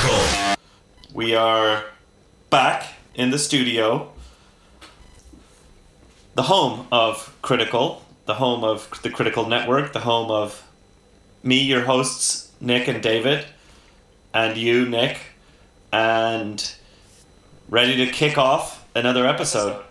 Critical. 0.00 0.56
We 1.12 1.34
are 1.34 1.84
back 2.48 2.94
in 3.14 3.30
the 3.30 3.38
studio, 3.38 4.10
the 6.34 6.44
home 6.44 6.86
of 6.90 7.36
Critical, 7.42 8.02
the 8.24 8.36
home 8.36 8.64
of 8.64 8.88
the 9.02 9.10
Critical 9.10 9.46
Network, 9.46 9.92
the 9.92 10.00
home 10.00 10.30
of 10.30 10.66
me, 11.42 11.60
your 11.60 11.82
hosts, 11.82 12.50
Nick 12.62 12.88
and 12.88 13.02
David, 13.02 13.44
and 14.32 14.56
you, 14.56 14.88
Nick, 14.88 15.18
and 15.92 16.74
ready 17.68 17.96
to 17.96 18.10
kick 18.10 18.38
off 18.38 18.86
another 18.94 19.26
episode. 19.26 19.84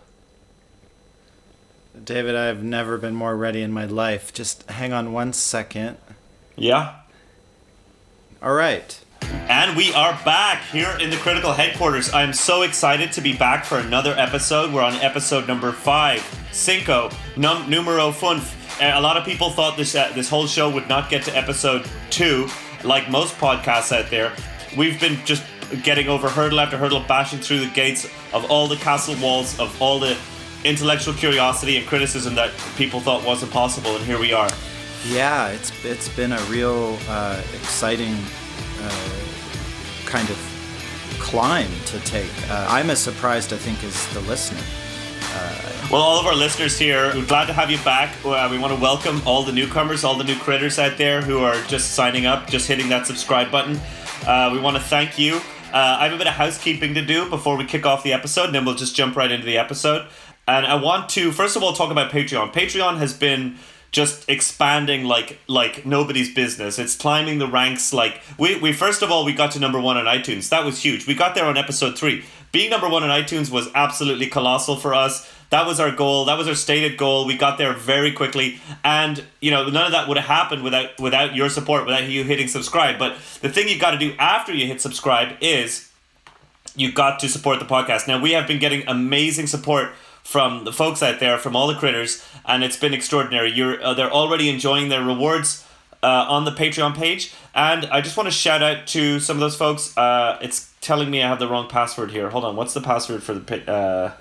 David, 2.03 2.35
I've 2.35 2.63
never 2.63 2.97
been 2.97 3.13
more 3.13 3.37
ready 3.37 3.61
in 3.61 3.71
my 3.71 3.85
life. 3.85 4.33
Just 4.33 4.67
hang 4.71 4.91
on 4.91 5.13
one 5.13 5.33
second. 5.33 5.97
Yeah? 6.55 6.95
All 8.41 8.53
right. 8.53 8.99
And 9.21 9.75
we 9.75 9.93
are 9.93 10.13
back 10.23 10.63
here 10.65 10.95
in 10.99 11.09
the 11.09 11.17
Critical 11.17 11.51
Headquarters. 11.53 12.13
I'm 12.13 12.33
so 12.33 12.61
excited 12.61 13.11
to 13.13 13.21
be 13.21 13.35
back 13.35 13.65
for 13.65 13.79
another 13.79 14.13
episode. 14.17 14.71
We're 14.73 14.83
on 14.83 14.93
episode 14.95 15.47
number 15.47 15.71
five, 15.71 16.19
Cinco, 16.51 17.09
num- 17.35 17.69
numero 17.69 18.11
funf. 18.11 18.55
A 18.81 18.99
lot 19.01 19.17
of 19.17 19.25
people 19.25 19.49
thought 19.49 19.77
this 19.77 19.95
uh, 19.95 20.11
this 20.13 20.29
whole 20.29 20.47
show 20.47 20.69
would 20.69 20.87
not 20.87 21.09
get 21.09 21.23
to 21.23 21.35
episode 21.37 21.85
two, 22.09 22.47
like 22.83 23.09
most 23.09 23.35
podcasts 23.35 23.91
out 23.95 24.09
there. 24.09 24.31
We've 24.77 24.99
been 24.99 25.17
just 25.25 25.43
getting 25.83 26.07
over 26.07 26.29
hurdle 26.29 26.59
after 26.59 26.77
hurdle, 26.77 27.03
bashing 27.07 27.39
through 27.39 27.59
the 27.59 27.71
gates 27.73 28.05
of 28.33 28.49
all 28.49 28.67
the 28.67 28.77
castle 28.77 29.15
walls 29.21 29.59
of 29.59 29.79
all 29.81 29.99
the 29.99 30.17
intellectual 30.63 31.13
curiosity 31.13 31.77
and 31.77 31.87
criticism 31.87 32.35
that 32.35 32.51
people 32.77 32.99
thought 32.99 33.23
wasn't 33.25 33.51
possible, 33.51 33.95
and 33.95 34.05
here 34.05 34.19
we 34.19 34.31
are. 34.33 34.49
Yeah, 35.07 35.49
it's 35.49 35.71
it's 35.83 36.09
been 36.09 36.31
a 36.31 36.41
real 36.43 36.97
uh, 37.09 37.41
exciting 37.53 38.15
kind 40.05 40.29
of 40.29 40.37
climb 41.19 41.69
to 41.85 41.99
take. 42.01 42.31
Uh, 42.49 42.67
I'm 42.69 42.89
as 42.89 42.99
surprised, 42.99 43.53
I 43.53 43.57
think, 43.57 43.83
as 43.83 44.07
the 44.13 44.21
listener. 44.21 44.61
Well, 45.91 46.03
all 46.03 46.19
of 46.19 46.27
our 46.27 46.35
listeners 46.35 46.77
here, 46.77 47.11
we're 47.15 47.25
glad 47.25 47.47
to 47.47 47.53
have 47.53 47.71
you 47.71 47.79
back. 47.79 48.15
Uh, 48.23 48.47
we 48.51 48.59
want 48.59 48.75
to 48.75 48.79
welcome 48.79 49.23
all 49.25 49.43
the 49.43 49.51
newcomers, 49.51 50.03
all 50.03 50.15
the 50.15 50.23
new 50.23 50.35
critters 50.35 50.77
out 50.77 50.99
there 50.99 51.19
who 51.19 51.39
are 51.39 51.59
just 51.63 51.95
signing 51.95 52.27
up, 52.27 52.47
just 52.47 52.67
hitting 52.67 52.89
that 52.89 53.07
subscribe 53.07 53.49
button. 53.51 53.79
Uh, 54.27 54.51
we 54.53 54.59
want 54.59 54.77
to 54.77 54.83
thank 54.83 55.17
you. 55.17 55.37
Uh, 55.73 55.97
I 55.99 56.03
have 56.03 56.13
a 56.13 56.17
bit 56.19 56.27
of 56.27 56.33
housekeeping 56.33 56.93
to 56.93 57.03
do 57.03 57.27
before 57.27 57.57
we 57.57 57.65
kick 57.65 57.87
off 57.87 58.03
the 58.03 58.13
episode, 58.13 58.45
and 58.45 58.55
then 58.55 58.65
we'll 58.65 58.75
just 58.75 58.95
jump 58.95 59.15
right 59.15 59.31
into 59.31 59.47
the 59.47 59.57
episode. 59.57 60.07
And 60.47 60.67
I 60.67 60.75
want 60.75 61.09
to 61.09 61.31
first 61.31 61.55
of 61.55 61.63
all 61.63 61.73
talk 61.73 61.89
about 61.89 62.11
Patreon. 62.11 62.53
Patreon 62.53 62.97
has 62.97 63.15
been 63.15 63.57
just 63.91 64.29
expanding 64.29 65.05
like 65.05 65.39
like 65.47 65.85
nobody's 65.85 66.33
business. 66.33 66.77
It's 66.77 66.95
climbing 66.95 67.39
the 67.39 67.47
ranks. 67.47 67.93
Like 67.93 68.21
we 68.37 68.59
we 68.59 68.73
first 68.73 69.01
of 69.01 69.11
all 69.11 69.25
we 69.25 69.33
got 69.33 69.51
to 69.51 69.59
number 69.59 69.79
one 69.79 69.97
on 69.97 70.05
iTunes. 70.05 70.49
That 70.49 70.65
was 70.65 70.81
huge. 70.81 71.07
We 71.07 71.15
got 71.15 71.35
there 71.35 71.45
on 71.45 71.57
episode 71.57 71.97
three. 71.97 72.23
Being 72.51 72.69
number 72.69 72.89
one 72.89 73.03
on 73.03 73.09
iTunes 73.09 73.51
was 73.51 73.69
absolutely 73.75 74.27
colossal 74.27 74.75
for 74.75 74.93
us. 74.93 75.31
That 75.49 75.65
was 75.65 75.79
our 75.79 75.91
goal. 75.91 76.25
That 76.25 76.37
was 76.37 76.47
our 76.47 76.55
stated 76.55 76.97
goal. 76.97 77.25
We 77.25 77.35
got 77.35 77.57
there 77.57 77.73
very 77.73 78.11
quickly, 78.11 78.59
and 78.83 79.23
you 79.41 79.49
know 79.49 79.67
none 79.69 79.85
of 79.85 79.91
that 79.91 80.07
would 80.07 80.17
have 80.17 80.27
happened 80.27 80.63
without 80.63 80.99
without 80.99 81.35
your 81.35 81.49
support, 81.49 81.85
without 81.85 82.07
you 82.07 82.23
hitting 82.23 82.47
subscribe. 82.47 82.99
But 82.99 83.17
the 83.41 83.49
thing 83.49 83.67
you 83.67 83.79
got 83.79 83.91
to 83.91 83.97
do 83.97 84.13
after 84.19 84.53
you 84.53 84.67
hit 84.67 84.81
subscribe 84.81 85.35
is 85.41 85.89
you 86.75 86.91
got 86.91 87.19
to 87.19 87.29
support 87.29 87.59
the 87.59 87.65
podcast. 87.65 88.07
Now 88.07 88.21
we 88.21 88.31
have 88.31 88.47
been 88.47 88.59
getting 88.59 88.87
amazing 88.87 89.47
support 89.47 89.89
from 90.29 90.63
the 90.63 90.71
folks 90.71 91.01
out 91.01 91.19
there, 91.19 91.39
from 91.39 91.55
all 91.55 91.65
the 91.65 91.73
critters, 91.73 92.23
and 92.45 92.63
it's 92.63 92.77
been 92.77 92.93
extraordinary. 92.93 93.51
You're 93.51 93.81
uh, 93.83 93.95
they're 93.95 94.11
already 94.11 94.47
enjoying 94.47 94.89
their 94.89 95.03
rewards 95.03 95.65
uh, 96.03 96.07
on 96.29 96.45
the 96.45 96.51
Patreon 96.51 96.95
page, 96.95 97.33
and 97.55 97.87
I 97.87 98.01
just 98.01 98.15
want 98.15 98.27
to 98.27 98.31
shout 98.31 98.61
out 98.61 98.85
to 98.87 99.19
some 99.19 99.37
of 99.37 99.41
those 99.41 99.55
folks. 99.55 99.97
Uh, 99.97 100.37
it's 100.39 100.71
telling 100.81 101.09
me 101.09 101.23
I 101.23 101.27
have 101.27 101.39
the 101.39 101.47
wrong 101.47 101.67
password 101.67 102.11
here. 102.11 102.29
Hold 102.29 102.45
on, 102.45 102.55
what's 102.55 102.75
the 102.75 102.81
password 102.81 103.23
for 103.23 103.33
the 103.33 103.71
uh, 103.71 104.11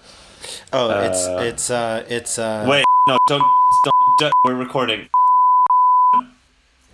Oh, 0.73 0.89
it's 1.03 1.27
Uh, 1.27 1.43
it's 1.43 1.69
uh 1.69 2.05
it's 2.09 2.39
uh 2.39 2.65
Wait, 2.67 2.85
no, 3.07 3.19
don't, 3.27 3.43
don't, 3.85 3.95
don't. 4.19 4.33
We're 4.45 4.55
recording. 4.55 5.09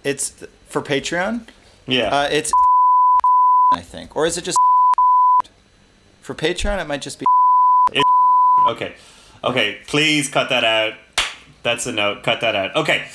it's 0.02 0.30
th- 0.30 0.50
for 0.66 0.82
Patreon. 0.82 1.46
Yeah. 1.86 2.08
Uh, 2.08 2.28
it's 2.32 2.50
I 3.72 3.80
think, 3.80 4.16
or 4.16 4.26
is 4.26 4.36
it 4.36 4.42
just 4.42 4.58
for 6.20 6.34
Patreon? 6.34 6.82
It 6.82 6.88
might 6.88 7.02
just 7.02 7.20
be. 7.20 7.26
Okay. 8.66 8.94
Okay, 9.42 9.78
please 9.86 10.28
cut 10.28 10.48
that 10.48 10.64
out. 10.64 10.94
That's 11.62 11.86
a 11.86 11.92
note. 11.92 12.22
Cut 12.22 12.40
that 12.40 12.56
out. 12.56 12.74
Okay. 12.76 13.06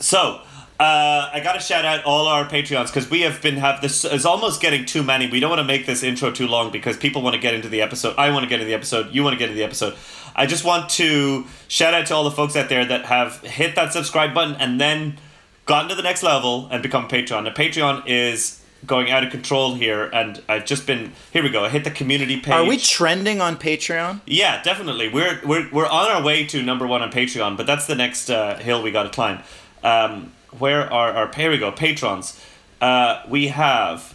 So, 0.00 0.40
uh, 0.80 1.28
I 1.32 1.40
got 1.44 1.54
to 1.54 1.60
shout 1.60 1.84
out 1.84 2.04
all 2.04 2.26
our 2.26 2.46
Patreons 2.46 2.86
because 2.86 3.10
we 3.10 3.20
have 3.20 3.42
been 3.42 3.56
have 3.56 3.82
this 3.82 4.04
is 4.04 4.24
almost 4.24 4.62
getting 4.62 4.86
too 4.86 5.02
many. 5.02 5.28
We 5.28 5.40
don't 5.40 5.50
want 5.50 5.60
to 5.60 5.64
make 5.64 5.84
this 5.84 6.02
intro 6.02 6.30
too 6.30 6.46
long 6.46 6.70
because 6.70 6.96
people 6.96 7.22
want 7.22 7.34
to 7.34 7.40
get 7.40 7.54
into 7.54 7.68
the 7.68 7.82
episode. 7.82 8.14
I 8.16 8.30
want 8.30 8.44
to 8.44 8.48
get 8.48 8.60
into 8.60 8.66
the 8.66 8.74
episode. 8.74 9.12
You 9.12 9.22
want 9.22 9.34
to 9.34 9.38
get 9.38 9.50
into 9.50 9.58
the 9.58 9.64
episode. 9.64 9.94
I 10.34 10.46
just 10.46 10.64
want 10.64 10.88
to 10.90 11.44
shout 11.68 11.92
out 11.92 12.06
to 12.06 12.14
all 12.14 12.24
the 12.24 12.30
folks 12.30 12.56
out 12.56 12.68
there 12.68 12.84
that 12.84 13.04
have 13.06 13.40
hit 13.42 13.74
that 13.74 13.92
subscribe 13.92 14.32
button 14.32 14.54
and 14.54 14.80
then 14.80 15.18
gotten 15.66 15.90
to 15.90 15.94
the 15.94 16.02
next 16.02 16.22
level 16.22 16.68
and 16.70 16.82
become 16.82 17.08
Patreon. 17.08 17.44
Now, 17.44 17.52
Patreon 17.52 18.04
is 18.06 18.59
going 18.86 19.10
out 19.10 19.24
of 19.24 19.30
control 19.30 19.74
here, 19.74 20.04
and 20.12 20.42
I've 20.48 20.64
just 20.64 20.86
been 20.86 21.12
here. 21.32 21.42
We 21.42 21.50
go. 21.50 21.64
I 21.64 21.68
hit 21.68 21.84
the 21.84 21.90
community 21.90 22.40
page. 22.40 22.54
Are 22.54 22.64
we 22.64 22.76
trending 22.78 23.40
on 23.40 23.56
Patreon? 23.56 24.20
Yeah, 24.26 24.62
definitely. 24.62 25.08
We're 25.08 25.40
we're 25.44 25.70
we're 25.70 25.86
on 25.86 26.10
our 26.10 26.22
way 26.22 26.46
to 26.46 26.62
number 26.62 26.86
one 26.86 27.02
on 27.02 27.10
Patreon, 27.10 27.56
but 27.56 27.66
that's 27.66 27.86
the 27.86 27.94
next 27.94 28.30
uh, 28.30 28.56
hill 28.58 28.82
we 28.82 28.90
got 28.90 29.04
to 29.04 29.10
climb. 29.10 29.40
Um, 29.82 30.32
where 30.58 30.92
are 30.92 31.12
our 31.12 31.32
here 31.34 31.50
we 31.50 31.58
go 31.58 31.70
patrons? 31.72 32.40
Uh, 32.80 33.22
we 33.28 33.48
have 33.48 34.14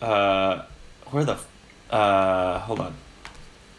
uh, 0.00 0.62
where 1.10 1.24
the 1.24 1.32
f- 1.32 1.48
uh, 1.90 2.58
hold 2.60 2.80
on. 2.80 2.94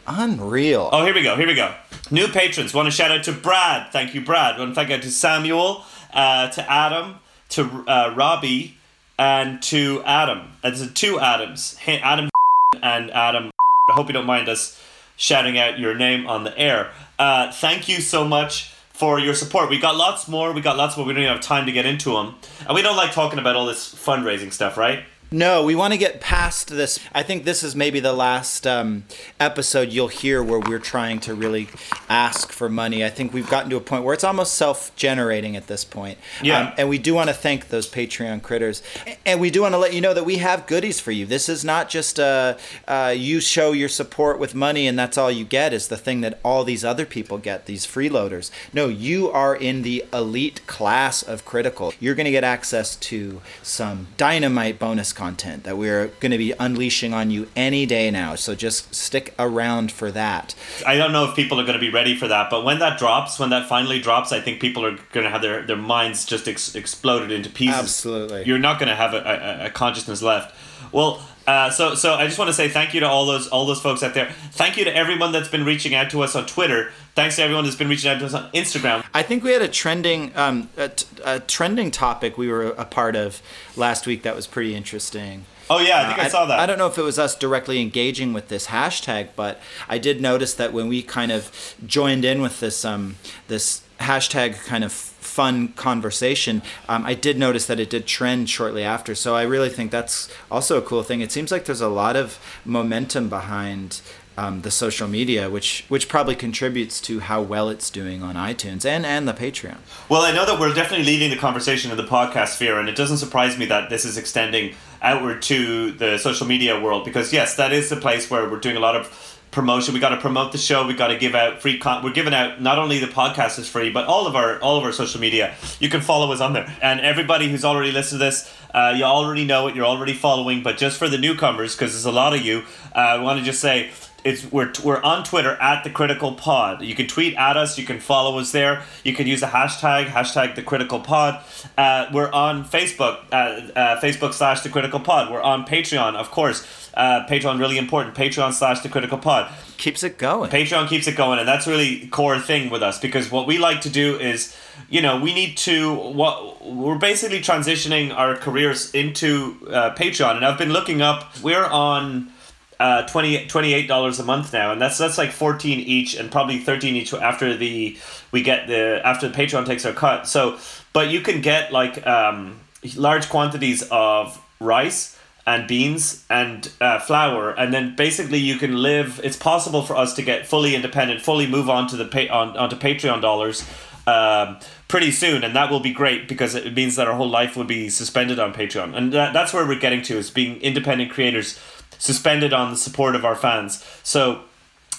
Unreal. 0.08 0.90
Oh, 0.94 1.04
here 1.04 1.14
we 1.14 1.22
go. 1.22 1.36
Here 1.36 1.48
we 1.48 1.56
go. 1.56 1.74
New 2.12 2.28
patrons. 2.30 2.74
Want 2.74 2.86
to 2.86 2.92
shout 2.92 3.12
out 3.12 3.24
to 3.26 3.34
Brad. 3.34 3.92
Thank 3.92 4.16
you, 4.16 4.22
Brad. 4.22 4.58
Want 4.58 4.72
to 4.72 4.76
thank 4.76 4.90
out 4.90 5.02
to 5.02 5.12
Samuel, 5.12 5.84
uh, 6.14 6.48
to 6.52 6.72
Adam, 6.72 7.16
to 7.50 7.84
uh, 7.88 8.14
Robbie, 8.16 8.77
and 9.18 9.62
to 9.64 10.02
Adam. 10.06 10.50
And 10.64 10.76
there's 10.76 10.94
two 10.94 11.20
Adams. 11.20 11.78
Adam 11.88 12.30
and 12.82 13.12
Adam. 13.12 13.52
I 13.90 13.94
hope 13.94 14.08
you 14.08 14.14
don't 14.14 14.26
mind 14.26 14.50
us 14.50 14.80
shouting 15.16 15.58
out 15.58 15.80
your 15.80 15.96
name 15.96 16.28
on 16.28 16.44
the 16.44 16.58
air. 16.58 16.92
Uh, 17.18 17.52
thank 17.52 17.88
you 17.90 18.02
so 18.02 18.26
much 18.26 18.74
for 18.90 19.20
your 19.20 19.34
support. 19.34 19.70
We 19.70 19.80
got 19.80 19.96
lots 19.96 20.28
more. 20.28 20.52
We 20.54 20.62
got 20.62 20.78
lots 20.78 20.98
more. 20.98 21.06
We 21.06 21.14
don't 21.14 21.24
even 21.24 21.34
have 21.34 21.44
time 21.44 21.66
to 21.66 21.72
get 21.72 21.86
into 21.86 22.14
them. 22.14 22.36
And 22.66 22.76
we 22.76 22.82
don't 22.82 22.98
like 22.98 23.12
talking 23.12 23.40
about 23.40 23.56
all 23.56 23.66
this 23.66 23.94
fundraising 23.94 24.52
stuff, 24.52 24.78
right? 24.78 25.04
No, 25.30 25.66
we 25.66 25.76
want 25.76 25.92
to 25.92 25.98
get 25.98 26.22
past 26.22 26.70
this. 26.70 27.00
I 27.14 27.22
think 27.22 27.44
this 27.44 27.62
is 27.62 27.76
maybe 27.76 28.00
the 28.00 28.14
last 28.14 28.66
um, 28.66 29.04
episode 29.42 29.90
you'll 29.92 30.08
hear 30.08 30.42
where 30.42 30.60
we're 30.60 30.80
trying 30.80 31.20
to 31.22 31.36
really 31.36 31.68
ask 32.08 32.54
for 32.54 32.70
money. 32.70 33.04
I 33.04 33.10
think 33.10 33.34
we've 33.34 33.50
gotten 33.50 33.70
to 33.72 33.76
a 33.76 33.82
point 33.82 34.06
where 34.06 34.14
it's 34.14 34.24
almost 34.24 34.56
self 34.56 34.96
generating 34.96 35.58
at 35.58 35.68
this 35.68 35.84
point. 35.84 36.18
Yeah. 36.42 36.68
Um, 36.70 36.74
and 36.78 36.90
we 36.90 36.98
do 36.98 37.14
want 37.14 37.30
to 37.30 37.34
thank 37.34 37.68
those 37.68 37.90
Patreon 37.90 38.42
critters. 38.42 38.82
And 39.26 39.42
we 39.42 39.50
do 39.50 39.64
want 39.64 39.74
to 39.74 39.78
let 39.78 39.94
you 39.94 40.00
know 40.00 40.14
that 40.14 40.24
we 40.24 40.38
have 40.38 40.66
goodies 40.66 41.02
for 41.02 41.12
you. 41.12 41.26
This 41.26 41.50
is 41.50 41.66
not 41.66 41.90
just 41.90 42.22
uh, 42.22 42.58
uh, 42.88 43.14
you 43.16 43.42
show 43.42 43.74
your 43.74 43.90
support 43.90 44.40
with 44.40 44.56
money 44.56 44.88
and 44.88 44.98
that's 44.98 45.18
all 45.18 45.30
you 45.30 45.44
get, 45.44 45.74
is 45.74 45.90
the 45.90 45.98
thing 45.98 46.22
that 46.22 46.40
all 46.44 46.64
these 46.64 46.86
other 46.86 47.06
people 47.06 47.38
get, 47.38 47.66
these 47.66 47.86
freeloaders. 47.86 48.50
No, 48.72 48.88
you 48.88 49.30
are 49.30 49.56
in 49.56 49.82
the 49.82 50.06
elite 50.14 50.66
class 50.68 51.22
of 51.22 51.44
critical. 51.44 51.94
You're 52.00 52.16
going 52.16 52.26
to 52.26 52.32
get 52.32 52.46
access 52.46 52.96
to 52.96 53.42
some 53.62 54.08
dynamite 54.16 54.80
bonus 54.80 55.12
content 55.18 55.64
that 55.64 55.78
we're 55.78 56.08
going 56.22 56.32
to 56.32 56.38
be 56.38 56.54
unleashing 56.60 57.14
on 57.14 57.32
you 57.32 57.48
any 57.56 57.86
day 57.86 58.10
now. 58.12 58.36
So 58.36 58.56
just 58.56 58.94
stick 58.96 59.34
around 59.38 59.92
for 59.92 60.12
that. 60.12 60.56
I 60.86 60.96
don't 60.96 61.12
know 61.12 61.26
if 61.28 61.36
people 61.36 61.60
are 61.60 61.64
going 61.64 61.74
to 61.74 61.80
be 61.80 61.90
ready 61.90 62.16
for 62.16 62.28
that, 62.28 62.50
but 62.50 62.64
when 62.64 62.80
that 62.80 62.98
drops, 62.98 63.40
when 63.40 63.50
that 63.50 63.68
finally 63.68 64.00
drops, 64.00 64.32
I 64.32 64.40
think 64.40 64.62
people 64.62 64.86
are 64.86 64.98
going 65.12 65.26
to 65.26 65.30
have 65.30 65.42
their, 65.42 65.64
their 65.64 65.76
minds 65.76 66.24
just 66.26 66.48
ex- 66.48 66.76
exploded 66.76 67.32
into 67.32 67.50
pieces. 67.50 67.80
Absolutely. 67.80 68.46
You're 68.46 68.60
not 68.60 68.80
going 68.80 68.90
to 68.90 68.96
have 68.96 69.14
a, 69.14 69.22
a, 69.64 69.66
a 69.66 69.70
consciousness 69.72 70.22
left. 70.22 70.56
Well, 70.92 71.22
uh, 71.48 71.70
so 71.70 71.96
so 71.96 72.14
I 72.14 72.26
just 72.26 72.38
want 72.38 72.50
to 72.50 72.54
say 72.54 72.68
thank 72.68 72.94
you 72.94 73.00
to 73.00 73.08
all 73.08 73.26
those 73.26 73.48
all 73.48 73.66
those 73.66 73.80
folks 73.80 74.04
out 74.04 74.14
there. 74.14 74.32
Thank 74.52 74.76
you 74.76 74.84
to 74.84 74.96
everyone 74.96 75.32
that's 75.32 75.48
been 75.48 75.64
reaching 75.64 75.96
out 75.96 76.12
to 76.12 76.22
us 76.22 76.36
on 76.36 76.46
Twitter. 76.46 76.92
Thanks 77.16 77.38
to 77.38 77.44
everyone 77.44 77.64
that's 77.64 77.78
been 77.78 77.88
reaching 77.88 78.12
out 78.12 78.20
to 78.20 78.26
us 78.26 78.34
on 78.34 78.52
Instagram. 78.52 79.06
I 79.14 79.24
think 79.24 79.44
we 79.44 79.54
had 79.54 79.62
a 79.62 79.70
trending 79.70 80.36
um, 80.36 80.70
a, 80.76 80.90
t- 80.90 81.08
a 81.24 81.40
trending 81.40 81.90
topic 81.90 82.38
we 82.38 82.50
were 82.50 82.68
a 82.72 82.84
part 82.84 83.16
of 83.16 83.42
last 83.78 84.06
week 84.06 84.24
that 84.24 84.36
was 84.36 84.46
pretty 84.46 84.76
interesting. 84.76 85.46
Oh 85.70 85.80
yeah, 85.80 86.02
I 86.02 86.08
think 86.08 86.20
I, 86.20 86.28
saw 86.28 86.46
that. 86.46 86.60
I 86.60 86.66
don't 86.66 86.78
know 86.78 86.88
if 86.88 86.98
it 86.98 87.02
was 87.02 87.18
us 87.18 87.36
directly 87.36 87.82
engaging 87.82 88.34
with 88.34 88.50
this 88.50 88.68
hashtag, 88.68 89.30
but 89.36 89.60
I 89.88 89.98
did 89.98 90.22
notice 90.22 90.54
that 90.54 90.74
when 90.74 90.88
we 90.88 91.02
kind 91.02 91.32
of 91.32 91.76
joined 91.86 92.26
in 92.26 92.42
with 92.42 92.60
this 92.60 92.84
um, 92.84 93.16
this 93.48 93.84
hashtag 94.00 94.64
kind 94.66 94.84
of 94.84 94.92
fun 95.38 95.68
conversation, 95.74 96.64
um, 96.90 97.06
I 97.06 97.14
did 97.14 97.38
notice 97.38 97.68
that 97.68 97.80
it 97.80 97.92
did 97.92 98.08
trend 98.08 98.50
shortly 98.50 98.84
after. 98.84 99.14
So 99.14 99.36
I 99.36 99.44
really 99.44 99.70
think 99.70 99.92
that's 99.92 100.30
also 100.50 100.80
a 100.80 100.82
cool 100.82 101.04
thing. 101.04 101.22
It 101.22 101.32
seems 101.32 101.52
like 101.52 101.66
there's 101.66 101.80
a 101.80 101.88
lot 102.04 102.16
of 102.16 102.40
momentum 102.66 103.30
behind 103.30 104.02
um, 104.36 104.62
the 104.62 104.72
social 104.72 105.08
media, 105.08 105.48
which 105.48 105.86
which 105.90 106.08
probably 106.10 106.36
contributes 106.36 107.00
to 107.02 107.20
how 107.20 107.40
well 107.44 107.70
it's 107.70 107.92
doing 107.92 108.24
on 108.24 108.34
iTunes 108.34 108.84
and 108.84 109.06
and 109.06 109.28
the 109.28 109.34
Patreon. 109.34 109.78
Well, 110.10 110.24
I 110.24 110.32
know 110.32 110.46
that 110.48 110.60
we're 110.60 110.74
definitely 110.74 111.06
leading 111.06 111.30
the 111.30 111.38
conversation 111.38 111.92
in 111.92 111.98
the 111.98 112.10
podcast 112.18 112.50
sphere, 112.56 112.80
and 112.80 112.90
it 112.90 112.96
doesn't 112.96 113.18
surprise 113.18 113.60
me 113.60 113.66
that 113.68 113.92
this 113.92 114.06
is 114.06 114.18
extending 114.18 114.74
outward 115.04 115.44
to 115.44 115.92
the 115.92 116.18
social 116.18 116.48
media 116.48 116.80
world 116.80 117.06
because 117.06 117.32
yes, 117.32 117.56
that 117.58 117.72
is 117.72 117.90
the 117.90 117.96
place 117.96 118.30
where 118.32 118.50
we're 118.50 118.60
doing 118.60 118.78
a 118.78 118.80
lot 118.80 118.96
of 118.96 119.37
promotion. 119.52 119.94
We 119.94 120.00
got 120.00 120.10
to 120.10 120.18
promote 120.18 120.52
the 120.52 120.58
show. 120.58 120.86
We 120.86 120.94
got 120.94 121.08
to 121.08 121.18
give 121.18 121.36
out 121.36 121.62
free. 121.62 121.78
Con- 121.80 122.04
we're 122.04 122.12
giving 122.12 122.34
out 122.34 122.62
not 122.62 122.78
only 122.78 123.00
the 123.00 123.08
podcast 123.08 123.60
is 123.60 123.68
free, 123.68 123.90
but 123.90 124.06
all 124.06 124.28
of 124.28 124.36
our 124.36 124.60
all 124.62 124.78
of 124.78 124.84
our 124.84 124.92
social 124.92 125.20
media. 125.20 125.56
You 125.80 125.90
can 125.90 126.02
follow 126.02 126.32
us 126.32 126.42
on 126.42 126.54
there, 126.54 126.72
and 126.82 127.00
everybody 127.00 127.50
who's 127.50 127.66
already 127.66 127.92
listened 127.92 128.20
to 128.20 128.26
this, 128.26 128.54
uh, 128.74 128.94
you 128.96 129.04
already 129.04 129.46
know 129.46 129.68
it. 129.68 129.76
You're 129.76 129.86
already 129.86 130.14
following. 130.14 130.64
But 130.64 130.78
just 130.78 130.98
for 130.98 131.10
the 131.10 131.18
newcomers, 131.18 131.76
because 131.76 131.94
there's 131.94 132.06
a 132.06 132.12
lot 132.12 132.34
of 132.34 132.42
you, 132.42 132.64
uh, 132.96 133.00
I 133.00 133.20
want 133.20 133.40
to 133.40 133.46
just 133.46 133.62
say 133.62 133.92
it's 134.24 134.52
we're, 134.52 134.72
we're 134.84 135.02
on 135.02 135.24
Twitter 135.24 135.52
at 135.62 135.84
the 135.84 135.90
Critical 135.90 136.34
Pod. 136.34 136.82
You 136.82 136.96
can 136.96 137.08
tweet 137.08 137.36
at 137.36 137.56
us. 137.56 137.78
You 137.78 137.86
can 137.86 138.00
follow 138.00 138.38
us 138.40 138.52
there. 138.52 138.84
You 139.04 139.14
can 139.14 139.26
use 139.28 139.42
the 139.42 139.48
hashtag 139.48 140.08
hashtag 140.08 140.56
the 140.56 140.64
Critical 140.64 141.00
Pod. 141.00 141.44
Uh, 141.78 142.08
we're 142.14 142.32
on 142.32 142.66
Facebook 142.66 143.20
uh, 143.32 143.72
uh, 143.76 144.02
Facebook 144.02 144.34
slash 144.34 144.62
the 144.62 144.70
Critical 144.70 145.00
Pod. 145.00 145.32
We're 145.32 145.42
on 145.42 145.66
Patreon, 145.66 146.16
of 146.16 146.30
course. 146.32 146.87
Uh, 146.98 147.28
Patreon 147.28 147.60
really 147.60 147.78
important. 147.78 148.16
Patreon 148.16 148.52
slash 148.54 148.80
the 148.80 148.90
Critical 148.90 149.20
Pod 149.20 149.54
keeps 149.78 150.02
it 150.02 150.18
going. 150.18 150.50
Patreon 150.50 150.90
keeps 150.90 151.08
it 151.08 151.16
going, 151.16 151.38
and 151.38 151.48
that's 151.48 151.68
really 151.68 152.08
core 152.08 152.40
thing 152.40 152.72
with 152.72 152.82
us 152.82 153.00
because 153.00 153.32
what 153.32 153.46
we 153.46 153.60
like 153.60 153.82
to 153.82 153.90
do 153.90 154.18
is, 154.20 154.58
you 154.90 155.00
know, 155.00 155.20
we 155.20 155.32
need 155.32 155.58
to 155.58 155.94
what 155.94 156.66
we're 156.66 156.98
basically 156.98 157.40
transitioning 157.40 158.12
our 158.12 158.36
careers 158.36 158.92
into 158.96 159.60
uh, 159.70 159.94
Patreon, 159.94 160.38
and 160.38 160.44
I've 160.44 160.58
been 160.58 160.74
looking 160.74 161.04
up. 161.04 161.40
We're 161.44 161.66
on 161.66 162.32
uh, 162.80 163.04
20 163.04 163.46
$28 163.48 164.20
a 164.20 164.24
month 164.24 164.54
now 164.54 164.72
and 164.72 164.80
that's 164.80 165.00
that's 165.00 165.18
like 165.18 165.32
14 165.32 165.80
each 165.80 166.14
and 166.14 166.32
probably 166.32 166.60
13 166.60 166.96
each 166.96 167.12
after 167.12 167.58
the 167.58 167.98
we 168.32 168.44
get 168.44 168.68
the 168.68 169.02
after 169.04 169.28
the 169.28 169.36
patreon 169.36 169.66
takes 169.66 169.84
our 169.84 169.94
cut 169.94 170.28
so 170.28 170.60
but 170.94 171.10
you 171.10 171.22
can 171.22 171.42
get 171.42 171.72
like 171.72 172.06
um, 172.06 172.60
large 172.96 173.30
quantities 173.30 173.82
of 173.90 174.40
rice 174.60 175.17
and 175.48 175.68
beans 175.68 176.24
and 176.30 176.72
uh, 176.80 177.00
flour 177.00 177.50
and 177.52 177.74
then 177.74 177.96
basically 177.96 178.38
you 178.38 178.58
can 178.58 178.78
live 178.78 179.20
it's 179.24 179.38
possible 179.38 179.82
for 179.82 179.96
us 179.96 180.14
to 180.14 180.22
get 180.22 180.46
fully 180.46 180.76
independent 180.76 181.22
fully 181.22 181.48
move 181.48 181.70
on 181.70 181.88
to 181.88 181.96
the 181.96 182.06
pay 182.06 182.30
on 182.30 182.56
onto 182.56 182.76
patreon 182.76 183.20
dollars 183.22 183.68
um, 184.06 184.60
pretty 184.88 185.10
soon 185.10 185.44
and 185.44 185.56
that 185.56 185.72
will 185.72 185.80
be 185.80 185.92
great 185.92 186.28
because 186.28 186.54
it 186.54 186.74
means 186.76 186.96
that 186.96 187.08
our 187.08 187.16
whole 187.16 187.30
life 187.30 187.58
would 187.58 187.68
be 187.68 187.90
suspended 187.90 188.38
on 188.38 188.54
patreon 188.54 188.96
and 188.96 189.12
that, 189.12 189.34
that's 189.34 189.54
where 189.54 189.66
we're 189.66 189.80
getting 189.80 190.04
to 190.04 190.18
is 190.18 190.30
being 190.30 190.62
independent 190.62 191.10
creators 191.10 191.60
suspended 192.00 192.54
on 192.54 192.72
the 192.72 192.78
support 192.78 193.16
of 193.16 193.26
our 193.26 193.36
fans. 193.36 193.84
So 194.04 194.42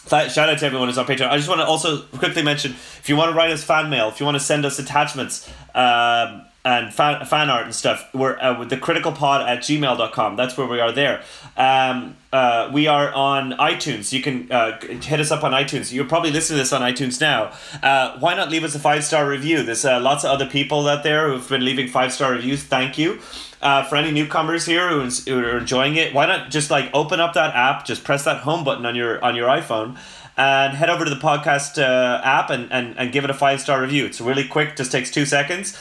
shout 0.09 0.39
out 0.39 0.59
to 0.59 0.67
everyone 0.67 0.89
who's 0.89 0.99
on 0.99 1.07
Patreon. 1.07 1.29
I 1.29 1.37
just 1.37 1.49
want 1.49 1.61
to 1.61 1.67
also 1.67 2.03
quickly 2.03 2.43
mention 2.43 2.73
if 2.73 3.09
you 3.09 3.17
want 3.17 3.31
to 3.31 3.37
write 3.37 3.51
us 3.51 3.63
fan 3.63 3.91
mail, 3.91 4.09
if 4.09 4.21
you 4.21 4.27
want 4.27 4.37
to 4.37 4.43
send 4.43 4.65
us 4.65 4.79
attachments 4.79 5.49
um, 5.75 6.43
and 6.69 6.93
fan, 6.93 7.25
fan 7.25 7.49
art 7.49 7.65
and 7.65 7.75
stuff, 7.75 8.11
we're 8.13 8.39
uh, 8.41 8.59
with 8.59 8.69
the 8.69 8.77
criticalpod 8.77 9.41
at 9.41 9.61
gmail.com. 9.61 10.37
That's 10.37 10.55
where 10.59 10.67
we 10.67 10.81
are 10.81 10.93
there. 10.93 11.23
Um, 11.57 12.15
uh, 12.31 12.71
we 12.75 12.87
are 12.87 13.11
on 13.15 13.53
iTunes. 13.53 14.13
You 14.13 14.21
can 14.21 14.53
uh, 14.53 14.79
hit 14.79 15.19
us 15.19 15.31
up 15.31 15.45
on 15.45 15.53
iTunes. 15.53 15.95
You're 15.95 16.05
probably 16.05 16.31
listening 16.31 16.59
to 16.59 16.63
this 16.63 16.75
on 16.75 16.83
iTunes 16.83 17.23
now. 17.23 17.53
Uh, 17.83 18.19
why 18.19 18.35
not 18.35 18.51
leave 18.51 18.65
us 18.65 18.75
a 18.75 18.79
five 18.79 19.03
star 19.03 19.27
review? 19.27 19.63
There's 19.63 19.87
uh, 19.87 19.99
lots 19.99 20.25
of 20.25 20.31
other 20.31 20.45
people 20.45 20.87
out 20.87 21.05
there 21.05 21.31
who've 21.31 21.49
been 21.49 21.65
leaving 21.65 21.89
five 21.89 22.13
star 22.13 22.33
reviews. 22.33 22.63
Thank 22.63 22.99
you. 22.99 23.21
Uh, 23.63 23.83
for 23.85 23.97
any 23.97 24.11
newcomers 24.13 24.67
here 24.67 24.91
who, 24.91 25.09
who 25.09 25.39
are 25.39 25.59
enjoying 25.59 25.97
it, 25.97 26.13
why 26.13 26.27
not 26.27 26.51
just 26.51 26.71
like 26.71 26.91
open 26.93 27.19
up 27.19 27.33
that 27.33 27.55
app, 27.55 27.87
just 27.87 28.05
press 28.05 28.25
that 28.25 28.43
home 28.43 28.63
button 28.63 28.85
on 28.85 28.95
your 28.95 29.25
on 29.25 29.35
your 29.35 29.49
iPhone, 29.49 29.99
and 30.37 30.77
head 30.77 30.91
over 30.91 31.05
to 31.05 31.11
the 31.11 31.17
podcast 31.17 31.83
uh, 31.83 32.21
app 32.23 32.51
and, 32.51 32.71
and, 32.71 32.97
and 32.99 33.11
give 33.11 33.25
it 33.25 33.31
a 33.31 33.35
five 33.35 33.59
star 33.59 33.81
review. 33.81 34.05
It's 34.05 34.21
really 34.21 34.47
quick, 34.47 34.77
just 34.77 34.93
takes 34.93 35.11
two 35.11 35.25
seconds 35.25 35.77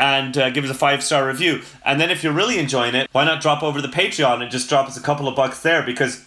and 0.00 0.36
uh, 0.38 0.50
give 0.50 0.64
us 0.64 0.70
a 0.70 0.74
five 0.74 1.04
star 1.04 1.26
review. 1.26 1.60
And 1.84 2.00
then 2.00 2.10
if 2.10 2.24
you're 2.24 2.32
really 2.32 2.58
enjoying 2.58 2.94
it, 2.94 3.08
why 3.12 3.24
not 3.24 3.40
drop 3.40 3.62
over 3.62 3.80
to 3.80 3.86
the 3.86 3.92
Patreon 3.92 4.42
and 4.42 4.50
just 4.50 4.68
drop 4.68 4.88
us 4.88 4.96
a 4.96 5.02
couple 5.02 5.28
of 5.28 5.36
bucks 5.36 5.60
there 5.62 5.84
because 5.84 6.24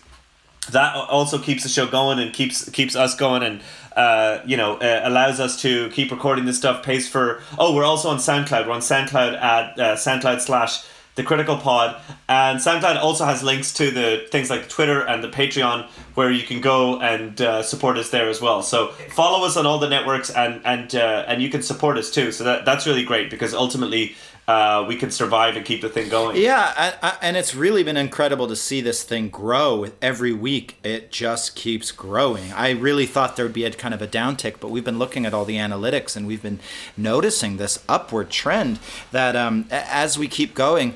that 0.71 0.95
also 0.95 1.39
keeps 1.39 1.63
the 1.63 1.69
show 1.69 1.87
going 1.87 2.19
and 2.19 2.31
keeps 2.31 2.69
keeps 2.69 2.95
us 2.95 3.15
going 3.15 3.43
and 3.43 3.61
uh, 3.97 4.39
you 4.45 4.55
know 4.55 4.77
uh, 4.77 5.01
allows 5.03 5.39
us 5.41 5.61
to 5.61 5.89
keep 5.89 6.11
recording 6.11 6.45
this 6.45 6.57
stuff. 6.57 6.83
Pays 6.83 7.09
for 7.09 7.41
oh 7.59 7.75
we're 7.75 7.83
also 7.83 8.09
on 8.09 8.17
SoundCloud. 8.17 8.67
We're 8.67 8.73
on 8.73 8.81
SoundCloud 8.81 9.41
at 9.41 9.79
uh, 9.79 9.95
SoundCloud 9.95 10.39
slash 10.39 10.85
the 11.15 11.23
Critical 11.23 11.57
Pod, 11.57 12.01
and 12.27 12.59
SoundCloud 12.59 13.01
also 13.01 13.25
has 13.25 13.43
links 13.43 13.73
to 13.73 13.91
the 13.91 14.25
things 14.31 14.49
like 14.49 14.67
Twitter 14.67 15.01
and 15.01 15.23
the 15.23 15.29
Patreon, 15.29 15.87
where 16.15 16.31
you 16.31 16.43
can 16.43 16.59
go 16.59 16.99
and 16.99 17.39
uh, 17.39 17.61
support 17.61 17.97
us 17.97 18.09
there 18.09 18.29
as 18.29 18.41
well. 18.41 18.63
So 18.63 18.87
follow 18.87 19.45
us 19.45 19.55
on 19.55 19.65
all 19.65 19.79
the 19.79 19.89
networks, 19.89 20.29
and 20.31 20.61
and 20.65 20.95
uh, 20.95 21.25
and 21.27 21.41
you 21.41 21.49
can 21.49 21.61
support 21.61 21.97
us 21.97 22.09
too. 22.09 22.31
So 22.31 22.43
that 22.45 22.65
that's 22.65 22.87
really 22.87 23.03
great 23.03 23.29
because 23.29 23.53
ultimately 23.53 24.15
uh, 24.47 24.83
we 24.87 24.95
can 24.95 25.09
survive 25.09 25.55
and 25.55 25.65
keep 25.65 25.81
the 25.81 25.89
thing 25.89 26.09
going. 26.09 26.35
Yeah, 26.35 26.95
and, 27.01 27.17
and 27.21 27.37
it's 27.37 27.55
really 27.55 27.83
been 27.83 27.95
incredible 27.95 28.47
to 28.47 28.55
see 28.55 28.81
this 28.81 29.03
thing 29.03 29.29
grow 29.29 29.87
every 30.01 30.33
week. 30.33 30.77
It 30.83 31.11
just 31.11 31.55
keeps 31.55 31.91
growing. 31.91 32.51
I 32.51 32.71
really 32.71 33.05
thought 33.05 33.35
there 33.35 33.45
would 33.45 33.53
be 33.53 33.63
a 33.63 33.71
kind 33.71 33.93
of 33.93 34.01
a 34.01 34.07
downtick, 34.07 34.55
but 34.59 34.69
we've 34.69 34.83
been 34.83 34.99
looking 34.99 35.25
at 35.25 35.33
all 35.33 35.45
the 35.45 35.55
analytics 35.55 36.17
and 36.17 36.27
we've 36.27 36.41
been 36.41 36.59
noticing 36.97 37.55
this 37.57 37.83
upward 37.87 38.29
trend 38.29 38.79
that 39.11 39.35
um, 39.35 39.65
as 39.71 40.19
we 40.19 40.27
keep 40.27 40.53
going, 40.53 40.93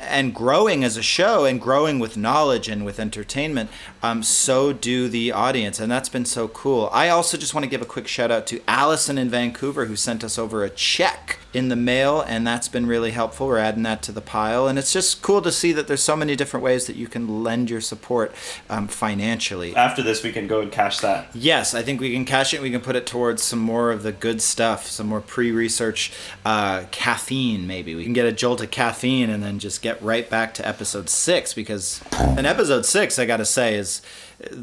and 0.00 0.34
growing 0.34 0.84
as 0.84 0.96
a 0.96 1.02
show 1.02 1.44
and 1.44 1.60
growing 1.60 1.98
with 1.98 2.16
knowledge 2.16 2.68
and 2.68 2.84
with 2.84 2.98
entertainment, 2.98 3.70
um, 4.02 4.22
so 4.22 4.72
do 4.72 5.08
the 5.08 5.32
audience. 5.32 5.80
And 5.80 5.90
that's 5.90 6.08
been 6.08 6.24
so 6.24 6.48
cool. 6.48 6.88
I 6.92 7.08
also 7.08 7.36
just 7.36 7.54
want 7.54 7.64
to 7.64 7.70
give 7.70 7.82
a 7.82 7.86
quick 7.86 8.08
shout 8.08 8.30
out 8.30 8.46
to 8.48 8.60
Allison 8.68 9.18
in 9.18 9.28
Vancouver 9.28 9.86
who 9.86 9.96
sent 9.96 10.22
us 10.22 10.38
over 10.38 10.64
a 10.64 10.70
check 10.70 11.38
in 11.54 11.68
the 11.68 11.76
mail, 11.76 12.20
and 12.20 12.46
that's 12.46 12.68
been 12.68 12.86
really 12.86 13.12
helpful. 13.12 13.46
We're 13.46 13.58
adding 13.58 13.84
that 13.84 14.02
to 14.02 14.12
the 14.12 14.20
pile. 14.20 14.66
And 14.66 14.78
it's 14.78 14.92
just 14.92 15.22
cool 15.22 15.40
to 15.42 15.52
see 15.52 15.72
that 15.72 15.86
there's 15.86 16.02
so 16.02 16.16
many 16.16 16.34
different 16.34 16.64
ways 16.64 16.86
that 16.86 16.96
you 16.96 17.06
can 17.06 17.44
lend 17.44 17.70
your 17.70 17.80
support 17.80 18.34
um, 18.68 18.88
financially. 18.88 19.74
After 19.76 20.02
this, 20.02 20.22
we 20.22 20.32
can 20.32 20.48
go 20.48 20.60
and 20.60 20.72
cash 20.72 20.98
that. 21.00 21.28
Yes, 21.34 21.74
I 21.74 21.82
think 21.82 22.00
we 22.00 22.12
can 22.12 22.24
cash 22.24 22.52
it. 22.52 22.60
We 22.60 22.70
can 22.70 22.80
put 22.80 22.96
it 22.96 23.06
towards 23.06 23.42
some 23.42 23.60
more 23.60 23.92
of 23.92 24.02
the 24.02 24.12
good 24.12 24.42
stuff, 24.42 24.86
some 24.86 25.06
more 25.06 25.20
pre 25.20 25.52
research 25.52 26.12
uh, 26.44 26.84
caffeine, 26.90 27.66
maybe. 27.66 27.94
We 27.94 28.04
can 28.04 28.12
get 28.12 28.26
a 28.26 28.32
jolt 28.32 28.60
of 28.60 28.70
caffeine 28.70 29.30
and 29.30 29.42
then 29.42 29.58
just 29.58 29.73
get 29.78 30.00
right 30.02 30.28
back 30.28 30.54
to 30.54 30.66
episode 30.66 31.08
six 31.08 31.54
because 31.54 32.02
in 32.36 32.46
episode 32.46 32.86
six, 32.86 33.18
I 33.18 33.26
got 33.26 33.38
to 33.38 33.44
say, 33.44 33.74
is 33.74 34.02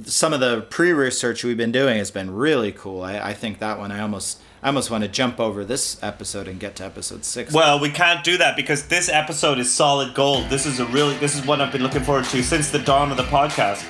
some 0.06 0.34
of 0.34 0.40
the 0.40 0.62
pre-research 0.70 1.44
we've 1.44 1.58
been 1.58 1.72
doing 1.72 1.98
has 1.98 2.12
been 2.12 2.34
really 2.34 2.72
cool. 2.72 3.04
I, 3.04 3.20
I 3.20 3.34
think 3.34 3.60
that 3.60 3.80
one 3.80 3.92
I 3.92 4.02
almost 4.02 4.42
I 4.64 4.68
almost 4.68 4.92
want 4.92 5.04
to 5.04 5.10
jump 5.10 5.40
over 5.40 5.66
this 5.66 6.02
episode 6.04 6.48
and 6.48 6.60
get 6.60 6.76
to 6.76 6.86
episode 6.86 7.26
six. 7.26 7.52
Well, 7.52 7.80
we 7.80 7.90
can't 7.90 8.24
do 8.24 8.38
that 8.38 8.56
because 8.56 8.88
this 8.88 9.10
episode 9.10 9.58
is 9.58 9.72
solid 9.72 10.14
gold. 10.14 10.50
This 10.50 10.66
is 10.66 10.80
a 10.80 10.86
really 10.88 11.18
this 11.18 11.36
is 11.36 11.46
what 11.46 11.62
I've 11.62 11.72
been 11.72 11.82
looking 11.84 12.04
forward 12.04 12.26
to 12.26 12.44
since 12.44 12.70
the 12.70 12.80
dawn 12.80 13.12
of 13.12 13.18
the 13.18 13.24
podcast. 13.24 13.86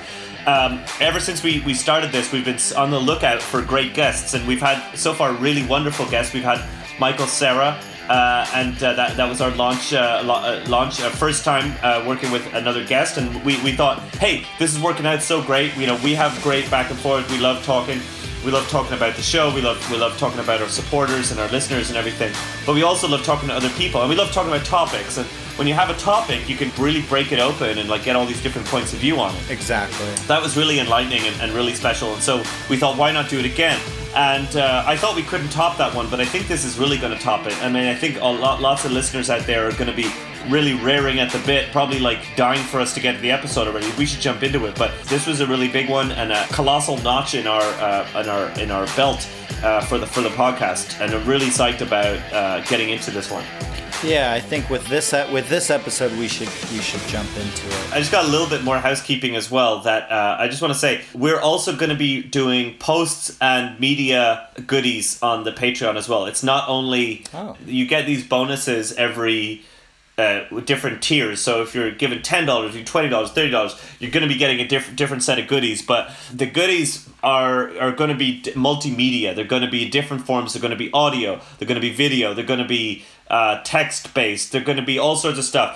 Um, 0.46 0.82
ever 0.98 1.20
since 1.20 1.42
we, 1.44 1.60
we 1.60 1.72
started 1.72 2.10
this, 2.10 2.32
we've 2.32 2.44
been 2.44 2.58
on 2.76 2.90
the 2.90 2.98
lookout 2.98 3.40
for 3.40 3.62
great 3.62 3.94
guests, 3.94 4.34
and 4.34 4.46
we've 4.48 4.60
had 4.60 4.96
so 4.96 5.14
far 5.14 5.32
really 5.34 5.64
wonderful 5.66 6.04
guests. 6.06 6.34
We've 6.34 6.42
had 6.42 6.60
Michael 6.98 7.26
Cera, 7.28 7.80
uh, 8.08 8.46
and 8.54 8.82
uh, 8.82 8.94
that, 8.94 9.16
that 9.16 9.28
was 9.28 9.40
our 9.40 9.50
launch 9.52 9.92
uh, 9.92 10.22
uh 10.24 10.64
launch 10.68 11.00
uh, 11.00 11.10
first 11.10 11.44
time 11.44 11.76
uh, 11.82 12.04
working 12.06 12.30
with 12.30 12.46
another 12.54 12.84
guest. 12.84 13.16
And 13.18 13.44
we, 13.44 13.60
we 13.62 13.72
thought 13.72 14.00
hey 14.16 14.44
this 14.58 14.74
is 14.74 14.80
working 14.80 15.06
out 15.06 15.22
so 15.22 15.42
great. 15.42 15.76
You 15.76 15.86
know 15.86 15.98
we 16.02 16.14
have 16.14 16.40
great 16.42 16.70
back 16.70 16.90
and 16.90 16.98
forth. 16.98 17.30
We 17.30 17.38
love 17.38 17.64
talking. 17.64 18.00
We 18.44 18.50
love 18.50 18.68
talking 18.68 18.96
about 18.96 19.14
the 19.14 19.22
show. 19.22 19.54
We 19.54 19.60
love 19.60 19.78
we 19.90 19.96
love 19.96 20.18
talking 20.18 20.40
about 20.40 20.60
our 20.60 20.68
supporters 20.68 21.30
and 21.30 21.38
our 21.38 21.48
listeners 21.48 21.90
and 21.90 21.96
everything. 21.96 22.32
But 22.66 22.74
we 22.74 22.82
also 22.82 23.06
love 23.06 23.24
talking 23.24 23.48
to 23.48 23.54
other 23.54 23.70
people. 23.70 24.00
And 24.00 24.10
we 24.10 24.16
love 24.16 24.32
talking 24.32 24.52
about 24.52 24.66
topics. 24.66 25.18
And 25.18 25.28
when 25.56 25.66
you 25.66 25.74
have 25.74 25.90
a 25.90 25.94
topic 25.94 26.48
you 26.48 26.56
can 26.56 26.70
really 26.82 27.02
break 27.02 27.32
it 27.32 27.38
open 27.38 27.78
and 27.78 27.88
like 27.88 28.04
get 28.04 28.16
all 28.16 28.26
these 28.26 28.42
different 28.42 28.66
points 28.68 28.92
of 28.92 28.98
view 28.98 29.18
on 29.20 29.34
it 29.34 29.50
exactly 29.50 30.06
that 30.26 30.42
was 30.42 30.56
really 30.56 30.78
enlightening 30.78 31.22
and, 31.22 31.40
and 31.40 31.52
really 31.52 31.74
special 31.74 32.12
and 32.14 32.22
so 32.22 32.38
we 32.68 32.76
thought 32.76 32.96
why 32.96 33.12
not 33.12 33.28
do 33.28 33.38
it 33.38 33.44
again 33.44 33.80
and 34.14 34.56
uh, 34.56 34.84
I 34.86 34.96
thought 34.96 35.16
we 35.16 35.22
couldn't 35.22 35.48
top 35.48 35.78
that 35.78 35.94
one, 35.94 36.08
but 36.10 36.20
I 36.20 36.26
think 36.26 36.46
this 36.46 36.66
is 36.66 36.78
really 36.78 36.98
going 36.98 37.16
to 37.16 37.22
top 37.22 37.46
it. 37.46 37.56
I 37.62 37.70
mean, 37.70 37.84
I 37.84 37.94
think 37.94 38.20
a 38.20 38.26
lot, 38.26 38.60
lots 38.60 38.84
of 38.84 38.92
listeners 38.92 39.30
out 39.30 39.46
there 39.46 39.66
are 39.66 39.72
going 39.72 39.86
to 39.86 39.96
be 39.96 40.06
really 40.48 40.74
raring 40.74 41.18
at 41.18 41.32
the 41.32 41.38
bit, 41.46 41.72
probably 41.72 41.98
like 41.98 42.18
dying 42.36 42.62
for 42.62 42.80
us 42.80 42.92
to 42.94 43.00
get 43.00 43.14
to 43.14 43.20
the 43.20 43.30
episode 43.30 43.68
already. 43.68 43.90
We 43.96 44.04
should 44.04 44.20
jump 44.20 44.42
into 44.42 44.66
it. 44.66 44.76
But 44.76 44.92
this 45.04 45.26
was 45.26 45.40
a 45.40 45.46
really 45.46 45.68
big 45.68 45.88
one 45.88 46.12
and 46.12 46.30
a 46.30 46.46
colossal 46.48 46.98
notch 46.98 47.34
in 47.34 47.46
our 47.46 47.62
uh, 47.62 48.20
in 48.20 48.28
our 48.28 48.60
in 48.60 48.70
our 48.70 48.86
belt 48.96 49.26
uh, 49.62 49.80
for 49.80 49.96
the 49.96 50.06
for 50.06 50.20
the 50.20 50.30
podcast, 50.30 51.00
and 51.00 51.12
I'm 51.12 51.26
really 51.26 51.46
psyched 51.46 51.80
about 51.80 52.18
uh, 52.32 52.60
getting 52.68 52.90
into 52.90 53.10
this 53.10 53.30
one. 53.30 53.44
Yeah, 54.04 54.32
I 54.32 54.40
think 54.40 54.68
with 54.68 54.84
this 54.88 55.12
with 55.12 55.48
this 55.48 55.70
episode 55.70 56.10
we 56.18 56.26
should 56.26 56.48
we 56.72 56.80
should 56.80 57.00
jump 57.02 57.28
into 57.36 57.66
it. 57.68 57.92
I 57.92 57.98
just 57.98 58.10
got 58.10 58.24
a 58.24 58.28
little 58.28 58.48
bit 58.48 58.64
more 58.64 58.78
housekeeping 58.78 59.36
as 59.36 59.48
well. 59.48 59.80
That 59.82 60.10
uh, 60.10 60.36
I 60.40 60.48
just 60.48 60.60
want 60.60 60.74
to 60.74 60.78
say 60.78 61.02
we're 61.14 61.38
also 61.38 61.76
going 61.76 61.90
to 61.90 61.96
be 61.96 62.20
doing 62.20 62.76
posts 62.78 63.36
and 63.40 63.78
media 63.78 64.48
goodies 64.66 65.22
on 65.22 65.44
the 65.44 65.52
Patreon 65.52 65.96
as 65.96 66.08
well. 66.08 66.26
It's 66.26 66.42
not 66.42 66.68
only 66.68 67.24
oh. 67.32 67.56
you 67.64 67.86
get 67.86 68.06
these 68.06 68.24
bonuses 68.26 68.92
every. 68.94 69.62
Uh, 70.22 70.46
with 70.54 70.66
different 70.66 71.02
tiers. 71.02 71.40
So 71.40 71.62
if 71.62 71.74
you're 71.74 71.90
given 71.90 72.22
ten 72.22 72.46
dollars, 72.46 72.76
you 72.76 72.84
twenty 72.84 73.08
dollars, 73.08 73.30
thirty 73.32 73.50
dollars, 73.50 73.74
you're 73.98 74.14
going 74.16 74.28
to 74.28 74.32
be 74.34 74.38
getting 74.38 74.60
a 74.60 74.68
different 74.72 74.96
different 74.96 75.22
set 75.22 75.38
of 75.40 75.48
goodies. 75.48 75.80
But 75.92 76.02
the 76.40 76.46
goodies 76.46 77.08
are 77.22 77.76
are 77.84 77.92
going 78.00 78.10
to 78.10 78.20
be 78.26 78.30
multimedia. 78.68 79.34
They're 79.34 79.52
going 79.54 79.66
to 79.70 79.70
be 79.70 79.88
different 79.98 80.24
forms. 80.28 80.52
They're 80.52 80.66
going 80.68 80.78
to 80.78 80.84
be 80.86 80.90
audio. 80.92 81.40
They're 81.56 81.70
going 81.72 81.80
to 81.82 81.88
be 81.90 81.94
video. 82.06 82.34
They're 82.34 82.52
going 82.54 82.64
to 82.68 82.72
be 82.80 83.04
uh, 83.38 83.54
text 83.64 84.14
based. 84.14 84.52
They're 84.52 84.68
going 84.70 84.82
to 84.84 84.84
be 84.84 84.98
all 84.98 85.16
sorts 85.16 85.38
of 85.38 85.44
stuff. 85.44 85.70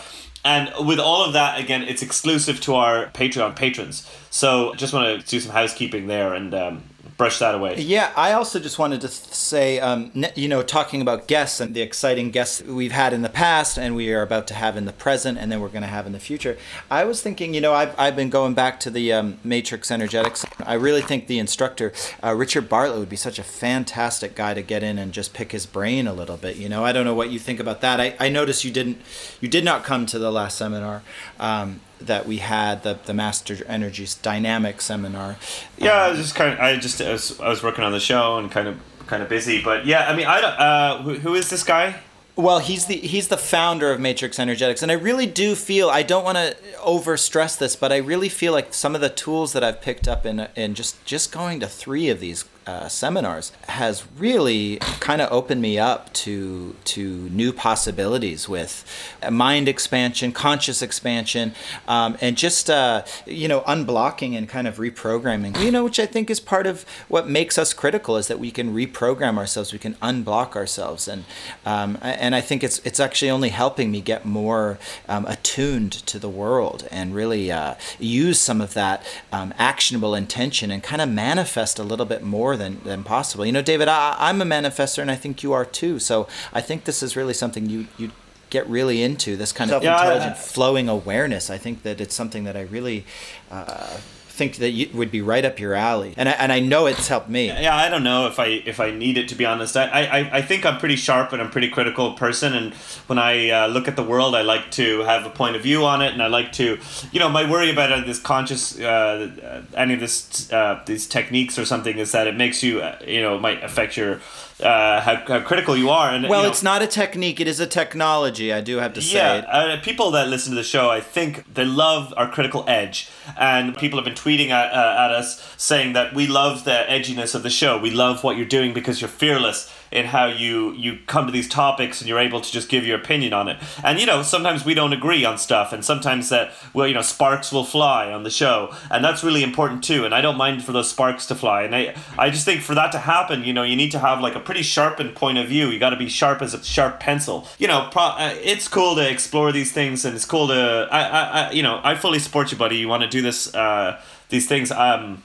And 0.45 0.71
with 0.87 1.01
all 1.01 1.25
of 1.27 1.33
that, 1.33 1.59
again, 1.59 1.83
it's 1.83 2.03
exclusive 2.03 2.61
to 2.67 2.77
our 2.77 3.07
Patreon 3.21 3.57
patrons. 3.57 4.09
So 4.31 4.47
just 4.75 4.93
want 4.93 5.05
to 5.21 5.27
do 5.27 5.41
some 5.41 5.53
housekeeping 5.53 6.07
there 6.07 6.35
and 6.39 6.55
um, 6.55 6.83
brush 7.17 7.39
that 7.39 7.55
away. 7.55 7.81
Yeah, 7.81 8.13
I 8.15 8.33
also 8.33 8.61
just 8.61 8.79
wanted 8.79 9.01
to 9.01 9.09
say, 9.09 9.81
um, 9.81 10.13
you 10.35 10.49
know, 10.49 10.63
talking 10.63 11.01
about 11.01 11.27
guests 11.27 11.61
and 11.61 11.75
the 11.75 11.81
exciting 11.81 12.31
guests 12.31 12.63
we've 12.63 12.93
had 12.93 13.13
in 13.13 13.23
the 13.23 13.31
past 13.31 13.79
and 13.79 13.97
we 13.97 14.13
are 14.13 14.23
about 14.23 14.47
to 14.49 14.55
have 14.55 14.77
in 14.77 14.85
the 14.85 14.93
present 14.93 15.39
and 15.39 15.51
then 15.51 15.61
we're 15.61 15.69
going 15.69 15.83
to 15.83 15.89
have 15.89 16.07
in 16.07 16.13
the 16.13 16.21
future. 16.21 16.59
I 16.91 17.05
was 17.05 17.23
thinking, 17.23 17.55
you 17.55 17.61
know, 17.61 17.73
I've, 17.73 17.99
I've 17.99 18.17
been 18.17 18.29
going 18.29 18.55
back 18.55 18.79
to 18.81 18.91
the 18.91 19.13
um, 19.13 19.39
Matrix 19.43 19.91
Energetics. 19.91 20.45
I 20.65 20.75
really 20.75 21.03
think 21.03 21.27
the 21.27 21.39
instructor, 21.39 21.93
uh, 22.23 22.35
Richard 22.35 22.69
Bartlett, 22.69 22.99
would 22.99 23.09
be 23.09 23.17
such 23.17 23.39
a 23.39 23.45
fantastic 23.45 24.35
guy 24.35 24.53
to 24.53 24.63
get 24.63 24.83
in 24.83 24.99
and 24.99 25.13
just 25.13 25.33
pick 25.33 25.53
his 25.53 25.65
brain 25.65 26.07
a 26.07 26.13
little 26.13 26.37
bit. 26.37 26.57
You 26.57 26.69
know, 26.69 26.85
I 26.85 26.93
don't 26.93 27.07
know 27.07 27.15
what 27.15 27.31
you 27.31 27.39
think 27.39 27.61
about 27.61 27.81
that. 27.81 27.99
I, 27.99 28.15
I 28.21 28.29
noticed 28.29 28.65
you 28.65 28.71
didn't, 28.71 28.99
you 29.41 29.49
did 29.49 29.65
not 29.65 29.85
come 29.85 30.05
to 30.07 30.19
the 30.19 30.31
last 30.31 30.59
seminar. 30.59 31.03
Um, 31.41 31.81
that 32.01 32.27
we 32.27 32.39
had 32.39 32.83
the 32.83 32.99
the 33.05 33.15
Master 33.15 33.65
Energies 33.67 34.15
Dynamic 34.15 34.81
seminar. 34.81 35.37
Yeah, 35.79 35.93
I 35.93 36.11
was 36.11 36.19
just 36.19 36.35
kind 36.35 36.53
of 36.53 36.61
I 36.61 36.77
just 36.77 37.01
I 37.01 37.13
was, 37.13 37.41
I 37.41 37.49
was 37.49 37.63
working 37.63 37.85
on 37.85 37.93
the 37.93 38.01
show 38.01 38.39
and 38.39 38.51
kind 38.51 38.69
of 38.69 38.81
kind 39.07 39.23
of 39.23 39.29
busy, 39.29 39.63
but 39.63 39.87
yeah, 39.87 40.09
I 40.09 40.17
mean 40.17 40.27
I 40.27 40.41
don't. 40.41 40.53
Uh, 40.53 41.03
who, 41.03 41.15
who 41.15 41.35
is 41.35 41.51
this 41.51 41.63
guy? 41.63 42.01
Well, 42.37 42.59
he's 42.59 42.85
the 42.85 42.97
he's 42.97 43.29
the 43.29 43.39
founder 43.39 43.91
of 43.91 43.99
Matrix 43.99 44.39
Energetics, 44.39 44.83
and 44.83 44.93
I 44.93 44.97
really 44.97 45.25
do 45.27 45.55
feel 45.55 45.89
I 45.89 46.03
don't 46.03 46.23
want 46.23 46.37
to 46.37 46.57
over 46.83 47.17
stress 47.17 47.57
this, 47.57 47.75
but 47.77 47.93
I 47.93 47.97
really 47.97 48.29
feel 48.29 48.53
like 48.53 48.75
some 48.75 48.95
of 48.95 49.01
the 49.01 49.09
tools 49.09 49.55
that 49.55 49.65
I've 49.65 49.81
picked 49.81 50.07
up 50.07 50.27
in 50.27 50.47
in 50.55 50.75
just 50.75 51.03
just 51.07 51.33
going 51.33 51.61
to 51.61 51.67
three 51.67 52.11
of 52.11 52.21
these 52.21 52.45
uh, 52.67 52.89
seminars 52.89 53.53
has 53.69 54.05
really 54.19 54.79
kind 54.99 55.23
of 55.23 55.31
opened 55.33 55.63
me 55.63 55.79
up 55.79 56.13
to 56.13 56.75
to 56.85 57.29
new 57.31 57.53
possibilities 57.53 58.49
with 58.49 58.85
mind 59.31 59.69
expansion, 59.69 60.33
conscious 60.33 60.83
expansion, 60.83 61.55
um, 61.87 62.17
and 62.21 62.37
just 62.37 62.69
uh, 62.69 63.05
you 63.25 63.47
know 63.47 63.61
unblocking 63.63 64.37
and 64.37 64.49
kind 64.49 64.67
of 64.67 64.79
reprogramming. 64.79 65.57
You 65.63 65.71
know, 65.71 65.85
which 65.85 66.01
I 66.01 66.07
think 66.07 66.29
is 66.29 66.41
part 66.41 66.67
of 66.67 66.85
what 67.07 67.29
makes 67.29 67.57
us 67.57 67.73
critical 67.73 68.17
is 68.17 68.27
that 68.27 68.41
we 68.41 68.51
can 68.51 68.75
reprogram 68.75 69.39
ourselves, 69.39 69.73
we 69.73 69.79
can 69.79 69.95
unblock 69.97 70.57
ourselves, 70.57 71.07
and 71.07 71.25
um, 71.65 71.99
and 72.03 72.35
I 72.35 72.41
think 72.41 72.65
it's 72.65 72.81
it's 72.81 72.99
actually 72.99 73.31
only 73.31 73.51
helping 73.51 73.93
me 73.93 74.01
get 74.01 74.25
more 74.25 74.79
um, 75.09 75.25
attuned 75.27 75.93
to 75.93 76.19
the 76.19 76.29
world 76.29 76.89
and 76.91 77.15
really 77.15 77.53
uh, 77.53 77.75
use 78.01 78.41
some 78.41 78.61
of 78.61 78.75
that 78.75 79.05
um, 79.31 79.55
actionable 79.57 80.17
intention 80.17 80.73
and 80.73 80.83
kind 80.83 81.01
of 81.01 81.09
manifest 81.09 81.79
a 81.79 81.85
little 81.85 82.07
bit 82.07 82.23
more 82.25 82.56
than, 82.57 82.83
than 82.85 83.05
possible. 83.05 83.45
You 83.47 83.53
know, 83.53 83.63
David, 83.63 83.89
I, 83.89 84.17
I'm 84.19 84.41
a 84.43 84.45
manifester, 84.45 84.99
and 84.99 85.11
I 85.11 85.17
think 85.17 85.43
you 85.43 85.53
are 85.53 85.65
too. 85.65 85.99
So 85.99 86.27
I 86.53 86.61
think 86.61 86.85
this 86.85 87.03
is 87.03 87.17
really 87.17 87.35
something 87.35 87.69
you 87.69 87.87
you 87.99 88.11
get 88.49 88.69
really 88.69 89.03
into 89.03 89.37
this 89.37 89.53
kind 89.53 89.71
of 89.73 89.83
Yeah, 89.83 89.97
I- 89.97 90.05
intelligent 90.05 90.37
flowing 90.39 90.89
awareness. 90.89 91.51
I 91.51 91.59
think 91.59 91.83
that 91.83 92.01
it's 92.01 92.15
something 92.15 92.45
that 92.45 92.57
I 92.57 92.63
really. 92.63 93.05
Uh, 93.51 93.99
think 94.37 94.57
that 94.57 94.71
you, 94.71 94.91
would 94.93 95.11
be 95.11 95.23
right 95.23 95.45
up 95.45 95.59
your 95.59 95.75
alley. 95.75 96.15
And 96.17 96.29
I, 96.29 96.33
and 96.33 96.53
I 96.53 96.61
know 96.61 96.87
it's 96.87 97.09
helped 97.09 97.29
me. 97.29 97.47
Yeah, 97.47 97.75
I 97.75 97.89
don't 97.89 98.05
know 98.05 98.27
if 98.27 98.39
I 98.39 98.47
if 98.73 98.79
I 98.81 98.91
need 98.91 99.17
it 99.17 99.29
to 99.29 99.35
be 99.35 99.47
honest. 99.47 99.77
I 99.77 99.87
I, 99.87 100.39
I 100.39 100.43
think 100.43 100.65
I'm 100.67 100.79
pretty 100.79 100.97
sharp 100.97 101.33
and 101.33 101.41
I'm 101.43 101.51
pretty 101.51 101.71
critical 101.71 102.13
person, 102.13 102.55
and 102.55 102.75
when 103.09 103.19
I 103.19 103.51
uh, 103.51 103.67
look 103.69 103.89
at 103.89 103.97
the 103.97 104.03
world, 104.03 104.35
I 104.35 104.43
like 104.43 104.71
to 104.73 105.01
have 105.01 105.27
a 105.27 105.31
point 105.31 105.57
of 105.57 105.63
view 105.63 105.85
on 105.85 106.03
it, 106.03 106.13
and 106.13 106.23
I 106.23 106.27
like 106.27 106.53
to, 106.53 106.79
you 107.13 107.21
know, 107.21 107.29
my 107.29 107.51
worry 107.51 107.71
about 107.71 107.93
uh, 107.93 108.01
this 108.01 108.21
conscious, 108.21 108.79
uh, 108.79 109.31
uh, 109.43 109.63
any 109.77 109.95
of 109.95 110.01
this 110.01 110.53
uh, 110.53 110.83
these 110.87 111.07
techniques 111.07 111.59
or 111.59 111.65
something 111.65 111.99
is 111.99 112.13
that 112.13 112.27
it 112.27 112.37
makes 112.37 112.63
you, 112.63 112.81
uh, 112.81 112.99
you 113.07 113.23
know, 113.23 113.39
might 113.39 113.63
affect 113.65 113.97
your 113.97 114.21
uh, 114.63 115.01
how, 115.01 115.17
how 115.27 115.41
critical 115.41 115.77
you 115.77 115.91
are. 115.91 116.11
And 116.11 116.29
well 116.29 116.41
you 116.41 116.47
know, 116.47 116.51
it's 116.51 116.63
not 116.63 116.83
a 116.83 116.87
technique 116.87 117.41
it 117.41 117.49
is 117.49 117.61
a 117.61 117.67
technology 117.67 118.53
i 118.53 118.61
do 118.61 118.79
have 118.79 118.95
to 118.95 119.03
say 119.03 119.17
yeah, 119.17 119.35
it. 119.35 119.45
uh, 119.45 119.81
people 119.83 120.11
that 120.13 120.29
listen 120.29 120.53
to 120.53 120.57
the 120.57 120.63
show, 120.63 120.91
I 120.91 121.01
think 121.01 121.53
they 121.53 121.65
love 121.65 122.15
our 122.17 122.31
critical 122.31 122.65
edge, 122.67 123.09
and 123.39 123.77
people 123.77 123.99
have 123.99 124.05
been 124.05 124.15
tweeting 124.15 124.51
at, 124.51 124.73
uh, 124.73 125.05
at 125.05 125.11
us 125.11 125.55
saying 125.57 125.93
that 125.93 126.15
we 126.15 126.27
love 126.27 126.65
the 126.65 126.85
edginess 126.89 127.35
of 127.35 127.43
the 127.43 127.51
show. 127.51 127.79
We 127.79 127.91
love 127.91 128.25
what 128.25 128.37
you're 128.37 128.47
doing 128.47 128.73
because 128.73 129.01
you're 129.01 129.09
fearless 129.09 129.73
in 129.97 130.07
how 130.07 130.27
you 130.27 130.73
you 130.75 130.99
come 131.07 131.27
to 131.27 131.33
these 131.33 131.49
topics 131.49 132.01
and 132.01 132.09
you're 132.09 132.19
able 132.19 132.41
to 132.41 132.53
just 132.53 132.69
give 132.69 132.87
your 132.87 132.99
opinion 132.99 133.33
on 133.33 133.49
it. 133.49 133.57
And 133.83 133.99
you 133.99 134.07
know, 134.07 134.23
sometimes 134.23 134.65
we 134.65 134.75
don't 134.75 134.93
agree 134.93 135.25
on 135.25 135.39
stuff, 135.39 135.73
and 135.73 135.85
sometimes 135.85 136.29
that 136.29 136.53
well, 136.75 136.87
you 136.87 136.95
know, 136.95 137.03
sparks 137.03 137.51
will 137.51 137.65
fly 137.65 138.13
on 138.13 138.23
the 138.23 138.31
show, 138.31 138.75
and 138.91 139.03
that's 139.03 139.25
really 139.25 139.43
important 139.43 139.83
too. 139.83 140.05
And 140.05 140.15
I 140.15 140.21
don't 140.21 140.37
mind 140.37 140.63
for 140.65 140.73
those 140.73 140.91
sparks 140.91 141.25
to 141.27 141.35
fly. 141.35 141.63
And 141.63 141.75
I 141.75 141.97
I 142.19 142.31
just 142.31 142.45
think 142.45 142.61
for 142.61 142.75
that 142.75 142.93
to 142.93 142.99
happen, 142.99 143.45
you 143.45 143.55
know, 143.55 143.63
you 143.63 143.75
need 143.75 143.91
to 143.93 143.99
have 143.99 144.21
like 144.21 144.35
a 144.35 144.41
pretty 144.41 144.63
sharpened 144.63 145.15
point 145.15 145.39
of 145.39 145.49
view. 145.49 145.69
You 145.69 145.79
got 145.79 145.91
to 145.91 145.97
be 145.97 146.09
sharp 146.09 146.43
as 146.43 146.53
a 146.53 146.63
sharp 146.63 147.01
pencil. 147.01 147.49
You 147.59 147.69
know, 147.69 147.89
pro- 147.91 148.03
uh, 148.03 148.35
it's 148.43 148.69
cool 148.69 148.95
to 148.97 149.11
explore 149.11 149.51
these 149.51 149.73
things, 149.73 150.05
and 150.05 150.15
it's 150.15 150.27
cool 150.27 150.49
to 150.49 150.89
I, 150.93 151.01
I, 151.01 151.23
I 151.23 151.51
you 151.53 151.63
know 151.63 151.81
I 151.83 151.95
fully 151.95 152.19
support 152.19 152.53
you, 152.53 152.59
buddy. 152.59 152.77
You 152.77 152.89
want 152.89 153.03
to 153.03 153.09
do 153.09 153.23
this 153.23 153.55
uh, 153.55 153.99
these 154.29 154.47
things. 154.47 154.71
Um, 154.71 155.23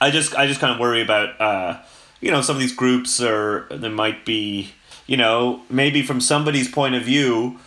I 0.00 0.10
just 0.10 0.34
I 0.34 0.46
just 0.46 0.60
kind 0.60 0.72
of 0.72 0.80
worry 0.80 1.02
about 1.02 1.40
uh, 1.40 1.80
you 2.20 2.30
know 2.30 2.42
some 2.42 2.56
of 2.56 2.60
these 2.60 2.74
groups 2.74 3.20
are 3.20 3.66
there 3.70 3.90
might 3.90 4.24
be 4.24 4.72
you 5.06 5.16
know 5.16 5.62
maybe 5.68 6.02
from 6.02 6.20
somebody's 6.20 6.68
point 6.68 6.94
of 6.94 7.02
view 7.02 7.58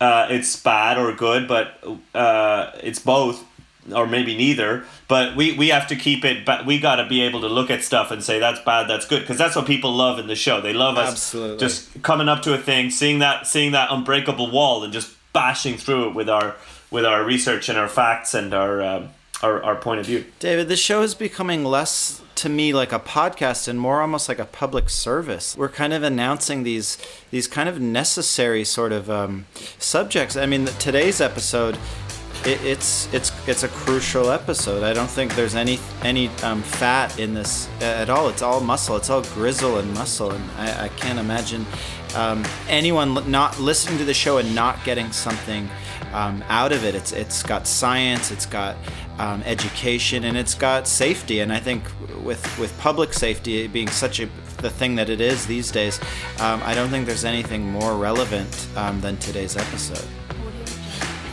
uh, 0.00 0.26
it's 0.30 0.56
bad 0.56 0.96
or 0.98 1.12
good 1.12 1.46
but 1.46 1.82
uh, 2.14 2.70
it's 2.82 2.98
both 2.98 3.44
or 3.94 4.06
maybe 4.06 4.36
neither. 4.36 4.84
But 5.08 5.36
we, 5.36 5.56
we 5.56 5.68
have 5.68 5.86
to 5.88 5.96
keep 5.96 6.24
it 6.24 6.44
but 6.44 6.66
we 6.66 6.78
got 6.78 6.96
to 6.96 7.06
be 7.06 7.22
able 7.22 7.40
to 7.40 7.48
look 7.48 7.70
at 7.70 7.82
stuff 7.82 8.10
and 8.10 8.22
say 8.22 8.38
that's 8.38 8.60
bad 8.60 8.88
that's 8.88 9.06
good 9.06 9.20
because 9.20 9.38
that's 9.38 9.56
what 9.56 9.66
people 9.66 9.94
love 9.94 10.18
in 10.18 10.26
the 10.26 10.36
show. 10.36 10.60
They 10.60 10.72
love 10.72 10.96
us 10.96 11.12
Absolutely. 11.12 11.58
just 11.58 12.02
coming 12.02 12.28
up 12.28 12.42
to 12.42 12.54
a 12.54 12.58
thing 12.58 12.90
seeing 12.90 13.18
that 13.20 13.46
seeing 13.46 13.72
that 13.72 13.90
unbreakable 13.90 14.50
wall 14.50 14.84
and 14.84 14.92
just 14.92 15.16
bashing 15.32 15.76
through 15.76 16.08
it 16.08 16.14
with 16.14 16.28
our 16.28 16.56
with 16.90 17.04
our 17.04 17.24
research 17.24 17.68
and 17.68 17.78
our 17.78 17.88
facts 17.88 18.34
and 18.34 18.54
our 18.54 18.82
um, 18.82 19.08
our, 19.42 19.62
our 19.62 19.76
point 19.76 20.00
of 20.00 20.06
view. 20.06 20.24
David, 20.38 20.68
the 20.68 20.76
show 20.76 21.02
is 21.02 21.14
becoming 21.14 21.64
less 21.64 22.22
to 22.40 22.48
me 22.48 22.72
like 22.72 22.90
a 22.90 22.98
podcast 22.98 23.68
and 23.68 23.78
more 23.78 24.00
almost 24.00 24.26
like 24.26 24.38
a 24.38 24.46
public 24.46 24.88
service. 24.88 25.54
We're 25.58 25.68
kind 25.68 25.92
of 25.92 26.02
announcing 26.02 26.62
these 26.62 26.96
these 27.30 27.46
kind 27.46 27.68
of 27.68 27.80
necessary 27.80 28.64
sort 28.64 28.92
of 28.92 29.10
um, 29.10 29.44
subjects. 29.78 30.36
I 30.36 30.46
mean, 30.46 30.64
today's 30.78 31.20
episode. 31.20 31.76
It, 32.46 32.64
it's 32.64 33.12
it's 33.12 33.30
it's 33.46 33.62
a 33.62 33.68
crucial 33.68 34.30
episode. 34.30 34.82
I 34.82 34.94
don't 34.94 35.10
think 35.10 35.34
there's 35.34 35.54
any 35.54 35.78
any 36.02 36.28
um, 36.42 36.62
fat 36.62 37.18
in 37.18 37.34
this 37.34 37.68
at 37.82 38.08
all. 38.08 38.30
It's 38.30 38.40
all 38.40 38.60
muscle. 38.62 38.96
It's 38.96 39.10
all 39.10 39.22
grizzle 39.22 39.78
and 39.78 39.92
muscle, 39.92 40.30
and 40.30 40.50
I, 40.52 40.84
I 40.84 40.88
can't 40.88 41.18
imagine 41.18 41.66
um, 42.14 42.42
anyone 42.68 43.30
not 43.30 43.60
listening 43.60 43.98
to 43.98 44.04
the 44.06 44.14
show 44.14 44.38
and 44.38 44.54
not 44.54 44.82
getting 44.84 45.12
something 45.12 45.68
um, 46.12 46.44
out 46.48 46.72
of 46.72 46.84
it. 46.84 46.94
It's 46.94 47.12
it's 47.12 47.42
got 47.42 47.66
science, 47.66 48.30
it's 48.30 48.46
got 48.46 48.76
um, 49.18 49.42
education, 49.44 50.24
and 50.24 50.36
it's 50.36 50.54
got 50.54 50.86
safety. 50.86 51.40
And 51.40 51.52
I 51.52 51.60
think 51.60 51.84
with 52.22 52.58
with 52.58 52.76
public 52.78 53.12
safety 53.12 53.66
being 53.66 53.88
such 53.88 54.20
a 54.20 54.28
the 54.58 54.70
thing 54.70 54.94
that 54.96 55.08
it 55.08 55.20
is 55.20 55.46
these 55.46 55.70
days, 55.70 55.98
um, 56.38 56.60
I 56.64 56.74
don't 56.74 56.90
think 56.90 57.06
there's 57.06 57.24
anything 57.24 57.70
more 57.70 57.94
relevant 57.96 58.68
um, 58.76 59.00
than 59.00 59.16
today's 59.16 59.56
episode. 59.56 60.06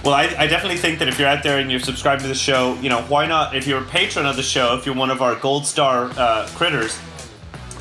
Well, 0.04 0.14
I, 0.14 0.34
I 0.38 0.48
definitely 0.48 0.78
think 0.78 1.00
that 1.00 1.10
if 1.10 1.20
you're 1.20 1.28
out 1.28 1.44
there 1.44 1.60
and 1.60 1.70
you're 1.70 1.82
subscribed 1.82 2.22
to 2.22 2.30
the 2.30 2.36
show, 2.36 2.76
you 2.76 2.88
know, 2.88 3.02
why 3.10 3.26
not? 3.26 3.54
If 3.54 3.68
you're 3.68 3.82
a 3.82 3.86
patron 3.86 4.26
of 4.26 4.38
the 4.38 4.44
show, 4.44 4.78
if 4.78 4.86
you're 4.86 4.96
one 4.96 5.10
of 5.10 5.22
our 5.22 5.36
gold 5.36 5.66
star 5.66 6.10
uh, 6.16 6.48
critters, 6.56 6.98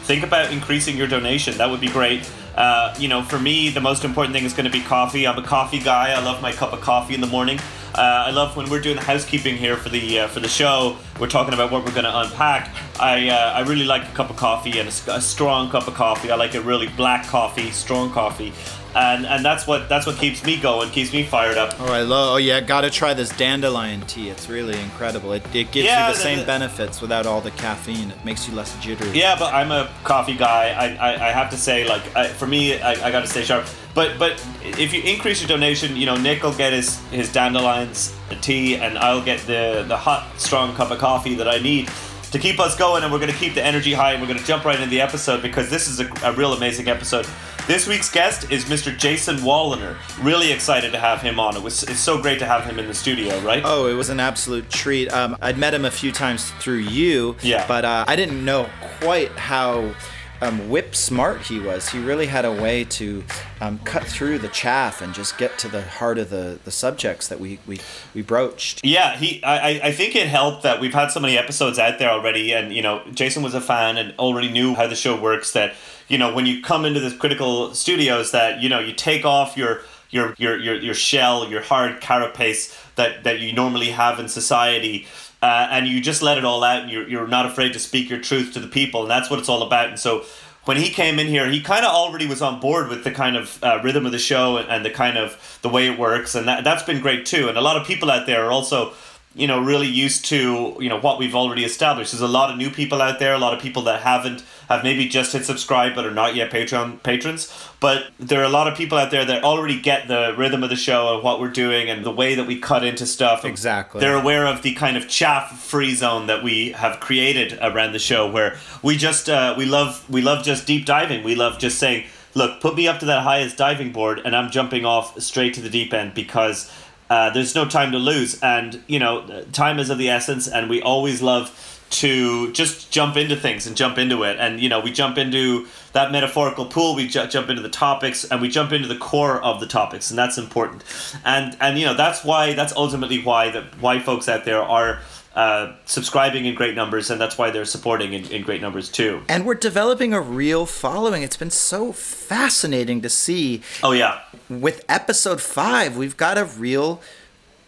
think 0.06 0.24
about 0.24 0.52
increasing 0.52 0.96
your 0.96 1.06
donation. 1.06 1.56
That 1.58 1.70
would 1.70 1.80
be 1.80 1.88
great. 1.88 2.28
Uh, 2.56 2.94
you 2.98 3.08
know, 3.08 3.22
for 3.22 3.38
me, 3.38 3.68
the 3.68 3.80
most 3.80 4.04
important 4.04 4.34
thing 4.34 4.44
is 4.44 4.54
going 4.54 4.64
to 4.64 4.70
be 4.70 4.80
coffee. 4.80 5.26
I'm 5.26 5.38
a 5.38 5.42
coffee 5.42 5.78
guy. 5.78 6.12
I 6.12 6.22
love 6.24 6.40
my 6.40 6.52
cup 6.52 6.72
of 6.72 6.80
coffee 6.80 7.14
in 7.14 7.20
the 7.20 7.26
morning. 7.26 7.58
Uh, 7.94 8.24
I 8.26 8.30
love 8.30 8.56
when 8.56 8.68
we're 8.68 8.80
doing 8.80 8.96
the 8.96 9.02
housekeeping 9.02 9.56
here 9.56 9.76
for 9.76 9.88
the 9.88 10.20
uh, 10.20 10.28
for 10.28 10.40
the 10.40 10.48
show. 10.48 10.96
We're 11.18 11.28
talking 11.28 11.54
about 11.54 11.70
what 11.70 11.84
we're 11.84 11.92
going 11.92 12.04
to 12.04 12.18
unpack. 12.18 12.74
I 13.00 13.28
uh, 13.28 13.52
I 13.52 13.60
really 13.60 13.84
like 13.84 14.06
a 14.08 14.12
cup 14.12 14.30
of 14.30 14.36
coffee 14.36 14.78
and 14.78 14.88
a 14.88 15.20
strong 15.20 15.70
cup 15.70 15.86
of 15.88 15.94
coffee. 15.94 16.30
I 16.30 16.36
like 16.36 16.54
a 16.54 16.60
really 16.60 16.88
black 16.88 17.26
coffee, 17.26 17.70
strong 17.70 18.10
coffee, 18.10 18.52
and 18.96 19.26
and 19.26 19.44
that's 19.44 19.66
what 19.66 19.88
that's 19.88 20.06
what 20.06 20.16
keeps 20.16 20.44
me 20.44 20.58
going, 20.58 20.90
keeps 20.90 21.12
me 21.12 21.22
fired 21.22 21.58
up. 21.58 21.74
Oh, 21.78 21.92
I 21.92 22.00
love. 22.02 22.34
Oh, 22.34 22.36
yeah, 22.38 22.60
gotta 22.60 22.90
try 22.90 23.14
this 23.14 23.28
dandelion 23.36 24.00
tea. 24.02 24.30
It's 24.30 24.48
really 24.48 24.78
incredible. 24.80 25.32
It, 25.34 25.42
it 25.54 25.70
gives 25.70 25.86
Yeah, 25.86 26.06
you 26.08 26.12
the 26.14 26.18
the- 26.18 26.22
same 26.24 26.38
the- 26.38 26.44
benefits 26.44 27.00
without 27.00 27.26
all 27.26 27.40
the 27.40 27.50
caffeine. 27.52 28.10
It 28.10 28.24
makes 28.24 28.48
you 28.48 28.54
less 28.54 28.74
jittery. 28.82 29.10
Yeah, 29.18 29.36
but 29.38 29.52
I'm 29.54 29.70
a 29.70 29.88
coffee 30.04 30.34
guy. 30.34 30.70
I, 30.70 30.86
I, 31.12 31.28
I 31.28 31.32
have 31.32 31.50
to 31.50 31.56
say, 31.56 31.86
like, 31.86 32.02
I, 32.16 32.28
for 32.28 32.46
me, 32.46 32.80
I, 32.80 32.92
I 33.06 33.10
got 33.10 33.20
to 33.20 33.26
stay 33.28 33.42
sharp. 33.44 33.66
But 33.94 34.18
but 34.18 34.32
if 34.62 34.92
you 34.92 35.02
increase 35.02 35.40
your 35.40 35.48
donation, 35.48 35.96
you 35.96 36.06
know, 36.06 36.16
Nick 36.16 36.42
will 36.42 36.54
get 36.54 36.72
his, 36.72 36.98
his 37.10 37.32
dandelions 37.32 38.14
uh, 38.30 38.34
tea, 38.40 38.76
and 38.76 38.98
I'll 38.98 39.22
get 39.24 39.40
the, 39.40 39.84
the 39.86 39.96
hot, 39.96 40.38
strong 40.40 40.74
cup 40.74 40.90
of 40.90 40.98
coffee 40.98 41.34
that 41.36 41.48
I 41.48 41.58
need 41.58 41.88
to 42.32 42.38
keep 42.38 42.58
us 42.60 42.76
going. 42.76 43.02
And 43.04 43.12
we're 43.12 43.18
going 43.20 43.32
to 43.32 43.38
keep 43.38 43.54
the 43.54 43.64
energy 43.64 43.92
high, 43.94 44.12
and 44.12 44.20
we're 44.20 44.28
going 44.28 44.38
to 44.38 44.44
jump 44.44 44.64
right 44.64 44.76
into 44.78 44.90
the 44.90 45.00
episode 45.00 45.40
because 45.42 45.70
this 45.70 45.88
is 45.88 46.00
a, 46.00 46.08
a 46.24 46.32
real 46.32 46.52
amazing 46.52 46.88
episode. 46.88 47.26
This 47.66 47.88
week's 47.88 48.08
guest 48.12 48.48
is 48.52 48.66
Mr. 48.66 48.96
Jason 48.96 49.38
Woliner. 49.38 49.96
Really 50.22 50.52
excited 50.52 50.92
to 50.92 50.98
have 51.00 51.20
him 51.20 51.40
on. 51.40 51.56
It 51.56 51.62
was 51.64 51.82
it's 51.82 51.98
so 51.98 52.22
great 52.22 52.38
to 52.38 52.46
have 52.46 52.64
him 52.64 52.78
in 52.78 52.86
the 52.86 52.94
studio, 52.94 53.40
right? 53.40 53.60
Oh, 53.64 53.86
it 53.88 53.94
was 53.94 54.08
an 54.08 54.20
absolute 54.20 54.70
treat. 54.70 55.12
Um, 55.12 55.36
I'd 55.42 55.58
met 55.58 55.74
him 55.74 55.84
a 55.84 55.90
few 55.90 56.12
times 56.12 56.52
through 56.60 56.76
you, 56.78 57.34
Yeah. 57.42 57.66
but 57.66 57.84
uh, 57.84 58.04
I 58.06 58.14
didn't 58.14 58.44
know 58.44 58.68
quite 59.00 59.32
how 59.32 59.96
um, 60.40 60.68
whip 60.70 60.94
smart 60.94 61.40
he 61.42 61.58
was. 61.58 61.88
He 61.88 61.98
really 61.98 62.26
had 62.26 62.44
a 62.44 62.52
way 62.52 62.84
to 62.84 63.24
um, 63.60 63.80
cut 63.80 64.04
through 64.04 64.38
the 64.38 64.48
chaff 64.48 65.02
and 65.02 65.12
just 65.12 65.36
get 65.36 65.58
to 65.58 65.68
the 65.68 65.82
heart 65.82 66.18
of 66.18 66.30
the, 66.30 66.60
the 66.62 66.70
subjects 66.70 67.26
that 67.26 67.40
we, 67.40 67.58
we, 67.66 67.80
we 68.14 68.22
broached. 68.22 68.80
Yeah, 68.84 69.16
he. 69.16 69.42
I, 69.42 69.80
I 69.88 69.92
think 69.92 70.14
it 70.14 70.28
helped 70.28 70.62
that 70.62 70.80
we've 70.80 70.94
had 70.94 71.08
so 71.08 71.18
many 71.18 71.36
episodes 71.36 71.80
out 71.80 71.98
there 71.98 72.10
already, 72.10 72.52
and 72.54 72.72
you 72.72 72.82
know, 72.82 73.02
Jason 73.12 73.42
was 73.42 73.54
a 73.54 73.60
fan 73.60 73.96
and 73.96 74.14
already 74.20 74.50
knew 74.52 74.74
how 74.76 74.86
the 74.86 74.94
show 74.94 75.20
works. 75.20 75.50
That 75.52 75.74
you 76.08 76.18
know, 76.18 76.34
when 76.34 76.46
you 76.46 76.62
come 76.62 76.84
into 76.84 77.00
the 77.00 77.16
critical 77.16 77.74
studios, 77.74 78.30
that 78.32 78.60
you 78.60 78.68
know, 78.68 78.78
you 78.78 78.92
take 78.92 79.24
off 79.24 79.56
your 79.56 79.82
your 80.10 80.34
your 80.38 80.58
your, 80.58 80.74
your 80.76 80.94
shell, 80.94 81.48
your 81.48 81.62
hard 81.62 82.00
carapace 82.00 82.76
that 82.96 83.24
that 83.24 83.40
you 83.40 83.52
normally 83.52 83.90
have 83.90 84.18
in 84.18 84.28
society 84.28 85.06
uh, 85.42 85.68
and 85.70 85.86
you 85.86 86.00
just 86.00 86.22
let 86.22 86.38
it 86.38 86.44
all 86.44 86.64
out 86.64 86.82
and 86.82 86.90
you're, 86.90 87.08
you're 87.08 87.26
not 87.26 87.46
afraid 87.46 87.72
to 87.72 87.78
speak 87.78 88.08
your 88.08 88.20
truth 88.20 88.52
to 88.54 88.60
the 88.60 88.66
people 88.66 89.02
and 89.02 89.10
that's 89.10 89.30
what 89.30 89.38
it's 89.38 89.48
all 89.48 89.62
about. 89.62 89.88
And 89.88 89.98
so 89.98 90.24
when 90.64 90.76
he 90.76 90.88
came 90.88 91.18
in 91.18 91.26
here 91.28 91.48
he 91.48 91.60
kind 91.60 91.84
of 91.84 91.92
already 91.92 92.26
was 92.26 92.42
on 92.42 92.58
board 92.58 92.88
with 92.88 93.04
the 93.04 93.10
kind 93.10 93.36
of 93.36 93.62
uh, 93.62 93.80
rhythm 93.84 94.06
of 94.06 94.12
the 94.12 94.18
show 94.18 94.56
and, 94.56 94.68
and 94.68 94.84
the 94.84 94.90
kind 94.90 95.16
of 95.16 95.58
the 95.62 95.68
way 95.68 95.86
it 95.86 95.98
works 95.98 96.34
and 96.34 96.48
that, 96.48 96.64
that's 96.64 96.82
been 96.82 97.00
great 97.00 97.26
too. 97.26 97.48
And 97.48 97.56
a 97.56 97.60
lot 97.60 97.76
of 97.76 97.86
people 97.86 98.10
out 98.10 98.26
there 98.26 98.44
are 98.46 98.52
also 98.52 98.92
you 99.36 99.46
know 99.46 99.60
really 99.60 99.86
used 99.86 100.24
to 100.24 100.76
you 100.80 100.88
know 100.88 100.98
what 100.98 101.18
we've 101.18 101.34
already 101.34 101.64
established. 101.64 102.12
There's 102.12 102.22
a 102.22 102.26
lot 102.26 102.50
of 102.50 102.56
new 102.56 102.70
people 102.70 103.02
out 103.02 103.18
there 103.18 103.34
a 103.34 103.38
lot 103.38 103.52
of 103.52 103.60
people 103.60 103.82
that 103.82 104.00
haven't 104.00 104.42
have 104.68 104.82
maybe 104.82 105.06
just 105.08 105.32
hit 105.32 105.44
subscribe 105.44 105.94
but 105.94 106.06
are 106.06 106.10
not 106.10 106.34
yet 106.34 106.50
patreon 106.50 107.02
patrons. 107.02 107.52
But 107.78 108.06
there 108.18 108.40
are 108.40 108.44
a 108.44 108.48
lot 108.48 108.66
of 108.66 108.76
people 108.76 108.96
out 108.96 109.10
there 109.10 109.26
that 109.26 109.44
already 109.44 109.78
get 109.78 110.08
the 110.08 110.34
rhythm 110.36 110.64
of 110.64 110.70
the 110.70 110.76
show 110.76 111.14
and 111.14 111.22
what 111.22 111.38
we're 111.38 111.50
doing 111.50 111.90
and 111.90 112.04
the 112.04 112.10
way 112.10 112.34
that 112.34 112.46
we 112.46 112.58
cut 112.58 112.82
into 112.82 113.06
stuff. 113.06 113.44
Exactly. 113.44 114.00
They're 114.00 114.16
aware 114.16 114.46
of 114.46 114.62
the 114.62 114.74
kind 114.74 114.96
of 114.96 115.06
chaff 115.06 115.60
free 115.60 115.94
zone 115.94 116.26
that 116.28 116.42
we 116.42 116.72
have 116.72 116.98
created 117.00 117.58
around 117.60 117.92
the 117.92 117.98
show 117.98 118.28
where 118.30 118.56
we 118.82 118.96
just 118.96 119.28
uh, 119.28 119.54
we 119.56 119.66
love 119.66 120.08
we 120.08 120.22
love 120.22 120.44
just 120.44 120.66
deep 120.66 120.86
diving. 120.86 121.22
We 121.22 121.34
love 121.34 121.58
just 121.58 121.78
saying 121.78 122.06
look 122.34 122.60
put 122.60 122.74
me 122.74 122.86
up 122.86 123.00
to 123.00 123.06
that 123.06 123.22
highest 123.22 123.56
diving 123.56 123.90
board 123.90 124.20
and 124.22 124.36
i'm 124.36 124.50
jumping 124.50 124.84
off 124.84 125.18
straight 125.20 125.54
to 125.54 125.62
the 125.62 125.70
deep 125.70 125.94
end 125.94 126.12
because 126.12 126.70
uh, 127.08 127.30
there's 127.30 127.54
no 127.54 127.64
time 127.66 127.92
to 127.92 127.98
lose, 127.98 128.40
and 128.42 128.82
you 128.86 128.98
know, 128.98 129.44
time 129.52 129.78
is 129.78 129.90
of 129.90 129.98
the 129.98 130.08
essence, 130.08 130.48
and 130.48 130.68
we 130.68 130.82
always 130.82 131.22
love 131.22 131.76
to 131.88 132.52
just 132.52 132.90
jump 132.90 133.16
into 133.16 133.36
things 133.36 133.66
and 133.66 133.76
jump 133.76 133.96
into 133.96 134.24
it. 134.24 134.38
And 134.40 134.60
you 134.60 134.68
know 134.68 134.80
we 134.80 134.92
jump 134.92 135.18
into 135.18 135.66
that 135.92 136.10
metaphorical 136.12 136.66
pool 136.66 136.94
we 136.94 137.06
ju- 137.06 137.26
jump 137.28 137.48
into 137.48 137.62
the 137.62 137.68
topics 137.68 138.24
and 138.24 138.40
we 138.40 138.48
jump 138.48 138.72
into 138.72 138.88
the 138.88 138.98
core 138.98 139.42
of 139.42 139.60
the 139.60 139.66
topics 139.66 140.10
and 140.10 140.18
that's 140.18 140.36
important. 140.36 140.82
And 141.24 141.56
and 141.60 141.78
you 141.78 141.86
know 141.86 141.94
that's 141.94 142.24
why 142.24 142.54
that's 142.54 142.74
ultimately 142.74 143.22
why 143.22 143.50
that 143.50 143.80
why 143.80 144.00
folks 144.00 144.28
out 144.28 144.44
there 144.44 144.62
are 144.62 145.00
uh, 145.36 145.74
subscribing 145.84 146.46
in 146.46 146.54
great 146.54 146.74
numbers, 146.74 147.10
and 147.10 147.20
that's 147.20 147.36
why 147.36 147.50
they're 147.50 147.66
supporting 147.66 148.14
in, 148.14 148.24
in 148.32 148.42
great 148.42 148.62
numbers 148.62 148.88
too. 148.88 149.22
And 149.28 149.44
we're 149.44 149.54
developing 149.54 150.14
a 150.14 150.20
real 150.20 150.64
following. 150.64 151.22
It's 151.22 151.36
been 151.36 151.50
so 151.50 151.92
fascinating 151.92 153.02
to 153.02 153.10
see. 153.10 153.60
Oh 153.82 153.92
yeah. 153.92 154.20
With 154.48 154.84
episode 154.88 155.42
five, 155.42 155.96
we've 155.96 156.16
got 156.16 156.38
a 156.38 156.44
real 156.44 157.02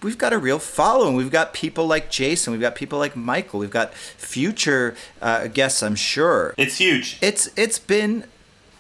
we've 0.03 0.17
got 0.17 0.33
a 0.33 0.39
real 0.39 0.59
following. 0.59 1.15
We've 1.15 1.31
got 1.31 1.53
people 1.53 1.87
like 1.87 2.11
Jason. 2.11 2.53
We've 2.53 2.61
got 2.61 2.75
people 2.75 2.99
like 2.99 3.15
Michael. 3.15 3.61
We've 3.61 3.71
got 3.71 3.93
future 3.95 4.97
uh, 5.21 5.49
guests. 5.49 5.83
I'm 5.83 5.95
sure 5.97 6.55
it's 6.57 6.79
huge. 6.79 7.19
It's 7.21 7.51
it's 7.55 7.79
been 7.79 8.25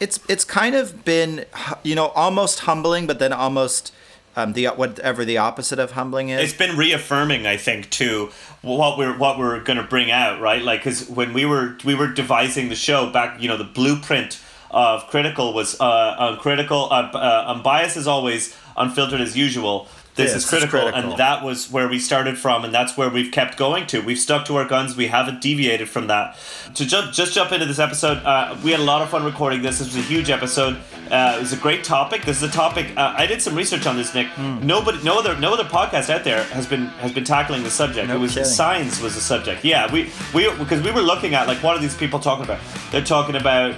it's 0.00 0.18
it's 0.28 0.44
kind 0.44 0.74
of 0.74 1.04
been 1.04 1.44
you 1.82 1.94
know 1.94 2.08
almost 2.08 2.60
humbling, 2.60 3.06
but 3.06 3.18
then 3.18 3.34
almost 3.34 3.92
um, 4.38 4.52
the 4.52 4.66
whatever 4.66 5.24
the 5.24 5.38
opposite 5.38 5.78
of 5.78 5.92
humbling 5.92 6.28
is. 6.28 6.40
It's 6.40 6.58
been 6.58 6.76
reaffirming, 6.76 7.46
I 7.46 7.56
think, 7.56 7.90
to 7.90 8.30
what 8.62 8.96
we're 8.96 9.16
what 9.16 9.38
we're 9.38 9.60
gonna 9.60 9.82
bring 9.82 10.10
out, 10.10 10.40
right? 10.40 10.62
Like, 10.62 10.80
because 10.80 11.08
when 11.08 11.32
we 11.32 11.44
were 11.44 11.76
we 11.84 11.94
were 11.94 12.06
devising 12.06 12.68
the 12.68 12.76
show 12.76 13.10
back, 13.10 13.40
you 13.42 13.48
know, 13.48 13.56
the 13.56 13.64
blueprint 13.64 14.40
of 14.70 15.06
critical 15.08 15.54
was 15.54 15.80
uh, 15.80 16.14
uncritical, 16.18 16.88
uh, 16.90 17.10
uh, 17.14 17.44
unbiased 17.48 17.96
as 17.96 18.06
always, 18.06 18.54
unfiltered 18.76 19.20
as 19.20 19.36
usual 19.36 19.88
this 20.18 20.34
is 20.34 20.48
critical, 20.48 20.80
critical, 20.80 21.10
and 21.12 21.18
that 21.18 21.42
was 21.42 21.70
where 21.70 21.88
we 21.88 21.98
started 21.98 22.36
from 22.36 22.64
and 22.64 22.74
that's 22.74 22.96
where 22.96 23.08
we've 23.08 23.32
kept 23.32 23.56
going 23.56 23.86
to. 23.88 24.00
We've 24.00 24.18
stuck 24.18 24.46
to 24.46 24.56
our 24.56 24.66
guns. 24.66 24.96
We 24.96 25.06
haven't 25.06 25.40
deviated 25.40 25.88
from 25.88 26.08
that. 26.08 26.36
To 26.74 26.84
jump 26.84 27.12
just 27.12 27.32
jump 27.32 27.52
into 27.52 27.66
this 27.66 27.78
episode 27.78 28.18
uh, 28.24 28.56
we 28.62 28.70
had 28.70 28.80
a 28.80 28.84
lot 28.84 29.02
of 29.02 29.08
fun 29.08 29.24
recording 29.24 29.62
this. 29.62 29.78
This 29.78 29.94
was 29.94 29.96
a 29.96 30.08
huge 30.08 30.30
episode. 30.30 30.76
Uh, 31.10 31.34
it 31.36 31.40
was 31.40 31.52
a 31.52 31.56
great 31.56 31.84
topic. 31.84 32.24
This 32.24 32.42
is 32.42 32.42
a 32.42 32.52
topic 32.52 32.96
uh, 32.96 33.14
i 33.16 33.26
did 33.26 33.40
some 33.40 33.54
research 33.54 33.86
on 33.86 33.96
this 33.96 34.14
nick. 34.14 34.26
Mm. 34.28 34.62
nobody 34.62 35.02
no 35.02 35.18
other 35.18 35.38
no 35.38 35.54
other 35.54 35.64
podcast 35.64 36.10
out 36.10 36.24
there 36.24 36.44
has 36.44 36.66
been 36.66 36.86
has 37.02 37.12
been 37.12 37.24
tackling 37.24 37.62
the 37.62 37.70
subject. 37.70 38.08
No 38.08 38.16
it 38.16 38.18
was 38.18 38.34
kidding. 38.34 38.48
science 38.48 39.00
was 39.00 39.14
the 39.14 39.20
subject. 39.20 39.64
Yeah 39.64 39.90
we 39.92 40.10
we 40.34 40.52
because 40.56 40.82
we 40.82 40.90
were 40.90 41.02
looking 41.02 41.34
at 41.34 41.46
like 41.46 41.62
what 41.62 41.76
are 41.76 41.80
these 41.80 41.96
people 41.96 42.18
talking 42.18 42.44
about? 42.44 42.60
They're 42.90 43.02
talking 43.02 43.36
about 43.36 43.74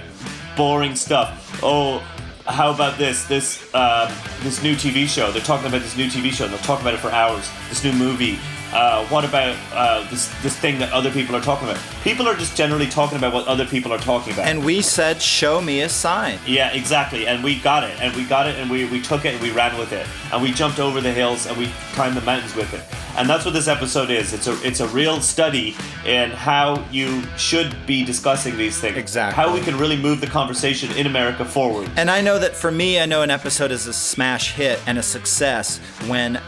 boring 0.57 0.95
stuff. 0.95 1.59
Oh 1.63 2.03
how 2.51 2.71
about 2.71 2.97
this 2.97 3.23
this 3.25 3.63
uh, 3.73 4.13
this 4.41 4.61
new 4.61 4.75
TV 4.75 5.07
show? 5.07 5.31
They're 5.31 5.41
talking 5.41 5.67
about 5.67 5.81
this 5.81 5.95
new 5.95 6.07
TV 6.07 6.31
show. 6.31 6.45
and 6.45 6.53
They'll 6.53 6.61
talk 6.61 6.81
about 6.81 6.93
it 6.93 6.99
for 6.99 7.09
hours. 7.09 7.49
This 7.69 7.83
new 7.83 7.93
movie. 7.93 8.39
Uh, 8.73 9.05
what 9.07 9.25
about 9.25 9.55
uh, 9.73 10.09
this 10.09 10.27
this 10.41 10.57
thing 10.57 10.79
that 10.79 10.91
other 10.93 11.11
people 11.11 11.35
are 11.35 11.41
talking 11.41 11.67
about? 11.67 11.81
People 12.03 12.27
are 12.27 12.35
just 12.35 12.55
generally 12.55 12.87
talking 12.87 13.17
about 13.17 13.33
what 13.33 13.47
other 13.47 13.65
people 13.65 13.91
are 13.91 13.99
talking 13.99 14.33
about. 14.33 14.47
And 14.47 14.63
we 14.63 14.81
said, 14.81 15.21
"Show 15.21 15.61
me 15.61 15.81
a 15.81 15.89
sign." 15.89 16.39
Yeah, 16.47 16.71
exactly. 16.71 17.27
And 17.27 17.43
we 17.43 17.59
got 17.59 17.83
it, 17.83 17.99
and 18.01 18.15
we 18.15 18.23
got 18.23 18.47
it, 18.47 18.55
and 18.57 18.69
we, 18.69 18.85
we 18.85 19.01
took 19.01 19.25
it, 19.25 19.33
and 19.33 19.43
we 19.43 19.51
ran 19.51 19.77
with 19.77 19.91
it, 19.91 20.07
and 20.31 20.41
we 20.41 20.51
jumped 20.51 20.79
over 20.79 21.01
the 21.01 21.11
hills, 21.11 21.47
and 21.47 21.57
we 21.57 21.69
climbed 21.93 22.15
the 22.15 22.21
mountains 22.21 22.55
with 22.55 22.73
it. 22.73 22.81
And 23.17 23.29
that's 23.29 23.43
what 23.43 23.53
this 23.53 23.67
episode 23.67 24.09
is. 24.09 24.31
It's 24.33 24.47
a 24.47 24.57
it's 24.65 24.79
a 24.79 24.87
real 24.87 25.19
study 25.19 25.75
in 26.05 26.31
how 26.31 26.83
you 26.91 27.23
should 27.37 27.75
be 27.85 28.05
discussing 28.05 28.57
these 28.57 28.79
things. 28.79 28.97
Exactly. 28.97 29.35
How 29.35 29.53
we 29.53 29.59
can 29.59 29.77
really 29.77 29.97
move 29.97 30.21
the 30.21 30.27
conversation 30.27 30.91
in 30.97 31.07
America 31.07 31.43
forward. 31.43 31.91
And 31.97 32.09
I 32.09 32.21
know 32.21 32.39
that 32.39 32.55
for 32.55 32.71
me, 32.71 33.01
I 33.01 33.05
know 33.05 33.21
an 33.21 33.31
episode 33.31 33.71
is 33.71 33.87
a 33.87 33.93
smash 33.93 34.53
hit 34.53 34.79
and 34.87 34.97
a 34.97 35.03
success 35.03 35.79
when 36.07 36.39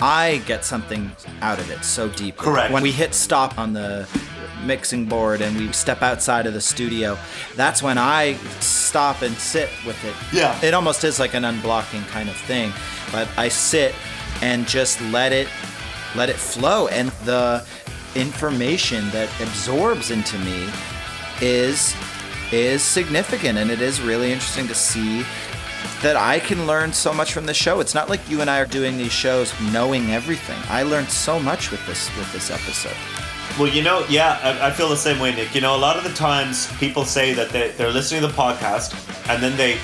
I 0.00 0.42
get 0.46 0.64
something 0.64 1.10
out 1.40 1.58
of 1.58 1.70
it 1.70 1.84
so 1.84 2.08
deep. 2.08 2.36
Correct. 2.36 2.72
When 2.72 2.82
we 2.82 2.90
hit 2.90 3.14
stop 3.14 3.58
on 3.58 3.72
the 3.72 4.08
mixing 4.64 5.06
board 5.06 5.40
and 5.40 5.56
we 5.56 5.72
step 5.72 6.02
outside 6.02 6.46
of 6.46 6.54
the 6.54 6.60
studio, 6.60 7.16
that's 7.54 7.82
when 7.82 7.98
I 7.98 8.34
stop 8.60 9.22
and 9.22 9.34
sit 9.36 9.68
with 9.86 10.02
it. 10.04 10.14
Yeah. 10.32 10.58
It 10.64 10.74
almost 10.74 11.04
is 11.04 11.20
like 11.20 11.34
an 11.34 11.42
unblocking 11.42 12.06
kind 12.08 12.28
of 12.28 12.36
thing, 12.36 12.72
but 13.12 13.28
I 13.36 13.48
sit 13.48 13.94
and 14.42 14.66
just 14.66 15.00
let 15.02 15.32
it 15.32 15.48
let 16.16 16.28
it 16.28 16.36
flow 16.36 16.86
and 16.88 17.08
the 17.24 17.64
information 18.14 19.08
that 19.10 19.28
absorbs 19.40 20.10
into 20.10 20.38
me 20.38 20.68
is 21.40 21.94
is 22.52 22.82
significant 22.82 23.58
and 23.58 23.70
it 23.70 23.80
is 23.80 24.00
really 24.00 24.32
interesting 24.32 24.68
to 24.68 24.74
see 24.74 25.24
that 26.02 26.16
I 26.16 26.38
can 26.38 26.66
learn 26.66 26.92
so 26.92 27.12
much 27.12 27.32
from 27.32 27.46
the 27.46 27.54
show. 27.54 27.80
It's 27.80 27.94
not 27.94 28.10
like 28.10 28.28
you 28.28 28.40
and 28.40 28.50
I 28.50 28.60
are 28.60 28.66
doing 28.66 28.96
these 28.96 29.12
shows 29.12 29.52
knowing 29.72 30.10
everything. 30.10 30.58
I 30.68 30.82
learned 30.82 31.08
so 31.08 31.38
much 31.40 31.70
with 31.70 31.84
this 31.86 32.14
with 32.16 32.32
this 32.32 32.50
episode. 32.50 32.96
Well, 33.58 33.68
you 33.68 33.82
know, 33.82 34.04
yeah, 34.08 34.38
I, 34.42 34.68
I, 34.68 34.70
feel 34.72 34.88
the 34.88 34.96
same 34.96 35.20
way, 35.20 35.34
Nick. 35.34 35.54
You 35.54 35.60
know, 35.60 35.76
a 35.76 35.78
lot 35.78 35.96
of 35.96 36.02
the 36.02 36.12
times 36.12 36.72
people 36.78 37.04
say 37.04 37.34
that 37.34 37.50
they, 37.50 37.70
they're 37.72 37.92
listening 37.92 38.22
to 38.22 38.26
the 38.26 38.32
podcast 38.32 38.94
and 39.28 39.42
then 39.42 39.56
they 39.56 39.78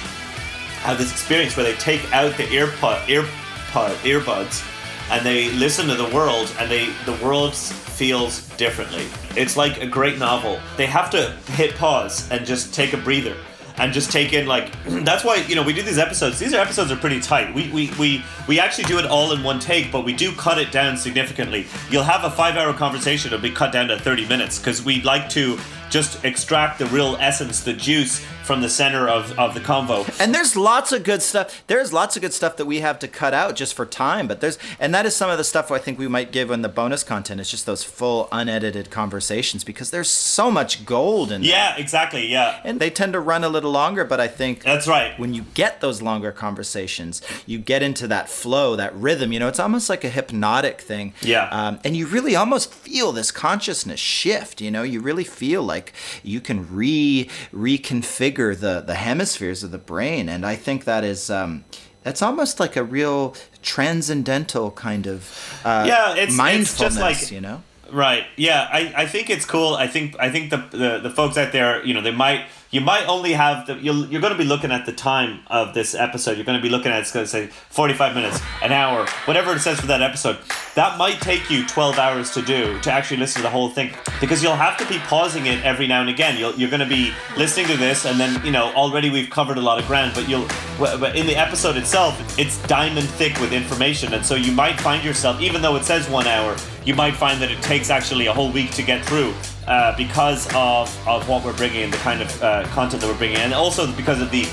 have 0.82 0.98
this 0.98 1.12
experience 1.12 1.56
where 1.56 1.64
they 1.64 1.74
take 1.74 2.00
out 2.12 2.36
the 2.36 2.44
earpod, 2.44 3.00
earpod, 3.06 3.94
earbuds, 4.02 4.66
and 5.10 5.24
they 5.24 5.50
listen 5.52 5.86
to 5.88 5.94
the 5.94 6.08
world, 6.14 6.52
and 6.58 6.70
they 6.70 6.86
the 7.04 7.18
world 7.24 7.54
feels 7.54 8.48
differently. 8.56 9.06
It's 9.36 9.56
like 9.56 9.80
a 9.80 9.86
great 9.86 10.18
novel. 10.18 10.58
They 10.76 10.86
have 10.86 11.10
to 11.10 11.32
hit 11.52 11.74
pause 11.76 12.30
and 12.30 12.46
just 12.46 12.74
take 12.74 12.92
a 12.92 12.96
breather 12.96 13.36
and 13.80 13.92
just 13.94 14.12
take 14.12 14.32
in 14.32 14.46
like 14.46 14.70
that's 14.84 15.24
why 15.24 15.36
you 15.48 15.54
know 15.54 15.62
we 15.62 15.72
do 15.72 15.82
these 15.82 15.98
episodes. 15.98 16.38
These 16.38 16.54
are 16.54 16.60
episodes 16.60 16.92
are 16.92 16.96
pretty 16.96 17.20
tight. 17.20 17.52
We, 17.54 17.68
we 17.70 17.90
we 17.98 18.24
we 18.46 18.60
actually 18.60 18.84
do 18.84 18.98
it 18.98 19.06
all 19.06 19.32
in 19.32 19.42
one 19.42 19.58
take 19.58 19.90
but 19.90 20.04
we 20.04 20.12
do 20.12 20.32
cut 20.32 20.58
it 20.58 20.70
down 20.70 20.96
significantly. 20.96 21.66
You'll 21.90 22.04
have 22.04 22.24
a 22.24 22.30
five 22.30 22.56
hour 22.56 22.72
conversation. 22.72 23.32
It'll 23.32 23.42
be 23.42 23.50
cut 23.50 23.72
down 23.72 23.88
to 23.88 23.98
30 23.98 24.26
minutes 24.26 24.58
because 24.58 24.84
we 24.84 25.02
like 25.02 25.28
to 25.30 25.58
just 25.88 26.24
extract 26.24 26.78
the 26.78 26.86
real 26.86 27.16
essence 27.20 27.60
the 27.60 27.72
juice 27.72 28.24
from 28.50 28.62
the 28.62 28.68
center 28.68 29.08
of, 29.08 29.38
of 29.38 29.54
the 29.54 29.60
convo. 29.60 30.04
And 30.18 30.34
there's 30.34 30.56
lots 30.56 30.90
of 30.90 31.04
good 31.04 31.22
stuff. 31.22 31.62
There's 31.68 31.92
lots 31.92 32.16
of 32.16 32.22
good 32.22 32.32
stuff 32.32 32.56
that 32.56 32.64
we 32.64 32.80
have 32.80 32.98
to 32.98 33.06
cut 33.06 33.32
out 33.32 33.54
just 33.54 33.74
for 33.74 33.86
time. 33.86 34.26
But 34.26 34.40
there's 34.40 34.58
and 34.80 34.92
that 34.92 35.06
is 35.06 35.14
some 35.14 35.30
of 35.30 35.38
the 35.38 35.44
stuff 35.44 35.70
I 35.70 35.78
think 35.78 36.00
we 36.00 36.08
might 36.08 36.32
give 36.32 36.50
in 36.50 36.62
the 36.62 36.68
bonus 36.68 37.04
content. 37.04 37.40
It's 37.40 37.48
just 37.48 37.64
those 37.64 37.84
full 37.84 38.28
unedited 38.32 38.90
conversations 38.90 39.62
because 39.62 39.92
there's 39.92 40.10
so 40.10 40.50
much 40.50 40.84
gold 40.84 41.30
in. 41.30 41.44
Yeah, 41.44 41.76
exactly. 41.76 42.26
Yeah. 42.26 42.60
And 42.64 42.80
they 42.80 42.90
tend 42.90 43.12
to 43.12 43.20
run 43.20 43.44
a 43.44 43.48
little 43.48 43.70
longer, 43.70 44.04
but 44.04 44.18
I 44.18 44.26
think 44.26 44.64
that's 44.64 44.88
right. 44.88 45.16
When 45.16 45.32
you 45.32 45.42
get 45.54 45.80
those 45.80 46.02
longer 46.02 46.32
conversations, 46.32 47.22
you 47.46 47.58
get 47.58 47.84
into 47.84 48.08
that 48.08 48.28
flow, 48.28 48.74
that 48.74 48.92
rhythm. 48.96 49.32
You 49.32 49.38
know, 49.38 49.46
it's 49.46 49.60
almost 49.60 49.88
like 49.88 50.02
a 50.02 50.10
hypnotic 50.10 50.80
thing. 50.80 51.14
Yeah. 51.22 51.48
Um, 51.52 51.78
and 51.84 51.96
you 51.96 52.08
really 52.08 52.34
almost 52.34 52.74
feel 52.74 53.12
this 53.12 53.30
consciousness 53.30 54.00
shift. 54.00 54.60
You 54.60 54.72
know, 54.72 54.82
you 54.82 55.00
really 55.00 55.22
feel 55.22 55.62
like 55.62 55.92
you 56.24 56.40
can 56.40 56.66
re 56.74 57.30
reconfigure 57.54 58.39
the 58.48 58.80
the 58.80 58.94
hemispheres 58.94 59.62
of 59.62 59.70
the 59.70 59.78
brain, 59.78 60.28
and 60.28 60.44
I 60.44 60.56
think 60.56 60.84
that 60.84 61.04
is. 61.04 61.30
Um, 61.30 61.64
it's 62.02 62.22
almost 62.22 62.58
like 62.58 62.76
a 62.76 62.82
real 62.82 63.36
transcendental 63.60 64.70
kind 64.70 65.06
of 65.06 65.60
uh, 65.64 65.84
yeah, 65.86 66.14
it's 66.16 66.34
mindfulness, 66.34 66.70
it's 66.70 66.80
just 66.80 66.98
like, 66.98 67.30
you 67.30 67.42
know. 67.42 67.62
Right. 67.92 68.24
Yeah. 68.36 68.68
I, 68.70 68.92
I 68.96 69.06
think 69.06 69.30
it's 69.30 69.44
cool. 69.44 69.74
I 69.74 69.86
think 69.86 70.16
I 70.18 70.30
think 70.30 70.50
the, 70.50 70.56
the 70.70 71.00
the 71.02 71.10
folks 71.10 71.36
out 71.36 71.52
there, 71.52 71.84
you 71.84 71.92
know, 71.92 72.00
they 72.00 72.10
might 72.12 72.46
you 72.70 72.80
might 72.80 73.06
only 73.06 73.32
have 73.32 73.66
the 73.66 73.76
you'll, 73.76 74.06
you're 74.06 74.20
going 74.20 74.32
to 74.32 74.38
be 74.38 74.44
looking 74.44 74.70
at 74.70 74.86
the 74.86 74.92
time 74.92 75.40
of 75.48 75.74
this 75.74 75.94
episode. 75.94 76.36
You're 76.36 76.44
going 76.44 76.58
to 76.58 76.62
be 76.62 76.68
looking 76.68 76.92
at 76.92 77.00
it's 77.00 77.10
going 77.10 77.24
to 77.24 77.30
say 77.30 77.48
45 77.48 78.14
minutes, 78.14 78.40
an 78.62 78.70
hour, 78.70 79.06
whatever 79.24 79.52
it 79.52 79.58
says 79.58 79.80
for 79.80 79.88
that 79.88 80.02
episode. 80.02 80.38
That 80.76 80.96
might 80.96 81.20
take 81.20 81.50
you 81.50 81.66
12 81.66 81.98
hours 81.98 82.30
to 82.32 82.42
do 82.42 82.78
to 82.80 82.92
actually 82.92 83.16
listen 83.16 83.40
to 83.40 83.42
the 83.42 83.50
whole 83.50 83.70
thing 83.70 83.90
because 84.20 84.40
you'll 84.42 84.54
have 84.54 84.76
to 84.78 84.86
be 84.86 84.98
pausing 84.98 85.46
it 85.46 85.64
every 85.64 85.88
now 85.88 86.00
and 86.00 86.10
again. 86.10 86.38
You'll, 86.38 86.54
you're 86.54 86.70
going 86.70 86.80
to 86.80 86.86
be 86.86 87.12
listening 87.36 87.66
to 87.66 87.76
this 87.76 88.06
and 88.06 88.20
then 88.20 88.44
you 88.44 88.52
know 88.52 88.72
already 88.74 89.10
we've 89.10 89.30
covered 89.30 89.58
a 89.58 89.62
lot 89.62 89.80
of 89.80 89.86
ground, 89.88 90.12
but 90.14 90.28
you'll 90.28 90.46
but 90.78 91.16
in 91.16 91.26
the 91.26 91.36
episode 91.36 91.76
itself 91.76 92.38
it's 92.38 92.62
diamond 92.68 93.08
thick 93.08 93.38
with 93.40 93.52
information, 93.52 94.14
and 94.14 94.24
so 94.24 94.36
you 94.36 94.52
might 94.52 94.80
find 94.80 95.04
yourself 95.04 95.40
even 95.40 95.60
though 95.60 95.74
it 95.74 95.84
says 95.84 96.08
one 96.08 96.28
hour, 96.28 96.56
you 96.84 96.94
might 96.94 97.16
find 97.16 97.42
that 97.42 97.50
it 97.50 97.60
takes 97.62 97.90
actually 97.90 98.26
a 98.26 98.32
whole 98.32 98.52
week 98.52 98.70
to 98.70 98.82
get 98.82 99.04
through 99.04 99.34
uh, 99.70 99.96
because 99.96 100.46
of, 100.48 101.08
of 101.08 101.28
what 101.28 101.44
we're 101.44 101.56
bringing 101.56 101.84
and 101.84 101.92
the 101.92 101.98
kind 101.98 102.20
of 102.20 102.42
uh, 102.42 102.66
content 102.68 103.00
that 103.00 103.08
we're 103.08 103.16
bringing, 103.16 103.36
and 103.38 103.54
also 103.54 103.90
because 103.92 104.20
of 104.20 104.30
the 104.30 104.46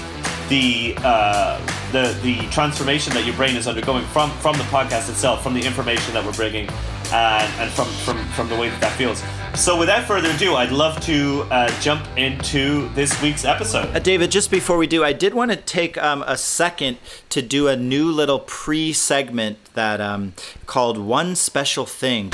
the 0.47 0.95
uh, 0.99 1.60
the 1.91 2.17
the 2.21 2.47
transformation 2.51 3.12
that 3.13 3.25
your 3.25 3.36
brain 3.36 3.56
is 3.56 3.67
undergoing 3.67 4.06
from 4.06 4.30
from 4.30 4.56
the 4.58 4.63
podcast 4.65 5.10
itself, 5.10 5.41
from 5.41 5.56
the 5.56 5.65
information 5.65 6.13
that 6.13 6.23
we're 6.23 6.34
bringing, 6.34 6.69
and, 7.12 7.51
and 7.60 7.71
from 7.71 7.88
from 8.06 8.23
from 8.27 8.47
the 8.47 8.56
way 8.56 8.69
that 8.69 8.80
that 8.80 8.91
feels. 8.93 9.23
So, 9.56 9.75
without 9.80 10.06
further 10.06 10.30
ado, 10.30 10.53
I'd 10.53 10.71
love 10.71 10.99
to 11.06 11.47
uh, 11.49 11.82
jump 11.82 12.06
into 12.15 12.88
this 12.89 13.19
week's 13.19 13.43
episode. 13.43 13.95
Uh, 13.95 13.99
David, 13.99 14.30
just 14.30 14.51
before 14.51 14.77
we 14.77 14.86
do, 14.86 15.03
I 15.03 15.13
did 15.13 15.34
want 15.34 15.49
to 15.49 15.58
take 15.58 15.97
um, 15.97 16.23
a 16.27 16.38
second 16.38 16.99
to 17.30 17.41
do 17.41 17.67
a 17.67 17.75
new 17.75 18.12
little 18.12 18.39
pre 18.39 18.93
segment 18.93 19.58
that 19.73 19.99
um, 19.99 20.34
called 20.67 20.99
One 20.99 21.36
Special 21.36 21.88
Thing. 21.88 22.32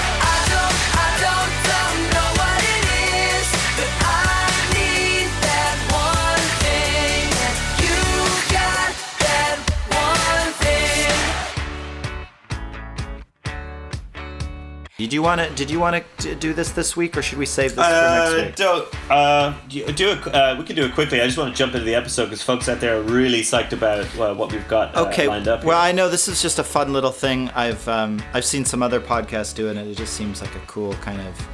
You 15.14 15.22
want 15.22 15.42
to? 15.42 15.50
Did 15.56 15.70
you 15.70 15.80
want 15.80 16.04
to 16.20 16.36
do 16.36 16.54
this 16.54 16.72
this 16.72 16.96
week, 16.98 17.16
or 17.18 17.22
should 17.22 17.38
we 17.38 17.46
save 17.46 17.76
this 17.76 17.86
for 17.86 17.92
Uh, 17.94 18.30
next 18.32 18.46
week? 18.46 18.56
do, 18.56 19.14
uh, 19.14 19.54
do 19.94 20.10
it. 20.12 20.28
Uh, 20.36 20.56
we 20.58 20.64
can 20.66 20.76
do 20.76 20.86
it 20.86 20.94
quickly. 20.94 21.22
I 21.22 21.26
just 21.26 21.38
want 21.38 21.54
to 21.54 21.58
jump 21.58 21.74
into 21.74 21.86
the 21.86 21.96
episode 21.96 22.26
because 22.26 22.42
folks 22.42 22.68
out 22.70 22.80
there 22.80 22.98
are 22.98 23.02
really 23.02 23.42
psyched 23.42 23.72
about 23.74 24.06
uh, 24.20 24.34
what 24.34 24.52
we've 24.52 24.68
got 24.68 24.96
uh, 24.96 25.06
Okay. 25.08 25.28
lined 25.28 25.48
up. 25.48 25.64
Well. 25.64 25.80
I 25.80 25.92
know 25.92 26.10
this 26.10 26.28
is 26.28 26.42
just 26.42 26.60
a 26.60 26.64
fun 26.64 26.92
little 26.94 27.12
thing. 27.12 27.50
I've 27.56 27.88
um, 27.88 28.22
I've 28.34 28.46
seen 28.46 28.66
some 28.66 28.82
other 28.84 29.00
podcasts 29.00 29.54
doing 29.56 29.78
it. 29.78 29.88
It 29.88 29.98
just 29.98 30.14
seems 30.14 30.42
like 30.42 30.56
a 30.56 30.62
cool 30.68 30.94
kind 30.96 31.22
of 31.22 31.48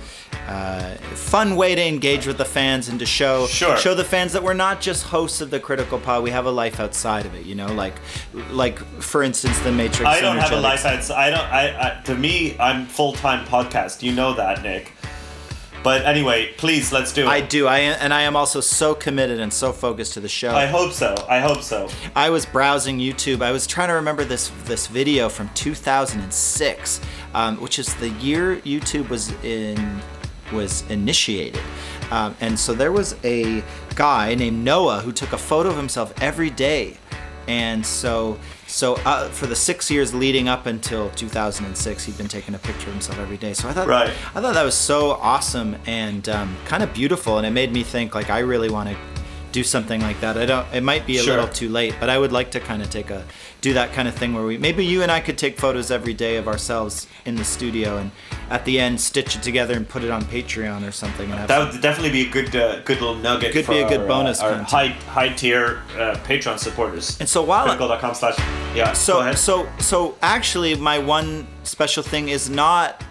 uh, 0.49 0.95
fun 1.13 1.55
way 1.55 1.75
to 1.75 1.85
engage 1.87 2.25
with 2.25 2.39
the 2.39 2.45
fans 2.45 2.89
and 2.89 2.97
to 2.99 3.05
show 3.05 3.45
Sure. 3.45 3.77
show 3.77 3.93
the 3.93 4.03
fans 4.03 4.33
that 4.33 4.41
we're 4.41 4.55
not 4.55 4.81
just 4.81 5.03
hosts 5.03 5.41
of 5.41 5.51
the 5.51 5.59
Critical 5.59 5.99
Pod. 5.99 6.23
We 6.23 6.31
have 6.31 6.47
a 6.47 6.51
life 6.51 6.79
outside 6.79 7.27
of 7.27 7.35
it. 7.35 7.45
You 7.45 7.53
know, 7.53 7.67
like 7.67 7.93
like 8.51 8.79
for 8.99 9.21
instance, 9.21 9.59
the 9.59 9.71
Matrix. 9.71 10.09
I 10.09 10.21
don't 10.21 10.37
have 10.37 10.51
a 10.51 10.59
life 10.59 10.85
outside. 10.85 11.15
I 11.17 11.29
don't. 11.29 11.53
I, 11.53 11.99
I 11.99 12.01
to 12.05 12.15
me, 12.15 12.57
I'm 12.59 12.87
full 12.87 13.13
time 13.13 13.45
podcast. 13.45 14.01
You 14.01 14.11
know 14.13 14.33
that, 14.33 14.63
Nick. 14.63 14.93
But 15.83 16.05
anyway, 16.05 16.51
please 16.57 16.91
let's 16.91 17.13
do 17.13 17.25
it. 17.25 17.27
I 17.29 17.41
do. 17.41 17.67
I 17.67 17.79
and 17.79 18.11
I 18.11 18.23
am 18.23 18.35
also 18.35 18.59
so 18.59 18.95
committed 18.95 19.39
and 19.39 19.53
so 19.53 19.71
focused 19.71 20.15
to 20.15 20.19
the 20.19 20.27
show. 20.27 20.55
I 20.55 20.65
hope 20.65 20.93
so. 20.93 21.15
I 21.29 21.39
hope 21.39 21.61
so. 21.61 21.89
I 22.15 22.31
was 22.31 22.45
browsing 22.47 22.97
YouTube. 22.97 23.41
I 23.43 23.51
was 23.51 23.67
trying 23.67 23.89
to 23.89 23.93
remember 23.93 24.25
this 24.25 24.51
this 24.65 24.87
video 24.87 25.29
from 25.29 25.47
2006, 25.53 27.01
um, 27.35 27.61
which 27.61 27.77
is 27.79 27.93
the 27.95 28.09
year 28.09 28.57
YouTube 28.57 29.09
was 29.09 29.31
in 29.43 30.01
was 30.51 30.83
initiated. 30.89 31.61
Um, 32.11 32.35
and 32.41 32.59
so 32.59 32.73
there 32.73 32.91
was 32.91 33.15
a 33.23 33.63
guy 33.95 34.35
named 34.35 34.63
Noah 34.63 35.01
who 35.01 35.11
took 35.11 35.33
a 35.33 35.37
photo 35.37 35.69
of 35.69 35.77
himself 35.77 36.13
every 36.21 36.49
day. 36.49 36.97
And 37.47 37.83
so 37.85 38.37
so 38.67 38.95
uh, 39.05 39.27
for 39.29 39.47
the 39.47 39.55
six 39.55 39.89
years 39.89 40.13
leading 40.13 40.47
up 40.47 40.67
until 40.67 41.09
2006, 41.11 42.05
he'd 42.05 42.17
been 42.17 42.27
taking 42.27 42.53
a 42.53 42.59
picture 42.59 42.87
of 42.87 42.93
himself 42.93 43.17
every 43.17 43.37
day. 43.37 43.53
So 43.53 43.67
I 43.67 43.73
thought 43.73 43.87
Right. 43.87 44.09
I 44.35 44.41
thought 44.41 44.53
that 44.53 44.63
was 44.63 44.75
so 44.75 45.13
awesome 45.13 45.75
and 45.87 46.29
um, 46.29 46.55
kind 46.65 46.83
of 46.83 46.93
beautiful, 46.93 47.37
and 47.39 47.47
it 47.47 47.51
made 47.51 47.73
me 47.73 47.81
think 47.83 48.13
like 48.13 48.29
I 48.29 48.39
really 48.39 48.69
want 48.69 48.89
to 48.89 48.95
do 49.51 49.63
something 49.63 50.01
like 50.01 50.19
that. 50.21 50.37
I 50.37 50.45
don't. 50.45 50.65
It 50.73 50.83
might 50.83 51.05
be 51.05 51.17
a 51.17 51.21
Sure. 51.21 51.35
little 51.35 51.49
too 51.49 51.69
late, 51.69 51.95
but 51.99 52.09
I 52.09 52.17
would 52.17 52.31
like 52.31 52.51
to 52.51 52.59
kind 52.59 52.81
of 52.81 52.89
take 52.89 53.09
a 53.09 53.23
do 53.61 53.73
that 53.73 53.91
kind 53.91 54.07
of 54.07 54.15
thing 54.15 54.33
where 54.33 54.43
we 54.45 54.57
maybe 54.57 54.85
you 54.85 55.01
and 55.03 55.11
I 55.11 55.19
could 55.19 55.37
take 55.37 55.59
photos 55.59 55.91
every 55.91 56.13
day 56.13 56.37
of 56.37 56.47
ourselves 56.47 57.07
in 57.25 57.35
the 57.35 57.43
studio 57.43 57.97
and 57.97 58.11
at 58.49 58.63
the 58.63 58.79
end 58.79 59.01
stitch 59.01 59.35
it 59.35 59.41
together 59.43 59.73
and 59.75 59.87
put 59.87 60.03
it 60.03 60.11
on 60.11 60.23
Patreon 60.23 60.87
or 60.87 60.91
something. 60.91 61.29
That 61.31 61.73
would 61.73 61.81
definitely 61.81 62.11
be 62.11 62.27
a 62.27 62.31
good, 62.31 62.55
uh, 62.55 62.79
good 62.81 63.01
little 63.01 63.15
nugget. 63.15 63.51
Could 63.51 63.65
for 63.65 63.73
be 63.73 63.79
a 63.79 63.87
good 63.89 64.01
our, 64.01 64.07
bonus 64.07 64.39
Uh, 64.41 64.45
our 64.45 64.53
high, 64.63 64.87
high 65.09 65.29
tier 65.29 65.81
uh, 65.97 66.15
Patreon 66.25 66.57
supporters. 66.57 67.17
And 67.19 67.27
so 67.27 67.41
while- 67.43 67.65
critical.com 67.65 68.13
slash 68.15 68.37
yeah. 68.75 68.93
so 68.93 69.33
so 69.33 69.67
so 69.79 70.15
actually 70.21 70.75
my 70.75 70.97
one 70.99 71.47
special 71.63 72.01
thing 72.03 72.29
is 72.29 72.49
not 72.49 73.03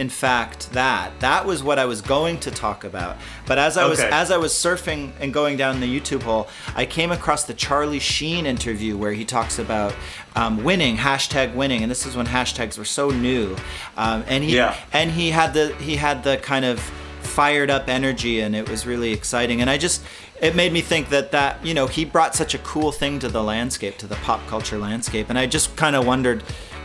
in 0.00 0.08
fact 0.08 0.72
that. 0.72 1.06
That 1.20 1.44
was 1.44 1.62
what 1.62 1.78
i 1.78 1.84
was 1.84 2.00
going 2.00 2.36
to 2.40 2.50
talk 2.50 2.84
about. 2.84 3.16
But 3.46 3.58
as 3.58 3.76
i 3.76 3.84
was 3.86 4.00
as 4.00 4.30
i 4.30 4.38
was 4.38 4.52
surfing 4.52 5.12
and 5.20 5.28
going 5.32 5.56
down 5.58 5.80
the 5.80 6.00
youtube 6.00 6.22
hole 6.22 6.48
i 6.74 6.84
came 6.86 7.12
across 7.12 7.44
the 7.44 7.54
charlie 7.54 7.98
sheen 7.98 8.46
interview 8.46 8.96
where 8.96 9.12
he 9.12 9.24
talks 9.24 9.58
about 9.58 9.92
um, 10.36 10.64
winning 10.64 10.96
hashtag 10.96 11.54
winning. 11.54 11.82
And 11.82 11.90
this 11.90 12.06
is 12.06 12.16
when 12.16 12.26
hashtags 12.26 12.78
were 12.78 12.84
so 13.00 13.10
new. 13.10 13.56
Um, 13.96 14.24
and 14.26 14.42
he 14.42 14.56
Yeah. 14.56 14.74
and 14.92 15.10
he 15.10 15.30
had 15.30 15.52
the 15.54 15.74
he 15.88 15.96
had 15.96 16.24
the 16.24 16.36
kind 16.38 16.64
of 16.64 16.80
fired 17.20 17.70
up 17.70 17.88
energy 17.88 18.40
and 18.40 18.56
it 18.56 18.68
was 18.68 18.86
really 18.86 19.12
exciting. 19.12 19.60
And 19.60 19.68
i 19.68 19.76
just 19.76 20.02
it 20.40 20.56
made 20.56 20.72
me 20.72 20.80
think 20.80 21.10
that 21.10 21.32
that 21.32 21.52
you 21.66 21.74
know 21.74 21.86
he 21.86 22.04
brought 22.06 22.34
such 22.34 22.54
a 22.54 22.58
cool 22.72 22.92
thing 22.92 23.18
to 23.18 23.28
the 23.28 23.42
landscape 23.42 23.98
to 23.98 24.06
the 24.06 24.16
pop 24.26 24.40
culture 24.46 24.78
landscape. 24.78 25.26
And 25.28 25.38
i 25.38 25.46
just 25.46 25.76
kind 25.76 25.94
of 25.94 26.06
wondered 26.06 26.42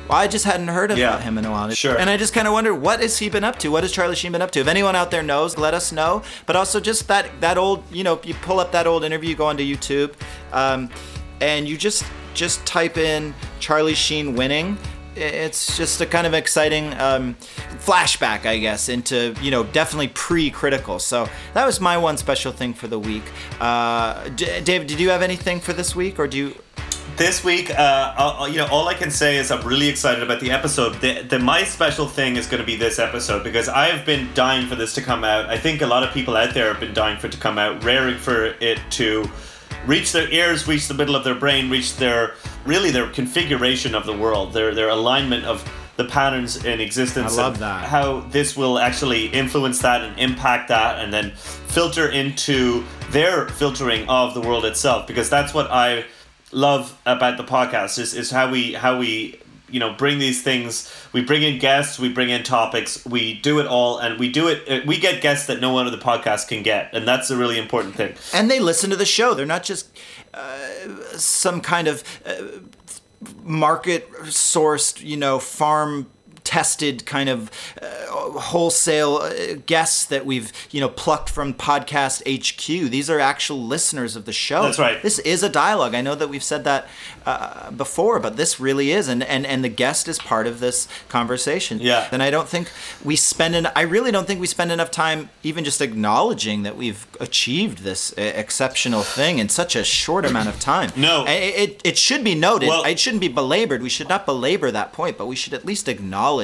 well, 0.08 0.18
I 0.18 0.28
just 0.28 0.46
hadn't 0.46 0.68
heard 0.68 0.92
of 0.92 0.98
Yeah. 0.98 1.20
him 1.20 1.38
in 1.38 1.46
a 1.46 1.52
while. 1.52 1.70
Sure. 1.72 1.98
And 1.98 2.10
I 2.10 2.18
just 2.18 2.34
kind 2.34 2.48
of 2.48 2.54
wondered, 2.54 2.76
what 2.76 3.00
has 3.02 3.18
he 3.18 3.30
been 3.30 3.44
up 3.44 3.58
to? 3.60 3.70
What 3.70 3.84
has 3.84 3.92
Charlie 3.92 4.16
Sheen 4.16 4.32
been 4.32 4.42
up 4.42 4.52
to? 4.52 4.60
If 4.60 4.68
anyone 4.68 4.96
out 4.96 5.12
there 5.12 5.24
knows, 5.24 5.58
let 5.58 5.74
us 5.74 5.92
know. 5.92 6.22
But 6.46 6.56
also 6.56 6.80
just 6.80 7.08
that 7.08 7.26
that 7.42 7.58
old, 7.58 7.84
you 7.92 8.04
know, 8.04 8.20
you 8.24 8.34
pull 8.36 8.60
up 8.60 8.72
that 8.72 8.86
old 8.88 9.04
interview, 9.04 9.30
you 9.32 9.36
go 9.36 9.46
onto 9.48 9.64
YouTube, 9.64 10.14
um, 10.54 10.90
and 11.42 11.68
you 11.68 11.78
just 11.78 12.06
just 12.34 12.66
type 12.66 12.98
in 12.98 13.34
Charlie 13.60 13.96
Sheen 13.96 14.36
winning. 14.36 14.78
It's 15.18 15.78
just 15.78 16.02
a 16.02 16.06
kind 16.06 16.28
of 16.28 16.34
exciting 16.34 16.94
um, 17.00 17.36
flashback, 17.80 18.46
I 18.46 18.58
guess, 18.58 18.90
into 18.90 19.34
you 19.42 19.50
know 19.50 19.64
definitely 19.64 20.10
pre-critical. 20.10 21.00
So 21.00 21.30
that 21.54 21.66
was 21.66 21.80
my 21.80 21.98
one 21.98 22.18
special 22.18 22.52
thing 22.52 22.74
for 22.74 22.88
the 22.88 23.00
week. 23.00 23.24
Uh, 23.62 24.28
D- 24.36 24.60
Dave, 24.62 24.88
did 24.88 25.00
you 25.00 25.10
have 25.12 25.22
anything 25.22 25.62
for 25.62 25.72
this 25.74 25.96
week, 25.96 26.20
or 26.20 26.28
do 26.28 26.38
you? 26.38 26.56
This 27.18 27.46
week, 27.46 27.70
uh, 27.72 28.14
I'll- 28.18 28.50
you 28.50 28.58
know, 28.58 28.68
all 28.68 28.90
I 28.90 28.94
can 28.94 29.10
say 29.10 29.38
is 29.38 29.50
I'm 29.50 29.62
really 29.66 29.88
excited 29.88 30.22
about 30.22 30.42
the 30.42 30.52
episode. 30.52 31.00
The, 31.00 31.22
the 31.22 31.40
my 31.40 31.64
special 31.64 32.08
thing 32.08 32.36
is 32.36 32.46
going 32.46 32.60
to 32.60 32.66
be 32.66 32.76
this 32.76 33.00
episode 33.00 33.42
because 33.42 33.70
I 33.70 33.86
have 33.88 34.06
been 34.06 34.28
dying 34.34 34.68
for 34.68 34.76
this 34.76 34.94
to 34.96 35.02
come 35.02 35.24
out. 35.24 35.46
I 35.46 35.58
think 35.58 35.82
a 35.82 35.88
lot 35.88 36.04
of 36.04 36.14
people 36.14 36.36
out 36.36 36.54
there 36.54 36.68
have 36.68 36.82
been 36.82 36.94
dying 36.94 37.18
for 37.18 37.28
it 37.28 37.32
to 37.32 37.38
come 37.38 37.58
out, 37.58 37.82
raring 37.86 38.18
for 38.18 38.56
it 38.60 38.80
to 38.92 39.30
reach 39.88 40.12
their 40.12 40.30
ears, 40.30 40.68
reach 40.68 40.90
the 40.90 40.94
middle 40.94 41.16
of 41.16 41.24
their 41.24 41.36
brain, 41.36 41.70
reach 41.70 41.96
their 41.96 42.34
really 42.66 42.92
their 42.92 43.08
configuration 43.08 43.96
of 43.96 44.06
the 44.06 44.14
world, 44.18 44.52
their 44.52 44.76
their 44.76 44.90
alignment 44.90 45.46
of 45.46 45.64
the 45.96 46.04
patterns 46.04 46.66
in 46.66 46.82
existence. 46.82 47.38
I 47.38 47.42
love 47.44 47.60
that. 47.60 47.86
How 47.86 48.20
this 48.30 48.58
will 48.58 48.78
actually 48.78 49.28
influence 49.28 49.80
that 49.80 50.02
and 50.02 50.20
impact 50.20 50.68
that, 50.68 51.00
and 51.00 51.14
then 51.14 51.32
filter 51.32 52.10
into 52.10 52.84
their 53.12 53.48
filtering 53.48 54.06
of 54.10 54.34
the 54.34 54.42
world 54.42 54.66
itself. 54.66 55.08
Because 55.08 55.30
that's 55.30 55.54
what 55.54 55.72
I 55.72 56.04
love 56.52 57.00
about 57.06 57.38
the 57.38 57.44
podcast 57.44 58.00
is, 58.00 58.14
is 58.14 58.32
how 58.32 58.50
we 58.50 58.74
how 58.74 58.98
we 58.98 59.40
you 59.70 59.80
know 59.80 59.94
bring 59.94 60.20
these 60.20 60.44
things 60.44 60.92
we 61.12 61.24
bring 61.24 61.42
in 61.42 61.58
guests 61.60 61.98
we 61.98 62.08
bring 62.08 62.30
in 62.30 62.44
topics 62.44 63.04
we 63.06 63.34
do 63.42 63.60
it 63.60 63.66
all 63.66 63.98
and 63.98 64.20
we 64.20 64.32
do 64.32 64.48
it 64.48 64.62
uh, 64.70 64.80
we 64.86 64.98
get 65.00 65.22
guests 65.22 65.48
that 65.48 65.60
no 65.60 65.74
one 65.74 65.88
of 65.88 65.92
the 65.92 65.98
podcast 65.98 66.48
can 66.48 66.62
get 66.62 66.94
and 66.94 67.08
that's 67.08 67.32
a 67.32 67.36
really 67.36 67.58
important 67.58 67.96
thing 67.96 68.14
and 68.34 68.50
they 68.50 68.60
listen 68.60 68.90
to 68.92 68.96
the 68.96 69.06
show. 69.06 69.34
They're 69.34 69.46
not 69.46 69.64
just 69.64 69.90
uh, 70.34 71.18
some 71.18 71.62
kind 71.62 71.88
of 71.88 72.04
uh, 72.26 72.60
market 73.44 74.12
sourced, 74.26 75.04
you 75.04 75.18
know, 75.18 75.40
farm 75.40 76.08
tested 76.46 77.06
kind 77.06 77.28
of 77.28 77.52
uh, 77.82 78.30
wholesale 78.40 79.18
uh, 79.18 79.56
guests 79.66 80.06
that 80.06 80.26
we've 80.26 80.54
you 80.72 80.80
know 80.80 80.88
plucked 80.90 81.30
from 81.30 81.54
podcast 81.54 82.22
HQ. 82.26 82.90
These 82.90 83.10
are 83.10 83.20
actual 83.20 83.62
listeners 83.62 84.16
of 84.16 84.24
the 84.26 84.32
show. 84.32 84.62
That's 84.64 84.80
right. 84.80 85.02
This 85.02 85.20
is 85.20 85.44
a 85.44 85.50
dialogue. 85.50 85.94
I 85.96 86.02
know 86.02 86.16
that 86.16 86.30
we've 86.30 86.44
said 86.44 86.64
that 86.64 86.88
uh, 87.26 87.72
before, 87.72 88.20
but 88.20 88.38
this 88.38 88.60
really 88.60 88.92
is, 88.92 89.08
and, 89.10 89.24
and 89.24 89.46
and 89.46 89.64
the 89.64 89.70
guest 89.70 90.08
is 90.08 90.18
part 90.20 90.48
of 90.48 90.60
this 90.60 90.88
conversation. 91.10 91.80
Yeah. 91.82 92.08
And 92.12 92.22
I 92.24 92.30
don't 92.30 92.48
think 92.48 92.70
we 93.04 93.16
spend 93.16 93.56
an. 93.56 93.68
I 93.76 93.82
really 93.82 94.12
don't 94.12 94.28
think 94.28 94.40
we 94.40 94.48
spend 94.48 94.72
enough 94.72 94.92
time 94.92 95.30
even 95.44 95.64
just 95.64 95.82
acknowledging 95.82 96.64
that 96.64 96.78
we've 96.78 97.06
achieved 97.20 97.80
this 97.80 98.14
uh, 98.18 98.22
exceptional 98.22 99.02
thing 99.02 99.40
in 99.40 99.50
such 99.50 99.76
a 99.76 99.84
short 99.84 100.26
amount 100.26 100.48
of 100.50 100.60
time. 100.60 100.92
No. 100.96 101.26
I- 101.28 101.32
it 101.66 101.82
it 101.84 101.98
should 101.98 102.24
be 102.24 102.36
noted. 102.36 102.70
Well- 102.70 102.84
it 102.86 103.00
shouldn't 103.00 103.22
be 103.22 103.28
belabored. 103.28 103.82
We 103.82 103.90
should 103.90 104.10
not 104.10 104.26
belabor 104.26 104.70
that 104.72 104.94
point, 104.94 105.18
but 105.18 105.26
we 105.26 105.36
should 105.36 105.54
at 105.54 105.66
least 105.66 105.88
acknowledge 105.88 106.35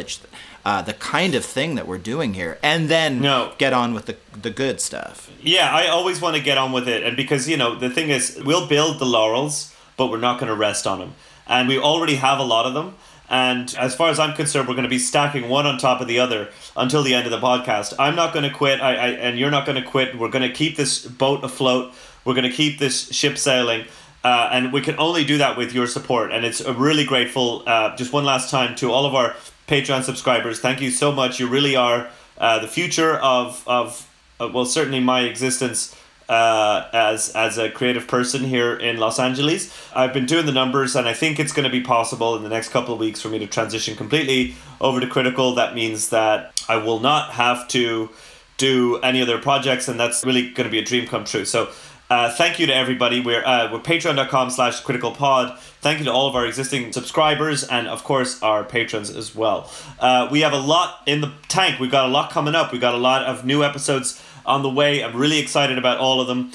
uh, 0.66 0.82
the 0.82 0.94
kind 0.94 1.36
of 1.36 1.44
thing 1.44 1.76
that 1.76 1.88
we're 1.88 1.98
doing 1.98 2.34
here, 2.34 2.58
and 2.62 2.90
then 2.90 3.20
No. 3.22 3.52
get 3.58 3.74
on 3.74 3.94
with 3.94 4.06
the 4.06 4.16
the 4.42 4.50
good 4.52 4.80
stuff. 4.80 5.30
Yeah, 5.42 5.70
I 5.74 5.88
always 5.88 6.22
want 6.22 6.36
to 6.36 6.42
get 6.42 6.58
on 6.58 6.72
with 6.72 6.88
it, 6.88 7.04
and 7.04 7.18
because 7.18 7.50
you 7.50 7.58
know 7.58 7.76
the 7.76 7.90
thing 7.90 8.10
is, 8.10 8.40
we'll 8.46 8.68
build 8.68 9.00
the 9.00 9.06
laurels, 9.06 9.74
but 9.98 10.08
we're 10.12 10.20
not 10.20 10.40
going 10.40 10.50
to 10.50 10.56
rest 10.56 10.86
on 10.88 11.00
them, 11.00 11.14
and 11.48 11.68
we 11.68 11.78
already 11.80 12.16
have 12.16 12.40
a 12.40 12.44
lot 12.44 12.66
of 12.66 12.74
them. 12.74 12.96
And 13.30 13.74
as 13.80 13.96
far 13.96 14.10
as 14.10 14.20
I'm 14.20 14.34
concerned, 14.36 14.68
we're 14.68 14.74
going 14.76 14.84
to 14.84 14.90
be 14.90 15.00
stacking 15.00 15.48
one 15.48 15.66
on 15.66 15.78
top 15.78 16.02
of 16.02 16.08
the 16.08 16.20
other 16.20 16.50
until 16.76 17.02
the 17.02 17.14
end 17.14 17.26
of 17.26 17.32
the 17.32 17.40
podcast. 17.40 17.94
I'm 17.98 18.14
not 18.16 18.34
going 18.34 18.44
to 18.44 18.54
quit, 18.54 18.82
I, 18.82 18.92
I 18.96 19.08
and 19.26 19.40
you're 19.40 19.50
not 19.52 19.66
going 19.66 19.82
to 19.82 19.88
quit. 19.90 20.18
We're 20.20 20.30
going 20.30 20.48
to 20.50 20.54
keep 20.54 20.76
this 20.76 21.06
boat 21.06 21.42
afloat. 21.44 21.94
We're 22.26 22.34
going 22.34 22.50
to 22.52 22.56
keep 22.56 22.78
this 22.78 23.10
ship 23.14 23.38
sailing. 23.38 23.86
Uh, 24.24 24.50
and 24.52 24.74
we 24.74 24.82
can 24.82 24.96
only 25.00 25.24
do 25.24 25.38
that 25.38 25.56
with 25.58 25.74
your 25.74 25.88
support. 25.88 26.32
And 26.34 26.46
it's 26.46 26.60
a 26.60 26.74
really 26.74 27.06
grateful, 27.06 27.64
uh, 27.66 27.96
just 27.96 28.12
one 28.12 28.26
last 28.26 28.50
time, 28.52 28.76
to 28.76 28.92
all 28.92 29.06
of 29.06 29.16
our 29.16 29.34
Patreon 29.72 30.04
subscribers. 30.04 30.60
Thank 30.60 30.82
you 30.82 30.92
so 30.92 31.14
much. 31.14 31.40
You 31.40 31.48
really 31.48 31.78
are 31.78 32.10
uh, 32.38 32.60
the 32.60 32.68
future 32.68 33.16
of, 33.16 33.64
of 33.66 34.06
uh, 34.38 34.50
well, 34.54 34.66
certainly 34.66 35.00
my 35.00 35.22
existence 35.22 35.96
uh, 36.28 36.90
as 36.92 37.34
as 37.36 37.58
a 37.58 37.70
creative 37.70 38.06
person 38.06 38.44
here 38.44 38.76
in 38.76 38.98
Los 38.98 39.18
Angeles. 39.18 39.74
I've 39.96 40.14
been 40.14 40.26
doing 40.26 40.46
the 40.46 40.52
numbers, 40.52 40.98
and 40.98 41.08
I 41.08 41.14
think 41.14 41.40
it's 41.40 41.54
going 41.54 41.64
to 41.64 41.72
be 41.72 41.80
possible 41.80 42.36
in 42.36 42.44
the 42.44 42.50
next 42.50 42.70
couple 42.70 42.94
of 42.94 43.00
weeks 43.00 43.22
for 43.22 43.30
me 43.30 43.40
to 43.40 43.48
transition 43.48 43.96
completely 43.96 44.56
over 44.82 45.00
to 45.00 45.08
Critical. 45.08 45.56
That 45.56 45.74
means 45.74 46.10
that 46.10 46.52
I 46.68 46.76
will 46.76 47.00
not 47.00 47.32
have 47.32 47.66
to 47.70 48.10
do 48.58 48.98
any 48.98 49.22
other 49.22 49.40
projects, 49.40 49.88
and 49.88 49.98
that's 49.98 50.26
really 50.26 50.50
going 50.52 50.68
to 50.68 50.72
be 50.72 50.80
a 50.80 50.86
dream 50.86 51.08
come 51.08 51.24
true. 51.24 51.46
So. 51.46 51.70
Uh, 52.12 52.30
thank 52.30 52.60
you 52.60 52.68
to 52.68 52.76
everybody. 52.76 53.22
We're 53.22 53.42
uh, 53.42 53.72
we're 53.72 53.80
patreon.com 53.80 54.50
slash 54.50 54.82
critical 54.82 55.12
pod. 55.12 55.58
Thank 55.80 56.00
you 56.00 56.06
to 56.06 56.12
all 56.12 56.28
of 56.28 56.36
our 56.36 56.46
existing 56.46 56.92
subscribers 56.92 57.64
and 57.64 57.88
of 57.88 58.04
course 58.04 58.44
our 58.44 58.66
patrons 58.66 59.10
as 59.10 59.34
well. 59.34 59.72
Uh, 59.98 60.28
we 60.30 60.42
have 60.42 60.52
a 60.52 60.60
lot 60.60 61.04
in 61.06 61.22
the 61.22 61.32
tank. 61.48 61.80
We've 61.80 61.90
got 61.90 62.10
a 62.10 62.12
lot 62.12 62.30
coming 62.30 62.54
up. 62.54 62.74
We've 62.74 62.82
got 62.82 62.96
a 62.96 62.98
lot 62.98 63.24
of 63.24 63.46
new 63.46 63.64
episodes 63.64 64.22
on 64.46 64.62
the 64.62 64.70
way. 64.70 65.02
I'm 65.02 65.16
really 65.16 65.40
excited 65.40 65.78
about 65.78 66.00
all 66.00 66.20
of 66.20 66.28
them. 66.28 66.52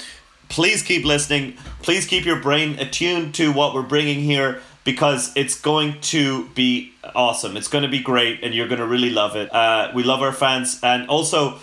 Please 0.47 0.83
keep 0.83 1.03
listening. 1.03 1.57
Please 1.81 2.05
keep 2.05 2.23
your 2.23 2.39
brain 2.39 2.77
attuned 2.77 3.33
to 3.33 3.51
what 3.51 3.73
we're 3.73 3.81
bringing 3.81 4.19
here 4.19 4.61
because 4.83 5.35
it's 5.35 5.59
going 5.59 5.99
to 6.01 6.49
be 6.49 6.93
awesome. 7.15 7.57
It's 7.57 7.67
going 7.67 7.83
to 7.83 7.89
be 7.89 7.99
great 7.99 8.43
and 8.43 8.53
you're 8.53 8.67
going 8.67 8.79
to 8.79 8.85
really 8.85 9.09
love 9.09 9.35
it. 9.35 9.51
Uh, 9.51 9.91
we 9.95 10.03
love 10.03 10.21
our 10.21 10.31
fans 10.31 10.79
and 10.83 11.09
also 11.09 11.57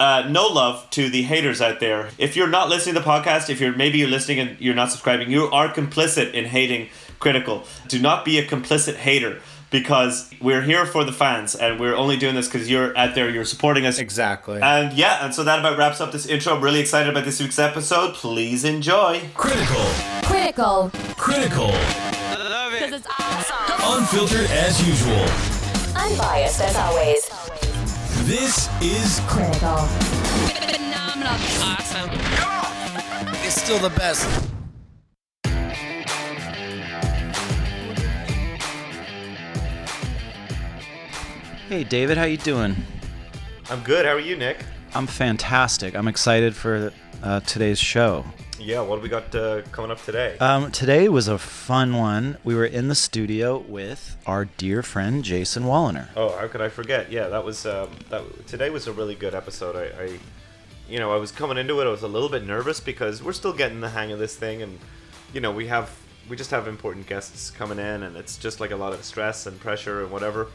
uh, 0.00 0.28
no 0.30 0.46
love 0.46 0.88
to 0.90 1.08
the 1.10 1.22
haters 1.22 1.60
out 1.60 1.80
there. 1.80 2.10
If 2.18 2.36
you're 2.36 2.48
not 2.48 2.68
listening 2.68 2.94
to 2.94 3.00
the 3.00 3.06
podcast, 3.06 3.50
if 3.50 3.60
you're 3.60 3.74
maybe 3.74 3.98
you're 3.98 4.08
listening 4.08 4.38
and 4.40 4.60
you're 4.60 4.74
not 4.74 4.90
subscribing, 4.90 5.30
you 5.30 5.46
are 5.46 5.68
complicit 5.72 6.32
in 6.32 6.44
hating 6.44 6.88
critical. 7.18 7.64
Do 7.88 7.98
not 7.98 8.24
be 8.24 8.38
a 8.38 8.46
complicit 8.46 8.94
hater 8.94 9.40
because 9.70 10.30
we're 10.40 10.62
here 10.62 10.86
for 10.86 11.04
the 11.04 11.12
fans 11.12 11.54
and 11.54 11.78
we're 11.78 11.94
only 11.94 12.16
doing 12.16 12.34
this 12.34 12.46
because 12.46 12.70
you're 12.70 12.96
out 12.96 13.14
there, 13.14 13.28
you're 13.28 13.44
supporting 13.44 13.86
us. 13.86 13.98
Exactly. 13.98 14.60
And 14.62 14.92
yeah, 14.92 15.24
and 15.24 15.34
so 15.34 15.44
that 15.44 15.58
about 15.58 15.76
wraps 15.78 16.00
up 16.00 16.12
this 16.12 16.26
intro. 16.26 16.54
I'm 16.54 16.62
really 16.62 16.80
excited 16.80 17.10
about 17.10 17.24
this 17.24 17.40
week's 17.40 17.58
episode. 17.58 18.14
Please 18.14 18.64
enjoy. 18.64 19.20
Critical. 19.34 19.84
Critical. 20.22 20.90
Critical. 21.16 21.72
Because 22.70 22.92
it's 22.92 23.06
awesome. 23.18 23.98
Unfiltered 23.98 24.50
as 24.50 24.86
usual. 24.86 25.24
Unbiased 25.96 26.60
as 26.60 26.76
always. 26.76 27.37
This 28.28 28.68
is 28.82 29.20
Critical. 29.26 29.78
phenomenal. 29.78 31.32
Awesome. 31.62 32.10
It's 33.42 33.58
still 33.58 33.78
the 33.78 33.88
best. 33.96 34.28
Hey 41.70 41.84
David, 41.84 42.18
how 42.18 42.24
you 42.24 42.36
doing? 42.36 42.76
I'm 43.70 43.80
good. 43.80 44.04
How 44.04 44.12
are 44.12 44.20
you, 44.20 44.36
Nick? 44.36 44.58
I'm 44.94 45.06
fantastic. 45.06 45.94
I'm 45.96 46.06
excited 46.06 46.54
for 46.54 46.92
uh, 47.22 47.40
today's 47.40 47.78
show. 47.78 48.26
Yeah, 48.60 48.80
what 48.80 48.96
have 48.96 49.02
we 49.04 49.08
got 49.08 49.32
uh, 49.34 49.62
coming 49.70 49.92
up 49.92 50.02
today? 50.02 50.36
Um, 50.38 50.72
today 50.72 51.08
was 51.08 51.28
a 51.28 51.38
fun 51.38 51.96
one. 51.96 52.38
We 52.42 52.56
were 52.56 52.64
in 52.64 52.88
the 52.88 52.94
studio 52.94 53.58
with 53.58 54.16
our 54.26 54.46
dear 54.46 54.82
friend 54.82 55.22
Jason 55.22 55.62
Woliner. 55.62 56.08
Oh, 56.16 56.36
how 56.36 56.48
could 56.48 56.60
I 56.60 56.68
forget? 56.68 57.12
Yeah, 57.12 57.28
that 57.28 57.44
was 57.44 57.66
um, 57.66 57.90
that. 58.10 58.46
Today 58.48 58.70
was 58.70 58.88
a 58.88 58.92
really 58.92 59.14
good 59.14 59.34
episode. 59.34 59.76
I, 59.76 60.02
I, 60.02 60.18
you 60.88 60.98
know, 60.98 61.12
I 61.12 61.16
was 61.16 61.30
coming 61.30 61.56
into 61.56 61.80
it. 61.80 61.84
I 61.86 61.90
was 61.90 62.02
a 62.02 62.08
little 62.08 62.28
bit 62.28 62.44
nervous 62.44 62.80
because 62.80 63.22
we're 63.22 63.32
still 63.32 63.52
getting 63.52 63.80
the 63.80 63.90
hang 63.90 64.10
of 64.10 64.18
this 64.18 64.34
thing, 64.34 64.62
and 64.62 64.78
you 65.32 65.40
know, 65.40 65.52
we 65.52 65.68
have 65.68 65.96
we 66.28 66.36
just 66.36 66.50
have 66.50 66.66
important 66.66 67.06
guests 67.06 67.52
coming 67.52 67.78
in, 67.78 68.02
and 68.02 68.16
it's 68.16 68.36
just 68.36 68.58
like 68.58 68.72
a 68.72 68.76
lot 68.76 68.92
of 68.92 69.04
stress 69.04 69.46
and 69.46 69.58
pressure 69.60 70.02
and 70.02 70.10
whatever. 70.10 70.48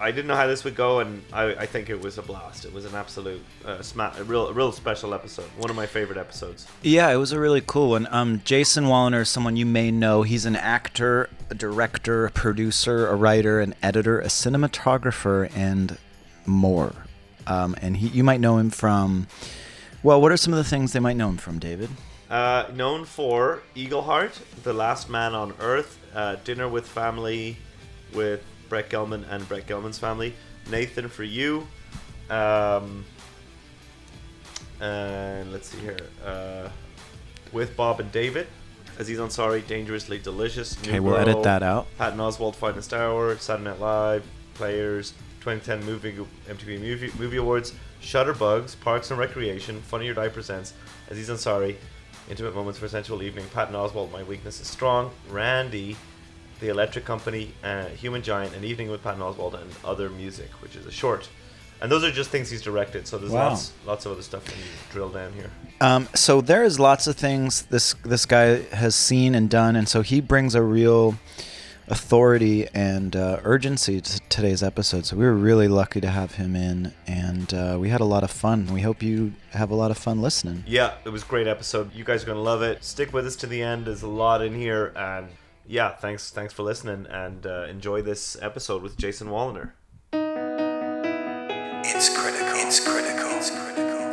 I 0.00 0.12
didn't 0.12 0.28
know 0.28 0.36
how 0.36 0.46
this 0.46 0.62
would 0.64 0.76
go, 0.76 1.00
and 1.00 1.22
I, 1.32 1.54
I 1.54 1.66
think 1.66 1.90
it 1.90 2.00
was 2.00 2.18
a 2.18 2.22
blast. 2.22 2.64
It 2.64 2.72
was 2.72 2.84
an 2.84 2.94
absolute 2.94 3.42
uh, 3.64 3.82
sma- 3.82 4.12
a 4.16 4.24
real, 4.24 4.46
a 4.46 4.52
real 4.52 4.70
special 4.70 5.12
episode. 5.12 5.46
One 5.56 5.70
of 5.70 5.76
my 5.76 5.86
favorite 5.86 6.18
episodes. 6.18 6.66
Yeah, 6.82 7.10
it 7.10 7.16
was 7.16 7.32
a 7.32 7.40
really 7.40 7.62
cool 7.66 7.90
one. 7.90 8.06
Um, 8.10 8.40
Jason 8.44 8.84
Woliner 8.84 9.22
is 9.22 9.28
someone 9.28 9.56
you 9.56 9.66
may 9.66 9.90
know. 9.90 10.22
He's 10.22 10.44
an 10.44 10.54
actor, 10.54 11.28
a 11.50 11.54
director, 11.54 12.26
a 12.26 12.30
producer, 12.30 13.08
a 13.08 13.16
writer, 13.16 13.60
an 13.60 13.74
editor, 13.82 14.20
a 14.20 14.26
cinematographer, 14.26 15.50
and 15.56 15.98
more. 16.46 16.92
Um, 17.46 17.74
and 17.82 17.96
he, 17.96 18.08
you 18.08 18.22
might 18.22 18.40
know 18.40 18.58
him 18.58 18.70
from. 18.70 19.26
Well, 20.02 20.20
what 20.20 20.30
are 20.30 20.36
some 20.36 20.52
of 20.52 20.58
the 20.58 20.64
things 20.64 20.92
they 20.92 21.00
might 21.00 21.16
know 21.16 21.28
him 21.28 21.38
from, 21.38 21.58
David? 21.58 21.90
Uh, 22.30 22.66
known 22.72 23.04
for 23.04 23.62
Eagleheart, 23.74 24.62
The 24.62 24.72
Last 24.72 25.08
Man 25.08 25.34
on 25.34 25.54
Earth, 25.60 25.98
uh, 26.14 26.36
Dinner 26.44 26.68
with 26.68 26.86
Family 26.86 27.56
with 28.14 28.44
Brett 28.68 28.90
Gelman 28.90 29.24
and 29.30 29.46
Brett 29.48 29.66
Gelman's 29.66 29.98
family, 29.98 30.34
Nathan 30.70 31.08
for 31.08 31.24
You, 31.24 31.66
um, 32.30 33.04
and 34.80 35.52
let's 35.52 35.68
see 35.70 35.78
here, 35.78 35.98
uh, 36.24 36.68
with 37.52 37.76
Bob 37.76 38.00
and 38.00 38.12
David, 38.12 38.46
Aziz 38.98 39.18
Ansari, 39.18 39.66
Dangerously 39.66 40.18
Delicious, 40.18 40.78
Okay, 40.82 41.00
we'll 41.00 41.16
edit 41.16 41.42
that 41.42 41.62
out. 41.62 41.86
Patton 41.98 42.18
Oswalt, 42.18 42.54
Finest 42.54 42.92
Hour, 42.92 43.36
Saturday 43.38 43.70
Night 43.70 43.80
Live, 43.80 44.24
Players, 44.54 45.12
2010 45.40 45.84
Movie 45.84 46.12
MTV 46.48 46.80
Movie, 46.80 47.10
Movie 47.18 47.36
Awards, 47.36 47.74
Shutterbugs, 48.02 48.78
Parks 48.80 49.10
and 49.10 49.18
Recreation, 49.18 49.80
Funny 49.82 50.08
or 50.08 50.14
Die 50.14 50.28
Presents, 50.28 50.74
Aziz 51.10 51.30
Ansari, 51.30 51.76
Intimate 52.28 52.54
Moments 52.54 52.78
for 52.78 52.86
a 52.86 52.88
Sensual 52.88 53.22
Evening, 53.22 53.46
Patton 53.54 53.74
Oswalt, 53.74 54.10
My 54.12 54.22
Weakness 54.22 54.60
is 54.60 54.66
Strong, 54.66 55.10
Randy, 55.30 55.96
The 56.60 56.68
Electric 56.68 57.04
Company, 57.04 57.52
uh, 57.62 57.84
Human 57.86 58.22
Giant, 58.22 58.54
An 58.54 58.64
Evening 58.64 58.90
with 58.90 59.02
Patton 59.02 59.20
Oswalt, 59.20 59.54
and 59.60 59.70
Other 59.84 60.08
Music, 60.08 60.50
which 60.62 60.74
is 60.76 60.86
a 60.86 60.90
short. 60.92 61.28
And 61.80 61.92
those 61.92 62.02
are 62.02 62.10
just 62.10 62.30
things 62.30 62.50
he's 62.50 62.62
directed, 62.62 63.06
so 63.06 63.18
there's 63.18 63.30
Wow. 63.30 63.50
lots 63.50 63.72
lots 63.86 64.04
of 64.06 64.10
other 64.12 64.22
stuff 64.22 64.44
when 64.48 64.58
you 64.58 64.64
drill 64.90 65.10
down 65.10 65.32
here. 65.34 65.50
Um, 65.80 66.08
so 66.14 66.40
there 66.40 66.64
is 66.64 66.80
lots 66.80 67.06
of 67.06 67.14
things 67.16 67.62
this 67.70 67.94
this 68.04 68.26
guy 68.26 68.62
has 68.74 68.96
seen 68.96 69.34
and 69.36 69.48
done, 69.48 69.76
and 69.76 69.88
so 69.88 70.02
he 70.02 70.20
brings 70.20 70.56
a 70.56 70.62
real 70.62 71.14
authority 71.86 72.66
and 72.74 73.16
uh, 73.16 73.40
urgency 73.44 74.00
to 74.00 74.20
today's 74.28 74.62
episode. 74.62 75.06
So 75.06 75.16
we 75.16 75.24
were 75.24 75.34
really 75.34 75.68
lucky 75.68 76.00
to 76.00 76.08
have 76.10 76.34
him 76.34 76.54
in, 76.56 76.92
and 77.06 77.52
uh, 77.54 77.76
we 77.80 77.88
had 77.90 78.00
a 78.00 78.04
lot 78.04 78.24
of 78.24 78.30
fun. 78.30 78.66
We 78.72 78.82
hope 78.82 79.02
you 79.02 79.32
have 79.52 79.70
a 79.70 79.74
lot 79.74 79.90
of 79.90 79.98
fun 79.98 80.20
listening. 80.20 80.64
Yeah, 80.66 80.94
it 81.04 81.10
was 81.10 81.22
a 81.22 81.26
great 81.26 81.46
episode. 81.46 81.94
You 81.94 82.04
guys 82.04 82.24
are 82.24 82.26
gonna 82.26 82.40
love 82.42 82.62
it. 82.62 82.84
Stick 82.84 83.12
with 83.12 83.26
us 83.26 83.36
to 83.36 83.46
the 83.46 83.62
end. 83.62 83.86
There's 83.86 84.02
a 84.02 84.08
lot 84.08 84.42
in 84.42 84.54
here, 84.54 84.92
and 84.96 85.28
yeah, 85.68 85.94
thanks 85.94 86.30
thanks 86.30 86.54
for 86.54 86.62
listening, 86.62 87.06
and 87.10 87.46
uh, 87.46 87.64
enjoy 87.64 88.00
this 88.00 88.36
episode 88.40 88.82
with 88.82 88.96
Jason 88.96 89.28
Woliner. 89.28 89.72
It's 91.84 92.08
critical. 92.08 92.54
It's 92.54 92.80
critical. 92.80 93.28
It's 93.36 93.50
critical. 93.50 94.08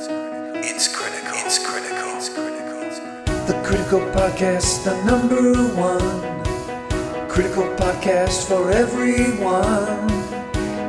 It's 0.57 0.87
critical. 0.89 1.33
It's 1.45 1.59
critical. 1.59 2.09
It's 2.17 2.29
critical. 2.29 3.45
The 3.47 3.61
Critical 3.63 3.99
Podcast, 4.11 4.83
the 4.83 5.01
number 5.05 5.53
one. 5.79 7.29
Critical 7.29 7.63
Podcast 7.75 8.47
for 8.47 8.71
everyone. 8.71 10.07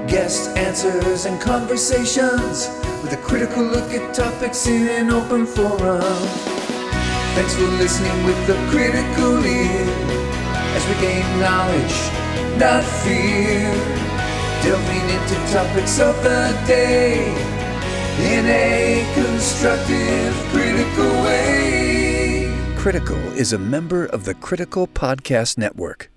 Guest 0.08 0.56
answers 0.56 1.26
and 1.26 1.40
conversations 1.40 2.68
with 3.02 3.12
a 3.12 3.20
critical 3.22 3.62
look 3.62 3.92
at 3.92 4.14
topics 4.14 4.66
in 4.66 4.88
an 4.88 5.10
open 5.10 5.46
forum. 5.46 6.00
Thanks 7.36 7.54
for 7.54 7.68
listening 7.78 8.24
with 8.24 8.46
the 8.46 8.56
critical 8.70 9.44
ear 9.44 10.15
as 10.76 10.86
we 10.88 10.94
gain 11.00 11.24
knowledge, 11.40 11.96
not 12.58 12.84
fear. 12.84 13.72
Delving 14.62 15.08
into 15.08 15.34
topics 15.50 15.98
of 15.98 16.14
the 16.22 16.54
day 16.66 17.32
in 18.20 18.44
a 18.44 19.10
constructive, 19.14 20.34
critical 20.50 21.10
way. 21.22 22.52
Critical 22.76 23.16
is 23.38 23.54
a 23.54 23.58
member 23.58 24.04
of 24.04 24.24
the 24.24 24.34
Critical 24.34 24.86
Podcast 24.86 25.56
Network. 25.56 26.10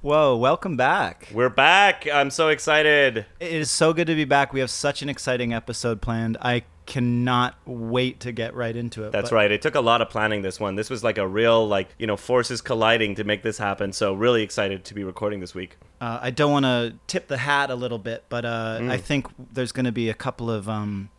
Whoa, 0.00 0.34
welcome 0.34 0.78
back. 0.78 1.28
We're 1.32 1.50
back. 1.50 2.08
I'm 2.10 2.30
so 2.30 2.48
excited. 2.48 3.26
It 3.38 3.52
is 3.52 3.70
so 3.70 3.92
good 3.92 4.06
to 4.06 4.14
be 4.14 4.24
back. 4.24 4.54
We 4.54 4.60
have 4.60 4.70
such 4.70 5.02
an 5.02 5.10
exciting 5.10 5.52
episode 5.52 6.00
planned. 6.00 6.38
I 6.40 6.62
cannot 6.86 7.54
wait 7.64 8.20
to 8.20 8.32
get 8.32 8.54
right 8.54 8.74
into 8.76 9.04
it. 9.04 9.12
That's 9.12 9.30
But- 9.30 9.36
right. 9.36 9.50
It 9.50 9.62
took 9.62 9.74
a 9.74 9.80
lot 9.80 10.02
of 10.02 10.10
planning 10.10 10.42
this 10.42 10.58
one. 10.60 10.74
This 10.74 10.90
was 10.90 11.02
like 11.04 11.18
a 11.18 11.26
real 11.26 11.66
like 11.66 11.88
you 11.98 12.06
know 12.06 12.16
forces 12.16 12.60
colliding 12.60 13.14
to 13.16 13.24
make 13.24 13.42
this 13.42 13.58
happen. 13.58 13.92
So 13.92 14.12
really 14.14 14.42
excited 14.42 14.84
to 14.84 14.94
be 14.94 15.04
recording 15.04 15.40
this 15.40 15.54
week. 15.54 15.76
Uh, 16.00 16.18
I 16.20 16.30
don't 16.30 16.50
want 16.50 16.64
to 16.64 16.94
tip 17.06 17.28
the 17.28 17.38
hat 17.38 17.70
a 17.70 17.74
little 17.76 17.98
bit, 17.98 18.24
but 18.28 18.44
uh, 18.44 18.78
Mm. 18.80 18.90
I 18.90 18.96
think 18.96 19.26
there's 19.52 19.70
going 19.72 19.86
to 19.86 19.92
be 19.92 20.08
a 20.10 20.14
couple 20.14 20.50
of 20.50 20.68
um, 20.68 21.10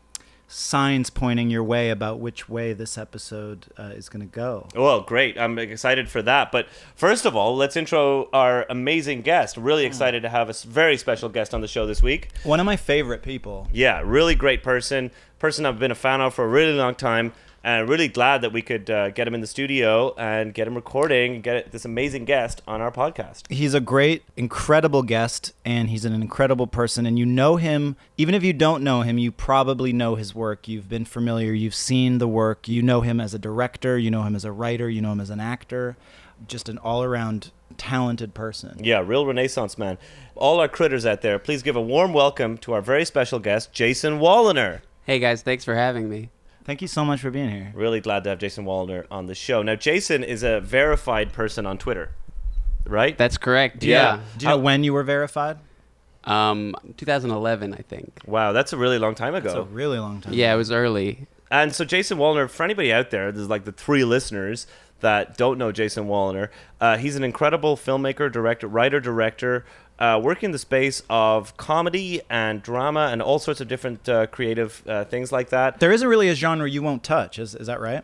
signs 0.48 1.10
pointing 1.10 1.50
your 1.50 1.64
way 1.64 1.90
about 1.90 2.20
which 2.20 2.48
way 2.48 2.74
this 2.74 2.98
episode 2.98 3.66
uh, 3.78 3.92
is 3.96 4.10
going 4.10 4.22
to 4.22 4.32
go. 4.32 4.68
Well, 4.76 5.02
great. 5.02 5.38
I'm 5.38 5.58
excited 5.58 6.10
for 6.10 6.22
that. 6.22 6.52
But 6.52 6.68
first 6.96 7.26
of 7.26 7.36
all, 7.36 7.56
let's 7.56 7.76
intro 7.76 8.30
our 8.34 8.66
amazing 8.70 9.22
guest. 9.22 9.58
Really 9.58 9.86
excited 9.86 10.22
to 10.24 10.30
have 10.30 10.50
a 10.50 10.54
very 10.68 10.98
special 10.98 11.30
guest 11.30 11.54
on 11.54 11.62
the 11.62 11.68
show 11.68 11.86
this 11.86 12.04
week. 12.04 12.30
One 12.44 12.60
of 12.60 12.66
my 12.66 12.76
favorite 12.76 13.24
people. 13.24 13.68
Yeah, 13.72 14.02
really 14.04 14.36
great 14.36 14.64
person. 14.64 15.12
Person 15.40 15.66
I've 15.66 15.80
been 15.80 15.92
a 15.92 15.96
fan 15.96 16.22
of 16.22 16.34
for 16.34 16.46
a 16.46 16.48
really 16.48 16.74
long 16.74 16.96
time. 16.96 17.34
And 17.65 17.88
really 17.88 18.10
glad 18.10 18.41
that 18.41 18.52
we 18.52 18.62
could 18.62 18.89
uh, 18.89 19.12
get 19.12 19.26
him 19.26 19.34
in 19.34 19.39
the 19.39 19.47
studio 19.47 20.13
and 20.17 20.54
get 20.54 20.67
him 20.67 20.76
recording 20.76 21.36
and 21.36 21.43
get 21.43 21.71
this 21.71 21.86
amazing 21.86 22.26
guest 22.26 22.62
on 22.67 22.82
our 22.82 22.91
podcast. 22.91 23.49
He's 23.49 23.73
a 23.73 23.80
great, 23.80 24.23
incredible 24.36 25.02
guest, 25.02 25.54
and 25.63 25.89
he's 25.89 26.04
an 26.04 26.13
incredible 26.13 26.67
person. 26.67 27.06
And 27.06 27.17
you 27.17 27.26
know 27.26 27.56
him, 27.56 27.95
even 28.17 28.36
if 28.36 28.43
you 28.43 28.52
don't 28.52 28.84
know 28.84 29.04
him, 29.04 29.17
you 29.17 29.32
probably 29.32 29.93
know 29.93 30.15
his 30.15 30.36
work. 30.36 30.67
You've 30.67 30.89
been 30.89 31.06
familiar, 31.06 31.54
you've 31.54 31.73
seen 31.73 32.17
the 32.17 32.28
work. 32.28 32.67
You 32.67 32.82
know 32.82 32.99
him 32.99 33.21
as 33.21 33.34
a 33.34 33.39
director, 33.39 33.97
you 33.97 34.12
know 34.12 34.23
him 34.23 34.36
as 34.36 34.43
a 34.43 34.52
writer, 34.52 34.89
you 34.89 35.02
know 35.02 35.13
him 35.13 35.21
as 35.21 35.30
an 35.30 35.39
actor. 35.39 35.95
Just 36.45 36.67
an 36.67 36.78
all 36.80 37.02
around 37.02 37.52
talented 37.78 38.34
person. 38.34 38.82
Yeah, 38.84 39.02
real 39.06 39.26
Renaissance 39.26 39.78
man. 39.78 39.97
All 40.36 40.60
our 40.60 40.67
critters 40.67 41.06
out 41.06 41.21
there, 41.21 41.39
please 41.39 41.63
give 41.63 41.78
a 41.78 41.82
warm 41.82 42.12
welcome 42.12 42.58
to 42.58 42.73
our 42.73 42.82
very 42.82 43.06
special 43.06 43.39
guest, 43.39 43.71
Jason 43.71 44.19
Woliner. 44.19 44.82
Hey 45.06 45.19
guys, 45.19 45.41
thanks 45.41 45.63
for 45.63 45.76
having 45.76 46.10
me. 46.10 46.30
Thank 46.65 46.82
you 46.82 46.88
so 46.88 47.04
much 47.04 47.19
for 47.19 47.30
being 47.30 47.49
here. 47.49 47.71
Really 47.76 47.99
glad 47.99 48.23
to 48.23 48.30
have 48.30 48.39
Jason 48.39 48.65
Woliner 48.65 49.06
on 49.12 49.26
the 49.26 49.36
show. 49.36 49.62
Now, 49.62 49.76
Jason 49.76 50.23
is 50.23 50.43
a 50.43 50.62
verified 50.62 51.34
person 51.34 51.65
on 51.65 51.78
Twitter, 51.78 52.12
right? 52.86 53.17
That's 53.17 53.38
correct. 53.38 53.84
Yeah. 53.84 54.21
Do 54.38 54.45
you 54.45 54.49
know 54.52 54.58
when 54.58 54.84
you 54.84 54.93
were 54.93 55.04
verified? 55.04 55.58
Um, 56.23 56.73
2011, 56.97 57.73
I 57.73 57.78
think. 57.78 58.21
Wow, 58.26 58.54
that's 58.54 58.71
a 58.71 58.78
really 58.78 58.97
long 58.97 59.13
time 59.13 59.36
ago. 59.36 59.49
It's 59.49 59.58
a 59.58 59.63
really 59.63 59.99
long 59.99 60.21
time. 60.21 60.34
Yeah, 60.34 60.54
it 60.54 60.58
was 60.58 60.71
early. 60.71 61.28
And 61.52 61.76
so, 61.76 61.84
Jason 61.84 62.17
Woliner, 62.17 62.49
for 62.49 62.63
anybody 62.63 62.93
out 62.93 63.12
there, 63.12 63.32
there's 63.32 63.49
like 63.49 63.65
the 63.65 63.73
three 63.73 64.06
listeners 64.06 64.65
that 65.02 65.38
don't 65.38 65.58
know 65.58 65.71
Jason 65.71 66.08
Woliner. 66.08 66.47
Uh, 66.80 66.97
he's 66.97 67.17
an 67.17 67.23
incredible 67.26 67.76
filmmaker, 67.76 68.32
director, 68.32 68.67
writer, 68.67 69.02
director, 69.02 69.65
uh, 70.04 70.20
working 70.20 70.48
in 70.48 70.52
the 70.52 70.60
space 70.60 71.02
of 71.10 71.56
comedy 71.56 72.22
and 72.30 72.62
drama 72.62 73.08
and 73.12 73.22
all 73.22 73.39
sorts 73.39 73.62
of 73.62 73.68
different 73.70 74.10
uh, 74.10 74.28
creative 74.28 74.84
uh, 74.86 75.06
things 75.06 75.32
like 75.32 75.48
that. 75.50 75.80
There 75.80 75.94
isn't 75.94 76.08
really 76.08 76.28
a 76.30 76.36
genre 76.36 76.70
you 76.70 76.82
won't 76.84 77.04
touch. 77.04 77.39
Is, 77.39 77.56
is 77.56 77.68
that 77.68 77.80
right? 77.80 78.04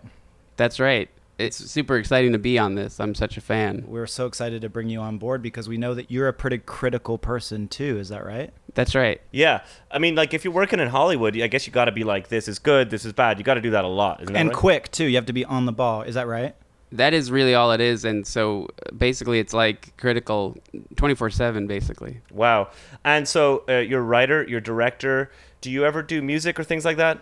That's 0.55 0.79
right. 0.79 1.09
It's 1.37 1.57
super 1.57 1.97
exciting 1.97 2.31
to 2.33 2.37
be 2.37 2.57
on 2.57 2.75
this. 2.75 2.99
I'm 2.99 3.15
such 3.15 3.37
a 3.37 3.41
fan. 3.41 3.83
We're 3.87 4.07
so 4.07 4.25
excited 4.27 4.61
to 4.61 4.69
bring 4.69 4.89
you 4.89 4.99
on 4.99 5.17
board 5.17 5.41
because 5.41 5.67
we 5.69 5.77
know 5.77 5.93
that 5.93 6.09
you're 6.11 6.27
a 6.27 6.33
pretty 6.33 6.57
critical 6.57 7.17
person 7.17 7.67
too. 7.67 7.97
Is 7.97 8.09
that 8.09 8.25
right? 8.25 8.51
That's 8.75 8.95
right. 8.95 9.21
Yeah, 9.31 9.63
I 9.91 9.99
mean, 9.99 10.15
like 10.15 10.33
if 10.33 10.43
you're 10.45 10.53
working 10.53 10.79
in 10.79 10.89
Hollywood, 10.89 11.39
I 11.41 11.47
guess 11.47 11.65
you 11.67 11.73
got 11.73 11.85
to 11.85 11.91
be 11.93 12.03
like, 12.03 12.27
this 12.29 12.47
is 12.47 12.59
good, 12.59 12.89
this 12.89 13.05
is 13.05 13.13
bad. 13.13 13.37
You 13.39 13.43
got 13.45 13.55
to 13.55 13.61
do 13.61 13.71
that 13.71 13.83
a 13.85 13.87
lot, 13.89 14.21
isn't 14.21 14.33
that 14.33 14.39
And 14.39 14.49
right? 14.49 14.57
quick 14.57 14.91
too. 14.91 15.05
You 15.05 15.15
have 15.15 15.25
to 15.27 15.33
be 15.33 15.45
on 15.45 15.65
the 15.65 15.71
ball. 15.73 16.01
Is 16.03 16.15
that 16.15 16.27
right? 16.27 16.55
That 16.91 17.13
is 17.13 17.31
really 17.31 17.53
all 17.53 17.71
it 17.71 17.81
is. 17.81 18.03
And 18.03 18.25
so 18.25 18.67
uh, 18.85 18.91
basically, 18.95 19.39
it's 19.39 19.53
like 19.53 19.95
critical 19.97 20.57
24 20.95 21.29
7, 21.29 21.67
basically. 21.67 22.21
Wow. 22.31 22.69
And 23.03 23.27
so 23.27 23.63
uh, 23.69 23.77
you're 23.77 24.01
writer, 24.01 24.43
you're 24.47 24.61
director. 24.61 25.31
Do 25.61 25.69
you 25.69 25.85
ever 25.85 26.01
do 26.01 26.21
music 26.21 26.59
or 26.59 26.63
things 26.63 26.85
like 26.85 26.97
that? 26.97 27.19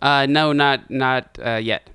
Uh, 0.00 0.26
no, 0.26 0.52
not 0.52 0.90
not 0.90 1.38
uh, 1.44 1.54
yet. 1.54 1.88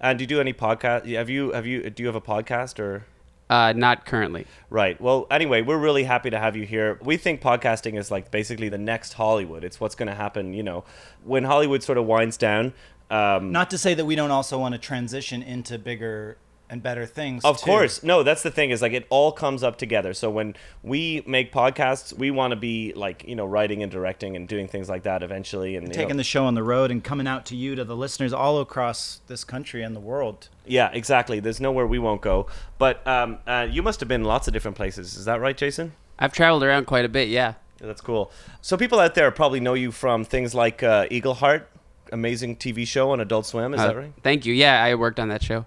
And 0.00 0.18
do 0.18 0.22
you 0.22 0.26
do 0.26 0.40
any 0.40 0.52
podcast? 0.52 1.10
Have 1.14 1.30
you 1.30 1.52
have 1.52 1.66
you 1.66 1.88
do 1.90 2.02
you 2.02 2.06
have 2.06 2.16
a 2.16 2.20
podcast 2.20 2.78
or? 2.78 3.06
Uh, 3.50 3.74
not 3.76 4.06
currently. 4.06 4.46
Right. 4.70 4.98
Well, 4.98 5.26
anyway, 5.30 5.60
we're 5.60 5.78
really 5.78 6.04
happy 6.04 6.30
to 6.30 6.38
have 6.38 6.56
you 6.56 6.64
here. 6.64 6.98
We 7.02 7.18
think 7.18 7.42
podcasting 7.42 7.98
is 7.98 8.10
like 8.10 8.30
basically 8.30 8.70
the 8.70 8.78
next 8.78 9.12
Hollywood. 9.12 9.64
It's 9.64 9.78
what's 9.78 9.94
going 9.94 10.08
to 10.08 10.14
happen, 10.14 10.54
you 10.54 10.62
know, 10.62 10.84
when 11.24 11.44
Hollywood 11.44 11.82
sort 11.82 11.98
of 11.98 12.06
winds 12.06 12.38
down. 12.38 12.72
Um, 13.10 13.52
Not 13.52 13.68
to 13.70 13.78
say 13.78 13.92
that 13.94 14.06
we 14.06 14.16
don't 14.16 14.30
also 14.30 14.58
want 14.58 14.72
to 14.72 14.78
transition 14.78 15.42
into 15.42 15.78
bigger 15.78 16.38
and 16.74 16.82
better 16.82 17.06
things. 17.06 17.44
Of 17.44 17.58
too. 17.58 17.64
course. 17.66 18.02
No, 18.02 18.22
that's 18.24 18.42
the 18.42 18.50
thing 18.50 18.70
is 18.70 18.82
like 18.82 18.92
it 18.92 19.06
all 19.08 19.30
comes 19.32 19.62
up 19.62 19.76
together. 19.78 20.12
So 20.12 20.28
when 20.28 20.56
we 20.82 21.22
make 21.24 21.52
podcasts, 21.52 22.12
we 22.12 22.30
want 22.32 22.50
to 22.50 22.56
be 22.56 22.92
like, 22.94 23.24
you 23.26 23.36
know, 23.36 23.46
writing 23.46 23.82
and 23.82 23.90
directing 23.92 24.34
and 24.34 24.48
doing 24.48 24.66
things 24.66 24.88
like 24.88 25.04
that 25.04 25.22
eventually 25.22 25.76
and 25.76 25.86
you 25.86 25.94
taking 25.94 26.10
know- 26.10 26.16
the 26.16 26.24
show 26.24 26.44
on 26.46 26.54
the 26.54 26.64
road 26.64 26.90
and 26.90 27.02
coming 27.02 27.28
out 27.28 27.46
to 27.46 27.56
you 27.56 27.76
to 27.76 27.84
the 27.84 27.94
listeners 27.96 28.32
all 28.32 28.60
across 28.60 29.20
this 29.28 29.44
country 29.44 29.82
and 29.84 29.94
the 29.94 30.00
world. 30.00 30.48
Yeah, 30.66 30.90
exactly. 30.92 31.38
There's 31.40 31.60
nowhere 31.60 31.86
we 31.86 32.00
won't 32.00 32.20
go. 32.22 32.48
But 32.76 33.06
um, 33.06 33.38
uh, 33.46 33.68
you 33.70 33.82
must 33.82 34.00
have 34.00 34.08
been 34.08 34.24
lots 34.24 34.48
of 34.48 34.52
different 34.52 34.76
places. 34.76 35.16
Is 35.16 35.24
that 35.26 35.40
right, 35.40 35.56
Jason? 35.56 35.92
I've 36.18 36.32
traveled 36.32 36.64
around 36.64 36.86
quite 36.86 37.04
a 37.04 37.08
bit, 37.08 37.28
yeah. 37.28 37.54
Yeah, 37.80 37.86
that's 37.86 38.00
cool. 38.00 38.32
So 38.62 38.76
people 38.76 38.98
out 38.98 39.14
there 39.14 39.30
probably 39.30 39.60
know 39.60 39.74
you 39.74 39.92
from 39.92 40.24
things 40.24 40.54
like 40.54 40.82
uh, 40.82 41.06
Eagleheart, 41.08 41.64
amazing 42.12 42.56
TV 42.56 42.84
show 42.86 43.10
on 43.12 43.20
Adult 43.20 43.46
Swim. 43.46 43.74
Is 43.74 43.80
Uh, 43.80 43.86
that 43.88 43.96
right? 43.96 44.12
Thank 44.22 44.44
you. 44.46 44.54
Yeah, 44.54 44.82
I 44.82 44.94
worked 44.96 45.20
on 45.20 45.28
that 45.28 45.42
show. 45.42 45.66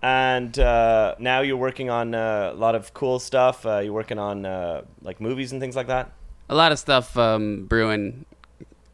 And 0.00 0.56
uh, 0.58 1.16
now 1.18 1.40
you're 1.40 1.56
working 1.56 1.90
on 1.90 2.14
uh, 2.14 2.50
a 2.52 2.56
lot 2.56 2.74
of 2.74 2.94
cool 2.94 3.18
stuff. 3.18 3.66
Uh, 3.66 3.78
you're 3.78 3.92
working 3.92 4.18
on 4.18 4.46
uh, 4.46 4.82
like 5.02 5.20
movies 5.20 5.52
and 5.52 5.60
things 5.60 5.74
like 5.74 5.88
that. 5.88 6.12
A 6.48 6.54
lot 6.54 6.72
of 6.72 6.78
stuff 6.78 7.16
um, 7.18 7.66
brewing, 7.66 8.24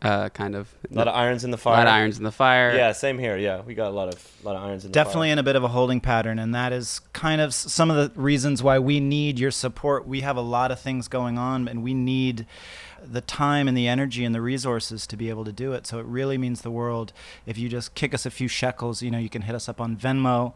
uh, 0.01 0.31
kind 0.31 0.55
of. 0.55 0.75
A 0.91 0.95
lot 0.95 1.07
of 1.07 1.15
irons 1.15 1.45
in 1.45 1.51
the 1.51 1.59
fire. 1.59 1.75
A 1.75 1.77
fire. 1.77 1.85
lot 1.85 1.91
of 1.91 1.95
irons 1.95 2.19
in 2.19 2.25
the 2.25 2.33
fire. 2.33 2.75
Yeah, 2.75 2.93
same 2.93 3.19
here. 3.19 3.37
Yeah, 3.37 3.61
we 3.61 3.75
got 3.75 3.89
a 3.89 3.95
lot 3.95 4.09
of 4.09 4.33
lot 4.43 4.57
of 4.57 4.63
irons 4.63 4.85
in 4.85 4.93
the 4.93 4.97
fire. 4.97 5.05
Definitely 5.05 5.29
fire. 5.29 5.33
in 5.33 5.39
a 5.39 5.43
bit 5.43 5.57
of 5.57 5.63
a 5.63 5.69
holding 5.69 6.01
pattern, 6.01 6.39
and 6.39 6.55
that 6.55 6.73
is 6.73 7.01
kind 7.13 7.41
of 7.41 7.53
some 7.53 7.91
of 7.91 7.97
the 7.97 8.21
reasons 8.21 8.63
why 8.63 8.79
we 8.79 8.99
need 8.99 9.39
your 9.39 9.51
support. 9.51 10.09
We 10.09 10.23
have 10.23 10.37
a 10.37 10.43
lot 10.43 10.71
of 10.71 10.81
things 10.81 11.07
going 11.07 11.39
on, 11.39 11.69
and 11.69 11.83
we 11.83 11.93
need 11.93 12.47
the 13.07 13.21
time 13.21 13.69
and 13.69 13.77
the 13.77 13.87
energy 13.87 14.25
and 14.25 14.35
the 14.35 14.41
resources 14.41 15.07
to 15.07 15.17
be 15.17 15.29
able 15.29 15.45
to 15.45 15.53
do 15.53 15.73
it. 15.75 15.87
So 15.87 15.99
it 15.99 16.07
really 16.07 16.39
means 16.39 16.63
the 16.63 16.71
world 16.71 17.13
if 17.47 17.59
you 17.59 17.69
just 17.69 17.95
kick 17.95 18.15
us 18.15 18.25
a 18.27 18.31
few 18.31 18.49
shekels. 18.49 19.03
You 19.03 19.11
know, 19.11 19.19
you 19.19 19.29
can 19.29 19.43
hit 19.43 19.55
us 19.55 19.69
up 19.69 19.81
on 19.81 19.97
Venmo. 19.97 20.55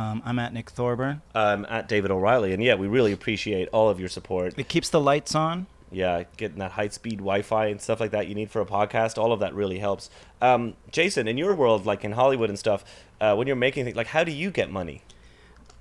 Um, 0.00 0.22
I'm 0.24 0.38
at 0.38 0.54
Nick 0.54 0.70
Thorburn. 0.70 1.20
I'm 1.34 1.66
at 1.66 1.86
David 1.86 2.10
O'Reilly, 2.10 2.54
and 2.54 2.62
yeah, 2.62 2.74
we 2.74 2.86
really 2.86 3.12
appreciate 3.12 3.68
all 3.70 3.90
of 3.90 4.00
your 4.00 4.08
support. 4.08 4.54
It 4.56 4.66
keeps 4.66 4.88
the 4.88 5.00
lights 5.00 5.34
on. 5.34 5.66
Yeah, 5.92 6.24
getting 6.38 6.58
that 6.60 6.72
high 6.72 6.88
speed 6.88 7.18
Wi 7.18 7.42
Fi 7.42 7.66
and 7.66 7.80
stuff 7.82 8.00
like 8.00 8.10
that 8.12 8.26
you 8.26 8.34
need 8.34 8.50
for 8.50 8.62
a 8.62 8.64
podcast, 8.64 9.18
all 9.18 9.30
of 9.30 9.40
that 9.40 9.54
really 9.54 9.78
helps. 9.78 10.08
Um, 10.40 10.74
Jason, 10.90 11.28
in 11.28 11.36
your 11.36 11.54
world, 11.54 11.84
like 11.84 12.02
in 12.02 12.12
Hollywood 12.12 12.48
and 12.48 12.58
stuff, 12.58 12.82
uh, 13.20 13.34
when 13.34 13.46
you're 13.46 13.56
making 13.56 13.84
things, 13.84 13.96
like 13.96 14.06
how 14.06 14.24
do 14.24 14.32
you 14.32 14.50
get 14.50 14.70
money? 14.70 15.02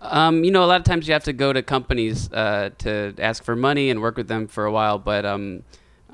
Um, 0.02 0.44
you 0.44 0.52
know, 0.52 0.66
a 0.66 0.68
lot 0.68 0.82
of 0.82 0.86
times 0.86 1.08
you 1.08 1.14
have 1.14 1.24
to 1.26 1.34
go 1.34 1.54
to 1.54 1.62
companies 1.62 2.30
uh, 2.34 2.72
to 2.80 3.14
ask 3.20 3.42
for 3.44 3.56
money 3.56 3.90
and 3.90 4.02
work 4.02 4.18
with 4.18 4.28
them 4.28 4.48
for 4.48 4.66
a 4.66 4.72
while. 4.72 5.00
But 5.00 5.26
um, 5.26 5.64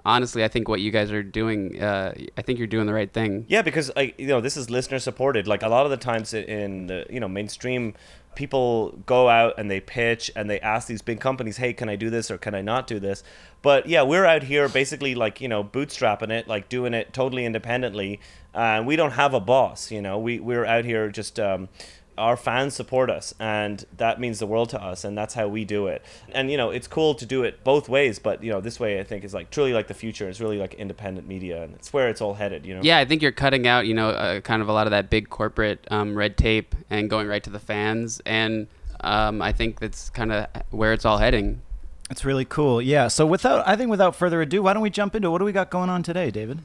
honestly, 0.06 0.44
I 0.44 0.48
think 0.48 0.68
what 0.68 0.80
you 0.80 0.92
guys 0.92 1.12
are 1.12 1.24
doing, 1.24 1.82
uh, 1.82 2.14
I 2.38 2.42
think 2.42 2.60
you're 2.60 2.68
doing 2.68 2.86
the 2.86 2.94
right 2.94 3.12
thing. 3.12 3.46
Yeah, 3.48 3.62
because 3.62 3.92
like 3.96 4.18
you 4.20 4.28
know, 4.28 4.40
this 4.40 4.56
is 4.56 4.70
listener 4.70 5.00
supported. 5.00 5.48
Like 5.48 5.64
a 5.64 5.68
lot 5.68 5.86
of 5.86 5.92
the 5.92 5.98
times 5.98 6.34
in 6.34 6.88
the 6.88 7.06
you 7.10 7.20
know 7.20 7.28
mainstream, 7.28 7.96
people 8.36 8.92
go 9.06 9.30
out 9.30 9.56
and 9.58 9.70
they 9.70 9.80
pitch 9.80 10.32
and 10.36 10.50
they 10.50 10.60
ask 10.60 10.88
these 10.88 11.02
big 11.02 11.20
companies, 11.20 11.58
"Hey, 11.58 11.74
can 11.74 11.90
I 11.90 11.96
do 11.96 12.10
this 12.10 12.30
or 12.30 12.38
can 12.38 12.54
I 12.54 12.62
not 12.62 12.88
do 12.88 13.00
this?" 13.00 13.24
But 13.62 13.88
yeah, 13.88 14.04
we're 14.04 14.26
out 14.26 14.44
here 14.44 14.70
basically 14.70 15.16
like 15.16 15.42
you 15.42 15.48
know 15.48 15.64
bootstrapping 15.64 16.30
it, 16.30 16.48
like 16.48 16.70
doing 16.70 16.94
it 16.94 17.12
totally 17.12 17.46
independently, 17.46 18.20
and 18.54 18.86
we 18.86 18.96
don't 18.96 19.12
have 19.12 19.34
a 19.34 19.40
boss. 19.40 19.92
You 19.92 20.02
know, 20.02 20.20
we 20.20 20.40
we're 20.40 20.66
out 20.66 20.86
here 20.86 21.10
just. 21.10 21.40
Um, 21.40 21.70
our 22.18 22.38
fans 22.38 22.74
support 22.74 23.10
us 23.10 23.34
and 23.40 23.86
that 23.98 24.20
means 24.20 24.40
the 24.40 24.48
world 24.48 24.70
to 24.70 24.82
us 24.82 25.04
and 25.04 25.18
that's 25.18 25.34
how 25.34 25.48
we 25.48 25.66
do 25.66 25.88
it 25.88 26.04
and 26.32 26.50
you 26.50 26.58
know 26.58 26.70
it's 26.70 26.88
cool 26.88 27.14
to 27.14 27.26
do 27.26 27.44
it 27.44 27.64
both 27.64 27.90
ways 27.90 28.20
but 28.20 28.44
you 28.44 28.52
know 28.52 28.62
this 28.62 28.80
way 28.80 29.00
i 29.00 29.04
think 29.04 29.24
is 29.24 29.34
like 29.34 29.50
truly 29.50 29.74
like 29.74 29.88
the 29.88 29.94
future 29.94 30.30
it's 30.30 30.40
really 30.40 30.58
like 30.58 30.74
independent 30.76 31.28
media 31.28 31.64
and 31.64 31.74
it's 31.76 31.92
where 31.92 32.08
it's 32.10 32.22
all 32.22 32.36
headed 32.36 32.66
you 32.66 32.74
know 32.74 32.82
Yeah, 32.84 33.00
I 33.00 33.06
think 33.06 33.22
you're 33.22 33.32
cutting 33.32 33.68
out, 33.68 33.88
you 33.88 33.94
know, 33.94 34.10
uh, 34.10 34.42
kind 34.42 34.62
of 34.62 34.70
a 34.70 34.74
lot 34.74 34.88
of 34.88 34.92
that 34.92 35.10
big 35.10 35.30
corporate 35.30 35.86
um, 35.90 36.16
red 36.16 36.38
tape 36.38 36.76
and 36.90 37.10
going 37.10 37.28
right 37.28 37.44
to 37.44 37.50
the 37.50 37.60
fans. 37.60 38.22
And 38.26 38.68
um, 39.02 39.42
I 39.42 39.52
think 39.52 39.80
that's 39.80 40.10
kind 40.10 40.32
of 40.32 40.48
where 40.70 40.94
it's 40.94 41.06
all 41.06 41.18
heading. 41.18 41.62
It's 42.10 42.24
really 42.24 42.46
cool. 42.46 42.82
Yeah. 42.82 43.08
So 43.08 43.26
without, 43.26 43.68
I 43.68 43.76
think 43.76 43.90
without 43.90 44.16
further 44.16 44.42
ado, 44.42 44.62
why 44.62 44.74
don't 44.74 44.84
we 44.84 44.90
jump 44.90 45.16
into 45.16 45.32
what 45.32 45.40
do 45.40 45.46
we 45.46 45.52
got 45.52 45.70
going 45.70 45.90
on 45.90 46.04
today, 46.04 46.30
David? 46.32 46.60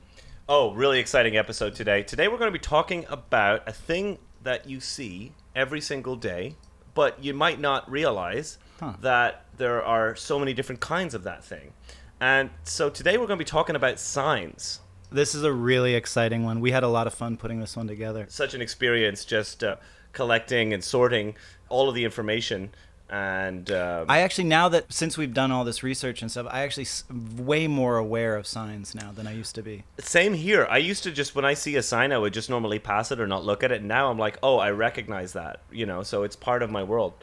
Oh, 0.49 0.73
really 0.73 0.99
exciting 0.99 1.37
episode 1.37 1.75
today. 1.75 2.03
Today 2.03 2.29
we're 2.29 2.39
going 2.39 2.53
to 2.53 2.59
be 2.59 2.63
talking 2.63 3.07
about 3.09 3.67
a 3.67 3.73
thing 3.73 4.19
that 4.43 4.69
you 4.69 4.81
see 4.81 5.33
every 5.55 5.81
single 5.81 6.17
day, 6.17 6.57
but 6.95 7.23
you 7.23 7.35
might 7.35 7.61
not 7.61 7.91
realize 7.91 8.59
Huh. 8.79 8.95
that 9.03 9.45
there 9.59 9.83
are 9.85 10.17
so 10.17 10.39
many 10.39 10.55
different 10.55 10.81
kinds 10.81 11.15
of 11.15 11.23
that 11.25 11.45
thing. 11.45 11.75
And 12.19 12.49
so 12.65 12.89
today 12.89 13.13
we're 13.19 13.27
going 13.27 13.39
to 13.39 13.45
be 13.45 13.49
talking 13.49 13.77
about 13.77 13.99
signs. 14.01 14.81
This 15.13 15.35
is 15.35 15.43
a 15.43 15.53
really 15.53 15.95
exciting 15.95 16.45
one. 16.45 16.61
We 16.61 16.71
had 16.71 16.83
a 16.83 16.89
lot 16.89 17.07
of 17.07 17.13
fun 17.13 17.37
putting 17.37 17.61
this 17.61 17.77
one 17.77 17.87
together. 17.89 18.27
Such 18.31 18.55
an 18.55 18.63
experience 18.63 19.25
just 19.27 19.63
uh, 19.63 19.77
collecting 20.13 20.73
and 20.73 20.83
sorting 20.83 21.37
all 21.69 21.89
of 21.89 21.95
the 21.95 22.05
information 22.05 22.71
And 23.11 23.71
um, 23.73 24.07
I 24.09 24.21
actually 24.21 24.45
now 24.45 24.69
that 24.69 24.93
since 24.93 25.19
we've 25.19 25.35
done 25.35 25.51
all 25.51 25.65
this 25.65 25.83
research 25.83 26.23
and 26.23 26.31
stuff, 26.31 26.47
I 26.49 26.63
actually 26.63 26.85
s- 26.85 27.03
way 27.37 27.67
more 27.67 27.97
aware 27.97 28.37
of 28.37 28.47
signs 28.47 28.95
now 28.95 29.11
than 29.13 29.27
I 29.27 29.33
used 29.33 29.57
to 29.57 29.63
be. 29.63 29.83
Same 29.99 30.33
here. 30.33 30.67
I 30.71 30.79
used 30.79 31.03
to 31.03 31.11
just 31.11 31.35
when 31.35 31.45
I 31.45 31.55
see 31.55 31.75
a 31.75 31.83
sign, 31.83 32.13
I 32.13 32.19
would 32.19 32.33
just 32.33 32.49
normally 32.49 32.79
pass 32.79 33.11
it 33.11 33.19
or 33.19 33.27
not 33.27 33.45
look 33.45 33.65
at 33.65 33.73
it. 33.73 33.83
Now 33.83 34.11
I'm 34.11 34.19
like, 34.19 34.39
oh, 34.45 34.59
I 34.59 34.71
recognize 34.71 35.33
that, 35.33 35.61
you 35.73 35.87
know. 35.87 36.05
So 36.05 36.23
it's 36.23 36.37
part 36.37 36.63
of 36.63 36.71
my 36.71 36.85
world. 36.85 37.15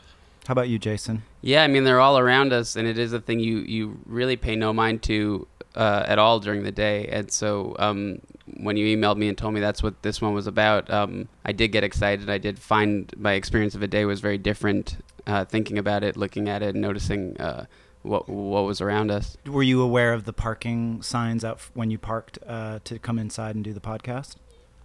How 0.45 0.51
about 0.51 0.67
you, 0.67 0.77
Jason? 0.77 1.23
Yeah, 1.41 1.63
I 1.63 1.67
mean 1.67 1.85
they're 1.85 2.01
all 2.01 2.17
around 2.17 2.51
us, 2.51 2.75
and 2.75 2.85
it 2.87 2.97
is 2.97 3.13
a 3.13 3.21
thing 3.21 3.39
you 3.39 3.59
you 3.59 3.97
really 4.05 4.35
pay 4.35 4.57
no 4.57 4.73
mind 4.73 5.03
to 5.03 5.47
uh, 5.75 6.03
at 6.05 6.19
all 6.19 6.39
during 6.41 6.63
the 6.63 6.71
day. 6.71 7.07
And 7.07 7.31
so 7.31 7.75
um, 7.79 8.19
when 8.57 8.75
you 8.75 8.97
emailed 8.97 9.17
me 9.17 9.29
and 9.29 9.37
told 9.37 9.53
me 9.53 9.59
that's 9.61 9.81
what 9.81 10.01
this 10.03 10.21
one 10.21 10.33
was 10.33 10.47
about, 10.47 10.89
um, 10.89 11.29
I 11.45 11.53
did 11.53 11.69
get 11.69 11.83
excited. 11.83 12.29
I 12.29 12.39
did 12.39 12.59
find 12.59 13.13
my 13.17 13.33
experience 13.33 13.73
of 13.75 13.81
a 13.83 13.87
day 13.87 14.03
was 14.03 14.19
very 14.19 14.37
different. 14.37 14.97
Uh, 15.27 15.43
thinking 15.45 15.77
about 15.77 16.03
it, 16.03 16.15
looking 16.17 16.47
at 16.49 16.63
it, 16.63 16.73
noticing 16.73 17.35
uh, 17.39 17.65
what 18.01 18.27
what 18.29 18.63
was 18.63 18.79
around 18.81 19.11
us. 19.11 19.35
Were 19.45 19.61
you 19.61 19.81
aware 19.81 20.13
of 20.13 20.23
the 20.23 20.31
parking 20.33 21.01
signs 21.01 21.43
out 21.43 21.57
f- 21.57 21.69
when 21.73 21.91
you 21.91 21.97
parked 21.97 22.39
uh, 22.47 22.79
to 22.85 22.97
come 22.97 23.19
inside 23.19 23.53
and 23.55 23.63
do 23.63 23.73
the 23.73 23.81
podcast? 23.81 24.35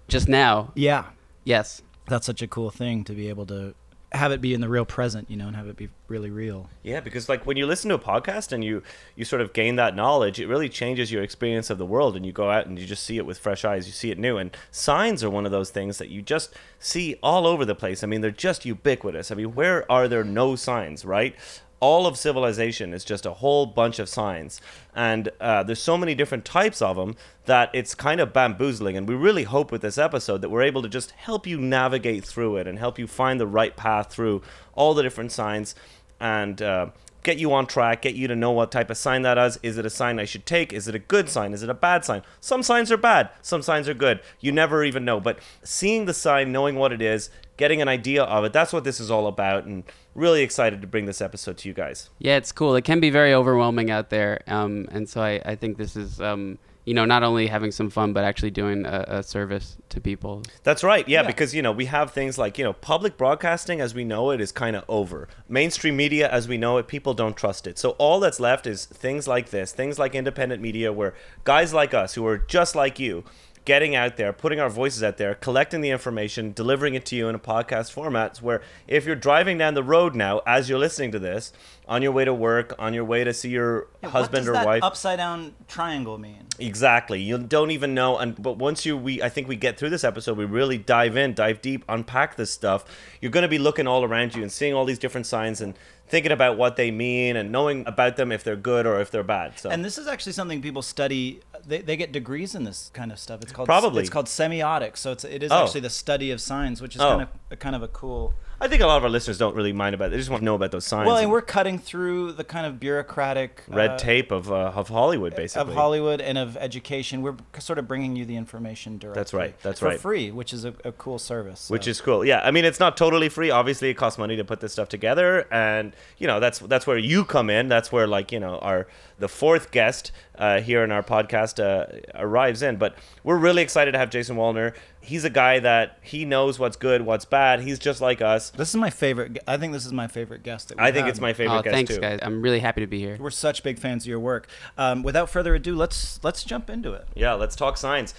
Just 0.08 0.28
now, 0.28 0.72
Yeah, 0.74 1.04
yes. 1.44 1.80
that's 2.08 2.26
such 2.26 2.42
a 2.42 2.48
cool 2.48 2.70
thing 2.70 3.04
to 3.04 3.12
be 3.14 3.28
able 3.28 3.46
to 3.46 3.74
have 4.14 4.32
it 4.32 4.40
be 4.40 4.54
in 4.54 4.60
the 4.60 4.68
real 4.68 4.84
present, 4.84 5.30
you 5.30 5.36
know, 5.36 5.46
and 5.46 5.56
have 5.56 5.66
it 5.68 5.76
be 5.76 5.88
really 6.08 6.30
real. 6.30 6.68
Yeah, 6.82 7.00
because 7.00 7.28
like 7.28 7.46
when 7.46 7.56
you 7.56 7.66
listen 7.66 7.88
to 7.88 7.94
a 7.94 7.98
podcast 7.98 8.52
and 8.52 8.62
you 8.62 8.82
you 9.16 9.24
sort 9.24 9.42
of 9.42 9.52
gain 9.52 9.76
that 9.76 9.96
knowledge, 9.96 10.38
it 10.38 10.46
really 10.46 10.68
changes 10.68 11.10
your 11.10 11.22
experience 11.22 11.70
of 11.70 11.78
the 11.78 11.86
world, 11.86 12.16
and 12.16 12.26
you 12.26 12.32
go 12.32 12.50
out 12.50 12.66
and 12.66 12.78
you 12.78 12.86
just 12.86 13.02
see 13.04 13.18
it 13.18 13.26
with 13.26 13.38
fresh 13.38 13.64
eyes. 13.64 13.86
You 13.86 13.92
see 13.92 14.10
it 14.10 14.18
new, 14.18 14.36
and 14.36 14.56
signs 14.70 15.24
are 15.24 15.30
one 15.30 15.46
of 15.46 15.52
those 15.52 15.70
things 15.70 15.98
that 15.98 16.08
you 16.08 16.22
just 16.22 16.54
see 16.78 17.16
all 17.22 17.46
over 17.46 17.64
the 17.64 17.74
place. 17.74 18.02
I 18.02 18.06
mean, 18.06 18.20
they're 18.20 18.30
just 18.30 18.64
ubiquitous. 18.64 19.30
I 19.30 19.34
mean, 19.34 19.54
where 19.54 19.90
are 19.90 20.08
there 20.08 20.24
no 20.24 20.56
signs, 20.56 21.04
right? 21.04 21.34
All 21.82 22.06
of 22.06 22.16
civilization 22.16 22.94
is 22.94 23.04
just 23.04 23.26
a 23.26 23.32
whole 23.32 23.66
bunch 23.66 23.98
of 23.98 24.08
signs 24.08 24.60
and 24.94 25.30
uh, 25.40 25.62
there's 25.64 25.82
so 25.82 25.98
many 25.98 26.14
different 26.14 26.44
types 26.44 26.80
of 26.80 26.96
them 26.96 27.16
that 27.46 27.70
it's 27.72 27.94
kind 27.94 28.20
of 28.20 28.32
bamboozling. 28.32 28.96
And 28.96 29.08
we 29.08 29.14
really 29.14 29.44
hope 29.44 29.72
with 29.72 29.82
this 29.82 29.98
episode 29.98 30.42
that 30.42 30.48
we're 30.50 30.62
able 30.62 30.82
to 30.82 30.88
just 30.88 31.10
help 31.12 31.46
you 31.46 31.58
navigate 31.58 32.24
through 32.24 32.58
it 32.58 32.66
and 32.66 32.78
help 32.78 32.98
you 32.98 33.06
find 33.06 33.40
the 33.40 33.46
right 33.46 33.76
path 33.76 34.12
through 34.12 34.42
all 34.74 34.94
the 34.94 35.02
different 35.02 35.32
signs 35.32 35.74
and 36.20 36.62
uh, 36.62 36.90
get 37.22 37.38
you 37.38 37.52
on 37.52 37.66
track 37.66 38.02
get 38.02 38.14
you 38.14 38.28
to 38.28 38.36
know 38.36 38.50
what 38.50 38.70
type 38.70 38.90
of 38.90 38.96
sign 38.96 39.22
that 39.22 39.38
is. 39.38 39.58
Is 39.62 39.78
it 39.78 39.86
a 39.86 39.90
sign 39.90 40.20
i 40.20 40.24
should 40.24 40.46
take? 40.46 40.72
Is 40.72 40.86
it 40.86 40.94
a 40.94 41.00
good 41.00 41.28
sign? 41.28 41.54
Is 41.54 41.62
it 41.62 41.70
a 41.70 41.74
bad 41.74 42.04
sign? 42.04 42.22
Some 42.40 42.62
signs 42.62 42.92
are 42.92 42.96
bad 42.96 43.30
some 43.40 43.62
signs 43.62 43.88
are 43.88 43.94
good. 43.94 44.20
You 44.40 44.52
never 44.52 44.84
even 44.84 45.04
know. 45.04 45.20
But 45.20 45.38
seeing 45.64 46.04
the 46.04 46.14
sign 46.14 46.52
knowing 46.52 46.76
what 46.76 46.92
it 46.92 47.02
is 47.02 47.30
getting 47.56 47.82
an 47.82 47.88
idea 47.88 48.22
of 48.22 48.44
it 48.44 48.52
that's 48.52 48.72
what 48.72 48.84
this 48.84 49.00
is 49.00 49.10
all 49.10 49.26
about. 49.26 49.64
And 49.64 49.84
really 50.14 50.42
excited 50.42 50.80
to 50.80 50.86
bring 50.86 51.06
this 51.06 51.20
episode 51.20 51.56
to 51.58 51.68
you 51.68 51.74
guys 51.74 52.10
Yeah, 52.18 52.36
it's 52.36 52.52
cool. 52.52 52.76
It 52.76 52.82
can 52.82 53.00
be 53.00 53.10
very 53.10 53.34
overwhelming 53.34 53.90
out 53.90 54.10
there, 54.10 54.42
um, 54.46 54.86
and 54.90 55.08
so 55.08 55.22
I, 55.22 55.40
I 55.44 55.56
think 55.56 55.78
this 55.78 55.96
is 55.96 56.20
um, 56.20 56.58
you 56.84 56.94
know 56.94 57.04
not 57.04 57.22
only 57.22 57.46
having 57.46 57.70
some 57.70 57.90
fun 57.90 58.12
but 58.12 58.24
actually 58.24 58.50
doing 58.50 58.84
a, 58.84 59.04
a 59.08 59.22
service 59.22 59.76
to 59.90 60.00
people. 60.00 60.42
That's 60.62 60.82
right. 60.82 61.08
Yeah, 61.08 61.22
because 61.22 61.54
you 61.54 61.62
know 61.62 61.72
we 61.72 61.86
have 61.86 62.12
things 62.12 62.38
like 62.38 62.58
you 62.58 62.64
know 62.64 62.72
public 62.72 63.16
broadcasting 63.16 63.80
as 63.80 63.94
we 63.94 64.04
know 64.04 64.30
it 64.30 64.40
is 64.40 64.52
kind 64.52 64.76
of 64.76 64.84
over. 64.88 65.28
Mainstream 65.48 65.96
media 65.96 66.28
as 66.30 66.48
we 66.48 66.58
know 66.58 66.78
it, 66.78 66.88
people 66.88 67.14
don't 67.14 67.36
trust 67.36 67.66
it. 67.66 67.78
So 67.78 67.90
all 67.90 68.20
that's 68.20 68.40
left 68.40 68.66
is 68.66 68.84
things 68.86 69.28
like 69.28 69.50
this, 69.50 69.72
things 69.72 69.98
like 69.98 70.14
independent 70.14 70.60
media, 70.60 70.92
where 70.92 71.14
guys 71.44 71.72
like 71.72 71.94
us 71.94 72.14
who 72.14 72.26
are 72.26 72.38
just 72.38 72.74
like 72.74 72.98
you. 72.98 73.24
Getting 73.64 73.94
out 73.94 74.16
there, 74.16 74.32
putting 74.32 74.58
our 74.58 74.68
voices 74.68 75.04
out 75.04 75.18
there, 75.18 75.36
collecting 75.36 75.82
the 75.82 75.90
information, 75.90 76.52
delivering 76.52 76.94
it 76.94 77.04
to 77.06 77.16
you 77.16 77.28
in 77.28 77.34
a 77.34 77.38
podcast 77.38 77.92
format. 77.92 78.38
Where 78.38 78.60
if 78.88 79.06
you're 79.06 79.14
driving 79.14 79.56
down 79.56 79.74
the 79.74 79.84
road 79.84 80.16
now, 80.16 80.40
as 80.46 80.68
you're 80.68 80.80
listening 80.80 81.12
to 81.12 81.20
this, 81.20 81.52
on 81.86 82.02
your 82.02 82.10
way 82.10 82.24
to 82.24 82.34
work, 82.34 82.74
on 82.78 82.92
your 82.92 83.04
way 83.04 83.22
to 83.22 83.32
see 83.32 83.50
your 83.50 83.86
husband 84.02 84.48
or 84.48 84.54
wife, 84.54 84.82
upside 84.82 85.18
down 85.18 85.54
triangle 85.68 86.18
mean? 86.18 86.46
Exactly. 86.58 87.20
You 87.20 87.38
don't 87.38 87.70
even 87.70 87.94
know 87.94 88.18
and 88.18 88.40
but 88.40 88.58
once 88.58 88.84
you 88.84 88.96
we 88.96 89.22
I 89.22 89.28
think 89.28 89.46
we 89.46 89.56
get 89.56 89.78
through 89.78 89.90
this 89.90 90.02
episode, 90.02 90.36
we 90.36 90.44
really 90.44 90.78
dive 90.78 91.16
in, 91.16 91.34
dive 91.34 91.62
deep, 91.62 91.84
unpack 91.88 92.36
this 92.36 92.50
stuff. 92.50 92.84
You're 93.20 93.30
going 93.30 93.42
to 93.42 93.48
be 93.48 93.58
looking 93.58 93.86
all 93.86 94.02
around 94.02 94.34
you 94.34 94.42
and 94.42 94.50
seeing 94.50 94.74
all 94.74 94.84
these 94.84 94.98
different 94.98 95.26
signs 95.26 95.60
and 95.60 95.74
thinking 96.08 96.30
about 96.30 96.58
what 96.58 96.76
they 96.76 96.90
mean 96.90 97.36
and 97.36 97.50
knowing 97.50 97.84
about 97.86 98.16
them 98.16 98.30
if 98.30 98.44
they're 98.44 98.54
good 98.54 98.86
or 98.86 99.00
if 99.00 99.10
they're 99.10 99.22
bad. 99.22 99.58
So 99.58 99.70
And 99.70 99.82
this 99.82 99.96
is 99.96 100.06
actually 100.06 100.32
something 100.32 100.60
people 100.60 100.82
study. 100.82 101.40
They, 101.66 101.78
they 101.80 101.96
get 101.96 102.12
degrees 102.12 102.54
in 102.54 102.64
this 102.64 102.90
kind 102.94 103.12
of 103.12 103.18
stuff. 103.18 103.42
It's 103.42 103.52
called 103.52 103.66
Probably. 103.66 104.00
It's 104.00 104.10
called 104.10 104.26
semiotics. 104.26 104.98
So 104.98 105.12
it's 105.12 105.24
it 105.24 105.42
is 105.42 105.50
Oh. 105.52 105.64
actually 105.64 105.80
the 105.82 105.90
study 105.90 106.30
of 106.30 106.40
signs, 106.40 106.80
which 106.82 106.94
is 106.96 107.00
Oh. 107.02 107.08
kind 107.10 107.22
of 107.22 107.28
a, 107.50 107.56
kind 107.56 107.76
of 107.76 107.82
a 107.82 107.88
cool. 107.88 108.34
I 108.60 108.68
think 108.68 108.80
a 108.80 108.86
lot 108.86 108.96
of 108.96 109.02
our 109.02 109.10
listeners 109.10 109.38
don't 109.38 109.56
really 109.56 109.72
mind 109.72 109.92
about 109.92 110.06
it. 110.06 110.10
They 110.12 110.18
just 110.18 110.30
want 110.30 110.42
to 110.42 110.44
know 110.44 110.54
about 110.54 110.70
those 110.70 110.86
signs. 110.86 111.06
Well, 111.08 111.16
and 111.16 111.24
and 111.24 111.32
we're 111.32 111.42
cutting 111.42 111.78
through 111.80 112.32
the 112.32 112.44
kind 112.44 112.64
of 112.64 112.78
bureaucratic 112.78 113.64
red 113.66 113.90
uh, 113.90 113.98
tape 113.98 114.30
of 114.30 114.52
uh, 114.52 114.72
of 114.76 114.88
Hollywood 114.88 115.34
basically. 115.34 115.68
of 115.70 115.74
Hollywood 115.74 116.20
and 116.20 116.38
of 116.38 116.56
education. 116.56 117.22
We're 117.22 117.34
sort 117.58 117.80
of 117.80 117.88
bringing 117.88 118.14
you 118.14 118.24
the 118.24 118.36
information 118.36 118.98
directly. 118.98 119.18
That's 119.20 119.34
right, 119.34 119.60
that's 119.62 119.80
for 119.80 119.86
right. 119.86 120.00
free, 120.00 120.30
which 120.30 120.52
is 120.52 120.64
a, 120.64 120.74
a 120.84 120.92
cool 120.92 121.18
service. 121.18 121.70
which 121.70 121.88
is 121.88 122.00
cool. 122.00 122.24
Yeah, 122.24 122.40
I 122.44 122.52
mean 122.52 122.64
it's 122.64 122.78
not 122.78 122.96
totally 122.96 123.28
free. 123.28 123.50
Obviously, 123.50 123.90
it 123.90 123.94
costs 123.94 124.16
money 124.16 124.36
to 124.36 124.44
put 124.44 124.60
this 124.60 124.72
stuff 124.72 124.88
together, 124.88 125.46
and 125.50 125.92
you 126.18 126.28
know 126.28 126.38
that's 126.38 126.60
that's 126.60 126.86
where 126.86 126.98
you 126.98 127.24
come 127.24 127.50
in. 127.50 127.66
That's 127.68 127.90
where 127.90 128.06
like 128.06 128.30
you 128.30 128.38
know 128.38 128.58
our 128.58 128.86
the 129.22 129.28
fourth 129.28 129.70
guest 129.70 130.12
uh, 130.36 130.60
here 130.60 130.82
in 130.84 130.90
our 130.92 131.02
podcast 131.02 131.58
uh, 131.62 131.86
arrives 132.14 132.60
in. 132.60 132.76
But 132.76 132.94
we're 133.24 133.38
really 133.38 133.62
excited 133.62 133.92
to 133.92 133.98
have 133.98 134.10
Jason 134.10 134.36
Woliner. 134.36 134.74
He's 135.00 135.24
a 135.24 135.30
guy 135.30 135.60
that 135.60 135.98
he 136.02 136.24
knows 136.24 136.58
what's 136.58 136.76
good, 136.76 137.02
what's 137.02 137.24
bad. 137.24 137.60
He's 137.60 137.78
just 137.78 138.00
like 138.00 138.20
us. 138.20 138.50
This 138.50 138.68
is 138.70 138.76
my 138.76 138.90
favorite. 138.90 139.38
I 139.48 139.56
think 139.56 139.72
this 139.72 139.86
is 139.86 139.92
my 139.92 140.08
favorite 140.08 140.42
guest. 140.42 140.68
That 140.68 140.78
we 140.78 140.84
I 140.84 140.92
think 140.92 141.06
have. 141.06 141.10
it's 141.12 141.20
my 141.20 141.32
favorite 141.32 141.58
Oh, 141.58 141.62
guest 141.62 141.72
thanks, 141.74 141.94
too. 141.94 142.00
guys. 142.00 142.18
I'm 142.22 142.42
really 142.42 142.60
happy 142.60 142.80
to 142.82 142.86
be 142.86 142.98
here. 142.98 143.16
We're 143.18 143.30
such 143.30 143.62
big 143.62 143.78
fans 143.78 144.04
of 144.04 144.08
your 144.08 144.20
work. 144.20 144.48
Um, 144.76 145.02
without 145.02 145.30
further 145.30 145.54
ado, 145.54 145.74
let's 145.74 146.22
let's 146.22 146.44
jump 146.44 146.68
into 146.68 146.92
it. 146.92 147.06
Yeah, 147.14 147.34
let's 147.34 147.56
talk 147.56 147.76
signs. 147.78 148.12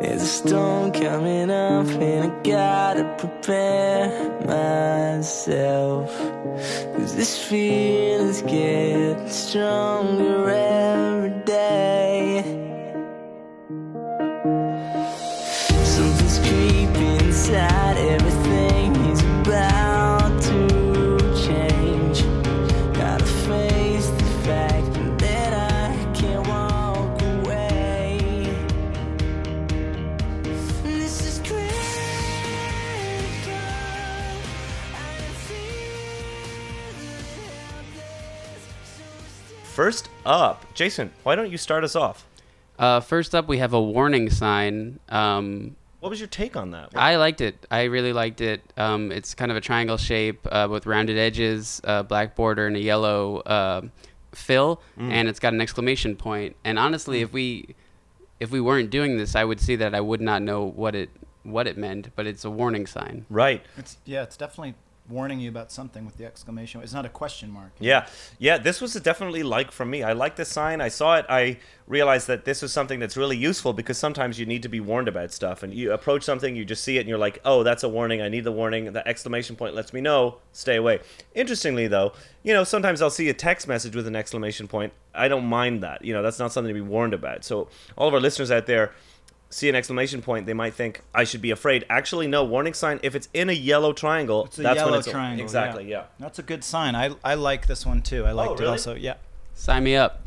There's 0.00 0.22
a 0.22 0.26
storm 0.26 0.92
coming 0.92 1.50
up 1.50 1.86
and 1.86 2.32
I 2.32 2.42
gotta 2.42 3.14
prepare 3.18 4.08
myself. 4.46 6.10
Cause 6.96 7.16
this 7.16 7.42
feeling's 7.42 8.42
getting 8.42 9.28
stronger 9.28 10.50
every 10.50 11.44
day 11.44 12.55
First 39.76 40.08
up, 40.24 40.64
Jason, 40.72 41.10
why 41.22 41.34
don't 41.34 41.50
you 41.52 41.58
start 41.58 41.84
us 41.84 41.94
off? 41.94 42.24
Uh, 42.78 43.00
first 43.00 43.34
up, 43.34 43.46
we 43.46 43.58
have 43.58 43.74
a 43.74 43.80
warning 43.82 44.30
sign. 44.30 45.00
Um, 45.10 45.76
What 46.00 46.08
was 46.08 46.18
your 46.18 46.28
take 46.28 46.56
on 46.56 46.70
that? 46.70 46.92
I 46.94 47.16
liked 47.16 47.42
it. 47.42 47.66
I 47.70 47.82
really 47.82 48.14
liked 48.14 48.40
it. 48.40 48.62
Um, 48.78 49.12
it's 49.12 49.34
kind 49.34 49.50
of 49.50 49.56
a 49.58 49.60
triangle 49.60 49.98
shape 49.98 50.46
uh, 50.50 50.66
with 50.70 50.86
rounded 50.86 51.18
edges, 51.18 51.82
uh, 51.84 52.02
black 52.04 52.34
border, 52.34 52.66
and 52.66 52.74
a 52.74 52.80
yellow 52.80 53.40
uh, 53.40 53.82
fill, 54.32 54.80
Mm. 54.98 55.10
and 55.12 55.28
it's 55.28 55.40
got 55.40 55.52
an 55.52 55.60
exclamation 55.60 56.16
point. 56.16 56.56
And 56.64 56.78
honestly, 56.78 57.20
if 57.20 57.34
we 57.34 57.74
if 58.40 58.50
we 58.50 58.62
weren't 58.62 58.88
doing 58.88 59.18
this, 59.18 59.36
I 59.36 59.44
would 59.44 59.60
see 59.60 59.76
that 59.76 59.94
I 59.94 60.00
would 60.00 60.22
not 60.22 60.40
know 60.40 60.64
what 60.64 60.94
it 60.94 61.10
what 61.42 61.66
it 61.66 61.76
meant. 61.76 62.16
But 62.16 62.26
it's 62.26 62.46
a 62.46 62.50
warning 62.50 62.86
sign. 62.86 63.26
Right. 63.28 63.62
It's 63.76 63.98
yeah, 64.06 64.22
it's 64.22 64.38
definitely 64.38 64.72
warning 65.08 65.40
you 65.40 65.48
about 65.48 65.70
something 65.70 66.04
with 66.04 66.16
the 66.16 66.24
exclamation. 66.24 66.80
It's 66.82 66.92
not 66.92 67.04
a 67.04 67.08
question 67.08 67.50
mark. 67.50 67.72
Yeah, 67.78 68.06
yeah. 68.38 68.58
This 68.58 68.80
was 68.80 68.94
definitely 68.94 69.42
like 69.42 69.70
from 69.70 69.90
me. 69.90 70.02
I 70.02 70.12
like 70.12 70.36
this 70.36 70.48
sign. 70.48 70.80
I 70.80 70.88
saw 70.88 71.16
it. 71.16 71.26
I 71.28 71.58
realized 71.86 72.26
that 72.26 72.44
this 72.44 72.62
was 72.62 72.72
something 72.72 72.98
that's 72.98 73.16
really 73.16 73.36
useful 73.36 73.72
because 73.72 73.98
sometimes 73.98 74.38
you 74.38 74.46
need 74.46 74.62
to 74.62 74.68
be 74.68 74.80
warned 74.80 75.08
about 75.08 75.32
stuff, 75.32 75.62
and 75.62 75.72
you 75.72 75.92
approach 75.92 76.24
something, 76.24 76.56
you 76.56 76.64
just 76.64 76.82
see 76.82 76.96
it, 76.96 77.00
and 77.00 77.08
you're 77.08 77.18
like, 77.18 77.40
"Oh, 77.44 77.62
that's 77.62 77.82
a 77.82 77.88
warning. 77.88 78.20
I 78.22 78.28
need 78.28 78.44
the 78.44 78.52
warning." 78.52 78.92
The 78.92 79.06
exclamation 79.06 79.56
point 79.56 79.74
lets 79.74 79.92
me 79.92 80.00
know. 80.00 80.38
Stay 80.52 80.76
away. 80.76 81.00
Interestingly, 81.34 81.86
though, 81.86 82.12
you 82.42 82.52
know, 82.52 82.64
sometimes 82.64 83.02
I'll 83.02 83.10
see 83.10 83.28
a 83.28 83.34
text 83.34 83.68
message 83.68 83.94
with 83.94 84.06
an 84.06 84.16
exclamation 84.16 84.68
point. 84.68 84.92
I 85.14 85.28
don't 85.28 85.46
mind 85.46 85.82
that. 85.82 86.04
You 86.04 86.12
know, 86.12 86.22
that's 86.22 86.38
not 86.38 86.52
something 86.52 86.74
to 86.74 86.74
be 86.74 86.86
warned 86.86 87.14
about. 87.14 87.44
So, 87.44 87.68
all 87.96 88.08
of 88.08 88.14
our 88.14 88.20
listeners 88.20 88.50
out 88.50 88.66
there. 88.66 88.92
See 89.48 89.68
an 89.68 89.74
exclamation 89.76 90.22
point, 90.22 90.44
they 90.46 90.54
might 90.54 90.74
think 90.74 91.02
I 91.14 91.24
should 91.24 91.40
be 91.40 91.50
afraid. 91.52 91.84
Actually, 91.88 92.26
no 92.26 92.42
warning 92.44 92.74
sign. 92.74 92.98
If 93.02 93.14
it's 93.14 93.28
in 93.32 93.48
a 93.48 93.52
yellow 93.52 93.92
triangle, 93.92 94.46
It's 94.46 94.58
a 94.58 94.62
that's 94.62 94.76
yellow 94.76 94.90
when 94.90 94.98
it's 95.00 95.08
triangle. 95.08 95.42
exactly. 95.44 95.88
Yeah. 95.88 96.04
That's 96.18 96.38
a 96.38 96.42
good 96.42 96.64
sign. 96.64 96.94
I 96.96 97.10
I 97.24 97.34
like 97.34 97.66
this 97.66 97.86
one 97.86 98.02
too. 98.02 98.24
I 98.26 98.32
liked 98.32 98.52
it 98.54 98.58
really? 98.60 98.72
also. 98.72 98.94
Yeah. 98.96 99.14
Sign 99.54 99.84
me 99.84 99.94
up. 99.96 100.22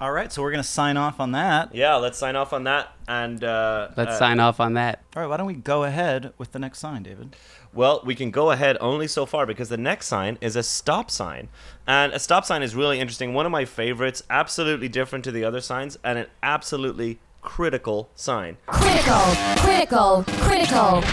All 0.00 0.10
right, 0.10 0.32
so 0.32 0.42
we're 0.42 0.50
gonna 0.50 0.62
sign 0.64 0.96
off 0.96 1.20
on 1.20 1.32
that. 1.32 1.74
Yeah, 1.74 1.94
let's 1.96 2.18
sign 2.18 2.36
off 2.36 2.52
on 2.52 2.64
that. 2.64 2.92
And 3.06 3.42
uh, 3.44 3.88
Let's 3.96 4.12
uh, 4.12 4.18
sign 4.18 4.40
off 4.40 4.58
on 4.60 4.74
that. 4.74 5.02
All 5.16 5.22
right, 5.22 5.28
why 5.28 5.36
don't 5.36 5.46
we 5.46 5.54
go 5.54 5.84
ahead 5.84 6.32
with 6.36 6.52
the 6.52 6.58
next 6.58 6.78
sign, 6.80 7.04
David? 7.04 7.36
Well, 7.72 8.02
we 8.04 8.14
can 8.14 8.30
go 8.30 8.50
ahead 8.50 8.76
only 8.80 9.06
so 9.08 9.24
far 9.24 9.46
because 9.46 9.68
the 9.68 9.76
next 9.76 10.06
sign 10.06 10.36
is 10.40 10.56
a 10.56 10.62
stop 10.62 11.10
sign. 11.10 11.48
And 11.86 12.12
a 12.12 12.18
stop 12.18 12.44
sign 12.44 12.62
is 12.62 12.74
really 12.74 12.98
interesting. 13.00 13.34
One 13.34 13.46
of 13.46 13.52
my 13.52 13.64
favorites, 13.64 14.22
absolutely 14.28 14.88
different 14.88 15.24
to 15.26 15.32
the 15.32 15.44
other 15.44 15.60
signs, 15.60 15.96
and 16.04 16.18
it 16.18 16.30
absolutely 16.42 17.18
critical 17.44 18.10
sign 18.16 18.56
Critical, 18.66 19.20
critical, 19.58 20.24
critical. 20.40 21.04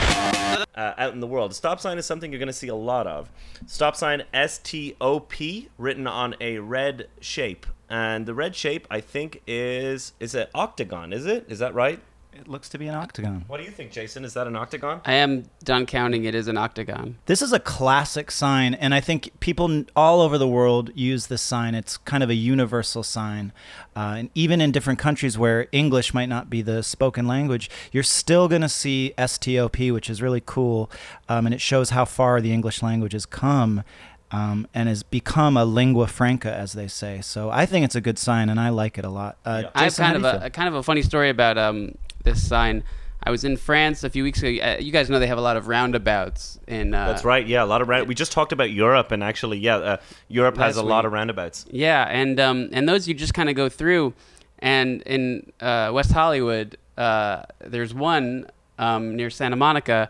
uh, 0.76 0.94
out 0.98 1.14
in 1.14 1.20
the 1.20 1.28
world. 1.28 1.52
A 1.52 1.54
stop 1.54 1.80
sign 1.80 1.98
is 1.98 2.06
something 2.06 2.32
you're 2.32 2.40
going 2.40 2.48
to 2.48 2.54
see 2.54 2.70
a 2.70 2.76
lot 2.76 3.06
of. 3.06 3.30
Stop 3.68 3.96
sign 3.96 4.24
S 4.34 4.58
T 4.58 4.96
O 5.00 5.20
P 5.20 5.70
written 5.78 6.08
on 6.08 6.36
a 6.42 6.58
red 6.60 7.08
shape. 7.20 7.66
And 7.90 8.26
the 8.26 8.34
red 8.34 8.56
shape, 8.56 8.88
I 8.90 9.02
think, 9.02 9.42
is 9.46 10.14
is 10.20 10.34
an 10.34 10.48
octagon. 10.56 11.12
Is 11.12 11.26
it? 11.26 11.46
Is 11.50 11.60
that 11.60 11.74
right? 11.76 12.00
It 12.34 12.48
looks 12.48 12.70
to 12.70 12.78
be 12.78 12.88
an 12.88 12.96
octagon. 12.96 13.44
What 13.48 13.58
do 13.58 13.64
you 13.64 13.72
think, 13.72 13.92
Jason? 13.92 14.24
Is 14.24 14.34
that 14.36 14.48
an 14.48 14.56
octagon? 14.56 15.02
I 15.06 15.14
am 15.14 15.50
done 15.64 15.86
counting. 15.86 16.24
It 16.24 16.34
is 16.34 16.48
an 16.48 16.58
octagon. 16.58 17.18
This 17.26 17.42
is 17.42 17.52
a 17.52 17.60
classic 17.60 18.32
sign, 18.32 18.74
and 18.74 18.94
I 18.94 19.02
think 19.02 19.38
people 19.42 19.84
all 19.98 20.22
over 20.22 20.38
the 20.38 20.48
world 20.48 20.92
use 20.96 21.28
this 21.28 21.42
sign. 21.42 21.76
It's 21.76 21.98
kind 21.98 22.24
of 22.24 22.30
a 22.30 22.34
universal 22.34 23.04
sign. 23.04 23.52
Uh, 23.96 24.16
and 24.18 24.30
even 24.34 24.62
in 24.62 24.72
different 24.72 24.98
countries 24.98 25.38
where 25.38 25.68
English 25.74 26.14
might 26.14 26.30
not 26.30 26.50
be 26.50 26.62
the 26.62 26.84
spoken 26.84 27.28
language, 27.28 27.70
you're 27.92 28.02
still 28.02 28.48
going 28.48 28.62
to 28.62 28.70
see 28.70 29.14
STOP, 29.18 29.92
which 29.92 30.10
is 30.10 30.22
really 30.22 30.42
cool. 30.46 30.90
Um, 31.28 31.46
and 31.46 31.54
it 31.54 31.62
shows 31.62 31.90
how 31.90 32.06
far 32.06 32.40
the 32.40 32.54
English 32.54 32.82
language 32.82 33.12
has 33.12 33.26
come 33.26 33.84
um, 34.32 34.68
and 34.74 34.88
has 34.88 35.04
become 35.04 35.58
a 35.58 35.66
lingua 35.66 36.08
franca, 36.08 36.54
as 36.54 36.74
they 36.74 36.88
say. 36.88 37.22
So 37.22 37.50
I 37.50 37.66
think 37.66 37.84
it's 37.86 37.96
a 37.96 38.02
good 38.02 38.18
sign, 38.18 38.50
and 38.50 38.60
I 38.60 38.70
like 38.70 38.98
it 38.98 39.06
a 39.06 39.10
lot. 39.10 39.38
Uh, 39.46 39.64
I 39.76 39.84
have 39.84 39.92
Jason, 39.92 40.06
kind 40.06 40.18
of 40.18 40.24
a, 40.24 40.46
a 40.46 40.50
kind 40.50 40.70
of 40.70 40.76
a 40.76 40.84
funny 40.84 41.02
story 41.02 41.30
about 41.30 41.58
um, 41.58 41.96
this 42.24 42.46
sign. 42.46 42.84
I 43.24 43.30
was 43.30 43.44
in 43.44 43.56
France 43.56 44.04
a 44.04 44.10
few 44.10 44.24
weeks 44.24 44.42
ago. 44.42 44.64
Uh, 44.64 44.78
you 44.80 44.92
guys 44.92 45.10
know 45.10 45.20
they 45.20 45.28
have 45.28 45.38
a 45.38 45.42
lot 45.42 45.56
of 45.56 45.68
roundabouts 45.68 46.60
in. 46.68 46.94
Uh, 46.94 47.08
That's 47.08 47.24
right. 47.24 47.46
Yeah, 47.46 47.64
a 47.64 47.66
lot 47.66 47.82
of 47.82 47.88
round. 47.88 48.08
We 48.08 48.16
just 48.16 48.32
talked 48.32 48.52
about 48.52 48.72
Europe, 48.72 49.12
and 49.12 49.24
actually, 49.24 49.60
yeah, 49.60 49.76
uh, 49.76 49.98
Europe 50.28 50.58
has 50.58 50.78
a 50.78 50.84
lot 50.84 51.06
of 51.06 51.12
roundabouts. 51.12 51.66
Yeah, 51.70 52.08
and 52.10 52.40
um, 52.40 52.70
and 52.72 52.90
those 52.90 53.08
you 53.08 53.14
just 53.14 53.34
kind 53.36 53.50
of 53.50 53.56
go 53.56 53.70
through, 53.70 54.14
and 54.60 55.04
in 55.04 55.52
uh, 55.60 55.92
West 55.94 56.12
Hollywood, 56.12 56.78
uh, 56.98 57.44
there's 57.60 57.94
one 57.94 58.48
um, 58.80 59.16
near 59.16 59.30
Santa 59.30 59.56
Monica, 59.56 60.10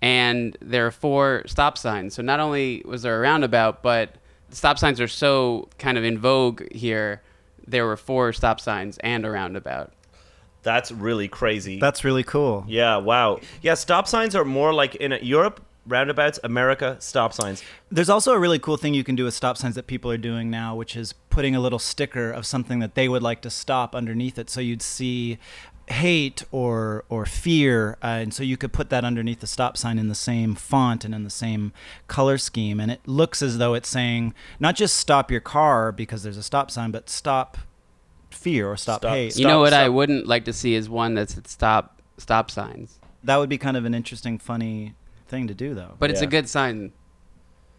and 0.00 0.56
there 0.60 0.86
are 0.86 0.92
four 0.92 1.42
stop 1.46 1.76
signs. 1.76 2.14
So 2.14 2.22
not 2.22 2.38
only 2.38 2.82
was 2.84 3.02
there 3.02 3.16
a 3.16 3.20
roundabout, 3.20 3.82
but 3.82 4.14
stop 4.50 4.78
signs 4.78 5.00
are 5.00 5.08
so 5.08 5.68
kind 5.78 5.98
of 5.98 6.04
in 6.04 6.18
vogue 6.18 6.62
here. 6.72 7.22
There 7.66 7.86
were 7.86 7.96
four 7.96 8.32
stop 8.32 8.60
signs 8.60 8.98
and 8.98 9.24
a 9.26 9.30
roundabout. 9.30 9.92
That's 10.66 10.90
really 10.90 11.28
crazy. 11.28 11.78
That's 11.78 12.02
really 12.02 12.24
cool. 12.24 12.64
yeah. 12.66 12.96
Wow. 12.96 13.38
Yeah. 13.62 13.74
Stop 13.74 14.08
signs 14.08 14.34
are 14.34 14.44
more 14.44 14.74
like 14.74 14.96
in 14.96 15.16
Europe 15.22 15.64
roundabouts, 15.86 16.40
America 16.42 16.96
stop 16.98 17.32
signs. 17.32 17.62
There's 17.88 18.08
also 18.08 18.32
a 18.32 18.38
really 18.38 18.58
cool 18.58 18.76
thing 18.76 18.92
you 18.92 19.04
can 19.04 19.14
do 19.14 19.24
with 19.24 19.34
stop 19.34 19.56
signs 19.56 19.76
that 19.76 19.86
people 19.86 20.10
are 20.10 20.18
doing 20.18 20.50
now, 20.50 20.74
which 20.74 20.96
is 20.96 21.12
putting 21.30 21.54
a 21.54 21.60
little 21.60 21.78
sticker 21.78 22.32
of 22.32 22.44
something 22.44 22.80
that 22.80 22.96
they 22.96 23.08
would 23.08 23.22
like 23.22 23.42
to 23.42 23.50
stop 23.50 23.94
underneath 23.94 24.38
it. 24.40 24.50
So 24.50 24.60
you'd 24.60 24.82
see 24.82 25.38
hate 25.88 26.42
or 26.50 27.04
or 27.08 27.26
fear, 27.26 27.96
uh, 28.02 28.06
and 28.06 28.34
so 28.34 28.42
you 28.42 28.56
could 28.56 28.72
put 28.72 28.90
that 28.90 29.04
underneath 29.04 29.38
the 29.38 29.46
stop 29.46 29.76
sign 29.76 30.00
in 30.00 30.08
the 30.08 30.16
same 30.16 30.56
font 30.56 31.04
and 31.04 31.14
in 31.14 31.22
the 31.22 31.30
same 31.30 31.72
color 32.08 32.38
scheme, 32.38 32.80
and 32.80 32.90
it 32.90 33.06
looks 33.06 33.40
as 33.40 33.58
though 33.58 33.74
it's 33.74 33.88
saying 33.88 34.34
not 34.58 34.74
just 34.74 34.96
stop 34.96 35.30
your 35.30 35.40
car 35.40 35.92
because 35.92 36.24
there's 36.24 36.36
a 36.36 36.42
stop 36.42 36.72
sign, 36.72 36.90
but 36.90 37.08
stop 37.08 37.56
fear 38.36 38.70
or 38.70 38.76
stop, 38.76 39.00
Stop- 39.00 39.12
hate. 39.14 39.36
you 39.36 39.46
know 39.46 39.60
what 39.60 39.72
I 39.72 39.88
wouldn't 39.88 40.26
like 40.26 40.44
to 40.44 40.52
see 40.52 40.74
is 40.74 40.88
one 40.88 41.14
that's 41.14 41.36
at 41.38 41.48
stop 41.48 42.00
stop 42.18 42.50
signs. 42.50 42.98
That 43.24 43.36
would 43.38 43.48
be 43.48 43.58
kind 43.58 43.76
of 43.76 43.84
an 43.84 43.94
interesting, 43.94 44.38
funny 44.38 44.94
thing 45.26 45.48
to 45.48 45.54
do, 45.54 45.74
though. 45.74 45.94
But 45.98 46.10
it's 46.10 46.20
a 46.22 46.26
good 46.26 46.48
sign. 46.48 46.92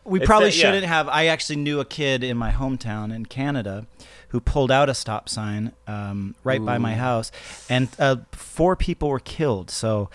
We 0.03 0.19
It's 0.19 0.25
probably 0.27 0.49
that- 0.49 0.55
yeah. 0.57 0.61
shouldn't 0.61 0.85
have. 0.85 1.07
I 1.09 1.25
actually 1.27 1.57
knew 1.57 1.79
a 1.79 1.85
kid 1.85 2.23
in 2.23 2.37
my 2.37 2.51
hometown 2.51 3.13
in 3.13 3.25
Canada 3.25 3.87
who 4.29 4.39
pulled 4.39 4.71
out 4.71 4.89
a 4.89 4.93
stop 4.93 5.27
sign 5.29 5.71
um, 5.87 6.35
right 6.43 6.63
by 6.63 6.77
my 6.77 6.95
house, 6.95 7.31
and 7.69 7.87
uh, 7.99 8.17
four 8.31 8.75
people 8.75 9.09
were 9.09 9.19
killed. 9.19 9.69
So, 9.71 10.09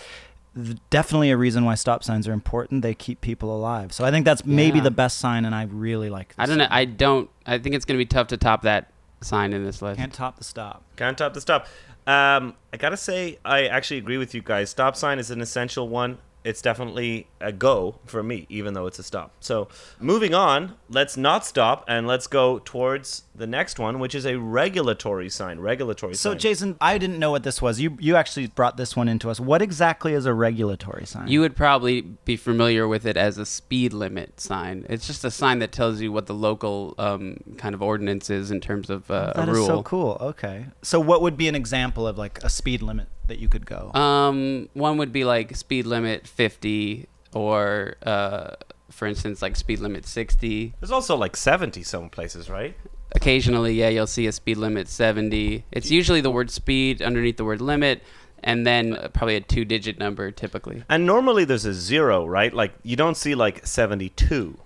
definitely 0.90 1.30
a 1.30 1.36
reason 1.36 1.64
why 1.64 1.74
stop 1.74 2.04
signs 2.04 2.28
are 2.28 2.32
important. 2.32 2.82
They 2.82 2.94
keep 2.94 3.20
people 3.20 3.54
alive. 3.54 3.92
So, 3.92 4.04
I 4.04 4.10
think 4.10 4.24
that's 4.24 4.44
maybe 4.44 4.78
Yeah. 4.78 4.84
the 4.84 4.90
best 4.90 5.18
sign, 5.18 5.44
and 5.44 5.54
I 5.54 5.64
really 5.64 6.10
like. 6.10 6.28
This 6.28 6.36
I 6.38 6.46
don't 6.46 6.58
know. 6.58 6.68
I 6.70 6.84
don't. 6.84 7.28
I 7.46 7.58
think 7.58 7.74
it's 7.74 7.84
gonna 7.84 7.98
be 7.98 8.06
tough 8.06 8.28
to 8.28 8.36
top 8.36 8.62
that 8.62 8.91
sign 9.24 9.52
in 9.52 9.64
this 9.64 9.82
list. 9.82 9.98
can't 9.98 10.12
top 10.12 10.38
the 10.38 10.44
stop. 10.44 10.82
Can't 10.96 11.16
top 11.16 11.34
the 11.34 11.40
stop. 11.40 11.66
Um, 12.06 12.54
I 12.72 12.76
gotta 12.78 12.96
say, 12.96 13.38
I 13.44 13.66
actually 13.66 13.98
agree 13.98 14.18
with 14.18 14.34
you 14.34 14.42
guys. 14.42 14.70
Stop 14.70 14.96
sign 14.96 15.18
is 15.18 15.30
an 15.30 15.40
essential 15.40 15.88
one. 15.88 16.18
It's 16.44 16.60
definitely 16.60 17.28
a 17.40 17.52
go 17.52 18.00
for 18.04 18.22
me, 18.22 18.46
even 18.48 18.74
though 18.74 18.86
it's 18.86 18.98
a 18.98 19.04
stop. 19.04 19.32
So, 19.38 19.68
moving 20.00 20.34
on, 20.34 20.74
let's 20.88 21.16
not 21.16 21.46
stop 21.46 21.84
and 21.86 22.06
let's 22.06 22.26
go 22.26 22.58
towards 22.58 23.22
the 23.34 23.46
next 23.46 23.78
one, 23.78 23.98
which 23.98 24.14
is 24.14 24.26
a 24.26 24.36
regulatory 24.38 25.30
sign. 25.30 25.58
Regulatory 25.58 26.14
So, 26.14 26.30
sign. 26.32 26.38
Jason, 26.38 26.76
I 26.80 26.98
didn't 26.98 27.18
know 27.18 27.30
what 27.30 27.44
this 27.44 27.62
was. 27.62 27.80
You 27.80 27.96
you 27.98 28.14
actually 28.16 28.48
brought 28.48 28.76
this 28.76 28.94
one 28.94 29.08
into 29.08 29.30
us. 29.30 29.40
What 29.40 29.62
exactly 29.62 30.12
is 30.12 30.26
a 30.26 30.34
regulatory 30.34 31.06
sign? 31.06 31.28
You 31.28 31.40
would 31.40 31.56
probably 31.56 32.02
be 32.02 32.36
familiar 32.36 32.86
with 32.86 33.06
it 33.06 33.16
as 33.16 33.38
a 33.38 33.46
speed 33.46 33.92
limit 33.94 34.38
sign. 34.40 34.84
It's 34.90 35.06
just 35.06 35.24
a 35.24 35.30
sign 35.30 35.60
that 35.60 35.72
tells 35.72 36.00
you 36.02 36.12
what 36.12 36.26
the 36.26 36.34
local 36.34 36.94
um, 36.98 37.38
kind 37.56 37.74
of 37.74 37.80
ordinance 37.82 38.28
is 38.28 38.50
in 38.50 38.60
terms 38.60 38.90
of 38.90 39.10
uh, 39.10 39.32
That 39.34 39.48
a 39.48 39.52
is 39.52 39.56
rule. 39.58 39.66
so 39.66 39.82
cool. 39.82 40.18
Okay. 40.20 40.66
So, 40.82 41.00
what 41.00 41.22
would 41.22 41.36
be 41.38 41.48
an 41.48 41.54
example 41.54 42.06
of 42.06 42.18
like 42.18 42.42
a 42.44 42.50
speed 42.50 42.82
limit 42.82 43.08
that 43.28 43.38
you 43.38 43.48
could 43.48 43.64
go? 43.64 43.92
Um, 43.94 44.68
one 44.74 44.98
would 44.98 45.10
be 45.12 45.24
like 45.24 45.56
speed 45.56 45.86
limit 45.86 46.26
50, 46.28 47.08
or 47.32 47.94
uh, 48.04 48.56
for 48.90 49.06
instance, 49.06 49.40
like 49.40 49.56
speed 49.56 49.78
limit 49.78 50.04
60. 50.06 50.74
There's 50.80 50.90
also 50.90 51.16
like 51.16 51.34
70 51.34 51.82
some 51.82 52.10
places, 52.10 52.50
right? 52.50 52.76
Occasionally, 53.14 53.74
yeah, 53.74 53.88
you'll 53.88 54.06
see 54.06 54.26
a 54.26 54.32
speed 54.32 54.56
limit 54.56 54.88
70. 54.88 55.64
It's 55.70 55.90
usually 55.90 56.20
the 56.20 56.30
word 56.30 56.50
speed 56.50 57.02
underneath 57.02 57.36
the 57.36 57.44
word 57.44 57.60
limit, 57.60 58.02
and 58.42 58.66
then 58.66 58.94
uh, 58.96 59.08
probably 59.08 59.36
a 59.36 59.40
two-digit 59.40 59.98
number 59.98 60.30
typically. 60.30 60.82
And 60.88 61.06
normally 61.06 61.44
there's 61.44 61.64
a 61.66 61.74
zero, 61.74 62.26
right? 62.26 62.52
Like 62.52 62.72
you 62.82 62.96
don't 62.96 63.16
see 63.16 63.34
like 63.34 63.66
72 63.66 64.56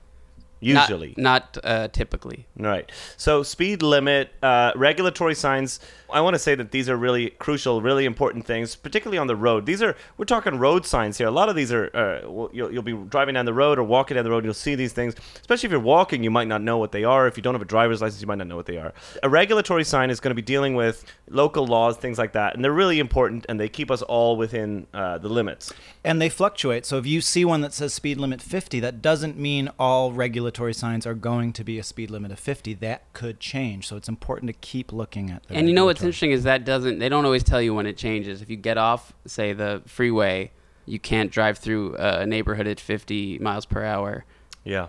Not- 0.63 0.89
usually. 0.89 1.15
not, 1.17 1.59
uh, 1.65 1.89
typically. 1.89 2.47
Right. 2.57 2.91
So 3.17 3.43
speed 3.43 3.83
limit, 3.83 4.31
uh, 4.43 4.73
regulatory 4.77 5.35
signs. 5.35 5.81
I 6.11 6.21
want 6.21 6.35
to 6.35 6.39
say 6.39 6.55
that 6.55 6.71
these 6.71 6.89
are 6.89 6.97
really 6.97 7.31
crucial, 7.31 7.83
really 7.83 8.05
important 8.05 8.47
things, 8.47 8.77
particularly 8.77 9.19
on 9.19 9.27
the 9.27 9.37
road. 9.37 9.67
These 9.67 9.83
are 9.83 9.97
we're 10.17 10.25
talking 10.25 10.59
road 10.59 10.87
signs 10.87 11.19
here. 11.19 11.27
A 11.27 11.31
lot 11.31 11.49
of 11.49 11.57
these 11.57 11.73
are 11.73 11.91
uh, 11.95 12.21
you'll, 12.53 12.73
you'll 12.73 12.83
be 12.83 12.95
driving 12.95 13.35
down 13.35 13.45
the 13.45 13.55
road 13.55 13.79
or 13.79 13.85
walking 13.85 14.15
down 14.15 14.25
the 14.25 14.31
road, 14.31 14.45
you'll 14.45 14.55
see 14.55 14.75
these 14.75 14.93
things. 14.93 15.15
Especially 15.41 15.67
if 15.67 15.71
you're 15.71 15.81
walking, 15.81 16.23
you 16.23 16.31
might 16.31 16.49
not 16.49 16.63
know 16.63 16.79
what 16.79 16.93
they 16.93 17.05
are. 17.05 17.27
If 17.27 17.37
you 17.37 17.43
don't 17.43 17.55
have 17.55 17.63
a 17.63 17.67
driver's 17.67 18.01
license, 18.01 18.21
you 18.21 18.27
might 18.27 18.39
not 18.39 18.47
know 18.47 18.57
what 18.57 18.67
they 18.67 18.79
are. 18.79 18.93
A 19.23 19.29
regulatory 19.29 19.85
sign 19.85 20.11
is 20.11 20.21
going 20.21 20.31
to 20.31 20.35
be 20.35 20.43
dealing 20.43 20.75
with 20.75 21.05
local 21.29 21.67
laws, 21.67 21.97
things 21.97 22.19
like 22.19 22.33
that, 22.33 22.55
and 22.55 22.65
they're 22.65 22.73
really 22.73 22.99
important, 22.99 23.47
and 23.49 23.59
they 23.59 23.69
keep 23.69 23.91
us 23.91 24.03
all 24.03 24.37
within 24.37 24.87
uh, 24.95 25.19
the 25.19 25.29
limits. 25.29 25.73
and 26.05 26.23
they 26.23 26.29
fluctuate. 26.29 26.87
So 26.87 26.99
if 26.99 27.07
you 27.07 27.21
see 27.21 27.45
one 27.45 27.63
that 27.63 27.73
says 27.75 27.93
speed 27.93 28.19
limit 28.19 28.41
50, 28.41 28.79
that 28.81 29.03
doesn't 29.03 29.37
mean 29.37 29.71
all 29.79 30.13
regulatory 30.13 30.73
signs 30.73 31.05
are 31.05 31.15
going 31.15 31.53
to 31.55 31.65
be 31.65 31.79
a 31.79 31.83
speed 31.83 32.11
limit 32.11 32.31
of 32.31 32.39
50. 32.39 32.75
That 32.75 33.13
could 33.13 33.41
change. 33.41 33.89
So 33.89 33.97
it's 33.97 34.09
important 34.09 34.49
to 34.49 34.53
keep 34.53 34.93
looking 34.93 35.31
at 35.31 35.43
the 35.49 35.57
And 35.57 35.69
you 35.69 35.75
know 35.75 35.89
what's 35.97 36.03
regulatory. 36.03 36.09
interesting 36.09 36.31
is 36.33 36.43
that 36.45 36.65
doesn't 36.65 36.99
they 36.99 37.09
don't 37.09 37.25
always 37.25 37.43
tell 37.45 37.61
you 37.63 37.75
when 37.75 37.87
it 37.87 37.97
changes. 37.97 38.43
If 38.43 38.51
you 38.51 38.57
get 38.57 38.79
off, 38.79 39.13
say 39.27 39.53
the 39.53 39.83
freeway, 39.87 40.51
you 40.85 40.99
can't 40.99 41.31
drive 41.31 41.59
through 41.59 41.97
a 41.97 42.27
neighborhood 42.27 42.67
at 42.67 42.79
50 42.81 43.39
miles 43.39 43.67
per 43.67 43.85
hour. 43.85 44.25
Yeah. 44.65 44.89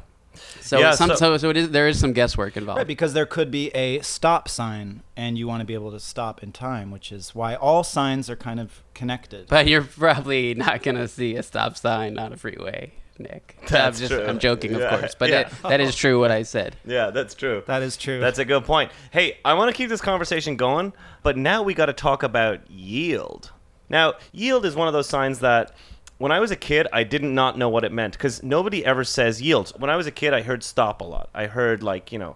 So 0.61 0.77
Yeah, 0.79 0.91
some, 0.91 1.09
so- 1.09 1.15
so, 1.15 1.37
so 1.37 1.49
it 1.49 1.57
is 1.57 1.69
there 1.71 1.87
is 1.87 1.99
some 1.99 2.13
guesswork 2.13 2.55
involved. 2.57 2.77
Right, 2.77 2.85
because 2.87 3.13
there 3.13 3.25
could 3.25 3.49
be 3.49 3.69
a 3.69 3.99
stop 4.01 4.47
sign 4.47 5.01
and 5.15 5.35
you 5.37 5.47
want 5.47 5.61
to 5.61 5.65
be 5.65 5.73
able 5.73 5.91
to 5.91 5.99
stop 5.99 6.43
in 6.43 6.51
time, 6.51 6.91
which 6.91 7.11
is 7.11 7.33
why 7.33 7.55
all 7.55 7.83
signs 7.83 8.29
are 8.29 8.35
kind 8.35 8.59
of 8.59 8.83
connected. 8.93 9.47
But 9.47 9.67
you're 9.67 9.81
probably 9.83 10.53
not 10.53 10.83
gonna 10.83 11.07
see 11.07 11.35
a 11.35 11.41
stop 11.43 11.75
sign 11.77 12.19
on 12.19 12.33
a 12.33 12.37
freeway, 12.37 12.91
Nick. 13.19 13.57
That's 13.67 13.97
I'm 13.97 14.07
just 14.07 14.11
true. 14.13 14.25
I'm 14.25 14.39
joking, 14.39 14.73
of 14.73 14.81
Yeah, 14.81 14.97
course, 14.99 15.15
but 15.15 15.29
yeah. 15.31 15.39
it, 15.41 15.53
that 15.63 15.79
is 15.81 15.95
true 15.95 16.19
what 16.19 16.31
I 16.31 16.43
said. 16.43 16.75
Yeah, 16.85 17.09
that's 17.09 17.33
true. 17.35 17.63
That 17.67 17.81
is 17.83 17.97
true. 17.97 18.19
That's 18.19 18.39
a 18.39 18.45
good 18.45 18.63
point. 18.65 18.91
Hey, 19.11 19.37
I 19.43 19.53
want 19.55 19.69
to 19.69 19.75
keep 19.77 19.89
this 19.89 20.01
conversation 20.01 20.55
going, 20.55 20.93
but 21.23 21.37
now 21.37 21.63
we 21.63 21.73
got 21.73 21.87
to 21.87 21.93
talk 21.93 22.23
about 22.23 22.69
yield. 22.69 23.51
Now, 23.89 24.13
yield 24.31 24.65
is 24.65 24.75
one 24.75 24.87
of 24.87 24.93
those 24.93 25.07
signs 25.07 25.39
that 25.39 25.71
when 26.17 26.31
I 26.31 26.39
was 26.39 26.51
a 26.51 26.55
kid, 26.55 26.87
I 26.91 27.03
did 27.03 27.23
not 27.23 27.57
know 27.57 27.69
what 27.69 27.83
it 27.83 27.91
meant 27.91 28.13
because 28.13 28.41
nobody 28.43 28.83
ever 28.85 29.03
says 29.03 29.41
yield. 29.41 29.71
When 29.77 29.89
I 29.89 29.95
was 29.95 30.07
a 30.07 30.11
kid, 30.11 30.33
I 30.33 30.41
heard 30.41 30.63
stop 30.63 31.01
a 31.01 31.03
lot. 31.03 31.29
I 31.33 31.45
heard, 31.47 31.83
like, 31.83 32.11
you 32.11 32.19
know, 32.19 32.35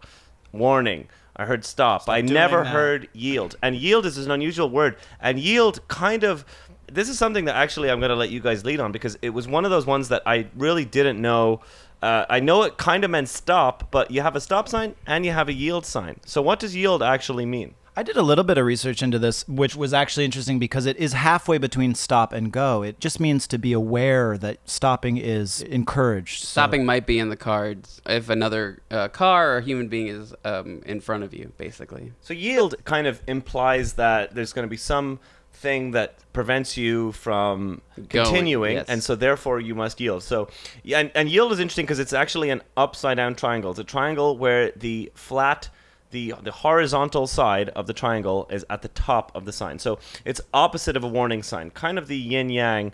warning. 0.51 1.07
I 1.35 1.45
heard 1.45 1.65
stop. 1.65 2.07
I 2.09 2.21
never 2.21 2.57
that. 2.63 2.67
heard 2.67 3.09
yield. 3.13 3.55
And 3.63 3.75
yield 3.75 4.05
is 4.05 4.17
an 4.17 4.31
unusual 4.31 4.69
word. 4.69 4.97
And 5.19 5.39
yield 5.39 5.85
kind 5.87 6.23
of. 6.23 6.45
This 6.93 7.09
is 7.09 7.17
something 7.17 7.45
that 7.45 7.55
actually 7.55 7.89
I'm 7.89 7.99
going 7.99 8.09
to 8.09 8.15
let 8.15 8.29
you 8.29 8.39
guys 8.39 8.65
lead 8.65 8.79
on 8.79 8.91
because 8.91 9.17
it 9.21 9.29
was 9.29 9.47
one 9.47 9.65
of 9.65 9.71
those 9.71 9.85
ones 9.85 10.09
that 10.09 10.21
I 10.25 10.47
really 10.55 10.85
didn't 10.85 11.21
know. 11.21 11.61
Uh, 12.01 12.25
I 12.29 12.39
know 12.39 12.63
it 12.63 12.77
kind 12.77 13.03
of 13.03 13.11
meant 13.11 13.29
stop, 13.29 13.91
but 13.91 14.11
you 14.11 14.21
have 14.21 14.35
a 14.35 14.41
stop 14.41 14.67
sign 14.67 14.95
and 15.05 15.25
you 15.25 15.31
have 15.31 15.47
a 15.49 15.53
yield 15.53 15.85
sign. 15.85 16.19
So 16.25 16.41
what 16.41 16.59
does 16.59 16.75
yield 16.75 17.03
actually 17.03 17.45
mean? 17.45 17.75
I 17.95 18.01
I 18.01 18.03
did 18.03 18.15
a 18.17 18.23
little 18.23 18.43
bit 18.45 18.57
of 18.57 18.65
research 18.65 19.03
into 19.03 19.19
this, 19.19 19.47
which 19.47 19.75
was 19.75 19.93
actually 19.93 20.25
interesting 20.25 20.57
because 20.57 20.87
it 20.87 20.97
is 20.97 21.13
halfway 21.13 21.59
between 21.59 21.93
stop 21.93 22.33
and 22.33 22.51
go. 22.51 22.81
It 22.83 22.99
just 22.99 23.19
means 23.19 23.45
to 23.47 23.59
be 23.59 23.73
aware 23.73 24.37
that 24.39 24.57
stopping 24.65 25.17
is 25.17 25.61
encouraged. 25.61 26.39
So- 26.39 26.47
Stopping 26.47 26.83
might 26.83 27.05
be 27.05 27.19
in 27.19 27.29
the 27.29 27.35
cards 27.35 28.01
if 28.07 28.29
another 28.29 28.81
uh, 28.89 29.09
car 29.09 29.55
or 29.55 29.61
human 29.61 29.87
being 29.87 30.07
is 30.07 30.33
um, 30.45 30.81
in 30.85 30.99
front 31.01 31.23
of 31.23 31.33
you, 31.33 31.51
basically. 31.57 32.13
So 32.21 32.33
yield 32.33 32.73
kind 32.85 33.05
of 33.05 33.21
implies 33.27 33.93
that 33.93 34.33
there's 34.33 34.53
going 34.53 34.65
to 34.65 34.69
be 34.69 34.77
some 34.77 35.19
thing 35.53 35.91
that 35.91 36.15
prevents 36.33 36.77
you 36.77 37.11
from 37.11 37.81
Going, 37.95 38.25
continuing, 38.25 38.75
yes. 38.77 38.85
and 38.87 39.03
so 39.03 39.15
therefore 39.15 39.59
you 39.59 39.75
must 39.75 39.99
yield. 39.99 40.23
So, 40.23 40.47
yeah, 40.83 40.99
and, 40.99 41.11
and 41.13 41.29
yield 41.29 41.51
is 41.51 41.59
interesting 41.59 41.85
because 41.85 41.99
it's 41.99 42.13
actually 42.13 42.49
an 42.49 42.61
upside 42.77 43.17
down 43.17 43.35
triangle. 43.35 43.71
It's 43.71 43.79
a 43.79 43.83
triangle 43.83 44.37
where 44.37 44.71
the 44.71 45.11
flat, 45.13 45.69
the 46.11 46.33
the 46.41 46.51
horizontal 46.51 47.27
side 47.27 47.69
of 47.69 47.85
the 47.87 47.93
triangle 47.93 48.47
is 48.49 48.65
at 48.69 48.81
the 48.81 48.87
top 48.89 49.31
of 49.35 49.45
the 49.45 49.51
sign. 49.51 49.79
So 49.79 49.99
it's 50.25 50.41
opposite 50.53 50.95
of 50.97 51.03
a 51.03 51.07
warning 51.07 51.43
sign, 51.43 51.69
kind 51.71 51.97
of 51.97 52.07
the 52.07 52.17
yin 52.17 52.49
yang 52.49 52.91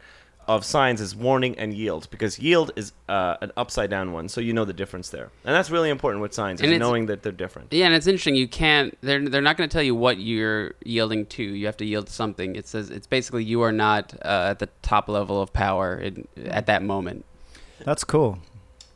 of 0.48 0.64
signs 0.64 1.02
is 1.02 1.16
warning 1.16 1.58
and 1.60 1.74
yield 1.74 2.10
because 2.10 2.40
yield 2.40 2.72
is 2.76 2.94
uh, 3.10 3.36
an 3.42 3.52
upside 3.58 3.90
down 3.90 4.12
one, 4.14 4.30
so 4.30 4.40
you 4.40 4.54
know 4.54 4.66
the 4.66 4.74
difference 4.74 5.10
there, 5.10 5.30
and 5.44 5.54
that's 5.54 5.70
really 5.70 5.90
important 5.90 6.22
with 6.22 6.34
signs, 6.34 6.62
And 6.62 6.72
is 6.72 6.80
knowing 6.80 7.08
that 7.08 7.24
they're 7.24 7.32
different. 7.32 7.74
Yeah, 7.74 7.86
and 7.86 7.96
it's 7.96 8.08
interesting. 8.08 8.36
You 8.36 8.48
can't. 8.48 8.98
They're 9.02 9.28
they're 9.28 9.42
not 9.42 9.58
going 9.58 9.70
to 9.70 9.74
tell 9.74 9.84
you 9.84 9.96
what 9.96 10.20
you're 10.20 10.74
yielding 10.84 11.26
to. 11.28 11.44
You 11.44 11.66
have 11.66 11.78
to 11.78 11.86
yield 11.86 12.10
something. 12.10 12.56
It 12.56 12.68
says 12.68 12.90
it's 12.90 13.08
basically 13.08 13.44
you 13.44 13.62
are 13.62 13.72
not 13.72 14.14
uh, 14.24 14.48
at 14.50 14.60
the 14.60 14.70
top 14.82 15.10
level 15.10 15.42
of 15.42 15.52
power 15.52 15.96
in, 15.98 16.28
at 16.46 16.68
that 16.68 16.82
moment. 16.84 17.26
That's 17.84 18.04
cool. 18.04 18.40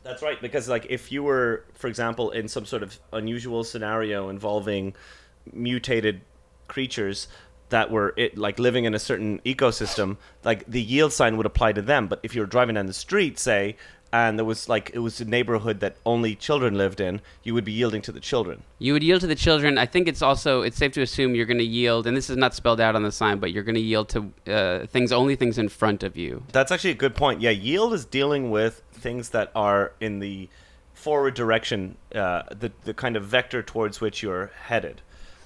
That's 0.02 0.22
right, 0.22 0.40
because 0.40 0.68
like 0.68 0.86
if 0.90 1.12
you 1.12 1.22
were, 1.22 1.64
for 1.74 1.86
example, 1.86 2.30
in 2.30 2.48
some 2.48 2.66
sort 2.66 2.82
of 2.82 2.98
unusual 3.12 3.62
scenario 3.62 4.28
involving 4.30 4.94
mutated 5.52 6.22
creatures 6.66 7.28
that 7.72 7.90
were 7.90 8.14
it 8.16 8.36
like 8.38 8.58
living 8.58 8.84
in 8.84 8.94
a 8.94 8.98
certain 8.98 9.40
ecosystem, 9.44 10.18
like 10.44 10.64
the 10.66 10.80
yield 10.80 11.12
sign 11.12 11.36
would 11.36 11.46
apply 11.46 11.72
to 11.72 11.82
them. 11.82 12.06
But 12.06 12.20
if 12.22 12.34
you 12.34 12.42
were 12.42 12.46
driving 12.46 12.74
down 12.74 12.86
the 12.86 12.92
street, 12.92 13.38
say, 13.38 13.76
and 14.12 14.38
there 14.38 14.44
was 14.44 14.68
like 14.68 14.90
it 14.92 14.98
was 14.98 15.22
a 15.22 15.24
neighborhood 15.24 15.80
that 15.80 15.96
only 16.04 16.34
children 16.34 16.76
lived 16.76 17.00
in, 17.00 17.22
you 17.42 17.54
would 17.54 17.64
be 17.64 17.72
yielding 17.72 18.02
to 18.02 18.12
the 18.12 18.20
children. 18.20 18.62
You 18.78 18.92
would 18.92 19.02
yield 19.02 19.22
to 19.22 19.26
the 19.26 19.34
children. 19.34 19.78
I 19.78 19.86
think 19.86 20.06
it's 20.06 20.20
also 20.20 20.60
it's 20.60 20.76
safe 20.76 20.92
to 20.92 21.02
assume 21.02 21.34
you're 21.34 21.46
going 21.46 21.58
to 21.58 21.64
yield, 21.64 22.06
and 22.06 22.14
this 22.14 22.28
is 22.28 22.36
not 22.36 22.54
spelled 22.54 22.80
out 22.80 22.94
on 22.94 23.02
the 23.02 23.12
sign, 23.12 23.38
but 23.38 23.52
you're 23.52 23.64
going 23.64 23.74
to 23.74 23.80
yield 23.80 24.10
to 24.10 24.32
uh, 24.52 24.86
things 24.86 25.10
only 25.10 25.34
things 25.34 25.56
in 25.56 25.70
front 25.70 26.02
of 26.02 26.16
you. 26.16 26.42
That's 26.52 26.70
actually 26.70 26.90
a 26.90 27.02
good 27.04 27.14
point. 27.14 27.40
Yeah, 27.40 27.50
yield 27.50 27.94
is 27.94 28.04
dealing 28.04 28.50
with 28.50 28.82
things 28.92 29.30
that 29.30 29.50
are 29.54 29.92
in 29.98 30.18
the 30.18 30.50
forward 30.92 31.32
direction, 31.32 31.96
uh, 32.14 32.42
the 32.50 32.70
the 32.84 32.92
kind 32.92 33.16
of 33.16 33.24
vector 33.24 33.62
towards 33.62 34.02
which 34.02 34.22
you're 34.22 34.50
headed, 34.66 35.00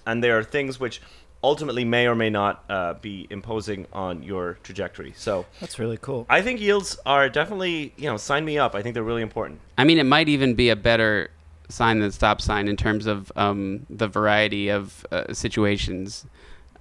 and 0.05 0.25
there 0.25 0.37
are 0.37 0.45
things 0.45 0.81
which 0.81 1.01
ultimately 1.47 1.85
may 1.85 2.09
or 2.09 2.17
may 2.17 2.29
not 2.29 2.65
uh, 2.69 2.95
be 2.95 3.27
imposing 3.31 3.87
on 3.93 4.23
your 4.25 4.59
trajectory. 4.65 5.13
So 5.17 5.47
That's 5.61 5.79
really 5.79 5.97
cool. 5.97 6.27
I 6.29 6.43
think 6.43 6.61
yields 6.61 6.99
are 7.07 7.29
definitely 7.29 7.95
you 7.97 8.09
know 8.11 8.17
sign 8.17 8.45
me 8.45 8.59
up. 8.59 8.75
I 8.75 8.83
think 8.83 8.95
they're 8.95 9.11
really 9.13 9.23
important. 9.23 9.61
I 9.79 9.85
mean, 9.85 9.99
it 9.99 10.05
might 10.07 10.29
even 10.29 10.55
be 10.55 10.71
a 10.71 10.77
better 10.77 11.31
sign 11.69 12.01
than 12.01 12.11
stop 12.11 12.41
sign 12.41 12.67
in 12.69 12.77
terms 12.77 13.07
of 13.07 13.31
um, 13.37 13.87
the 13.89 14.09
variety 14.09 14.69
of 14.69 15.07
uh, 15.13 15.33
situations. 15.33 16.27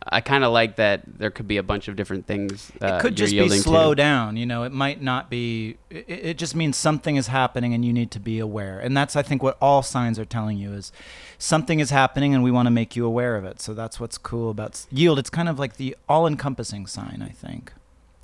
I 0.08 0.22
kind 0.22 0.44
of 0.44 0.52
like 0.54 0.76
that 0.76 1.02
there 1.18 1.32
could 1.32 1.48
be 1.48 1.58
a 1.58 1.64
bunch 1.64 1.88
of 1.88 1.96
different 1.96 2.28
things. 2.28 2.72
Uh, 2.82 2.96
it 2.96 3.02
could 3.02 3.16
just 3.16 3.34
be 3.34 3.50
slow 3.50 3.94
to. 3.94 3.96
down. 3.96 4.38
You 4.38 4.46
know, 4.46 4.64
it 4.64 4.72
might 4.72 5.02
not 5.02 5.30
be. 5.30 5.78
It, 5.90 6.06
it 6.08 6.38
just 6.38 6.56
means 6.56 6.78
something 6.78 7.16
is 7.16 7.28
happening, 7.28 7.74
and 7.74 7.84
you 7.84 7.92
need 7.92 8.12
to 8.12 8.20
be 8.20 8.38
aware. 8.38 8.80
And 8.80 8.96
that's, 8.96 9.16
I 9.16 9.24
think, 9.24 9.42
what 9.42 9.58
all 9.60 9.82
signs 9.82 10.20
are 10.20 10.26
telling 10.26 10.58
you 10.58 10.74
is 10.74 10.92
something 11.40 11.80
is 11.80 11.90
happening, 11.90 12.36
and 12.36 12.44
we 12.44 12.52
want 12.52 12.68
to 12.68 12.72
make 12.72 12.96
you 12.96 13.06
aware 13.06 13.36
of 13.36 13.46
it. 13.46 13.60
So 13.62 13.74
that's 13.74 14.00
what's 14.00 14.18
cool 14.20 14.52
about 14.52 14.86
yield. 14.92 15.18
It's 15.18 15.32
kind 15.32 15.50
of 15.50 15.58
like 15.58 15.78
the 15.78 15.96
all-encompassing 16.08 16.86
sign. 16.88 17.26
I 17.26 17.30
think. 17.30 17.74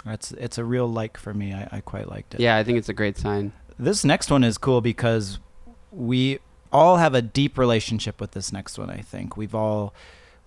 It's 0.06 0.32
it's 0.34 0.58
a 0.58 0.64
real 0.64 0.88
like 0.88 1.18
for 1.18 1.34
me. 1.34 1.54
I, 1.54 1.68
I 1.72 1.82
quite 1.82 2.10
liked 2.10 2.36
it. 2.36 2.40
Yeah, 2.42 2.58
I 2.58 2.64
think 2.64 2.78
it's 2.78 2.90
a 2.90 2.94
great 2.94 3.18
sign. 3.18 3.54
This 3.80 4.06
next 4.06 4.30
one 4.30 4.44
is 4.44 4.58
cool 4.60 4.82
because 4.82 5.40
we 5.92 6.40
all 6.72 6.98
have 6.98 7.16
a 7.16 7.22
deep 7.22 7.58
relationship 7.58 8.22
with 8.22 8.32
this 8.32 8.54
next 8.54 8.78
one, 8.78 8.90
I 8.90 9.02
think. 9.02 9.36
We've 9.36 9.56
all 9.56 9.94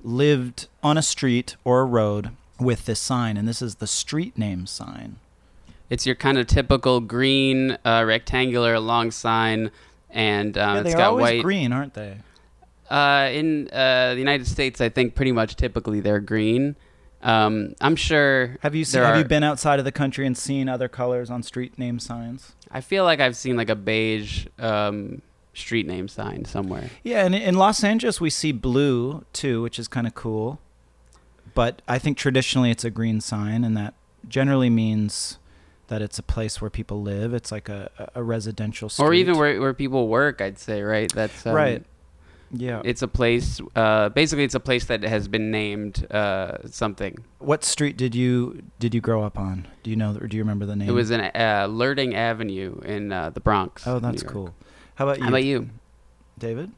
lived 0.05 0.69
on 0.83 0.97
a 0.97 1.03
street 1.03 1.57
or 1.65 1.81
a 1.81 1.85
road 1.85 2.31
with 2.61 2.87
this 2.87 3.01
sign, 3.01 3.37
and 3.37 3.49
this 3.49 3.61
is 3.61 3.77
the 3.77 3.87
street 3.87 4.39
name 4.39 4.67
sign. 4.67 5.17
It's 5.91 6.07
your 6.07 6.15
kind 6.15 6.39
of 6.39 6.47
typical 6.47 7.01
green 7.01 7.79
uh, 7.85 8.05
rectangular 8.07 8.79
long 8.79 9.11
sign, 9.11 9.71
and 10.11 10.57
um, 10.57 10.75
yeah, 10.75 10.81
it's 10.81 10.89
they're 10.91 10.99
got 10.99 11.11
always 11.11 11.23
white. 11.23 11.43
green, 11.43 11.73
aren't 11.73 11.95
they? 11.95 12.19
Uh, 12.89 13.29
in 13.33 13.69
uh, 13.73 14.13
the 14.13 14.19
United 14.19 14.47
States, 14.47 14.81
I 14.81 14.89
think 14.89 15.15
pretty 15.15 15.33
much 15.33 15.57
typically 15.57 16.01
they're 16.01 16.21
green. 16.21 16.77
Um, 17.23 17.75
I'm 17.81 17.97
sure. 17.97 18.59
Have 18.61 18.75
you 18.75 18.85
seen, 18.85 19.03
have 19.03 19.17
you 19.17 19.25
been 19.25 19.43
outside 19.43 19.79
of 19.79 19.85
the 19.85 19.93
country 19.93 20.27
and 20.27 20.37
seen 20.37 20.69
other 20.69 20.89
colors 20.89 21.31
on 21.31 21.43
street 21.43 21.79
name 21.79 21.99
signs? 21.99 22.53
I 22.71 22.81
feel 22.81 23.05
like 23.05 23.21
I've 23.21 23.37
seen 23.37 23.57
like 23.57 23.71
a 23.71 23.77
beige 23.77 24.47
um, 24.59 25.23
street 25.55 25.87
name 25.87 26.09
sign 26.09 26.45
somewhere. 26.45 26.91
Yeah, 27.03 27.25
and 27.25 27.35
in 27.35 27.55
Los 27.55 27.83
Angeles 27.83 28.21
we 28.21 28.31
see 28.31 28.53
blue 28.53 29.25
too, 29.33 29.63
which 29.63 29.79
is 29.79 29.89
kind 29.89 30.07
of 30.07 30.15
cool. 30.15 30.61
But 31.55 31.83
I 31.87 31.99
think 31.99 32.19
traditionally 32.19 32.71
it's 32.71 32.85
a 32.85 32.91
green 32.91 33.21
sign, 33.21 33.65
and 33.65 33.77
that 33.77 33.95
generally 34.29 34.71
means 34.71 35.39
that 35.89 36.03
it's 36.03 36.19
a 36.19 36.23
place 36.23 36.61
where 36.61 36.71
people 36.71 37.03
live. 37.03 37.35
It's 37.35 37.53
like 37.53 37.69
a, 37.69 38.11
a 38.15 38.23
residential 38.23 38.89
street. 38.89 39.05
Or 39.05 39.15
even 39.15 39.37
where, 39.37 39.61
where 39.61 39.75
people 39.75 40.09
work, 40.09 40.41
I'd 40.41 40.59
say, 40.59 40.83
right? 40.83 41.13
That's 41.13 41.47
um, 41.47 41.55
Right. 41.55 41.85
Yeah. 42.57 42.83
It's 42.85 43.03
a 43.03 43.09
place. 43.09 43.61
Uh, 43.75 44.11
basically, 44.11 44.45
it's 44.45 44.55
a 44.55 44.61
place 44.61 44.85
that 44.87 45.03
has 45.03 45.29
been 45.29 45.51
named 45.51 46.07
uh, 46.11 46.59
something. 46.69 47.25
What 47.39 47.65
street 47.65 47.97
did 47.97 48.15
you 48.15 48.63
did 48.79 48.95
you 48.95 49.01
grow 49.01 49.25
up 49.25 49.39
on? 49.39 49.67
Do 49.83 49.91
you 49.91 49.97
know 49.97 50.17
or 50.21 50.29
do 50.29 50.37
you 50.37 50.43
remember 50.43 50.65
the 50.65 50.77
name? 50.77 50.89
It 50.89 50.93
was 50.93 51.11
in 51.11 51.21
uh, 51.21 51.67
Lurting 51.69 52.15
Avenue 52.15 52.81
in 52.85 53.13
uh, 53.13 53.31
the 53.31 53.41
Bronx. 53.41 53.87
Oh, 53.87 53.99
that's 53.99 54.23
cool. 54.23 54.55
How 54.97 55.07
about 55.07 55.18
you? 55.18 55.24
How 55.24 55.28
about 55.30 55.45
you? 55.45 55.70
David? 56.38 56.70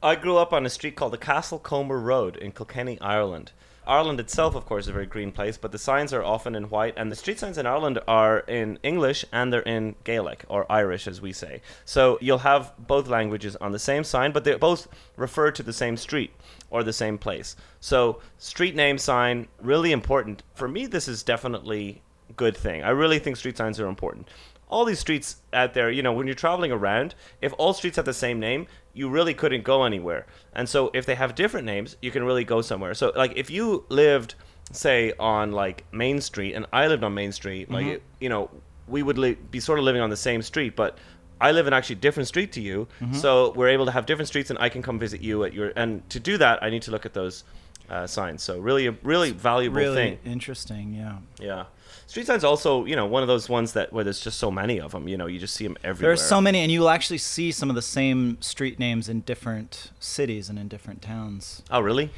I 0.00 0.14
grew 0.14 0.36
up 0.36 0.52
on 0.52 0.64
a 0.64 0.70
street 0.70 0.94
called 0.94 1.12
the 1.12 1.18
Castlecomer 1.18 2.00
Road 2.00 2.36
in 2.36 2.52
Kilkenny, 2.52 2.96
Ireland. 3.00 3.50
Ireland 3.84 4.20
itself, 4.20 4.54
of 4.54 4.66
course, 4.66 4.84
is 4.84 4.90
a 4.90 4.92
very 4.92 5.06
green 5.06 5.32
place, 5.32 5.58
but 5.58 5.72
the 5.72 5.78
signs 5.78 6.12
are 6.12 6.22
often 6.22 6.54
in 6.54 6.70
white, 6.70 6.94
and 6.96 7.10
the 7.10 7.16
street 7.16 7.40
signs 7.40 7.58
in 7.58 7.66
Ireland 7.66 7.98
are 8.06 8.40
in 8.40 8.78
English 8.84 9.24
and 9.32 9.52
they're 9.52 9.62
in 9.62 9.96
Gaelic, 10.04 10.44
or 10.46 10.70
Irish, 10.70 11.08
as 11.08 11.20
we 11.20 11.32
say. 11.32 11.60
So 11.84 12.18
you'll 12.20 12.38
have 12.38 12.72
both 12.78 13.08
languages 13.08 13.56
on 13.56 13.72
the 13.72 13.80
same 13.80 14.04
sign, 14.04 14.30
but 14.30 14.44
they 14.44 14.54
both 14.54 14.86
refer 15.16 15.50
to 15.50 15.62
the 15.64 15.72
same 15.72 15.96
street 15.96 16.30
or 16.70 16.84
the 16.84 16.92
same 16.92 17.18
place. 17.18 17.56
So 17.80 18.20
street 18.38 18.76
name 18.76 18.96
sign, 18.96 19.48
really 19.60 19.90
important. 19.90 20.44
For 20.54 20.68
me, 20.68 20.86
this 20.86 21.08
is 21.08 21.24
definitely 21.24 22.00
good 22.36 22.56
thing. 22.56 22.84
I 22.84 22.90
really 22.90 23.18
think 23.18 23.36
street 23.36 23.56
signs 23.56 23.80
are 23.80 23.88
important 23.88 24.28
all 24.70 24.84
these 24.84 24.98
streets 24.98 25.36
out 25.52 25.74
there, 25.74 25.90
you 25.90 26.02
know, 26.02 26.12
when 26.12 26.26
you're 26.26 26.34
traveling 26.34 26.72
around, 26.72 27.14
if 27.42 27.52
all 27.58 27.72
streets 27.74 27.96
have 27.96 28.04
the 28.06 28.14
same 28.14 28.40
name, 28.40 28.66
you 28.94 29.08
really 29.08 29.34
couldn't 29.34 29.62
go 29.64 29.84
anywhere. 29.84 30.26
And 30.54 30.68
so 30.68 30.90
if 30.94 31.04
they 31.06 31.14
have 31.16 31.34
different 31.34 31.66
names, 31.66 31.96
you 32.02 32.10
can 32.10 32.24
really 32.24 32.44
go 32.44 32.62
somewhere. 32.62 32.94
So 32.94 33.12
like 33.14 33.32
if 33.36 33.50
you 33.50 33.84
lived 33.88 34.34
say 34.72 35.12
on 35.18 35.52
like 35.52 35.84
Main 35.92 36.20
Street 36.20 36.54
and 36.54 36.64
I 36.72 36.86
lived 36.86 37.02
on 37.04 37.12
Main 37.14 37.32
Street, 37.32 37.70
like 37.70 37.86
Mhm. 37.86 37.92
it, 37.94 38.02
you 38.20 38.28
know, 38.28 38.50
we 38.86 39.02
would 39.02 39.18
li- 39.18 39.36
be 39.50 39.60
sort 39.60 39.78
of 39.78 39.84
living 39.84 40.00
on 40.00 40.10
the 40.10 40.16
same 40.16 40.42
street, 40.42 40.76
but 40.76 40.96
I 41.40 41.52
live 41.52 41.66
in 41.66 41.72
actually 41.72 41.96
a 41.96 42.00
different 42.00 42.28
street 42.28 42.52
to 42.52 42.60
you. 42.60 42.86
Mhm. 43.00 43.16
So 43.16 43.52
we're 43.56 43.68
able 43.68 43.86
to 43.86 43.92
have 43.92 44.06
different 44.06 44.28
streets 44.28 44.50
and 44.50 44.58
I 44.58 44.68
can 44.68 44.82
come 44.82 44.98
visit 44.98 45.20
you 45.22 45.42
at 45.44 45.52
your 45.54 45.72
and 45.76 46.08
to 46.10 46.20
do 46.20 46.36
that, 46.38 46.62
I 46.62 46.70
need 46.70 46.82
to 46.82 46.90
look 46.90 47.04
at 47.06 47.14
those 47.14 47.42
uh, 47.88 48.06
signs. 48.06 48.40
So 48.40 48.56
really 48.60 48.86
a 48.86 48.94
really 49.02 49.32
valuable 49.32 49.76
really 49.78 49.94
thing. 49.96 50.18
interesting. 50.24 50.94
Yeah. 50.94 51.16
Yeah. 51.40 51.64
Street 52.10 52.26
signs 52.26 52.42
also, 52.42 52.86
you 52.86 52.96
know, 52.96 53.06
one 53.06 53.22
of 53.22 53.28
those 53.28 53.48
ones 53.48 53.72
that 53.74 53.92
where 53.92 54.02
there's 54.02 54.18
just 54.18 54.36
so 54.40 54.50
many 54.50 54.80
of 54.80 54.90
them. 54.90 55.06
You 55.06 55.16
know, 55.16 55.26
you 55.26 55.38
just 55.38 55.54
see 55.54 55.62
them 55.62 55.76
everywhere. 55.84 56.08
There 56.08 56.12
are 56.12 56.16
so 56.16 56.40
many, 56.40 56.58
and 56.58 56.72
you 56.72 56.80
will 56.80 56.88
actually 56.90 57.18
see 57.18 57.52
some 57.52 57.70
of 57.70 57.76
the 57.76 57.82
same 57.82 58.36
street 58.42 58.80
names 58.80 59.08
in 59.08 59.20
different 59.20 59.92
cities 60.00 60.50
and 60.50 60.58
in 60.58 60.66
different 60.66 61.02
towns. 61.02 61.62
Oh, 61.70 61.78
really? 61.78 62.10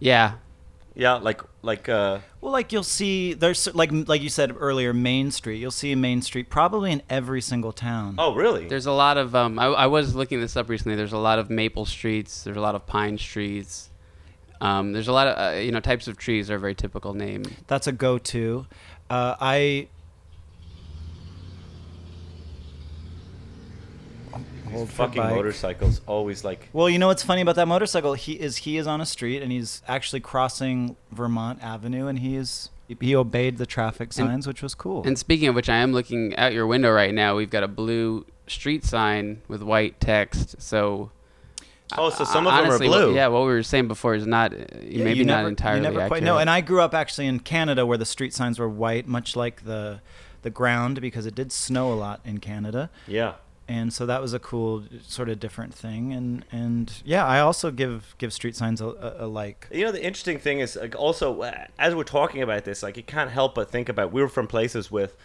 Yeah. 0.00 0.34
Yeah, 0.94 1.14
like 1.14 1.40
like 1.62 1.88
uh 1.88 2.18
Well, 2.42 2.52
like 2.52 2.72
you'll 2.72 2.82
see, 2.82 3.32
there's 3.32 3.74
like 3.74 3.88
like 3.90 4.20
you 4.20 4.28
said 4.28 4.54
earlier, 4.54 4.92
Main 4.92 5.30
Street. 5.30 5.56
You'll 5.56 5.70
see 5.70 5.94
Main 5.94 6.20
Street 6.20 6.50
probably 6.50 6.92
in 6.92 7.00
every 7.08 7.40
single 7.40 7.72
town. 7.72 8.16
Oh, 8.18 8.34
really? 8.34 8.68
There's 8.68 8.84
a 8.84 8.92
lot 8.92 9.16
of. 9.16 9.34
Um, 9.34 9.58
I, 9.58 9.64
I 9.64 9.86
was 9.86 10.14
looking 10.14 10.42
this 10.42 10.58
up 10.58 10.68
recently. 10.68 10.94
There's 10.94 11.14
a 11.14 11.18
lot 11.18 11.38
of 11.38 11.48
maple 11.48 11.86
streets. 11.86 12.44
There's 12.44 12.58
a 12.58 12.60
lot 12.60 12.74
of 12.74 12.86
pine 12.86 13.16
streets. 13.16 13.88
Um, 14.64 14.92
there's 14.92 15.08
a 15.08 15.12
lot 15.12 15.26
of 15.28 15.36
uh, 15.38 15.58
you 15.58 15.70
know 15.72 15.80
types 15.80 16.08
of 16.08 16.16
trees 16.16 16.50
are 16.50 16.54
a 16.54 16.58
very 16.58 16.74
typical 16.74 17.12
name. 17.14 17.42
That's 17.66 17.86
a 17.86 17.92
go-to. 17.92 18.66
Uh, 19.10 19.34
I 19.40 19.88
Hold 24.72 24.88
fucking 24.90 25.22
bike. 25.22 25.34
motorcycles 25.34 26.00
always 26.06 26.42
like 26.44 26.68
Well, 26.72 26.88
you 26.88 26.98
know 26.98 27.06
what's 27.06 27.22
funny 27.22 27.42
about 27.42 27.54
that 27.56 27.68
motorcycle? 27.68 28.14
He 28.14 28.32
is 28.32 28.56
he 28.58 28.76
is 28.76 28.86
on 28.88 29.00
a 29.00 29.06
street 29.06 29.40
and 29.42 29.52
he's 29.52 29.82
actually 29.86 30.20
crossing 30.20 30.96
Vermont 31.12 31.62
Avenue 31.62 32.08
and 32.08 32.18
he 32.18 32.34
is 32.34 32.70
he 33.00 33.14
obeyed 33.14 33.58
the 33.58 33.66
traffic 33.66 34.08
And- 34.08 34.14
signs, 34.14 34.46
which 34.46 34.62
was 34.62 34.74
cool. 34.74 35.02
And 35.06 35.18
speaking 35.18 35.48
of 35.48 35.54
which, 35.54 35.68
I 35.68 35.76
am 35.76 35.92
looking 35.92 36.34
out 36.36 36.52
your 36.52 36.66
window 36.66 36.90
right 36.90 37.14
now. 37.14 37.36
We've 37.36 37.50
got 37.50 37.62
a 37.62 37.68
blue 37.68 38.26
street 38.46 38.84
sign 38.84 39.42
with 39.46 39.62
white 39.62 40.00
text. 40.00 40.60
So 40.60 41.10
Oh, 41.96 42.10
so 42.10 42.24
some 42.24 42.46
of 42.46 42.52
them 42.52 42.64
are 42.64 42.66
honestly, 42.66 42.88
blue. 42.88 43.14
yeah, 43.14 43.28
what 43.28 43.40
we 43.42 43.48
were 43.48 43.62
saying 43.62 43.88
before 43.88 44.14
is 44.14 44.26
not 44.26 44.52
Yeah, 44.52 45.04
maybe 45.04 45.20
you 45.20 45.24
not 45.24 45.46
entirely 45.46 45.78
you 45.86 45.92
never 45.92 46.08
quite 46.08 46.22
know. 46.22 46.38
And 46.38 46.50
I 46.50 46.60
grew 46.60 46.80
up 46.80 46.94
actually 46.94 47.26
in 47.26 47.40
Canada 47.40 47.86
where 47.86 47.98
the 47.98 48.04
street 48.04 48.34
signs 48.34 48.58
were 48.58 48.68
white, 48.68 49.06
much 49.06 49.36
like 49.36 49.64
the 49.64 50.00
the 50.42 50.50
ground 50.50 51.00
because 51.00 51.24
it 51.24 51.34
did 51.34 51.50
snow 51.52 51.92
a 51.92 51.94
lot 51.94 52.20
in 52.24 52.38
Canada. 52.38 52.90
Yeah. 53.06 53.34
And 53.66 53.94
so 53.94 54.04
that 54.04 54.20
was 54.20 54.34
a 54.34 54.38
cool 54.38 54.84
sort 55.02 55.30
of 55.30 55.40
different 55.40 55.72
thing. 55.74 56.12
And 56.12 56.44
and 56.52 56.92
yeah, 57.04 57.24
I 57.24 57.40
also 57.40 57.70
give 57.70 58.14
give 58.18 58.32
street 58.32 58.56
signs 58.56 58.80
a, 58.80 58.88
a, 58.88 59.24
a 59.24 59.26
like. 59.26 59.68
You 59.72 59.86
know, 59.86 59.92
the 59.92 60.04
interesting 60.04 60.38
thing 60.38 60.60
is 60.60 60.76
like 60.76 60.94
also 60.96 61.40
uh, 61.42 61.66
as 61.78 61.94
we're 61.94 62.04
talking 62.04 62.42
about 62.42 62.64
this, 62.64 62.82
like 62.82 62.96
you 62.96 63.02
can't 63.02 63.30
help 63.30 63.54
but 63.54 63.70
think 63.70 63.88
about 63.88 64.12
we 64.12 64.20
were 64.20 64.28
from 64.28 64.46
places 64.46 64.90
with 64.90 65.16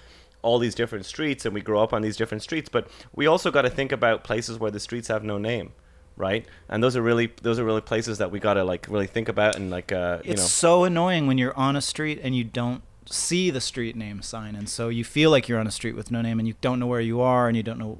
all 0.41 0.57
these 0.59 0.74
different 0.74 1.05
streets 1.05 1.45
and 1.45 1.53
we 1.53 1.61
grew 1.61 1.80
up 1.80 1.91
on 1.91 2.01
these 2.01 2.15
different 2.15 2.41
streets, 2.41 2.70
but 2.70 2.88
we 3.13 3.28
also 3.28 3.51
got 3.51 3.63
to 3.63 3.70
think 3.70 3.91
about 3.91 4.24
places 4.24 4.57
where 4.57 4.72
the 4.72 4.80
streets 4.80 5.09
have 5.09 5.22
no 5.24 5.38
name, 5.38 5.74
right? 6.20 6.45
And 6.67 6.84
those 6.84 6.95
are 6.95 7.01
really 7.01 7.32
those 7.41 7.57
are 7.57 7.63
really 7.65 7.82
places 7.82 8.20
that 8.20 8.30
we 8.30 8.39
got 8.39 8.53
to 8.53 8.63
like 8.63 8.86
really 8.88 9.07
think 9.07 9.28
about 9.30 9.55
and 9.55 9.72
like 9.72 9.91
uh, 9.91 10.20
you 10.24 10.34
It's 10.34 10.41
know. 10.43 10.47
so 10.47 10.84
annoying 10.84 11.26
when 11.26 11.39
you're 11.39 11.57
on 11.57 11.76
a 11.76 11.82
street 11.82 12.20
and 12.22 12.36
you 12.36 12.43
don't 12.43 12.84
see 13.07 13.49
the 13.49 13.61
street 13.61 13.95
name 13.95 14.22
sign, 14.22 14.55
and 14.55 14.70
so 14.70 14.89
you 14.89 15.03
feel 15.03 15.32
like 15.32 15.47
you're 15.49 15.59
on 15.59 15.65
a 15.65 15.72
street 15.72 15.95
with 15.95 16.11
no 16.11 16.22
name, 16.22 16.38
and 16.38 16.47
you 16.47 16.53
don't 16.61 16.78
know 16.80 16.86
where 16.86 17.01
you 17.01 17.22
are, 17.22 17.47
and 17.47 17.57
you 17.57 17.63
don't 17.63 17.80
know 17.80 17.97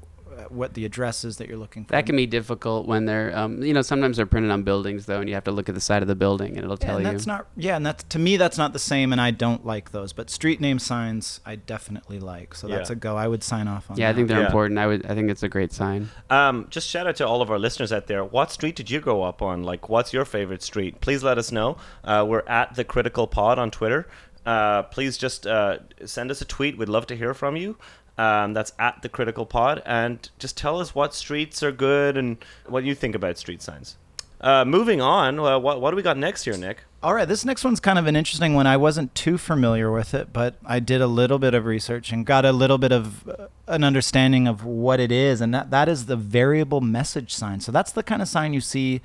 what 0.50 0.74
the 0.74 0.86
address 0.86 1.24
is 1.24 1.38
that 1.38 1.48
you're 1.48 1.58
looking 1.58 1.86
for. 1.86 1.92
That 1.92 2.06
can 2.06 2.16
be 2.16 2.26
difficult 2.26 2.88
when 2.88 3.06
they're, 3.06 3.36
um, 3.38 3.62
you 3.62 3.74
know, 3.74 3.82
sometimes 3.82 4.18
they're 4.18 4.26
printed 4.26 4.52
on 4.52 4.64
buildings 4.64 5.06
though, 5.06 5.20
and 5.20 5.28
you 5.30 5.36
have 5.36 5.44
to 5.46 5.52
look 5.52 5.70
at 5.70 5.76
the 5.76 5.82
side 5.82 6.02
of 6.02 6.08
the 6.08 6.16
building, 6.16 6.50
and 6.56 6.60
it'll 6.66 6.78
Yeah, 6.80 6.88
tell 6.88 6.98
and 6.98 7.06
you. 7.06 7.12
that's 7.12 7.28
not 7.28 7.48
yeah, 7.56 7.76
and 7.76 7.86
that's 7.86 8.04
to 8.06 8.20
me 8.20 8.38
that's 8.38 8.58
not 8.58 8.74
the 8.74 8.80
same, 8.80 9.12
and 9.12 9.20
I 9.22 9.32
don't 9.32 9.66
like 9.66 9.92
those. 9.92 10.14
But 10.14 10.30
street 10.30 10.60
name 10.62 10.80
signs 10.80 11.40
I 11.46 11.56
definitely 11.56 12.20
like, 12.20 12.54
so 12.56 12.68
that's 12.68 12.90
Yeah. 12.90 12.94
a 12.94 12.96
go. 12.96 13.16
I 13.18 13.28
would 13.28 13.44
sign 13.44 13.68
off 13.68 13.90
on. 13.92 13.98
yeah, 13.98 14.10
I 14.10 14.14
think 14.14 14.28
they're 14.28 14.40
Yeah. 14.40 14.46
important. 14.48 14.80
I 14.80 14.88
would. 14.88 15.06
I 15.06 15.14
think 15.16 15.30
it's 15.30 15.44
a 15.44 15.50
great 15.50 15.74
sign. 15.74 16.10
Um, 16.30 16.68
just 16.70 16.88
shout 16.88 17.08
out 17.08 17.16
to 17.18 17.28
all 17.28 17.42
of 17.42 17.52
our 17.52 17.60
listeners 17.60 17.92
out 17.92 18.08
there. 18.08 18.24
What 18.24 18.52
street 18.52 18.76
did 18.76 18.90
you 18.90 19.00
grow 19.00 19.24
up 19.24 19.42
on? 19.42 19.64
Like, 19.64 19.90
what's 19.90 20.14
your 20.14 20.26
favorite 20.26 20.64
street? 20.64 21.02
Please 21.02 21.24
let 21.24 21.38
us 21.38 21.52
know. 21.52 21.78
Uh, 22.04 22.26
we're 22.28 22.44
at 22.48 22.76
the 22.76 22.84
Critical 22.84 23.28
Pod 23.28 23.60
on 23.60 23.72
Twitter. 23.72 24.08
Uh, 24.46 24.84
please 24.84 25.18
just 25.18 25.46
uh, 25.46 25.78
send 26.06 26.32
us 26.32 26.42
a 26.42 26.46
tweet. 26.46 26.78
We'd 26.78 26.90
love 26.90 27.06
to 27.08 27.16
hear 27.16 27.34
from 27.34 27.56
you. 27.56 27.78
Um, 28.20 28.54
that's 28.54 28.74
at 28.78 29.02
the 29.02 29.08
Critical 29.08 29.46
Pod, 29.46 29.82
and 29.86 30.30
just 30.40 30.58
tell 30.58 30.82
us 30.82 30.94
what 30.94 31.16
streets 31.16 31.64
are 31.64 31.72
good 31.72 32.18
and 32.18 32.36
what 32.68 32.84
you 32.84 32.94
think 32.94 33.16
about 33.16 33.38
street 33.38 33.62
signs. 33.62 33.96
Uh, 34.42 34.66
moving 34.66 35.00
on, 35.00 35.40
uh, 35.40 35.58
what 35.58 35.80
what 35.80 35.92
do 35.92 35.96
we 35.96 36.04
got 36.04 36.18
next 36.18 36.44
here, 36.44 36.58
Nick? 36.58 36.80
All 37.02 37.14
right, 37.14 37.28
this 37.28 37.46
next 37.46 37.64
one's 37.64 37.80
kind 37.80 37.98
of 37.98 38.08
an 38.08 38.18
interesting 38.18 38.56
one. 38.56 38.68
I 38.68 38.76
wasn't 38.76 39.16
too 39.16 39.38
familiar 39.38 39.90
with 39.90 40.14
it, 40.14 40.34
but 40.34 40.56
I 40.66 40.82
did 40.82 41.00
a 41.00 41.08
little 41.08 41.40
bit 41.40 41.54
of 41.54 41.66
research 41.66 42.12
and 42.12 42.26
got 42.26 42.44
a 42.44 42.52
little 42.52 42.78
bit 42.78 42.92
of 42.92 43.28
uh, 43.30 43.48
an 43.68 43.86
understanding 43.86 44.50
of 44.50 44.66
what 44.66 45.00
it 45.00 45.14
is, 45.14 45.40
and 45.40 45.54
that 45.54 45.72
that 45.72 45.88
is 45.88 46.08
the 46.08 46.18
variable 46.18 46.82
message 46.82 47.34
sign. 47.34 47.62
So 47.62 47.72
that's 47.72 47.94
the 47.94 48.04
kind 48.04 48.22
of 48.22 48.28
sign 48.28 48.54
you 48.54 48.60
see 48.62 49.00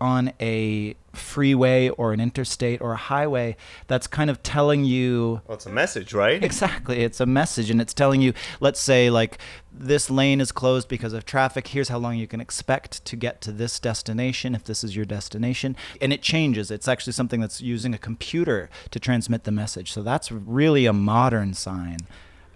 on 0.00 0.32
a 0.40 0.94
freeway 1.12 1.88
or 1.90 2.12
an 2.12 2.20
interstate 2.20 2.80
or 2.80 2.92
a 2.92 2.96
highway 2.96 3.56
that's 3.86 4.06
kind 4.06 4.30
of 4.30 4.42
telling 4.42 4.84
you 4.84 5.40
Well, 5.46 5.56
it's 5.56 5.66
a 5.66 5.70
message, 5.70 6.14
right? 6.14 6.42
Exactly. 6.42 7.00
It's 7.00 7.20
a 7.20 7.26
message 7.26 7.70
and 7.70 7.80
it's 7.80 7.94
telling 7.94 8.20
you, 8.20 8.32
let's 8.60 8.80
say, 8.80 9.10
like, 9.10 9.38
this 9.72 10.10
lane 10.10 10.40
is 10.40 10.52
closed 10.52 10.88
because 10.88 11.12
of 11.12 11.24
traffic. 11.24 11.68
Here's 11.68 11.88
how 11.88 11.98
long 11.98 12.16
you 12.16 12.26
can 12.26 12.40
expect 12.40 13.04
to 13.04 13.16
get 13.16 13.40
to 13.42 13.52
this 13.52 13.78
destination 13.78 14.54
if 14.54 14.64
this 14.64 14.82
is 14.82 14.96
your 14.96 15.04
destination. 15.04 15.76
And 16.00 16.12
it 16.12 16.22
changes. 16.22 16.70
It's 16.70 16.88
actually 16.88 17.12
something 17.12 17.40
that's 17.40 17.60
using 17.60 17.94
a 17.94 17.98
computer 17.98 18.68
to 18.90 19.00
transmit 19.00 19.44
the 19.44 19.52
message. 19.52 19.92
So 19.92 20.02
that's 20.02 20.30
really 20.32 20.86
a 20.86 20.92
modern 20.92 21.54
sign. 21.54 21.98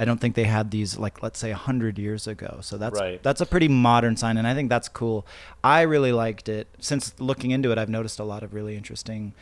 I 0.04 0.06
don't 0.06 0.20
think 0.20 0.34
they 0.34 0.44
had 0.44 0.70
these 0.70 0.98
like 0.98 1.22
let's 1.22 1.38
say 1.38 1.48
100 1.50 1.98
years 1.98 2.26
ago. 2.26 2.58
So 2.60 2.76
that's 2.76 3.00
Right. 3.00 3.22
that's 3.22 3.40
a 3.40 3.46
pretty 3.46 3.68
modern 3.68 4.18
sign 4.18 4.36
and 4.36 4.46
I 4.46 4.52
think 4.52 4.68
that's 4.68 4.86
cool. 4.90 5.26
I 5.62 5.80
really 5.80 6.12
liked 6.12 6.46
it. 6.50 6.68
Since 6.78 7.14
looking 7.18 7.52
into 7.52 7.72
it, 7.72 7.78
I've 7.78 7.88
noticed 7.88 8.18
a 8.20 8.24
lot 8.24 8.42
of 8.42 8.52
really 8.52 8.76
interesting 8.76 9.32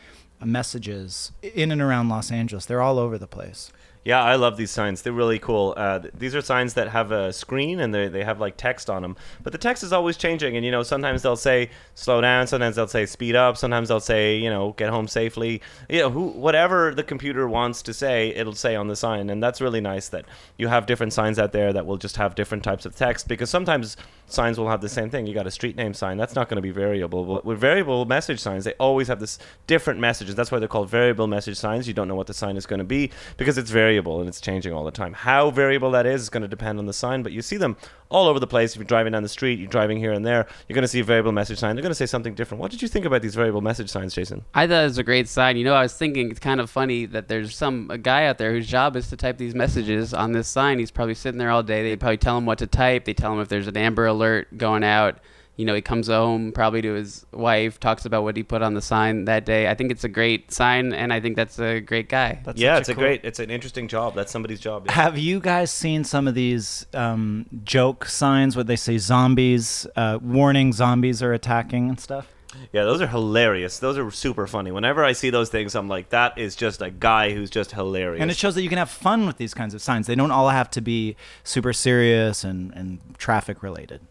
messages 0.41 1.33
in 1.41 1.69
and 1.69 1.81
around 1.81 2.07
Los 2.07 2.31
Angeles. 2.31 2.65
They're 2.65 2.81
all 2.81 2.97
over 2.97 3.17
the 3.17 3.27
place. 3.27 3.71
Yeah, 4.05 4.21
I 4.21 4.35
love 4.35 4.57
these 4.57 4.71
signs. 4.71 5.01
They're 5.01 5.13
really 5.13 5.39
cool. 5.39 5.73
Uh, 5.77 5.99
th- 5.99 6.13
these 6.17 6.35
are 6.35 6.41
signs 6.41 6.73
that 6.73 6.89
have 6.89 7.11
a 7.11 7.31
screen 7.31 7.79
and 7.79 7.93
they, 7.93 8.09
they 8.09 8.23
have 8.23 8.39
like 8.39 8.57
text 8.57 8.89
on 8.89 9.01
them. 9.01 9.15
But 9.43 9.53
the 9.53 9.57
text 9.57 9.81
is 9.81 9.93
always 9.93 10.17
changing. 10.17 10.57
And, 10.57 10.65
you 10.65 10.71
know, 10.71 10.83
sometimes 10.83 11.21
they'll 11.21 11.37
say 11.37 11.69
slow 11.95 12.19
down. 12.19 12.47
Sometimes 12.47 12.75
they'll 12.75 12.87
say 12.87 13.05
speed 13.05 13.35
up. 13.35 13.55
Sometimes 13.55 13.87
they'll 13.87 14.01
say, 14.01 14.35
you 14.35 14.49
know, 14.49 14.73
get 14.73 14.89
home 14.89 15.07
safely. 15.07 15.61
You 15.87 15.99
know, 15.99 16.09
who, 16.09 16.27
whatever 16.27 16.93
the 16.93 17.03
computer 17.03 17.47
wants 17.47 17.81
to 17.83 17.93
say, 17.93 18.29
it'll 18.35 18.55
say 18.55 18.75
on 18.75 18.89
the 18.89 18.95
sign. 18.97 19.29
And 19.29 19.41
that's 19.41 19.61
really 19.61 19.81
nice 19.81 20.09
that 20.09 20.25
you 20.57 20.67
have 20.67 20.85
different 20.85 21.13
signs 21.13 21.39
out 21.39 21.53
there 21.53 21.71
that 21.71 21.85
will 21.85 21.97
just 21.97 22.17
have 22.17 22.35
different 22.35 22.63
types 22.63 22.85
of 22.85 22.95
text 22.97 23.29
because 23.29 23.49
sometimes 23.49 23.95
signs 24.27 24.57
will 24.57 24.69
have 24.69 24.81
the 24.81 24.89
same 24.89 25.09
thing. 25.09 25.27
You 25.27 25.33
got 25.33 25.47
a 25.47 25.51
street 25.51 25.77
name 25.77 25.93
sign. 25.93 26.17
That's 26.17 26.35
not 26.35 26.49
going 26.49 26.57
to 26.57 26.61
be 26.61 26.71
variable. 26.71 27.23
But 27.23 27.45
with 27.45 27.57
variable 27.57 28.03
message 28.05 28.39
signs, 28.39 28.65
they 28.65 28.73
always 28.73 29.07
have 29.07 29.21
this 29.21 29.39
different 29.67 30.01
messages. 30.01 30.35
That's 30.35 30.51
why 30.51 30.59
they're 30.59 30.67
called 30.67 30.89
variable 30.89 31.27
message 31.27 31.57
signs. 31.57 31.87
You 31.87 31.93
don't 31.93 32.09
know 32.09 32.15
what 32.15 32.27
the 32.27 32.33
sign 32.33 32.57
is 32.57 32.65
going 32.65 32.79
to 32.79 32.83
be 32.83 33.11
because 33.37 33.57
it's 33.57 33.71
variable 33.93 34.19
and 34.19 34.27
it's 34.27 34.41
changing 34.41 34.73
all 34.73 34.83
the 34.83 34.91
time. 34.91 35.13
How 35.13 35.51
variable 35.51 35.91
that 35.91 36.07
is 36.07 36.23
is 36.23 36.29
going 36.29 36.41
to 36.41 36.47
depend 36.47 36.79
on 36.79 36.87
the 36.87 36.93
sign, 36.93 37.21
but 37.21 37.31
you 37.31 37.43
see 37.43 37.57
them 37.57 37.77
all 38.09 38.27
over 38.27 38.39
the 38.39 38.47
place. 38.47 38.71
If 38.71 38.77
you're 38.77 38.85
driving 38.85 39.13
down 39.13 39.21
the 39.21 39.29
street, 39.29 39.59
you're 39.59 39.67
driving 39.67 39.99
here 39.99 40.11
and 40.11 40.25
there, 40.25 40.47
you're 40.67 40.73
going 40.73 40.83
to 40.83 40.87
see 40.87 40.99
a 40.99 41.03
variable 41.03 41.31
message 41.31 41.59
sign. 41.59 41.75
They're 41.75 41.83
going 41.83 41.91
to 41.91 41.95
say 41.95 42.07
something 42.07 42.33
different. 42.33 42.59
What 42.59 42.71
did 42.71 42.81
you 42.81 42.87
think 42.87 43.05
about 43.05 43.21
these 43.21 43.35
variable 43.35 43.61
message 43.61 43.89
signs, 43.89 44.15
Jason? 44.15 44.45
I 44.55 44.65
thought 44.65 44.81
it 44.81 44.85
was 44.85 44.97
a 44.97 45.03
great 45.03 45.27
sign. 45.27 45.57
You 45.57 45.65
know, 45.65 45.75
I 45.75 45.83
was 45.83 45.93
thinking 45.93 46.31
it's 46.31 46.39
kind 46.39 46.59
of 46.59 46.71
funny 46.71 47.05
that 47.07 47.27
there's 47.27 47.55
some 47.55 47.87
guy 48.01 48.25
out 48.25 48.39
there 48.39 48.51
whose 48.51 48.67
job 48.67 48.95
is 48.95 49.09
to 49.09 49.17
type 49.17 49.37
these 49.37 49.53
messages 49.53 50.11
on 50.13 50.31
this 50.31 50.47
sign. 50.47 50.79
He's 50.79 50.91
probably 50.91 51.15
sitting 51.15 51.37
there 51.37 51.51
all 51.51 51.61
day. 51.61 51.83
They 51.83 51.95
probably 51.95 52.17
tell 52.17 52.37
him 52.37 52.47
what 52.47 52.57
to 52.59 52.67
type. 52.67 53.05
They 53.05 53.13
tell 53.13 53.33
him 53.33 53.41
if 53.41 53.47
there's 53.47 53.67
an 53.67 53.77
Amber 53.77 54.07
Alert 54.07 54.57
going 54.57 54.83
out. 54.83 55.19
You 55.55 55.65
know, 55.65 55.75
he 55.75 55.81
comes 55.81 56.07
home 56.07 56.51
probably 56.51 56.81
to 56.81 56.93
his 56.93 57.25
wife, 57.31 57.79
talks 57.79 58.05
about 58.05 58.23
what 58.23 58.35
he 58.35 58.41
put 58.41 58.63
on 58.63 58.73
the 58.73 58.81
sign 58.81 59.25
that 59.25 59.45
day. 59.45 59.69
I 59.69 59.75
think 59.75 59.91
it's 59.91 60.03
a 60.03 60.09
great 60.09 60.51
sign, 60.51 60.93
and 60.93 61.13
I 61.13 61.19
think 61.19 61.35
that's 61.35 61.59
a 61.59 61.79
great 61.79 62.09
guy. 62.09 62.39
That's 62.43 62.59
yeah, 62.59 62.77
it's 62.77 62.89
a 62.89 62.95
cool- 62.95 63.03
great, 63.03 63.21
it's 63.23 63.37
an 63.39 63.51
interesting 63.51 63.87
job. 63.87 64.15
That's 64.15 64.31
somebody's 64.31 64.59
job. 64.59 64.85
yeah. 64.87 64.93
Have 64.93 65.17
you 65.17 65.39
guys 65.39 65.69
seen 65.69 66.03
some 66.05 66.27
of 66.27 66.33
these 66.33 66.87
um, 66.95 67.45
joke 67.63 68.05
signs 68.05 68.55
where 68.55 68.63
they 68.63 68.75
say 68.75 68.97
zombies, 68.97 69.85
uh, 69.95 70.17
warning 70.23 70.73
zombies 70.73 71.21
are 71.21 71.33
attacking 71.33 71.87
and 71.87 71.99
stuff? 71.99 72.27
Yeah, 72.71 72.83
those 72.83 73.01
are 73.01 73.07
hilarious. 73.07 73.79
Those 73.79 73.97
are 73.97 74.09
super 74.11 74.45
funny. 74.47 74.71
Whenever 74.71 75.03
I 75.03 75.13
see 75.13 75.29
those 75.31 75.49
things, 75.49 75.75
I'm 75.75 75.87
like, 75.87 76.09
that 76.09 76.37
is 76.37 76.55
just 76.55 76.81
a 76.81 76.91
guy 76.91 77.31
who's 77.31 77.49
just 77.49 77.71
hilarious. 77.71 78.21
And 78.21 78.29
it 78.29 78.37
shows 78.37 78.53
that 78.55 78.61
you 78.61 78.69
can 78.69 78.77
have 78.77 78.91
fun 78.91 79.25
with 79.25 79.37
these 79.37 79.53
kinds 79.55 79.73
of 79.73 79.81
signs. 79.81 80.05
They 80.07 80.13
don't 80.15 80.29
all 80.31 80.49
have 80.49 80.69
to 80.71 80.81
be 80.81 81.15
super 81.43 81.73
serious 81.73 82.43
and, 82.43 82.71
and 82.75 82.99
traffic 83.17 83.63
related. 83.63 84.01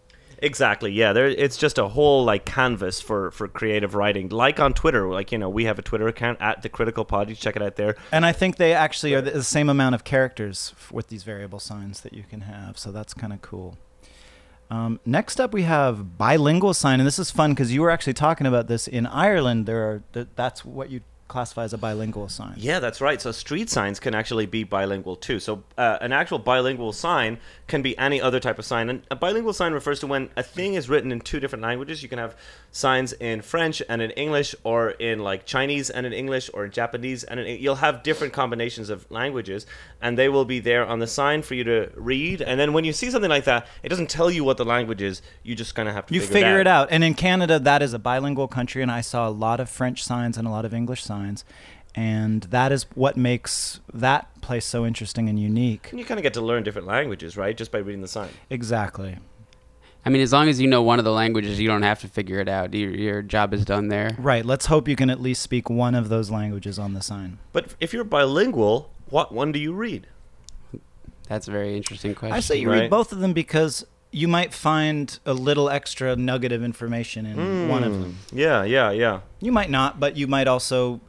Exactly. 0.43 0.91
Yeah, 0.91 1.13
there. 1.13 1.29
It's 1.29 1.57
just 1.57 1.79
a 1.79 1.89
whole 1.89 2.25
like 2.25 2.45
canvas 2.45 3.01
for 3.01 3.31
for 3.31 3.47
creative 3.47 3.95
writing. 3.95 4.29
Like 4.29 4.59
on 4.59 4.75
Twitter, 4.75 5.09
like 5.09 5.31
you 5.31 5.39
know, 5.39 5.49
we 5.49 5.65
have 5.65 5.79
a 5.79 5.83
Twitter 5.83 6.09
account 6.09 6.39
at 6.41 6.63
the 6.63 6.69
Critical 6.69 7.05
Pod. 7.05 7.31
You 7.31 7.37
check 7.37 7.55
it 7.55 7.63
out 7.63 7.77
there. 7.77 7.95
And 8.11 8.27
I 8.27 8.33
think 8.33 8.57
they 8.57 8.75
actually 8.75 9.15
are 9.15 9.21
the 9.21 9.45
same 9.45 9.69
amount 9.69 9.95
of 9.95 10.03
characters 10.03 10.75
with 10.91 11.09
these 11.09 11.23
variable 11.23 11.61
signs 11.61 12.01
that 12.01 12.13
you 12.13 12.25
can 12.29 12.43
have. 12.43 12.77
So 12.77 12.91
that's 12.91 13.15
kind 13.15 13.33
of 13.33 13.41
cool. 13.41 13.79
Um, 14.69 15.01
next 15.05 15.41
up, 15.41 15.53
we 15.53 15.63
have 15.63 16.17
bilingual 16.17 16.75
sign, 16.75 16.99
and 16.99 17.07
this 17.07 17.19
is 17.19 17.31
fun 17.31 17.53
because 17.53 17.73
you 17.73 17.83
were 17.83 17.91
actually 17.91 18.15
talking 18.15 18.47
about 18.47 18.69
this 18.69 18.89
in 18.89 19.07
Ireland. 19.07 19.67
There 19.67 19.83
are 19.85 20.03
th- 20.13 20.29
that's 20.35 20.65
what 20.65 20.91
you 20.91 21.03
classify 21.33 21.65
as 21.65 21.73
a 21.73 21.79
bilingual 21.79 22.29
sign. 22.29 22.55
Yeah, 22.59 22.79
that's 22.79 23.01
right. 23.01 23.21
So 23.21 23.33
street 23.33 23.71
signs 23.71 23.99
can 23.99 24.15
actually 24.15 24.47
be 24.47 24.65
bilingual 24.65 25.17
too. 25.17 25.41
So 25.41 25.65
uh, 25.79 25.99
an 26.01 26.13
actual 26.13 26.39
bilingual 26.39 26.93
sign 26.93 27.39
can 27.73 27.81
be 27.83 27.97
any 27.97 28.21
other 28.21 28.39
type 28.39 28.59
of 28.59 28.67
sign. 28.67 28.91
And 28.91 29.03
a 29.11 29.17
bilingual 29.17 29.55
sign 29.55 29.73
refers 29.73 29.99
to 30.01 30.07
when 30.07 30.29
a 30.37 30.43
thing 30.43 30.75
is 30.75 30.91
written 30.91 31.11
in 31.11 31.21
two 31.21 31.41
different 31.41 31.63
languages. 31.63 32.03
You 32.03 32.09
can 32.11 32.19
have 32.19 32.37
signs 32.71 33.15
in 33.15 33.41
French 33.41 33.83
and 33.89 34.03
in 34.03 34.11
English, 34.11 34.55
or 34.63 34.91
in 34.91 35.21
like 35.21 35.47
Chinese 35.47 35.89
and 35.89 36.05
in 36.05 36.13
English, 36.13 36.51
or 36.53 36.67
in 36.67 36.71
Japanese 36.71 37.25
and 37.25 37.41
in, 37.41 37.59
you'll 37.59 37.77
have 37.77 38.03
different 38.03 38.35
combinations 38.35 38.91
of 38.91 39.11
languages, 39.11 39.65
and 40.03 40.19
they 40.19 40.29
will 40.29 40.45
be 40.45 40.61
there 40.61 40.85
on 40.87 40.99
the 40.99 41.07
sign 41.07 41.41
for 41.41 41.55
you 41.55 41.65
to 41.65 41.91
read. 41.97 42.43
And 42.43 42.61
then 42.61 42.75
when 42.75 42.85
you 42.85 42.93
see 42.93 43.11
something 43.11 43.31
like 43.31 43.45
that, 43.45 43.67
it 43.83 43.89
doesn't 43.89 44.11
tell 44.11 44.31
you 44.31 44.45
what 44.45 44.59
the 44.59 44.67
language 44.67 45.01
is. 45.01 45.23
You 45.43 45.55
just 45.55 45.75
kind 45.75 45.89
of 45.89 45.95
have 45.95 46.05
to 46.07 46.15
You 46.15 46.21
figure, 46.21 46.35
figure 46.35 46.61
it 46.61 46.67
out. 46.67 46.89
And 46.91 47.03
in 47.03 47.15
Canada, 47.15 47.59
that 47.59 47.81
is 47.81 47.95
a 47.95 47.99
bilingual 47.99 48.49
country, 48.49 48.83
and 48.83 48.91
I 48.91 49.01
saw 49.01 49.27
a 49.27 49.35
lot 49.47 49.61
of 49.61 49.71
French 49.71 50.05
signs 50.05 50.37
and 50.37 50.47
a 50.47 50.51
lot 50.51 50.67
of 50.67 50.75
English 50.75 51.03
signs. 51.03 51.43
And 51.95 52.43
that 52.45 52.73
is 52.73 52.87
what 52.95 53.17
makes 53.17 53.81
that 53.93 54.41
place 54.41 54.65
so 54.65 54.87
interesting 54.87 55.29
and 55.29 55.39
unique. 55.39 55.89
And 55.91 55.99
you 55.99 56.07
kind 56.07 56.19
of 56.19 56.23
get 56.23 56.35
to 56.35 56.41
learn 56.41 56.63
different 56.63 56.87
languages, 56.87 57.37
right? 57.37 57.57
Just 57.57 57.71
by 57.71 57.79
reading 57.79 58.01
the 58.01 58.09
sign. 58.09 58.31
Exactly. 58.49 59.19
I 60.05 60.11
mean, 60.11 60.23
as 60.23 60.33
long 60.33 60.49
as 60.49 60.61
you 60.61 60.67
know 60.67 60.83
one 60.83 60.99
of 60.99 61.05
the 61.05 61.13
languages, 61.13 61.61
you 61.61 61.69
don't 61.69 61.83
have 61.83 62.01
to 62.01 62.09
figure 62.09 62.41
it 62.41 62.49
out. 62.49 62.75
Your, 62.75 62.91
your 62.91 63.23
job 63.23 63.55
is 63.55 63.65
done 63.65 63.89
there. 63.89 64.17
Right. 64.19 64.45
Let's 64.45 64.67
hope 64.67 64.89
you 64.89 64.97
can 64.97 65.11
at 65.11 65.21
least 65.21 65.43
speak 65.43 65.71
one 65.71 65.95
of 65.95 66.09
those 66.09 66.31
languages 66.31 66.79
on 66.79 66.95
the 66.95 67.03
sign. 67.03 67.39
But 67.53 67.75
if 67.79 67.93
you're 67.93 68.05
bilingual, 68.05 68.91
what 69.11 69.33
one 69.33 69.53
do 69.53 69.61
you 69.61 69.73
read? 69.73 70.09
That's 71.29 71.47
a 71.47 71.53
very 71.53 71.77
interesting 71.77 72.15
question. 72.15 72.35
I 72.35 72.41
say 72.41 72.57
you 72.57 72.71
read 72.71 72.91
both 72.91 73.13
of 73.13 73.21
them 73.21 73.33
because 73.33 73.87
you 74.11 74.29
might 74.29 74.53
find 74.53 75.19
a 75.25 75.33
little 75.33 75.71
extra 75.71 76.17
nugget 76.17 76.53
of 76.53 76.63
information 76.63 77.25
in 77.25 77.37
hmm. 77.37 77.69
one 77.69 77.85
of 77.85 77.93
them. 77.93 78.19
Yeah, 78.33 78.65
yeah, 78.65 78.91
yeah. 78.91 79.21
You 79.41 79.53
might 79.53 79.71
not, 79.71 80.01
but 80.01 80.17
you 80.17 80.27
might 80.27 80.49
also 80.49 81.01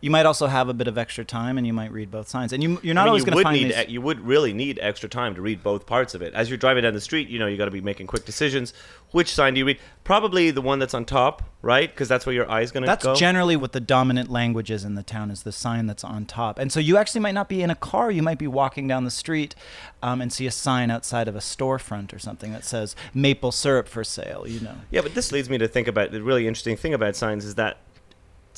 you 0.00 0.10
might 0.10 0.26
also 0.26 0.46
have 0.46 0.68
a 0.68 0.74
bit 0.74 0.86
of 0.86 0.96
extra 0.96 1.24
time 1.24 1.58
and 1.58 1.66
you 1.66 1.72
might 1.72 1.90
read 1.90 2.10
both 2.10 2.28
signs. 2.28 2.52
And 2.52 2.62
you, 2.62 2.78
you're 2.82 2.94
not 2.94 3.02
I 3.02 3.04
mean, 3.04 3.08
always 3.08 3.22
you 3.22 3.26
going 3.26 3.38
to 3.38 3.42
find 3.42 3.62
need 3.62 3.74
these. 3.74 3.88
you 3.88 4.00
would 4.00 4.20
really 4.20 4.52
need 4.52 4.78
extra 4.80 5.08
time 5.08 5.34
to 5.34 5.42
read 5.42 5.62
both 5.62 5.86
parts 5.86 6.14
of 6.14 6.22
it. 6.22 6.34
As 6.34 6.48
you're 6.48 6.58
driving 6.58 6.84
down 6.84 6.94
the 6.94 7.00
street, 7.00 7.28
you 7.28 7.38
know 7.38 7.46
you 7.46 7.56
got 7.56 7.64
to 7.64 7.70
be 7.72 7.80
making 7.80 8.06
quick 8.06 8.24
decisions. 8.24 8.72
Which 9.10 9.34
sign 9.34 9.54
do 9.54 9.58
you 9.58 9.66
read? 9.66 9.78
Probably 10.04 10.50
the 10.50 10.60
one 10.60 10.78
that's 10.78 10.94
on 10.94 11.04
top, 11.04 11.42
right? 11.62 11.90
Because 11.90 12.08
that's 12.08 12.26
where 12.26 12.34
your 12.34 12.48
eye's 12.50 12.70
going 12.70 12.82
to 12.82 12.86
be. 12.86 12.90
That's 12.90 13.04
go. 13.04 13.14
generally 13.14 13.56
what 13.56 13.72
the 13.72 13.80
dominant 13.80 14.30
language 14.30 14.70
is 14.70 14.84
in 14.84 14.94
the 14.94 15.02
town 15.02 15.30
is 15.30 15.42
the 15.42 15.52
sign 15.52 15.86
that's 15.86 16.04
on 16.04 16.26
top. 16.26 16.58
And 16.58 16.70
so 16.70 16.78
you 16.78 16.96
actually 16.96 17.22
might 17.22 17.34
not 17.34 17.48
be 17.48 17.62
in 17.62 17.70
a 17.70 17.74
car. 17.74 18.10
You 18.10 18.22
might 18.22 18.38
be 18.38 18.46
walking 18.46 18.86
down 18.86 19.04
the 19.04 19.10
street 19.10 19.54
um, 20.02 20.20
and 20.20 20.32
see 20.32 20.46
a 20.46 20.50
sign 20.50 20.90
outside 20.90 21.26
of 21.26 21.34
a 21.34 21.40
storefront 21.40 22.12
or 22.12 22.18
something 22.18 22.52
that 22.52 22.64
says 22.64 22.94
maple 23.14 23.50
syrup 23.50 23.88
for 23.88 24.04
sale. 24.04 24.46
You 24.46 24.60
know. 24.60 24.76
Yeah, 24.90 25.00
but 25.00 25.14
this 25.14 25.32
leads 25.32 25.50
me 25.50 25.58
to 25.58 25.66
think 25.66 25.88
about 25.88 26.12
the 26.12 26.22
really 26.22 26.46
interesting 26.46 26.76
thing 26.76 26.94
about 26.94 27.16
signs 27.16 27.44
is 27.44 27.56
that 27.56 27.78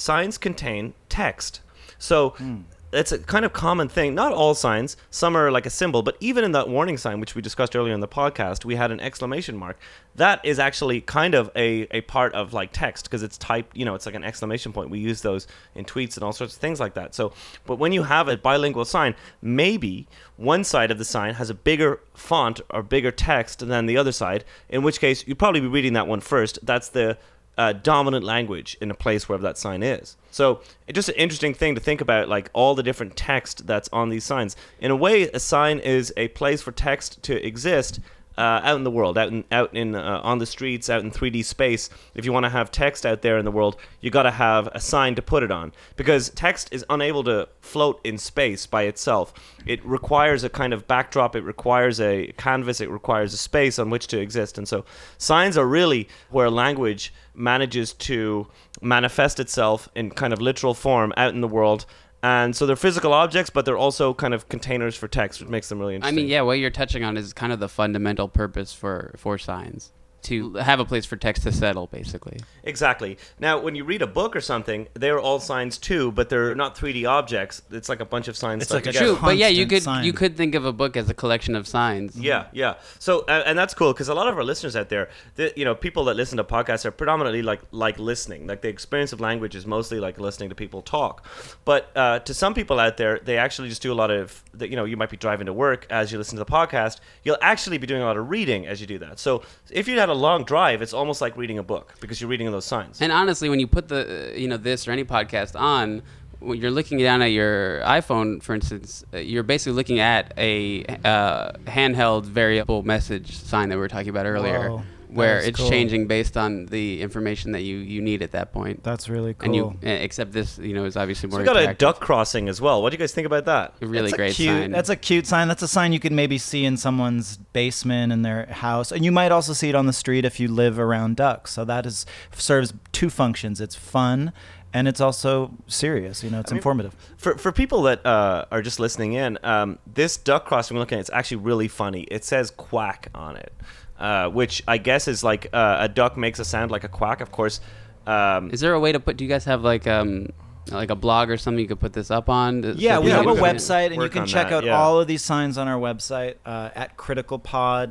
signs 0.01 0.39
contain 0.39 0.95
text. 1.11 1.61
So 1.99 2.31
hmm. 2.31 2.61
it's 2.91 3.13
a 3.13 3.19
kind 3.19 3.45
of 3.45 3.53
common 3.53 3.89
thing. 3.89 4.15
Not 4.15 4.33
all 4.33 4.55
signs, 4.55 4.97
some 5.11 5.37
are 5.37 5.51
like 5.51 5.67
a 5.67 5.71
symbol, 5.71 6.03
but 6.03 6.17
even 6.21 6.43
in 6.43 6.53
that 6.53 6.71
warning 6.71 6.97
sign, 6.97 7.21
which 7.21 7.35
we 7.35 7.43
discussed 7.43 7.77
earlier 7.77 7.93
in 7.93 8.01
the 8.01 8.09
podcast, 8.09 8.65
we 8.65 8.77
had 8.77 8.91
an 8.91 8.99
exclamation 9.01 9.57
mark. 9.59 9.79
That 10.17 10.43
is 10.43 10.59
actually 10.59 11.03
kind 11.03 11.35
of 11.35 11.51
a, 11.55 11.87
a 11.91 12.01
part 12.01 12.33
of 12.33 12.55
like 12.55 12.71
text 12.73 13.05
because 13.05 13.23
it's 13.23 13.37
typed, 13.37 13.77
you 13.77 13.85
know, 13.85 13.95
it's 13.95 14.07
like 14.07 14.15
an 14.15 14.25
exclamation 14.25 14.73
point. 14.73 14.89
We 14.89 14.99
use 14.99 15.21
those 15.21 15.47
in 15.75 15.85
tweets 15.85 16.17
and 16.17 16.25
all 16.25 16.33
sorts 16.33 16.55
of 16.55 16.61
things 16.61 16.81
like 16.81 16.95
that. 16.95 17.15
So, 17.15 17.35
but 17.67 17.77
when 17.77 17.93
you 17.93 18.03
have 18.05 18.27
a 18.29 18.39
bilingual 18.39 18.87
sign, 18.87 19.15
maybe 19.43 20.09
one 20.39 20.65
side 20.65 20.91
of 20.91 20.97
the 20.97 21.05
sign 21.05 21.35
has 21.35 21.51
a 21.51 21.55
bigger 21.55 22.01
font 22.15 22.63
or 22.71 22.83
bigger 22.83 23.11
text 23.11 23.67
than 23.69 23.85
the 23.85 23.99
other 23.99 24.13
side, 24.13 24.47
in 24.71 24.83
which 24.83 24.99
case 24.99 25.27
you'd 25.27 25.39
probably 25.39 25.61
be 25.61 25.69
reading 25.69 25.93
that 25.93 26.07
one 26.07 26.21
first. 26.21 26.59
That's 26.63 26.89
the 26.89 27.19
uh, 27.59 27.73
dominant 27.73 28.25
language 28.25 28.77
in 28.81 28.91
a 28.91 28.95
place 28.95 29.29
wherever 29.29 29.43
that 29.43 29.59
sign 29.59 29.83
is. 29.83 30.17
So 30.31 30.61
it's 30.87 30.97
just 30.97 31.09
an 31.09 31.17
interesting 31.17 31.55
thing 31.55 31.75
to 31.75 31.81
think 31.81 32.01
about, 32.01 32.29
like 32.29 32.51
all 32.53 32.75
the 32.75 32.83
different 32.83 33.17
text 33.17 33.67
that's 33.67 33.89
on 33.93 34.09
these 34.09 34.25
signs. 34.25 34.57
In 34.81 34.91
a 34.91 34.97
way, 34.97 35.25
a 35.25 35.41
sign 35.41 35.79
is 35.79 36.13
a 36.17 36.29
place 36.29 36.63
for 36.63 36.73
text 36.73 37.23
to 37.25 37.47
exist 37.47 38.01
uh, 38.41 38.63
out 38.65 38.77
in 38.77 38.85
the 38.85 38.91
world, 38.91 39.19
out 39.19 39.29
in 39.29 39.45
out 39.53 39.75
in 39.77 39.95
uh, 39.95 40.21
on 40.25 40.39
the 40.39 40.47
streets, 40.47 40.89
out 40.89 41.03
in 41.03 41.11
3D 41.11 41.45
space. 41.45 41.91
If 42.15 42.25
you 42.25 42.33
want 42.33 42.45
to 42.45 42.51
have 42.51 42.71
text 42.71 43.05
out 43.05 43.21
there 43.21 43.37
in 43.37 43.45
the 43.45 43.51
world, 43.51 43.77
you 44.01 44.11
got 44.11 44.23
to 44.23 44.31
have 44.31 44.67
a 44.69 44.81
sign 44.81 45.15
to 45.17 45.23
put 45.23 45.43
it 45.43 45.51
on 45.51 45.73
because 45.97 46.31
text 46.31 46.71
is 46.73 46.83
unable 46.89 47.23
to 47.25 47.51
float 47.61 48.01
in 48.03 48.17
space 48.17 48.65
by 48.65 48.85
itself. 48.85 49.35
It 49.67 49.85
requires 49.85 50.43
a 50.43 50.49
kind 50.49 50.73
of 50.73 50.89
backdrop. 50.89 51.37
It 51.37 51.43
requires 51.43 52.01
a 52.01 52.33
canvas. 52.39 52.81
It 52.81 52.89
requires 52.89 53.35
a 53.35 53.37
space 53.37 53.79
on 53.79 53.91
which 53.91 54.07
to 54.07 54.19
exist. 54.19 54.57
And 54.57 54.67
so, 54.67 54.87
signs 55.19 55.59
are 55.59 55.67
really 55.67 56.09
where 56.31 56.49
language 56.49 57.13
manages 57.35 57.93
to 57.93 58.47
manifest 58.81 59.39
itself 59.39 59.87
in 59.95 60.11
kind 60.11 60.33
of 60.33 60.41
literal 60.41 60.73
form 60.73 61.13
out 61.19 61.35
in 61.35 61.43
the 61.43 61.49
world. 61.49 61.85
And 62.23 62.55
so 62.55 62.67
they're 62.67 62.77
physical 62.77 63.15
objects, 63.15 63.51
but 63.51 63.65
they're 63.65 63.79
also 63.79 64.13
kind 64.13 64.35
of 64.35 64.49
containers 64.49 64.95
for 64.95 65.09
text, 65.09 65.41
which 65.41 65.49
makes 65.49 65.69
them 65.69 65.79
really 65.79 65.95
interesting. 65.95 66.19
I 66.19 66.21
mean, 66.21 66.29
yeah, 66.31 66.43
what 66.43 66.59
you're 66.59 66.71
touching 66.71 67.03
on 67.03 67.17
is 67.17 67.33
kind 67.33 67.53
of 67.53 67.61
the 67.61 67.69
fundamental 67.69 68.29
purpose 68.29 68.75
for 68.75 69.15
for 69.17 69.39
signs 69.39 69.93
to 70.23 70.55
have 70.55 70.81
a 70.81 70.85
place 70.85 71.07
for 71.07 71.17
text 71.17 71.43
to 71.45 71.53
settle, 71.53 71.87
basically. 71.87 72.39
Exactly. 72.65 73.19
Now, 73.39 73.59
when 73.59 73.75
you 73.75 73.85
read 73.85 74.03
a 74.03 74.07
book 74.07 74.37
or 74.37 74.41
something, 74.41 74.89
they're 74.95 75.21
all 75.21 75.41
signs 75.41 75.79
too, 75.79 76.13
but 76.13 76.29
they're 76.29 76.55
not 76.55 76.77
3D 76.77 77.09
objects. 77.09 77.63
It's 77.71 77.89
like 77.89 78.01
a 78.01 78.05
bunch 78.05 78.29
of 78.29 78.37
signs. 78.37 78.65
stuck 78.65 78.83
together. 78.83 79.07
True, 79.07 79.19
but 79.21 79.37
yeah, 79.37 79.49
you 79.49 79.67
could 79.67 79.85
you 80.03 80.13
could 80.13 80.37
think 80.37 80.55
of 80.55 80.65
a 80.65 80.73
book 80.73 80.97
as 80.97 81.09
a 81.09 81.15
collection 81.15 81.55
of 81.55 81.67
signs. 81.67 82.19
Yeah, 82.19 82.47
yeah. 82.53 82.75
So, 82.99 83.21
uh, 83.21 83.43
and 83.47 83.59
that's 83.59 83.75
cool 83.75 83.93
because 83.93 84.09
a 84.09 84.15
lot 84.15 84.29
of 84.29 84.37
our 84.37 84.45
listeners 84.45 84.77
out 84.77 84.89
there, 84.89 85.09
the, 85.37 85.53
you 85.57 85.65
know, 85.65 85.75
people 85.75 86.05
that 86.05 86.17
listen 86.17 86.37
to 86.37 86.45
podcasts 86.45 86.85
are 86.85 86.91
predominantly 86.91 87.43
like 87.43 87.61
like 87.71 87.99
listening. 87.99 88.47
Like 88.47 88.63
the 88.63 88.69
experience 88.69 89.13
of 89.13 89.21
language 89.21 89.55
is 89.55 89.67
mostly 89.67 90.01
like 90.01 90.19
listening 90.19 90.49
to 90.51 90.55
people 90.55 90.83
talk. 90.83 91.25
But 91.65 91.91
uh, 91.97 92.19
to 92.21 92.35
some 92.35 92.55
people 92.55 92.79
out 92.79 92.97
there, 92.97 93.21
they 93.23 93.39
actually 93.39 93.69
just 93.69 93.83
do 93.83 93.93
a 93.93 93.95
lot 93.95 94.11
of, 94.11 94.43
the, 94.53 94.69
you 94.69 94.77
know, 94.77 94.85
you 94.85 94.97
might 94.97 95.11
be 95.11 95.17
driving 95.17 95.47
to 95.47 95.53
work 95.53 95.87
as 95.91 96.13
you 96.13 96.19
listen 96.19 96.37
to 96.37 96.45
the 96.45 96.51
podcast. 96.51 97.01
You'll 97.25 97.39
actually 97.41 97.79
be 97.79 97.87
doing 97.87 98.03
a 98.03 98.05
lot 98.05 98.17
of 98.17 98.29
reading 98.29 98.67
as 98.67 98.81
you 98.81 98.87
do 98.87 98.99
that. 98.99 99.19
So, 99.19 99.43
if 99.71 99.89
you 99.89 99.99
had 99.99 100.10
a 100.11 100.15
long 100.15 100.45
drive, 100.45 100.83
it's 100.83 100.93
almost 100.93 101.21
like 101.21 101.37
reading 101.37 101.59
a 101.59 101.63
book 101.63 101.95
because 102.01 102.21
you're 102.21 102.31
reading 102.31 102.51
those 102.51 102.65
signs. 102.65 103.01
And 103.01 103.13
honestly, 103.13 103.49
when 103.49 103.61
you 103.61 103.67
put 103.67 103.89
the 103.89 104.33
you 104.37 104.49
know 104.49 104.57
this 104.57 104.87
or 104.87 104.93
any 104.93 105.05
podcast 105.05 105.59
on, 105.59 106.03
when 106.41 106.59
you're 106.61 106.71
looking 106.71 106.99
down 106.99 107.23
at 107.23 107.27
your 107.27 107.81
iPhone, 107.81 108.43
for 108.43 108.55
instance, 108.55 109.05
uh, 109.13 109.19
you're 109.19 109.43
basically 109.43 109.75
looking 109.75 110.01
at 110.01 110.33
a 110.37 110.85
uh, 111.05 111.53
handheld 111.67 112.25
variable 112.25 112.83
message 112.83 113.37
sign 113.37 113.69
that 113.69 113.77
we 113.77 113.81
were 113.81 113.89
talking 113.89 114.09
about 114.09 114.27
earlier, 114.27 114.71
Whoa, 114.71 114.83
where 115.13 115.39
it's 115.39 115.59
cool. 115.59 115.69
changing 115.69 116.07
based 116.07 116.37
on 116.37 116.67
the 116.67 117.03
information 117.03 117.53
that 117.53 117.63
you, 117.63 117.77
you 117.79 118.01
need 118.01 118.23
at 118.23 118.33
that 118.33 118.53
point. 118.53 118.83
That's 118.83 119.09
really 119.09 119.35
cool. 119.35 119.47
And 119.47 119.57
you, 119.57 119.63
cool. 119.63 119.77
uh, 119.91 119.93
except 119.93 120.33
this, 120.33 120.59
you 120.59 120.75
know, 120.75 120.85
is 120.85 120.97
obviously 120.97 121.29
So 121.31 121.37
more. 121.37 121.41
we 121.41 121.45
got 121.45 121.57
a 121.57 121.75
duck 121.75 122.01
crossing 122.01 122.49
as 122.49 122.61
well. 122.61 122.83
What 122.83 122.91
do 122.91 122.95
you 122.95 122.99
guys 122.99 123.13
think 123.13 123.27
about 123.27 123.45
that? 123.47 123.75
A 123.81 123.87
really 123.87 124.11
That's 124.11 124.17
great 124.17 124.33
a 124.33 124.35
cute, 124.35 124.49
sign. 124.49 124.71
That's 124.71 124.89
a 124.89 124.97
cute 124.97 125.27
sign. 125.27 125.49
That's 125.49 125.63
a 125.63 125.69
sign 125.69 125.93
you 125.93 126.01
could 126.01 126.13
maybe 126.13 126.39
see 126.39 126.65
in 126.65 126.77
someone's 126.77 127.37
basement 127.37 128.13
in 128.13 128.23
their 128.23 128.47
house, 128.47 128.93
and 128.93 129.05
you 129.05 129.13
might 129.13 129.33
also 129.33 129.53
see 129.53 129.69
it 129.69 129.75
on 129.75 129.87
the 129.87 129.93
street 129.93 130.25
if 130.25 130.39
you 130.41 130.49
live 130.49 130.79
around 130.79 131.17
ducks. 131.17 131.53
So 131.53 131.65
that 131.65 131.87
is 131.87 132.07
serves 132.33 132.73
two 132.93 133.11
functions. 133.11 133.61
It's 133.61 133.75
fun, 133.75 134.33
and 134.73 134.87
it's 134.87 135.01
also 135.01 135.53
serious. 135.67 136.23
You 136.23 136.31
know, 136.31 136.41
it's 136.41 136.53
I 136.53 136.55
mean, 136.55 136.59
informative. 136.59 136.95
For 137.17 137.37
for 137.37 137.53
people 137.53 137.83
that 137.83 138.05
uh, 138.07 138.45
are 138.51 138.63
just 138.63 138.79
listening 138.81 139.15
in, 139.15 139.39
um, 139.43 139.79
this 139.87 140.17
duck 140.17 140.47
crossing 140.47 140.77
we're 140.77 140.81
looking 140.81 140.99
at, 140.99 141.01
it's 141.01 141.11
actually 141.13 141.39
really 141.39 141.69
funny. 141.69 142.03
It 142.03 142.25
says 142.25 142.51
quack 142.51 143.09
on 143.15 143.37
it, 143.37 143.53
uh, 144.01 144.29
which 144.31 144.63
I 144.67 144.79
guess 144.79 145.07
is 145.07 145.23
like 145.23 145.49
uh, 145.53 145.77
a 145.81 145.89
duck 145.89 146.17
makes 146.17 146.39
a 146.41 146.45
sound 146.45 146.71
like 146.71 146.83
a 146.85 146.89
quack. 146.89 147.21
Of 147.21 147.31
course. 147.31 147.61
Um, 148.07 148.51
Is 148.51 148.61
there 148.61 148.73
a 148.73 148.81
way 148.81 148.93
to 148.93 148.99
put? 149.01 149.17
Do 149.19 149.25
you 149.25 149.31
guys 149.31 149.45
have 149.45 149.63
like 149.63 149.87
um 149.87 150.29
like 150.71 150.91
a 150.91 150.95
blog 150.95 151.31
or 151.31 151.37
something 151.37 151.61
you 151.61 151.67
could 151.69 151.81
put 151.81 151.93
this 151.93 152.11
up 152.11 152.29
on? 152.29 152.63
to- 152.63 152.73
Yeah, 152.77 152.97
so 152.97 153.01
we 153.03 153.11
people 153.11 153.27
have 153.29 153.37
a 153.37 153.41
can- 153.41 153.57
website, 153.57 153.87
and 153.87 153.95
you 153.97 154.01
work 154.01 154.13
can 154.13 154.23
on 154.23 154.27
check 154.27 154.49
that, 154.51 154.55
out 154.57 154.65
yeah. 154.65 154.79
all 154.79 155.01
of 155.01 155.07
these 155.07 155.23
signs 155.23 155.59
on 155.59 155.69
our 155.69 155.79
website 155.81 156.37
uh, 156.47 156.71
at 156.75 156.97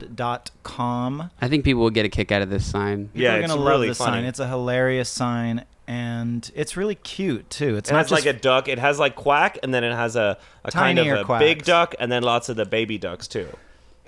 criticalpod.com. 0.05 1.29
I 1.41 1.47
think 1.47 1.63
people 1.63 1.81
will 1.81 1.89
get 1.89 2.05
a 2.05 2.09
kick 2.09 2.31
out 2.31 2.41
of 2.41 2.49
this 2.49 2.65
sign. 2.65 3.07
People 3.09 3.21
Yeah, 3.21 3.35
are 3.35 3.39
it's 3.39 3.47
gonna 3.49 3.59
love 3.61 3.69
really 3.73 3.87
this 3.89 3.97
funny. 3.97 4.17
sign. 4.17 4.25
It's 4.25 4.39
a 4.39 4.47
hilarious 4.47 5.09
sign, 5.09 5.65
and 5.87 6.49
it's 6.55 6.75
really 6.77 6.95
cute 6.95 7.49
too. 7.49 7.75
It's 7.77 7.89
it 7.89 7.93
not 7.93 7.99
has 7.99 8.09
just 8.09 8.25
like 8.25 8.35
a 8.35 8.37
duck. 8.37 8.67
It 8.67 8.79
has 8.79 8.99
like 8.99 9.15
quack, 9.15 9.57
and 9.63 9.73
then 9.73 9.83
it 9.83 9.93
has 9.93 10.15
a, 10.15 10.37
a 10.63 10.71
kind 10.71 10.97
of 10.99 11.05
Tinier 11.05 11.35
a 11.35 11.39
big 11.39 11.63
duck, 11.63 11.95
and 11.99 12.11
then 12.11 12.23
lots 12.23 12.49
of 12.49 12.55
the 12.55 12.65
baby 12.65 12.97
ducks 12.97 13.27
too. 13.27 13.47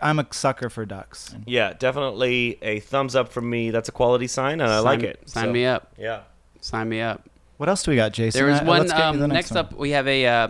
I'm 0.01 0.19
a 0.19 0.27
sucker 0.31 0.69
for 0.69 0.85
ducks. 0.85 1.35
Yeah, 1.45 1.73
definitely 1.73 2.57
a 2.61 2.79
thumbs 2.79 3.15
up 3.15 3.31
from 3.31 3.49
me. 3.49 3.71
That's 3.71 3.89
a 3.89 3.91
quality 3.91 4.27
sign, 4.27 4.61
and 4.61 4.69
I 4.71 4.77
Sign- 4.77 4.83
like 4.83 5.03
it. 5.03 5.29
Sign 5.29 5.45
So, 5.45 5.51
me 5.51 5.65
up. 5.65 5.93
Yeah. 5.97 6.21
Sign 6.59 6.89
me 6.89 7.01
up. 7.01 7.27
What 7.57 7.69
else 7.69 7.83
do 7.83 7.91
we 7.91 7.97
got, 7.97 8.11
Jason? 8.13 8.39
There 8.41 8.51
was 8.51 8.61
one. 8.61 8.79
let's 8.79 8.91
get 8.91 9.01
Um, 9.01 9.19
the 9.19 9.27
next 9.27 9.51
one. 9.51 9.57
up, 9.59 9.73
we 9.73 9.91
have 9.91 10.07
a, 10.07 10.25
uh, 10.25 10.47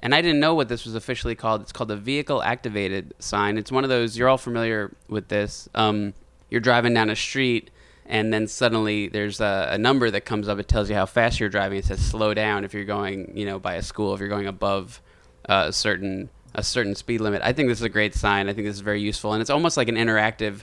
and 0.00 0.14
I 0.14 0.22
didn't 0.22 0.40
know 0.40 0.54
what 0.54 0.68
this 0.68 0.84
was 0.84 0.94
officially 0.94 1.34
called. 1.34 1.60
It's 1.62 1.72
called 1.72 1.90
a 1.90 1.96
vehicle 1.96 2.42
activated 2.42 3.14
sign. 3.18 3.58
It's 3.58 3.72
one 3.72 3.84
of 3.84 3.90
those. 3.90 4.16
You're 4.16 4.28
all 4.28 4.38
familiar 4.38 4.94
with 5.08 5.28
this. 5.28 5.68
Um, 5.74 6.14
you're 6.48 6.60
driving 6.60 6.94
down 6.94 7.10
a 7.10 7.16
street, 7.16 7.70
and 8.06 8.32
then 8.32 8.46
suddenly 8.48 9.08
there's 9.08 9.40
a, 9.40 9.68
a 9.72 9.78
number 9.78 10.10
that 10.10 10.22
comes 10.24 10.48
up. 10.48 10.58
It 10.58 10.68
tells 10.68 10.88
you 10.88 10.94
how 10.96 11.06
fast 11.06 11.38
you're 11.40 11.48
driving. 11.48 11.78
It 11.78 11.84
says 11.84 12.00
slow 12.00 12.32
down 12.34 12.64
if 12.64 12.72
you're 12.74 12.84
going, 12.84 13.32
you 13.36 13.44
know, 13.46 13.58
by 13.58 13.74
a 13.74 13.82
school. 13.82 14.14
If 14.14 14.20
you're 14.20 14.28
going 14.28 14.46
above 14.46 15.00
uh, 15.48 15.66
a 15.68 15.72
certain 15.72 16.28
a 16.54 16.62
certain 16.62 16.94
speed 16.94 17.20
limit. 17.20 17.42
I 17.44 17.52
think 17.52 17.68
this 17.68 17.78
is 17.78 17.84
a 17.84 17.88
great 17.88 18.14
sign. 18.14 18.48
I 18.48 18.52
think 18.52 18.66
this 18.66 18.76
is 18.76 18.80
very 18.80 19.00
useful, 19.00 19.32
and 19.32 19.40
it's 19.40 19.50
almost 19.50 19.76
like 19.76 19.88
an 19.88 19.96
interactive 19.96 20.62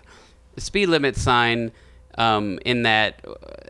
speed 0.57 0.87
limit 0.87 1.15
sign 1.15 1.71
um, 2.17 2.59
in 2.65 2.83
that 2.83 3.23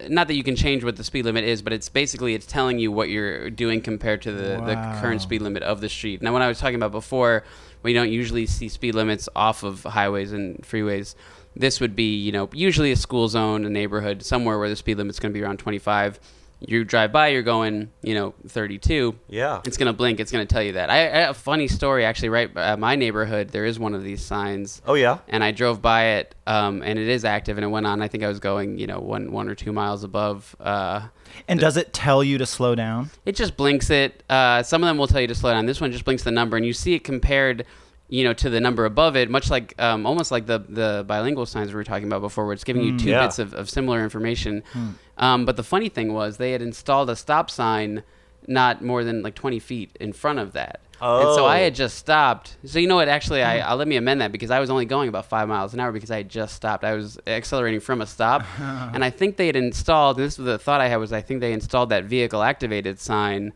not 0.10 0.28
that 0.28 0.36
you 0.36 0.44
can 0.44 0.56
change 0.56 0.84
what 0.84 0.96
the 0.96 1.04
speed 1.04 1.26
limit 1.26 1.44
is 1.44 1.62
but 1.62 1.74
it's 1.74 1.90
basically 1.90 2.34
it's 2.34 2.46
telling 2.46 2.80
you 2.80 2.92
what 2.92 3.10
you're 3.10 3.50
doing 3.50 3.82
compared 3.82 4.22
to 4.22 4.32
the, 4.32 4.62
the 4.66 4.98
current 5.02 5.22
speed 5.22 5.42
limit 5.42 5.64
of 5.64 5.82
the 5.82 5.90
street. 5.90 6.22
Now 6.22 6.34
when 6.34 6.42
i 6.42 6.48
was 6.48 6.60
talking 6.60 6.76
about 6.76 6.92
before 6.92 7.44
we 7.84 7.94
don't 7.94 8.12
usually 8.12 8.46
see 8.46 8.70
speed 8.70 8.96
limits 8.96 9.30
off 9.36 9.64
of 9.64 9.84
highways 9.84 10.32
and 10.32 10.62
freeways. 10.62 11.16
This 11.56 11.80
would 11.82 11.96
be 11.96 12.16
you 12.16 12.32
know 12.32 12.50
usually 12.54 12.92
a 12.92 12.96
school 12.96 13.28
zone 13.28 13.66
a 13.66 13.70
neighborhood 13.70 14.24
somewhere 14.24 14.58
where 14.58 14.70
the 14.70 14.76
speed 14.76 14.98
limit's 14.98 15.20
going 15.20 15.34
to 15.34 15.38
be 15.38 15.44
around 15.44 15.58
25 15.58 16.20
you 16.60 16.84
drive 16.84 17.12
by 17.12 17.28
you're 17.28 17.44
going 17.44 17.92
you 18.02 18.16
know 18.16 18.34
32 18.48 19.16
Yeah. 19.30 19.62
it's 19.66 19.78
gonna 19.78 19.94
blink. 19.94 20.20
It's 20.20 20.32
gonna 20.32 20.46
tell 20.46 20.64
you 20.64 20.74
that. 20.74 20.90
I, 20.90 21.02
I 21.02 21.20
a 21.30 21.34
funny 21.34 21.68
story 21.68 22.04
actually. 22.06 22.30
Right 22.30 22.56
at 22.58 22.80
my 22.80 22.96
neighborhood, 22.96 23.50
there 23.50 23.66
is 23.66 23.78
one 23.80 23.94
of 23.94 24.04
these 24.04 24.24
signs. 24.24 24.82
Oh 24.88 24.96
yeah. 24.96 25.20
And 25.28 25.44
I 25.44 25.52
drove 25.52 25.82
by 25.82 26.04
it, 26.18 26.34
um, 26.48 26.82
and 26.84 26.98
it 26.98 27.08
is 27.08 27.24
active, 27.26 27.58
and 27.58 27.64
it 27.66 27.68
went 27.68 27.86
on. 27.86 28.02
I 28.02 28.08
think 28.08 28.24
I 28.24 28.28
was 28.28 28.40
going, 28.40 28.78
you 28.80 28.88
know, 28.88 29.00
one 29.00 29.32
one 29.32 29.50
or 29.50 29.56
two 29.56 29.72
miles 29.72 30.04
above. 30.04 30.56
Uh, 30.60 31.08
And 31.48 31.60
does 31.60 31.78
it 31.78 31.94
tell 31.94 32.24
you 32.24 32.38
to 32.40 32.46
slow 32.46 32.74
down? 32.76 33.12
it 33.26 33.36
just 33.36 33.56
blinks 33.58 33.90
it. 33.90 34.24
Uh, 34.30 34.64
some 34.64 34.84
of 34.84 34.88
them 34.88 34.98
will 34.98 35.08
tell 35.08 35.22
you 35.22 35.28
to 35.28 35.36
slow 35.36 35.52
down. 35.52 35.66
This 35.68 35.80
one 35.80 35.92
just 35.92 36.06
blinks 36.06 36.24
the 36.24 36.32
number, 36.32 36.58
and 36.58 36.66
you 36.66 36.74
see 36.74 36.94
it 36.96 37.04
compared, 37.04 37.66
you 38.10 38.24
know, 38.24 38.34
to 38.34 38.50
the 38.50 38.62
number 38.62 38.86
above 38.86 39.16
it, 39.18 39.30
much 39.30 39.50
like 39.50 39.74
um, 39.80 40.06
almost 40.06 40.32
like 40.32 40.46
the 40.46 40.60
the 40.70 41.04
bilingual 41.08 41.46
signs 41.46 41.70
we 41.70 41.76
were 41.76 41.84
talking 41.84 42.08
about 42.08 42.22
before, 42.22 42.46
where 42.46 42.54
it's 42.54 42.64
giving 42.64 42.84
you 42.84 42.94
Mm. 42.94 43.00
two 43.00 43.10
Yeah. 43.10 43.24
bits 43.26 43.38
of, 43.40 43.54
of 43.54 43.70
similar 43.70 44.04
information. 44.04 44.64
Hmm. 44.74 44.90
Um, 45.18 45.46
but 45.46 45.56
the 45.58 45.64
funny 45.64 45.90
thing 45.90 46.14
was 46.14 46.38
they 46.38 46.52
had 46.52 46.62
installed 46.62 47.10
a 47.10 47.16
stop 47.16 47.50
sign 47.50 48.04
not 48.48 48.82
more 48.82 49.04
than 49.04 49.22
like 49.24 49.36
20 49.36 49.60
feet 49.60 49.92
in 50.00 50.14
front 50.14 50.40
of 50.40 50.54
that. 50.54 50.80
And 51.02 51.34
so 51.36 51.46
I 51.46 51.60
Oh. 51.60 51.64
had 51.66 51.76
just 51.76 51.98
stopped. 51.98 52.56
So 52.66 52.80
you 52.80 52.88
know 52.88 52.96
what? 52.96 53.08
Actually, 53.10 53.44
I 53.44 53.60
I'll 53.60 53.76
let 53.76 53.88
me 53.88 53.98
amend 53.98 54.22
that 54.22 54.32
because 54.32 54.50
I 54.52 54.60
was 54.60 54.70
only 54.70 54.86
going 54.86 55.10
about 55.10 55.26
five 55.26 55.48
miles 55.50 55.74
an 55.74 55.80
hour 55.82 55.92
because 55.92 56.10
I 56.10 56.18
had 56.18 56.30
just 56.30 56.56
stopped. 56.56 56.84
I 56.86 56.94
was 56.94 57.20
accelerating 57.28 57.82
from 57.82 58.02
a 58.02 58.06
stop, 58.08 58.44
and 58.60 59.04
I 59.04 59.10
think 59.12 59.36
they 59.38 59.46
had 59.48 59.56
installed. 59.58 60.18
And 60.18 60.26
this 60.26 60.38
was 60.40 60.46
the 60.46 60.58
thought 60.58 60.80
I 60.82 60.88
had 60.88 60.96
was 60.98 61.12
I 61.14 61.22
think 61.22 61.42
they 61.42 61.52
installed 61.54 61.90
that 61.90 62.06
vehicle 62.06 62.42
activated 62.42 63.00
sign. 63.00 63.52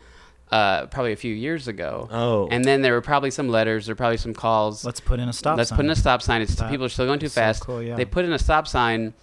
Uh, 0.52 0.86
probably 0.88 1.14
a 1.14 1.16
few 1.16 1.34
years 1.34 1.70
ago. 1.70 2.10
Oh. 2.12 2.47
And 2.52 2.66
then 2.66 2.82
there 2.82 2.91
were 2.91 3.02
probably 3.02 3.32
some 3.32 3.47
letters, 3.47 3.86
there 3.86 3.93
were 3.93 3.97
probably 3.97 4.18
some 4.18 4.34
calls. 4.34 4.84
Let's 4.84 4.99
put 4.99 5.20
in 5.22 5.30
a 5.30 5.34
stop 5.34 5.52
sign. 5.54 5.58
Let's 5.58 5.70
sign. 5.70 5.76
put 5.78 5.86
in 5.86 5.91
a 5.91 5.95
stop 5.95 6.22
sign. 6.22 6.41
It's 6.41 6.56
That- 6.56 6.70
people 6.70 6.86
are 6.86 6.89
still 6.89 7.06
going 7.06 7.20
too 7.20 7.30
so 7.30 7.39
fast. 7.39 7.62
cool, 7.64 7.82
yeah. 7.82 7.95
They 7.95 8.04
put 8.04 8.26
in 8.26 8.34
a 8.34 8.38
stop 8.39 8.68
sign, 8.68 9.14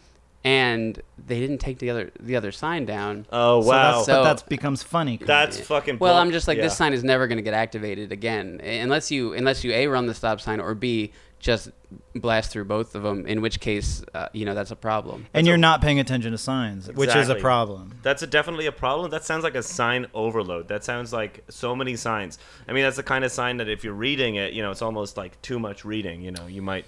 and 0.45 1.01
they 1.26 1.39
didn't 1.41 1.59
take 1.59 1.79
the 1.81 1.91
other 1.91 2.12
the 2.20 2.37
other 2.37 2.53
sign 2.53 2.87
down. 2.87 3.26
Oh 3.31 3.61
So 3.61 3.68
wow. 3.68 3.93
that's, 3.97 4.07
but 4.07 4.22
that 4.24 4.49
becomes 4.49 4.83
funny. 4.83 5.18
That's 5.20 5.61
fucking. 5.61 5.99
Well, 5.99 6.14
bull- 6.14 6.20
I'm 6.22 6.31
just 6.31 6.49
like 6.49 6.57
yeah. 6.57 6.64
this 6.64 6.76
sign 6.76 6.93
is 6.95 7.05
never 7.05 7.26
going 7.26 7.39
to 7.39 7.43
get 7.43 7.55
activated 7.55 8.12
again 8.12 8.61
unless 8.62 9.11
you 9.11 9.35
unless 9.35 9.64
you 9.64 9.72
a 9.72 9.87
run 9.89 10.07
the 10.07 10.14
stop 10.14 10.41
sign 10.41 10.61
or 10.61 10.74
b 10.74 11.12
just 11.39 11.70
blast 12.14 12.51
through 12.51 12.64
both 12.64 12.95
of 12.95 13.03
them. 13.03 13.26
In 13.26 13.41
which 13.41 13.61
case, 13.61 14.05
uh, 14.14 14.28
you 14.32 14.45
know 14.45 14.55
that's 14.55 14.70
a 14.70 14.76
problem. 14.76 15.26
and 15.34 15.47
you're 15.47 15.57
not 15.57 15.80
paying 15.80 16.01
attention 16.01 16.32
to 16.32 16.39
signs, 16.39 16.93
which 16.93 17.14
is 17.14 17.28
a 17.28 17.34
problem. 17.34 17.99
That's 18.03 18.22
a, 18.22 18.26
definitely 18.26 18.66
a 18.66 18.72
problem. 18.72 19.11
That 19.11 19.24
sounds 19.24 19.45
like 19.45 19.55
a 19.55 19.62
sign 19.62 20.07
overload. 20.14 20.68
That 20.68 20.84
sounds 20.84 21.12
like 21.12 21.45
so 21.49 21.74
many 21.74 21.97
signs. 21.97 22.39
I 22.66 22.72
mean, 22.72 22.84
that's 22.84 22.97
the 22.97 23.03
kind 23.03 23.24
of 23.24 23.32
sign 23.32 23.59
that 23.59 23.68
if 23.68 23.84
you're 23.84 23.95
reading 23.95 24.36
it, 24.36 24.53
you 24.53 24.62
know, 24.62 24.70
it's 24.70 24.82
almost 24.82 25.16
like 25.16 25.41
too 25.43 25.59
much 25.59 25.84
reading. 25.84 26.22
You 26.22 26.32
know, 26.32 26.47
you 26.47 26.62
might 26.62 26.86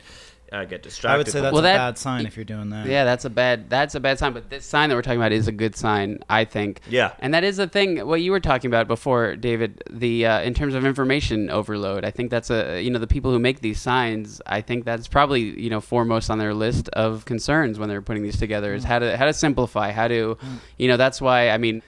uh, 0.52 0.64
get 0.64 0.82
distracted. 0.82 1.14
I 1.14 1.18
would 1.18 1.28
say 1.28 1.40
that's 1.40 1.52
Well, 1.52 1.60
a 1.60 1.62
that- 1.62 1.76
bad 1.76 1.98
sign 1.98 2.26
if 2.26 2.36
you're 2.36 2.44
doing 2.44 2.70
that. 2.70 2.86
Yeah, 2.86 3.04
that's 3.04 3.24
a 3.24 3.30
bad 3.30 3.70
that's 3.70 3.94
a 3.94 4.00
bad 4.00 4.18
sign. 4.18 4.32
But 4.32 4.50
this 4.50 4.64
sign 4.66 4.88
that 4.88 4.96
we're 4.96 5.02
talking 5.02 5.20
about 5.20 5.32
is 5.32 5.46
a 5.48 5.52
good 5.52 5.76
sign, 5.76 6.18
I 6.28 6.44
think. 6.44 6.80
Yeah. 6.88 7.12
And 7.20 7.32
that 7.34 7.44
is 7.44 7.56
the 7.58 7.66
thing. 7.68 8.06
What 8.06 8.20
you 8.20 8.32
were 8.32 8.40
talking 8.40 8.68
about 8.68 8.88
before, 8.88 9.36
David. 9.36 9.82
The 9.90 10.26
uh, 10.26 10.40
in 10.40 10.54
terms 10.54 10.74
of 10.74 10.84
information 10.84 11.50
overload, 11.50 12.04
I 12.04 12.10
think 12.10 12.30
that's 12.30 12.50
a 12.50 12.80
you 12.82 12.90
know 12.90 12.98
the 12.98 13.06
people 13.06 13.30
who 13.30 13.38
make 13.38 13.60
these 13.60 13.80
signs. 13.80 14.40
I 14.46 14.60
think 14.60 14.84
that's 14.84 15.06
probably 15.08 15.40
you 15.60 15.70
know 15.70 15.80
foremost 15.80 16.30
on 16.30 16.38
their 16.38 16.54
list 16.54 16.88
of 16.90 17.24
concerns 17.24 17.78
when 17.78 17.88
they're 17.88 18.02
putting 18.02 18.22
these 18.22 18.38
together 18.38 18.74
is 18.74 18.84
how 18.84 18.98
to 18.98 19.16
how 19.16 19.26
to 19.26 19.32
simplify, 19.32 19.92
how 19.92 20.08
to, 20.08 20.36
you 20.78 20.88
know, 20.88 20.96
that's 20.96 21.20
why 21.20 21.50
I 21.50 21.58
mean. 21.58 21.82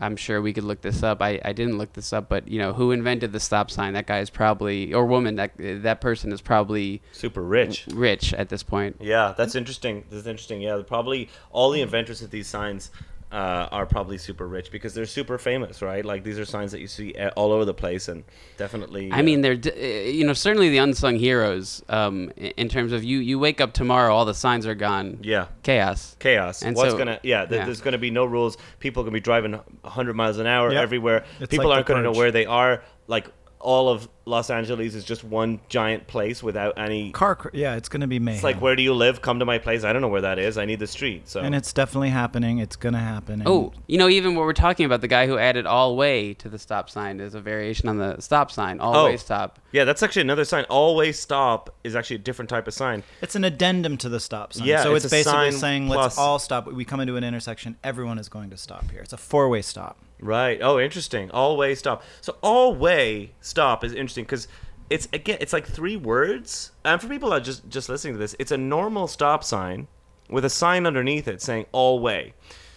I'm 0.00 0.16
sure 0.16 0.42
we 0.42 0.52
could 0.52 0.64
look 0.64 0.80
this 0.80 1.02
up. 1.02 1.22
I, 1.22 1.40
I 1.44 1.52
didn't 1.52 1.78
look 1.78 1.92
this 1.92 2.12
up, 2.12 2.28
but 2.28 2.48
you 2.48 2.58
know 2.58 2.72
who 2.72 2.90
invented 2.90 3.32
the 3.32 3.40
stop 3.40 3.70
sign? 3.70 3.94
That 3.94 4.06
guy 4.06 4.20
is 4.20 4.30
probably 4.30 4.92
or 4.92 5.06
woman 5.06 5.36
that 5.36 5.52
that 5.56 6.00
person 6.00 6.32
is 6.32 6.40
probably 6.40 7.02
super 7.12 7.42
rich. 7.42 7.86
Rich 7.92 8.34
at 8.34 8.48
this 8.48 8.62
point. 8.62 8.96
Yeah, 9.00 9.34
that's 9.36 9.54
interesting. 9.54 10.04
That's 10.10 10.26
interesting. 10.26 10.60
Yeah, 10.60 10.80
probably 10.86 11.28
all 11.50 11.70
the 11.70 11.80
inventors 11.80 12.22
of 12.22 12.30
these 12.30 12.46
signs 12.46 12.90
uh, 13.32 13.68
are 13.72 13.86
probably 13.86 14.18
super 14.18 14.46
rich 14.46 14.70
because 14.70 14.94
they're 14.94 15.04
super 15.06 15.36
famous, 15.38 15.82
right? 15.82 16.04
Like 16.04 16.22
these 16.24 16.38
are 16.38 16.44
signs 16.44 16.72
that 16.72 16.80
you 16.80 16.86
see 16.86 17.12
uh, 17.14 17.30
all 17.36 17.52
over 17.52 17.64
the 17.64 17.74
place, 17.74 18.08
and 18.08 18.22
definitely. 18.56 19.10
I 19.12 19.22
mean, 19.22 19.40
they're 19.40 19.58
uh, 19.66 19.80
you 20.08 20.24
know 20.24 20.32
certainly 20.32 20.68
the 20.68 20.78
unsung 20.78 21.16
heroes. 21.16 21.82
Um, 21.88 22.30
in 22.36 22.68
terms 22.68 22.92
of 22.92 23.02
you, 23.04 23.18
you 23.18 23.38
wake 23.38 23.60
up 23.60 23.72
tomorrow, 23.72 24.14
all 24.14 24.24
the 24.24 24.34
signs 24.34 24.66
are 24.66 24.74
gone. 24.74 25.18
Yeah. 25.22 25.46
chaos. 25.62 26.16
chaos. 26.20 26.62
And 26.62 26.76
What's 26.76 26.92
so- 26.92 26.98
gonna? 26.98 27.18
Yeah, 27.22 27.46
th- 27.46 27.58
yeah. 27.58 27.64
there's 27.64 27.80
gonna 27.80 27.98
be 27.98 28.10
no 28.10 28.24
rules. 28.24 28.56
People 28.78 29.02
are 29.02 29.04
gonna 29.04 29.14
be 29.14 29.20
driving 29.20 29.52
100 29.52 30.14
miles 30.14 30.38
an 30.38 30.46
hour 30.46 30.72
Yep. 30.72 30.82
everywhere. 30.82 31.24
It's 31.40 31.50
People 31.50 31.68
like 31.68 31.76
aren't 31.76 31.86
gonna 31.88 32.02
know 32.02 32.12
where 32.12 32.30
they 32.30 32.46
are. 32.46 32.82
Like 33.08 33.26
all 33.58 33.88
of 33.88 34.08
Los 34.28 34.50
Angeles 34.50 34.96
is 34.96 35.04
just 35.04 35.22
one 35.22 35.60
giant 35.68 36.08
place 36.08 36.42
without 36.42 36.76
any. 36.76 37.12
Car, 37.12 37.36
cr- 37.36 37.50
yeah, 37.52 37.76
it's 37.76 37.88
going 37.88 38.00
to 38.00 38.08
be 38.08 38.18
mayhem. 38.18 38.34
It's 38.34 38.42
like 38.44 38.60
where 38.60 38.74
do 38.74 38.82
you 38.82 38.92
live? 38.92 39.22
Come 39.22 39.38
to 39.38 39.44
my 39.44 39.58
place. 39.58 39.84
I 39.84 39.92
don't 39.92 40.02
know 40.02 40.08
where 40.08 40.22
that 40.22 40.40
is. 40.40 40.58
I 40.58 40.64
need 40.64 40.80
the 40.80 40.88
street. 40.88 41.28
So 41.28 41.40
and 41.40 41.54
it's 41.54 41.72
definitely 41.72 42.08
happening. 42.10 42.58
It's 42.58 42.74
going 42.74 42.94
to 42.94 42.98
happen. 42.98 43.34
and- 43.40 43.48
Oh, 43.48 43.72
you 43.86 43.98
know, 43.98 44.08
even 44.08 44.34
what 44.34 44.44
we're 44.44 44.52
talking 44.52 44.84
about, 44.84 45.00
the 45.00 45.06
guy 45.06 45.28
who 45.28 45.38
added 45.38 45.64
all 45.64 45.96
way 45.96 46.34
to 46.34 46.48
the 46.48 46.58
stop 46.58 46.90
sign 46.90 47.20
is 47.20 47.36
a 47.36 47.40
variation 47.40 47.88
on 47.88 47.98
the 47.98 48.20
stop 48.20 48.50
sign. 48.50 48.80
All 48.80 48.96
Oh. 48.96 49.04
way 49.04 49.16
stop. 49.16 49.60
Yeah, 49.70 49.84
that's 49.84 50.02
actually 50.02 50.22
another 50.22 50.44
sign. 50.44 50.64
Always 50.64 51.20
stop 51.20 51.72
is 51.84 51.94
actually 51.94 52.16
a 52.16 52.20
different 52.20 52.48
type 52.48 52.66
of 52.66 52.74
sign. 52.74 53.04
It's 53.22 53.36
an 53.36 53.44
addendum 53.44 53.96
to 53.98 54.08
the 54.08 54.18
stop 54.18 54.54
sign. 54.54 54.66
Yeah, 54.66 54.82
so 54.82 54.96
it's 54.96 55.04
it's, 55.04 55.12
basically 55.12 55.50
sign 55.50 55.52
saying 55.52 55.86
plus- 55.86 55.98
let's 56.02 56.18
all 56.18 56.40
stop. 56.40 56.66
We 56.72 56.84
come 56.84 56.98
into 56.98 57.14
an 57.14 57.22
intersection. 57.22 57.76
Everyone 57.84 58.18
is 58.18 58.28
going 58.28 58.50
to 58.50 58.56
stop 58.56 58.90
here. 58.90 59.02
It's 59.02 59.12
a 59.12 59.16
four-way 59.18 59.62
stop. 59.62 59.98
Right. 60.18 60.58
Oh, 60.62 60.78
interesting. 60.80 61.30
All 61.30 61.58
way 61.58 61.74
stop. 61.74 62.02
So 62.22 62.36
all 62.42 62.74
way 62.74 63.32
stop 63.42 63.84
is 63.84 63.92
interesting 63.92 64.15
because 64.24 64.48
it's 64.90 65.08
again 65.12 65.38
it's 65.40 65.52
like 65.52 65.66
three 65.66 65.96
words. 65.96 66.72
And 66.84 67.00
for 67.00 67.08
people 67.08 67.30
that 67.30 67.36
are 67.36 67.44
just 67.44 67.68
just 67.68 67.88
listening 67.88 68.14
to 68.14 68.18
this, 68.18 68.34
it's 68.38 68.52
a 68.52 68.56
normal 68.56 69.08
stop 69.08 69.44
sign 69.44 69.88
with 70.28 70.44
a 70.44 70.50
sign 70.50 70.86
underneath 70.86 71.28
it 71.28 71.42
saying 71.42 71.66
all 71.72 72.00
way. 72.00 72.34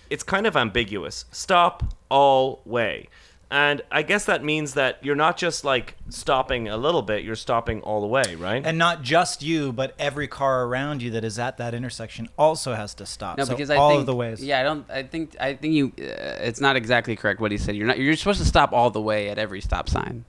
It's 0.10 0.24
kind 0.24 0.48
of 0.48 0.56
ambiguous. 0.58 1.26
Stop 1.32 1.94
all 2.10 2.62
way. 2.66 3.10
And 3.52 3.82
I 3.92 4.04
guess 4.04 4.26
that 4.26 4.44
means 4.44 4.76
that 4.76 5.04
you're 5.04 5.16
not 5.16 5.36
just 5.36 5.66
like 5.66 5.96
stopping 6.10 6.68
a 6.68 6.78
little 6.78 7.02
bit, 7.02 7.24
you're 7.24 7.36
stopping 7.36 7.82
all 7.82 8.00
the 8.00 8.08
way, 8.08 8.36
right? 8.36 8.64
And 8.64 8.78
not 8.78 9.02
just 9.02 9.42
you, 9.42 9.74
but 9.74 9.96
every 9.98 10.28
car 10.28 10.66
around 10.66 11.02
you 11.02 11.12
that 11.12 11.24
is 11.24 11.40
at 11.40 11.58
that 11.58 11.74
intersection 11.74 12.30
also 12.38 12.76
has 12.76 12.94
to 12.96 13.08
stop. 13.08 13.40
No, 13.40 13.46
so 13.46 13.56
because 13.56 13.72
I 13.72 13.78
all 13.78 13.90
think 13.90 14.02
of 14.02 14.06
the 14.06 14.16
ways. 14.16 14.44
Yeah, 14.44 14.60
I 14.60 14.64
don't. 14.64 14.90
I 14.92 15.02
think. 15.02 15.36
I 15.40 15.56
think 15.56 15.74
you. 15.74 15.88
Uh, 15.98 16.46
it's 16.46 16.62
not 16.62 16.76
exactly 16.76 17.16
correct 17.16 17.40
what 17.40 17.52
he 17.52 17.58
said. 17.58 17.76
You're 17.76 17.88
not. 17.88 17.98
You're 17.98 18.16
supposed 18.16 18.40
to 18.40 18.46
stop 18.46 18.72
all 18.72 18.92
the 18.92 19.02
way 19.02 19.30
at 19.30 19.40
every 19.40 19.62
stop 19.62 19.90
sign. 19.90 20.26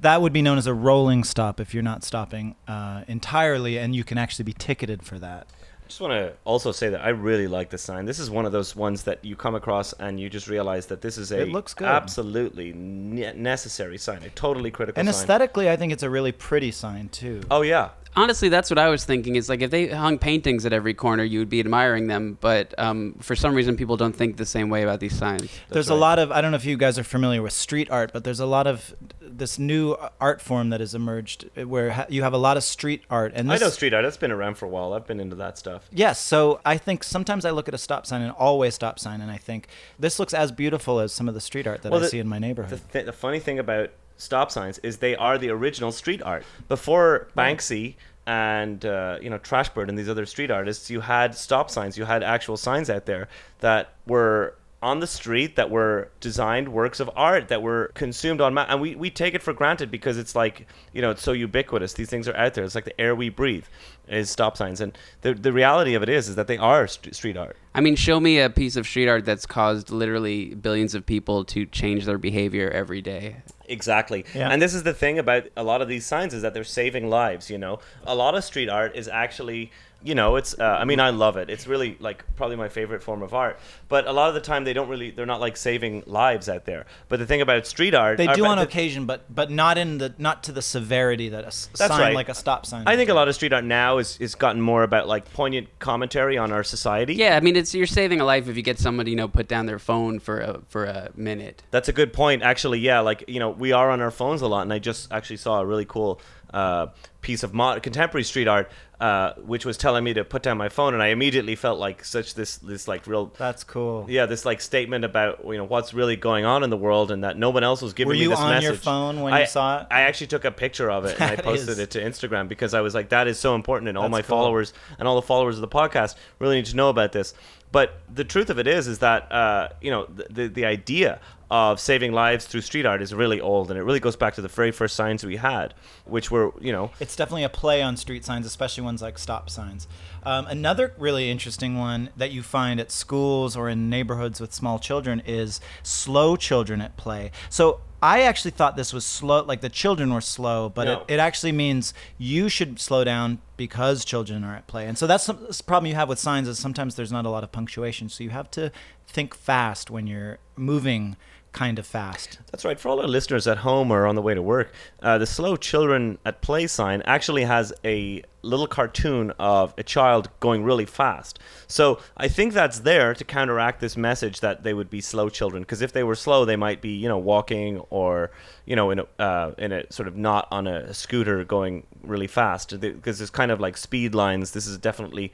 That 0.00 0.20
would 0.20 0.32
be 0.32 0.42
known 0.42 0.58
as 0.58 0.66
a 0.66 0.74
rolling 0.74 1.24
stop 1.24 1.58
if 1.60 1.72
you're 1.72 1.82
not 1.82 2.04
stopping 2.04 2.54
uh, 2.68 3.02
entirely, 3.08 3.78
and 3.78 3.94
you 3.94 4.04
can 4.04 4.18
actually 4.18 4.44
be 4.44 4.52
ticketed 4.52 5.02
for 5.02 5.18
that. 5.18 5.46
I 5.84 5.88
just 5.88 6.00
want 6.00 6.12
to 6.14 6.32
also 6.44 6.72
say 6.72 6.88
that 6.90 7.00
I 7.04 7.10
really 7.10 7.46
like 7.46 7.70
the 7.70 7.78
sign. 7.78 8.06
This 8.06 8.18
is 8.18 8.28
one 8.28 8.44
of 8.44 8.50
those 8.50 8.74
ones 8.74 9.04
that 9.04 9.24
you 9.24 9.36
come 9.36 9.54
across 9.54 9.92
and 9.94 10.18
you 10.18 10.28
just 10.28 10.48
realize 10.48 10.86
that 10.86 11.00
this 11.00 11.16
is 11.16 11.30
a 11.30 11.42
It 11.42 11.48
looks 11.50 11.74
good. 11.74 11.86
absolutely 11.86 12.72
ne- 12.74 13.32
necessary 13.34 13.96
sign, 13.96 14.24
a 14.24 14.30
totally 14.30 14.72
critical 14.72 14.98
And 14.98 15.08
sign. 15.08 15.14
aesthetically, 15.22 15.70
I 15.70 15.76
think 15.76 15.92
it's 15.92 16.02
a 16.02 16.10
really 16.10 16.32
pretty 16.32 16.72
sign 16.72 17.08
too. 17.10 17.40
Oh 17.52 17.62
yeah, 17.62 17.90
Honestly, 18.16 18.48
that's 18.48 18.70
what 18.70 18.78
I 18.78 18.88
was 18.88 19.04
thinking. 19.04 19.36
Is 19.36 19.48
like 19.48 19.60
if 19.60 19.70
they 19.70 19.88
hung 19.88 20.18
paintings 20.18 20.64
at 20.64 20.72
every 20.72 20.94
corner, 20.94 21.22
you 21.22 21.38
would 21.38 21.50
be 21.50 21.60
admiring 21.60 22.06
them. 22.06 22.38
But 22.40 22.74
um, 22.78 23.16
for 23.20 23.36
some 23.36 23.54
reason, 23.54 23.76
people 23.76 23.96
don't 23.98 24.16
think 24.16 24.38
the 24.38 24.46
same 24.46 24.70
way 24.70 24.82
about 24.82 25.00
these 25.00 25.16
signs. 25.16 25.50
there's 25.68 25.90
a 25.90 25.94
lot 25.94 26.18
of 26.18 26.32
I 26.32 26.40
don't 26.40 26.50
know 26.50 26.56
if 26.56 26.64
you 26.64 26.76
guys 26.76 26.98
are 26.98 27.04
familiar 27.04 27.42
with 27.42 27.52
street 27.52 27.90
art, 27.90 28.12
but 28.12 28.24
there's 28.24 28.40
a 28.40 28.46
lot 28.46 28.66
of 28.66 28.94
this 29.20 29.58
new 29.58 29.96
art 30.20 30.40
form 30.40 30.70
that 30.70 30.80
has 30.80 30.94
emerged 30.94 31.50
where 31.66 31.90
ha- 31.90 32.06
you 32.08 32.22
have 32.22 32.32
a 32.32 32.38
lot 32.38 32.56
of 32.56 32.64
street 32.64 33.02
art. 33.10 33.32
And 33.34 33.52
I 33.52 33.58
know 33.58 33.68
street 33.68 33.92
art; 33.92 34.04
that's 34.04 34.16
been 34.16 34.32
around 34.32 34.56
for 34.56 34.64
a 34.64 34.68
while. 34.68 34.94
I've 34.94 35.06
been 35.06 35.20
into 35.20 35.36
that 35.36 35.58
stuff. 35.58 35.86
Yes, 35.92 36.18
so 36.18 36.60
I 36.64 36.78
think 36.78 37.04
sometimes 37.04 37.44
I 37.44 37.50
look 37.50 37.68
at 37.68 37.74
a 37.74 37.78
stop 37.78 38.06
sign, 38.06 38.22
an 38.22 38.30
always 38.30 38.74
stop 38.74 38.98
sign, 38.98 39.20
and 39.20 39.30
I 39.30 39.36
think 39.36 39.68
this 39.98 40.18
looks 40.18 40.32
as 40.32 40.52
beautiful 40.52 41.00
as 41.00 41.12
some 41.12 41.28
of 41.28 41.34
the 41.34 41.40
street 41.40 41.66
art 41.66 41.82
that 41.82 41.92
I 41.92 41.98
the- 41.98 42.08
see 42.08 42.18
in 42.18 42.28
my 42.28 42.38
neighborhood. 42.38 42.80
The, 42.80 42.92
th- 42.92 43.06
the 43.06 43.12
funny 43.12 43.40
thing 43.40 43.58
about 43.58 43.90
stop 44.16 44.50
signs 44.50 44.78
is 44.78 44.98
they 44.98 45.16
are 45.16 45.38
the 45.38 45.50
original 45.50 45.92
street 45.92 46.22
art. 46.22 46.44
Before 46.68 47.28
Banksy 47.36 47.94
and 48.26 48.84
uh, 48.84 49.18
you 49.20 49.30
know 49.30 49.38
Thrashbird 49.38 49.88
and 49.88 49.98
these 49.98 50.08
other 50.08 50.26
street 50.26 50.50
artists, 50.50 50.90
you 50.90 51.00
had 51.00 51.34
stop 51.34 51.70
signs. 51.70 51.96
You 51.96 52.04
had 52.04 52.22
actual 52.22 52.56
signs 52.56 52.90
out 52.90 53.06
there 53.06 53.28
that 53.60 53.92
were 54.06 54.54
on 54.86 55.00
the 55.00 55.06
street 55.06 55.56
that 55.56 55.68
were 55.68 56.08
designed 56.20 56.68
works 56.68 57.00
of 57.00 57.10
art 57.16 57.48
that 57.48 57.60
were 57.60 57.90
consumed 57.94 58.40
on 58.40 58.54
ma- 58.54 58.66
and 58.68 58.80
we, 58.80 58.94
we 58.94 59.10
take 59.10 59.34
it 59.34 59.42
for 59.42 59.52
granted 59.52 59.90
because 59.90 60.16
it's 60.16 60.36
like 60.36 60.66
you 60.92 61.02
know 61.02 61.10
it's 61.10 61.22
so 61.22 61.32
ubiquitous 61.32 61.92
these 61.94 62.08
things 62.08 62.28
are 62.28 62.36
out 62.36 62.54
there 62.54 62.62
it's 62.62 62.76
like 62.76 62.84
the 62.84 63.00
air 63.00 63.12
we 63.14 63.28
breathe 63.28 63.64
is 64.06 64.30
stop 64.30 64.56
signs 64.56 64.80
and 64.80 64.96
the, 65.22 65.34
the 65.34 65.52
reality 65.52 65.94
of 65.94 66.02
it 66.04 66.08
is 66.08 66.28
is 66.28 66.36
that 66.36 66.46
they 66.46 66.56
are 66.56 66.86
st- 66.86 67.14
street 67.16 67.36
art 67.36 67.56
I 67.76 67.82
mean, 67.82 67.94
show 67.94 68.18
me 68.20 68.40
a 68.40 68.48
piece 68.48 68.76
of 68.76 68.86
street 68.86 69.06
art 69.06 69.26
that's 69.26 69.44
caused 69.44 69.90
literally 69.90 70.54
billions 70.54 70.94
of 70.94 71.04
people 71.04 71.44
to 71.44 71.66
change 71.66 72.06
their 72.06 72.16
behavior 72.16 72.70
every 72.70 73.02
day. 73.02 73.36
Exactly. 73.68 74.24
Yeah. 74.34 74.48
And 74.48 74.62
this 74.62 74.72
is 74.72 74.82
the 74.82 74.94
thing 74.94 75.18
about 75.18 75.48
a 75.58 75.62
lot 75.62 75.82
of 75.82 75.88
these 75.88 76.06
signs 76.06 76.32
is 76.32 76.40
that 76.40 76.54
they're 76.54 76.64
saving 76.64 77.10
lives, 77.10 77.50
you 77.50 77.58
know. 77.58 77.80
A 78.04 78.14
lot 78.14 78.34
of 78.34 78.44
street 78.44 78.70
art 78.70 78.96
is 78.96 79.08
actually, 79.08 79.72
you 80.02 80.14
know, 80.14 80.36
it's 80.36 80.56
uh, 80.58 80.62
I 80.64 80.84
mean, 80.84 81.00
I 81.00 81.10
love 81.10 81.36
it. 81.36 81.50
It's 81.50 81.66
really 81.66 81.96
like 82.00 82.24
probably 82.36 82.56
my 82.56 82.68
favorite 82.68 83.02
form 83.02 83.22
of 83.22 83.34
art. 83.34 83.58
But 83.88 84.06
a 84.06 84.12
lot 84.12 84.28
of 84.28 84.34
the 84.34 84.40
time 84.40 84.64
they 84.64 84.72
don't 84.72 84.88
really 84.88 85.10
they're 85.10 85.26
not 85.26 85.40
like 85.40 85.56
saving 85.56 86.04
lives 86.06 86.48
out 86.48 86.64
there. 86.64 86.86
But 87.08 87.18
the 87.18 87.26
thing 87.26 87.40
about 87.40 87.66
street 87.66 87.94
art 87.94 88.16
They 88.18 88.26
do 88.28 88.42
but 88.42 88.50
on 88.50 88.56
the- 88.58 88.62
occasion, 88.64 89.06
but 89.06 89.22
but 89.34 89.50
not 89.50 89.78
in 89.78 89.98
the 89.98 90.14
not 90.18 90.44
to 90.44 90.52
the 90.52 90.62
severity 90.62 91.30
that 91.30 91.44
a 91.44 91.48
s- 91.48 91.68
That's 91.76 91.90
sign 91.92 92.00
right. 92.00 92.14
like 92.14 92.28
a 92.28 92.34
stop 92.34 92.66
sign. 92.66 92.84
I 92.86 92.96
think 92.96 93.10
a 93.10 93.14
lot 93.14 93.26
of 93.28 93.34
street 93.34 93.52
art 93.52 93.64
now 93.64 93.98
is 93.98 94.16
is 94.20 94.34
gotten 94.34 94.60
more 94.60 94.82
about 94.84 95.08
like 95.08 95.32
poignant 95.32 95.68
commentary 95.78 96.38
on 96.38 96.52
our 96.52 96.62
society. 96.62 97.14
Yeah, 97.14 97.36
I 97.36 97.40
mean, 97.40 97.56
it's 97.56 97.74
you're 97.74 97.86
saving 97.86 98.20
a 98.20 98.24
life 98.24 98.48
if 98.48 98.56
you 98.56 98.62
get 98.62 98.78
somebody, 98.78 99.10
you 99.10 99.16
know, 99.16 99.28
put 99.28 99.48
down 99.48 99.66
their 99.66 99.78
phone 99.80 100.20
for 100.20 100.40
a 100.40 100.60
for 100.68 100.84
a 100.84 101.10
minute. 101.16 101.62
That's 101.70 101.88
a 101.88 101.92
good 101.92 102.12
point, 102.12 102.42
actually. 102.42 102.78
Yeah, 102.80 103.00
like 103.00 103.24
you 103.28 103.40
know, 103.40 103.50
we 103.50 103.72
are 103.72 103.90
on 103.90 104.00
our 104.00 104.10
phones 104.12 104.42
a 104.42 104.46
lot, 104.46 104.62
and 104.62 104.72
I 104.72 104.78
just 104.78 105.10
actually 105.10 105.38
saw 105.38 105.60
a 105.60 105.66
really 105.66 105.84
cool 105.86 106.20
uh, 106.54 106.86
piece 107.22 107.42
of 107.42 107.52
mod- 107.52 107.82
contemporary 107.82 108.22
street 108.22 108.46
art, 108.46 108.70
uh, 109.00 109.34
which 109.34 109.66
was 109.66 109.76
telling 109.76 110.04
me 110.04 110.14
to 110.14 110.24
put 110.24 110.42
down 110.42 110.56
my 110.56 110.70
phone, 110.70 110.94
and 110.94 111.02
I 111.02 111.08
immediately 111.08 111.54
felt 111.54 111.78
like 111.78 112.02
such 112.02 112.34
this 112.34 112.56
this 112.56 112.88
like 112.88 113.06
real. 113.06 113.30
That's 113.36 113.62
cool. 113.62 114.06
Yeah, 114.08 114.24
this 114.24 114.46
like 114.46 114.62
statement 114.62 115.04
about 115.04 115.44
you 115.44 115.58
know 115.58 115.64
what's 115.64 115.92
really 115.92 116.16
going 116.16 116.46
on 116.46 116.62
in 116.62 116.70
the 116.70 116.78
world, 116.78 117.10
and 117.10 117.22
that 117.22 117.36
no 117.36 117.50
one 117.50 117.62
else 117.62 117.82
was 117.82 117.92
giving 117.92 118.08
Were 118.08 118.14
me 118.14 118.22
you 118.22 118.32
on 118.32 118.48
message. 118.50 118.64
your 118.64 118.74
phone 118.74 119.20
when 119.20 119.34
I, 119.34 119.40
you 119.40 119.46
saw 119.46 119.82
it? 119.82 119.86
I 119.90 120.02
actually 120.02 120.28
took 120.28 120.46
a 120.46 120.50
picture 120.50 120.90
of 120.90 121.04
it 121.04 121.20
and 121.20 121.30
I 121.38 121.42
posted 121.42 121.78
it 121.78 121.90
to 121.90 122.00
Instagram 122.02 122.48
because 122.48 122.72
I 122.72 122.80
was 122.80 122.94
like, 122.94 123.10
that 123.10 123.28
is 123.28 123.38
so 123.38 123.54
important, 123.54 123.88
and 123.90 123.98
all 123.98 124.04
That's 124.04 124.12
my 124.12 124.22
cool. 124.22 124.38
followers 124.38 124.72
and 124.98 125.06
all 125.06 125.16
the 125.16 125.22
followers 125.26 125.56
of 125.56 125.60
the 125.60 125.68
podcast 125.68 126.14
really 126.38 126.56
need 126.56 126.66
to 126.66 126.76
know 126.76 126.88
about 126.88 127.12
this. 127.12 127.34
But 127.72 127.98
the 128.12 128.24
truth 128.24 128.48
of 128.48 128.58
it 128.58 128.66
is, 128.66 128.86
is 128.86 129.00
that 129.00 129.30
uh, 129.30 129.68
you 129.82 129.90
know 129.90 130.06
the, 130.06 130.26
the 130.30 130.46
the 130.48 130.64
idea 130.64 131.20
of 131.50 131.78
saving 131.78 132.12
lives 132.12 132.44
through 132.44 132.60
street 132.60 132.84
art 132.86 133.00
is 133.00 133.14
really 133.14 133.40
old, 133.40 133.70
and 133.70 133.78
it 133.78 133.82
really 133.84 134.00
goes 134.00 134.16
back 134.16 134.34
to 134.34 134.42
the 134.42 134.48
very 134.48 134.72
first 134.72 134.96
signs 134.96 135.24
we 135.24 135.36
had, 135.36 135.74
which 136.04 136.30
were 136.30 136.52
you 136.60 136.72
know 136.72 136.90
It's 136.98 137.14
definitely 137.14 137.44
a 137.44 137.48
play 137.48 137.82
on 137.82 137.96
street 137.96 138.24
signs, 138.24 138.46
especially 138.46 138.82
ones 138.84 139.02
like 139.02 139.18
stop 139.18 139.48
signs. 139.48 139.86
Um, 140.24 140.46
another 140.46 140.92
really 140.98 141.30
interesting 141.30 141.78
one 141.78 142.10
that 142.16 142.32
you 142.32 142.42
find 142.42 142.80
at 142.80 142.90
schools 142.90 143.56
or 143.56 143.68
in 143.68 143.88
neighborhoods 143.88 144.40
with 144.40 144.52
small 144.52 144.78
children 144.80 145.22
is 145.24 145.60
slow 145.84 146.34
children 146.34 146.80
at 146.80 146.96
play. 146.96 147.30
So 147.48 147.80
I 148.02 148.22
actually 148.22 148.50
thought 148.50 148.76
this 148.76 148.92
was 148.92 149.06
slow, 149.06 149.42
like 149.44 149.60
the 149.60 149.68
children 149.68 150.12
were 150.12 150.20
slow, 150.20 150.68
but 150.68 150.84
No. 150.84 150.92
it, 151.08 151.14
it 151.14 151.20
actually 151.20 151.52
means 151.52 151.94
you 152.18 152.48
should 152.48 152.78
slow 152.80 153.04
down 153.04 153.38
because 153.56 154.04
children 154.04 154.44
are 154.44 154.54
at 154.54 154.66
play. 154.66 154.86
And 154.86 154.98
so 154.98 155.06
that's 155.06 155.24
some, 155.24 155.38
this 155.46 155.60
problem 155.60 155.88
you 155.88 155.94
have 155.94 156.08
with 156.08 156.18
signs 156.18 156.46
is 156.48 156.58
sometimes 156.58 156.96
there's 156.96 157.12
not 157.12 157.24
a 157.24 157.30
lot 157.30 157.42
of 157.42 157.52
punctuation. 157.52 158.08
So 158.08 158.22
you 158.24 158.30
have 158.30 158.50
to 158.52 158.70
think 159.06 159.34
fast 159.34 159.90
when 159.90 160.06
you're 160.06 160.38
moving 160.56 161.16
kind 161.56 161.78
of 161.78 161.86
fast. 161.86 162.38
That's 162.52 162.66
right. 162.66 162.78
For 162.78 162.90
all 162.90 163.00
our 163.00 163.08
listeners 163.08 163.46
at 163.46 163.58
home 163.58 163.90
or 163.90 164.06
on 164.06 164.14
the 164.14 164.20
way 164.20 164.34
to 164.34 164.42
work, 164.42 164.74
uh, 165.00 165.16
the 165.16 165.26
Slow 165.26 165.56
Children 165.56 166.18
at 166.22 166.42
Play 166.42 166.66
sign 166.66 167.00
actually 167.06 167.44
has 167.44 167.72
a 167.82 168.22
little 168.42 168.66
cartoon 168.66 169.32
of 169.38 169.72
a 169.78 169.82
child 169.82 170.28
going 170.38 170.64
really 170.64 170.84
fast. 170.84 171.38
So 171.66 171.98
I 172.14 172.28
think 172.28 172.52
that's 172.52 172.80
there 172.80 173.14
to 173.14 173.24
counteract 173.24 173.80
this 173.80 173.96
message 173.96 174.40
that 174.40 174.64
they 174.64 174.74
would 174.74 174.90
be 174.90 175.00
slow 175.00 175.30
children. 175.30 175.62
Because 175.62 175.80
if 175.80 175.92
they 175.92 176.04
were 176.04 176.14
slow, 176.14 176.44
they 176.44 176.56
might 176.56 176.82
be, 176.82 176.90
you 176.90 177.08
know, 177.08 177.18
walking 177.18 177.78
or, 177.88 178.30
you 178.66 178.76
know, 178.76 178.90
in 178.90 178.98
a, 178.98 179.06
uh, 179.18 179.52
in 179.56 179.72
a 179.72 179.90
sort 179.90 180.08
of 180.08 180.14
not 180.14 180.46
on 180.50 180.66
a 180.66 180.92
scooter 180.92 181.42
going 181.42 181.86
really 182.02 182.26
fast. 182.26 182.78
Because 182.78 183.16
there's 183.16 183.30
kind 183.30 183.50
of 183.50 183.60
like 183.60 183.78
speed 183.78 184.14
lines. 184.14 184.50
This 184.50 184.66
is 184.66 184.76
definitely 184.76 185.32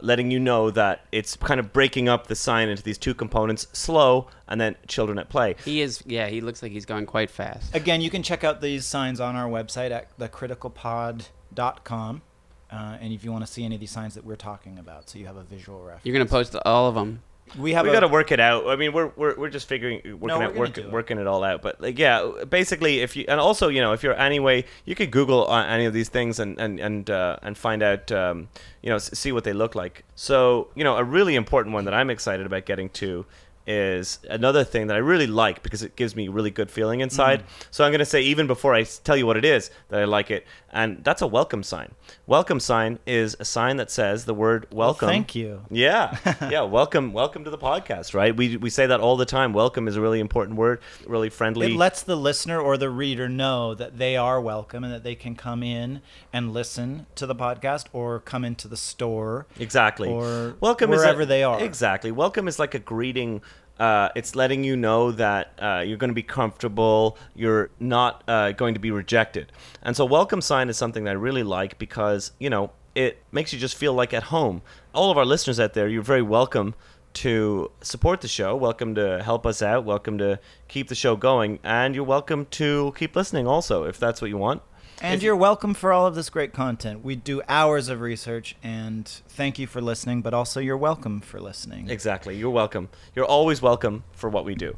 letting 0.00 0.30
you 0.30 0.38
know 0.38 0.70
that 0.70 1.06
it's 1.12 1.36
kind 1.36 1.60
of 1.60 1.72
breaking 1.72 2.08
up 2.08 2.26
the 2.26 2.34
sign 2.34 2.68
into 2.68 2.82
these 2.82 2.98
two 2.98 3.14
components 3.14 3.66
slow 3.72 4.28
and 4.48 4.60
then 4.60 4.76
children 4.86 5.18
at 5.18 5.28
play. 5.28 5.56
He 5.64 5.80
is, 5.80 6.02
yeah, 6.06 6.28
he 6.28 6.40
looks 6.40 6.62
like 6.62 6.72
he's 6.72 6.86
going 6.86 7.06
quite 7.06 7.30
fast. 7.30 7.74
Again, 7.74 8.00
you 8.00 8.10
can 8.10 8.22
check 8.22 8.44
out 8.44 8.60
these 8.60 8.84
signs 8.84 9.20
on 9.20 9.36
our 9.36 9.48
website 9.48 9.90
at 9.90 10.16
thecriticalpod.com. 10.18 12.22
Uh, 12.70 12.96
and 13.00 13.12
if 13.12 13.24
you 13.24 13.30
want 13.30 13.46
to 13.46 13.52
see 13.52 13.64
any 13.64 13.76
of 13.76 13.80
these 13.80 13.90
signs 13.90 14.14
that 14.14 14.24
we're 14.24 14.36
talking 14.36 14.78
about, 14.78 15.08
so 15.08 15.18
you 15.18 15.26
have 15.26 15.36
a 15.36 15.44
visual 15.44 15.78
reference. 15.78 16.04
You're 16.04 16.14
gonna 16.14 16.26
post 16.26 16.56
all 16.64 16.88
of 16.88 16.96
them. 16.96 17.22
We 17.58 17.72
have 17.74 17.86
we 17.86 17.92
got 17.92 18.00
to 18.00 18.08
work 18.08 18.32
it 18.32 18.40
out. 18.40 18.68
I 18.68 18.76
mean, 18.76 18.92
we're 18.92 19.12
we're, 19.16 19.36
we're 19.36 19.50
just 19.50 19.68
figuring 19.68 20.00
working 20.04 20.20
we're 20.20 20.44
out 20.44 20.54
work, 20.54 20.78
it. 20.78 20.90
working 20.90 21.18
it 21.18 21.26
all 21.26 21.44
out. 21.44 21.62
But 21.62 21.80
like, 21.80 21.98
yeah, 21.98 22.44
basically, 22.48 23.00
if 23.00 23.14
you 23.16 23.24
and 23.28 23.38
also 23.38 23.68
you 23.68 23.80
know 23.80 23.92
if 23.92 24.02
you're 24.02 24.18
anyway, 24.18 24.64
you 24.84 24.94
could 24.94 25.10
Google 25.10 25.48
uh, 25.50 25.64
any 25.66 25.84
of 25.84 25.92
these 25.92 26.08
things 26.08 26.40
and 26.40 26.58
and 26.58 26.80
and 26.80 27.08
uh, 27.10 27.36
and 27.42 27.56
find 27.56 27.82
out 27.82 28.10
um, 28.10 28.48
you 28.82 28.90
know 28.90 28.98
see 28.98 29.30
what 29.30 29.44
they 29.44 29.52
look 29.52 29.74
like. 29.74 30.04
So 30.14 30.68
you 30.74 30.84
know, 30.84 30.96
a 30.96 31.04
really 31.04 31.36
important 31.36 31.74
one 31.74 31.84
that 31.84 31.94
I'm 31.94 32.10
excited 32.10 32.46
about 32.46 32.64
getting 32.64 32.88
to 32.90 33.24
is 33.66 34.18
another 34.28 34.64
thing 34.64 34.88
that 34.88 34.94
I 34.94 34.98
really 34.98 35.26
like 35.26 35.62
because 35.62 35.82
it 35.82 35.96
gives 35.96 36.14
me 36.14 36.28
really 36.28 36.50
good 36.50 36.70
feeling 36.70 37.00
inside. 37.00 37.40
Mm. 37.40 37.66
So 37.70 37.84
I'm 37.84 37.90
going 37.90 38.00
to 38.00 38.04
say 38.04 38.20
even 38.22 38.46
before 38.46 38.74
I 38.74 38.84
tell 38.84 39.16
you 39.16 39.26
what 39.26 39.36
it 39.36 39.44
is 39.44 39.70
that 39.88 40.00
I 40.00 40.04
like 40.04 40.30
it, 40.30 40.46
and 40.70 41.02
that's 41.04 41.22
a 41.22 41.26
welcome 41.26 41.62
sign. 41.62 41.94
Welcome 42.26 42.60
sign 42.60 42.98
is 43.06 43.36
a 43.38 43.44
sign 43.44 43.76
that 43.76 43.90
says 43.90 44.24
the 44.24 44.34
word 44.34 44.66
welcome. 44.72 45.08
thank 45.08 45.34
you. 45.34 45.62
Yeah, 45.70 46.16
yeah. 46.50 46.62
Welcome, 46.62 47.12
welcome 47.12 47.44
to 47.44 47.50
the 47.50 47.58
podcast. 47.58 48.14
Right? 48.14 48.36
We 48.36 48.56
we 48.56 48.70
say 48.70 48.86
that 48.86 49.00
all 49.00 49.16
the 49.16 49.24
time. 49.24 49.52
Welcome 49.52 49.88
is 49.88 49.96
a 49.96 50.00
really 50.00 50.20
important 50.20 50.58
word. 50.58 50.80
Really 51.06 51.30
friendly. 51.30 51.72
It 51.72 51.76
lets 51.76 52.02
the 52.02 52.16
listener 52.16 52.60
or 52.60 52.76
the 52.76 52.90
reader 52.90 53.28
know 53.28 53.74
that 53.74 53.98
they 53.98 54.16
are 54.16 54.40
welcome 54.40 54.84
and 54.84 54.92
that 54.92 55.04
they 55.04 55.14
can 55.14 55.36
come 55.36 55.62
in 55.62 56.02
and 56.32 56.52
listen 56.52 57.06
to 57.14 57.26
the 57.26 57.34
podcast 57.34 57.86
or 57.92 58.20
come 58.20 58.44
into 58.44 58.68
the 58.68 58.76
store. 58.76 59.46
Exactly. 59.58 60.08
Or 60.08 60.56
welcome 60.60 60.90
wherever 60.90 61.22
is 61.22 61.26
a- 61.26 61.28
they 61.28 61.42
are. 61.42 61.62
Exactly. 61.62 62.10
Welcome 62.10 62.48
is 62.48 62.58
like 62.58 62.74
a 62.74 62.78
greeting. 62.78 63.40
Uh, 63.78 64.08
it's 64.14 64.36
letting 64.36 64.62
you 64.62 64.76
know 64.76 65.10
that 65.10 65.52
uh, 65.58 65.82
you're 65.84 65.96
going 65.96 66.10
to 66.10 66.14
be 66.14 66.22
comfortable. 66.22 67.18
You're 67.34 67.70
not 67.80 68.22
uh, 68.28 68.52
going 68.52 68.74
to 68.74 68.80
be 68.80 68.90
rejected. 68.90 69.50
And 69.82 69.96
so, 69.96 70.04
welcome 70.04 70.40
sign 70.40 70.68
is 70.68 70.76
something 70.76 71.04
that 71.04 71.10
I 71.10 71.14
really 71.14 71.42
like 71.42 71.78
because 71.78 72.32
you 72.38 72.50
know 72.50 72.70
it 72.94 73.22
makes 73.32 73.52
you 73.52 73.58
just 73.58 73.74
feel 73.74 73.92
like 73.92 74.14
at 74.14 74.24
home. 74.24 74.62
All 74.94 75.10
of 75.10 75.18
our 75.18 75.24
listeners 75.24 75.58
out 75.58 75.74
there, 75.74 75.88
you're 75.88 76.02
very 76.02 76.22
welcome 76.22 76.74
to 77.14 77.70
support 77.80 78.20
the 78.20 78.28
show. 78.28 78.54
Welcome 78.56 78.94
to 78.94 79.22
help 79.22 79.46
us 79.46 79.62
out. 79.62 79.84
Welcome 79.84 80.18
to 80.18 80.38
keep 80.68 80.88
the 80.88 80.94
show 80.94 81.16
going, 81.16 81.58
and 81.64 81.94
you're 81.94 82.04
welcome 82.04 82.46
to 82.52 82.92
keep 82.96 83.16
listening 83.16 83.46
also 83.46 83.84
if 83.84 83.98
that's 83.98 84.20
what 84.20 84.30
you 84.30 84.38
want. 84.38 84.62
And 85.04 85.16
If- 85.16 85.22
you're 85.22 85.36
welcome 85.36 85.74
for 85.74 85.92
all 85.92 86.06
of 86.06 86.14
this 86.14 86.30
great 86.30 86.54
content. 86.54 87.04
We 87.04 87.14
do 87.14 87.42
hours 87.46 87.90
of 87.90 88.00
research, 88.00 88.56
and 88.62 89.06
thank 89.28 89.58
you 89.58 89.66
for 89.66 89.82
listening, 89.82 90.22
but 90.22 90.32
also 90.32 90.60
you're 90.60 90.78
welcome 90.78 91.20
for 91.20 91.38
listening. 91.40 91.90
Exactly. 91.90 92.38
You're 92.38 92.48
welcome. 92.48 92.88
You're 93.14 93.26
always 93.26 93.60
welcome 93.60 94.04
for 94.12 94.30
what 94.30 94.46
we 94.46 94.54
do. 94.54 94.76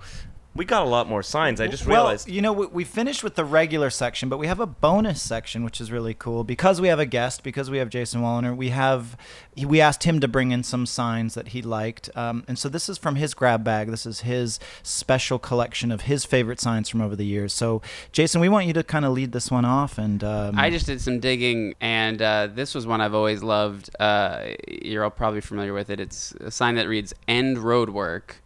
We 0.57 0.65
got 0.65 0.83
a 0.83 0.89
lot 0.89 1.09
more 1.09 1.23
signs. 1.23 1.61
I 1.61 1.67
just 1.67 1.85
realized. 1.85 1.89
well, 1.89 2.05
realized. 2.05 2.29
you 2.31 2.41
know, 2.43 2.53
we, 2.53 2.67
we 2.67 2.85
finished 2.85 3.23
with 3.23 3.35
the 3.35 3.45
regular 3.45 3.91
section, 3.91 4.29
but 4.29 4.39
we 4.39 4.47
have 4.47 4.59
a 4.61 4.67
bonus 4.67 5.21
section, 5.21 5.65
which 5.65 5.81
is 5.81 5.93
really 5.93 6.15
cool 6.15 6.45
because 6.45 6.81
we 6.81 6.89
have 6.89 6.99
a 6.99 7.07
guest, 7.07 7.43
because 7.43 7.71
we 7.71 7.79
have 7.79 7.89
Jason 7.91 8.23
Woliner. 8.23 8.57
We 8.57 8.71
have 8.71 9.17
he- 9.55 9.67
we 9.67 9.81
asked 9.81 10.05
him 10.05 10.21
to 10.21 10.29
bring 10.29 10.53
in 10.53 10.63
some 10.63 10.87
signs 10.87 11.35
that 11.35 11.49
he 11.49 11.63
liked, 11.63 12.09
um, 12.17 12.45
and 12.49 12.59
so 12.59 12.69
this 12.69 12.89
is 12.89 12.97
from 12.99 13.17
his 13.17 13.35
grab 13.35 13.65
bag. 13.65 13.91
This 13.91 14.07
is 14.07 14.21
his 14.21 14.59
special 14.83 15.39
collection 15.39 15.93
of 15.93 16.03
his 16.03 16.25
favorite 16.25 16.61
signs 16.61 16.89
from 16.89 17.01
over 17.03 17.17
the 17.17 17.27
years. 17.27 17.53
So, 17.53 17.83
Jason, 18.13 18.41
we 18.41 18.49
want 18.49 18.67
you 18.67 18.73
to 18.75 18.83
kind 18.83 19.05
of 19.05 19.13
lead 19.13 19.33
this 19.33 19.51
one 19.51 19.65
off, 19.65 19.99
and 19.99 20.23
um, 20.25 20.59
I 20.59 20.71
just 20.71 20.87
did 20.87 21.01
some 21.01 21.21
digging, 21.21 21.75
and 21.81 22.21
uh, 22.23 22.49
this 22.49 22.75
was 22.75 22.87
one 22.87 23.01
I've 23.01 23.15
always 23.15 23.43
loved. 23.43 23.91
Uh, 24.01 24.49
you're 24.69 25.05
all 25.05 25.11
probably 25.11 25.41
familiar 25.41 25.73
with 25.73 25.91
it. 25.91 26.01
It's 26.01 26.33
a 26.41 26.51
sign 26.51 26.77
that 26.77 26.89
reads 26.89 27.15
"End 27.29 27.59
Road 27.59 27.91
Work," 27.91 28.43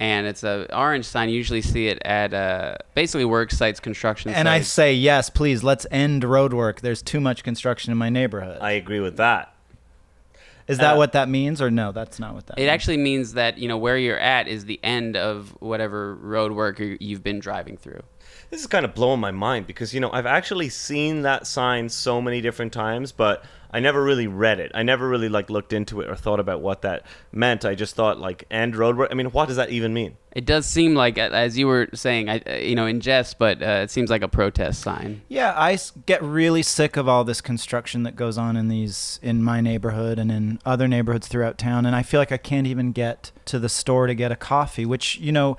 and 0.00 0.26
it's 0.26 0.42
a 0.42 0.66
orange 0.74 1.04
sign. 1.04 1.28
You 1.28 1.36
usually 1.36 1.60
see 1.62 1.86
it 1.88 2.00
at 2.04 2.34
uh, 2.34 2.74
basically 2.94 3.26
work 3.26 3.52
sites, 3.52 3.78
construction 3.78 4.30
sites. 4.30 4.38
and 4.38 4.48
I 4.48 4.62
say 4.62 4.94
yes, 4.94 5.30
please. 5.30 5.62
Let's 5.62 5.86
end 5.90 6.24
road 6.24 6.52
work. 6.52 6.80
There's 6.80 7.02
too 7.02 7.20
much 7.20 7.44
construction 7.44 7.92
in 7.92 7.98
my 7.98 8.08
neighborhood. 8.08 8.58
I 8.60 8.72
agree 8.72 9.00
with 9.00 9.18
that. 9.18 9.54
Is 10.66 10.78
that 10.78 10.94
Uh, 10.94 10.98
what 10.98 11.12
that 11.12 11.28
means, 11.28 11.60
or 11.60 11.70
no? 11.70 11.90
That's 11.92 12.18
not 12.20 12.34
what 12.34 12.46
that. 12.46 12.54
It 12.56 12.62
means. 12.62 12.70
actually 12.70 12.96
means 12.96 13.32
that 13.34 13.58
you 13.58 13.68
know 13.68 13.76
where 13.76 13.98
you're 13.98 14.18
at 14.18 14.48
is 14.48 14.64
the 14.64 14.80
end 14.82 15.16
of 15.16 15.54
whatever 15.60 16.14
road 16.14 16.52
work 16.52 16.80
you've 16.80 17.22
been 17.24 17.40
driving 17.40 17.76
through. 17.76 18.02
This 18.50 18.60
is 18.60 18.66
kind 18.66 18.84
of 18.84 18.94
blowing 18.94 19.20
my 19.20 19.32
mind 19.32 19.66
because 19.66 19.92
you 19.92 20.00
know 20.00 20.10
I've 20.12 20.26
actually 20.26 20.68
seen 20.70 21.22
that 21.22 21.46
sign 21.46 21.88
so 21.88 22.22
many 22.22 22.40
different 22.40 22.72
times, 22.72 23.10
but 23.12 23.44
I 23.72 23.80
never 23.80 24.02
really 24.02 24.26
read 24.26 24.58
it. 24.58 24.72
I 24.74 24.82
never 24.82 25.08
really 25.08 25.28
like 25.28 25.48
looked 25.48 25.72
into 25.72 26.00
it 26.00 26.08
or 26.08 26.16
thought 26.16 26.40
about 26.40 26.60
what 26.60 26.82
that 26.82 27.04
meant. 27.32 27.64
I 27.64 27.74
just 27.74 27.94
thought 27.94 28.18
like 28.18 28.44
end 28.50 28.76
road 28.76 28.96
work. 28.96 29.08
I 29.10 29.14
mean, 29.14 29.26
what 29.28 29.46
does 29.46 29.56
that 29.56 29.70
even 29.70 29.94
mean? 29.94 30.16
It 30.32 30.44
does 30.44 30.66
seem 30.66 30.94
like, 30.94 31.18
as 31.18 31.58
you 31.58 31.66
were 31.66 31.88
saying, 31.92 32.28
I, 32.28 32.38
uh, 32.46 32.54
you 32.56 32.74
know, 32.76 32.86
in 32.86 33.00
jest, 33.00 33.38
but 33.38 33.62
uh, 33.62 33.80
it 33.82 33.90
seems 33.90 34.10
like 34.10 34.22
a 34.22 34.28
protest 34.28 34.80
sign. 34.80 35.22
Yeah, 35.28 35.52
I 35.56 35.76
get 36.06 36.22
really 36.22 36.62
sick 36.62 36.96
of 36.96 37.08
all 37.08 37.24
this 37.24 37.40
construction 37.40 38.04
that 38.04 38.16
goes 38.16 38.38
on 38.38 38.56
in 38.56 38.68
these 38.68 39.18
in 39.22 39.42
my 39.42 39.60
neighborhood 39.60 40.18
and 40.18 40.30
in 40.30 40.60
other 40.64 40.86
neighborhoods 40.86 41.26
throughout 41.26 41.58
town, 41.58 41.84
and 41.84 41.96
I 41.96 42.02
feel 42.02 42.20
like 42.20 42.32
I 42.32 42.36
can't 42.36 42.66
even 42.66 42.92
get 42.92 43.32
to 43.46 43.58
the 43.58 43.68
store 43.68 44.06
to 44.06 44.14
get 44.14 44.30
a 44.30 44.36
coffee. 44.36 44.86
Which 44.86 45.18
you 45.18 45.32
know, 45.32 45.56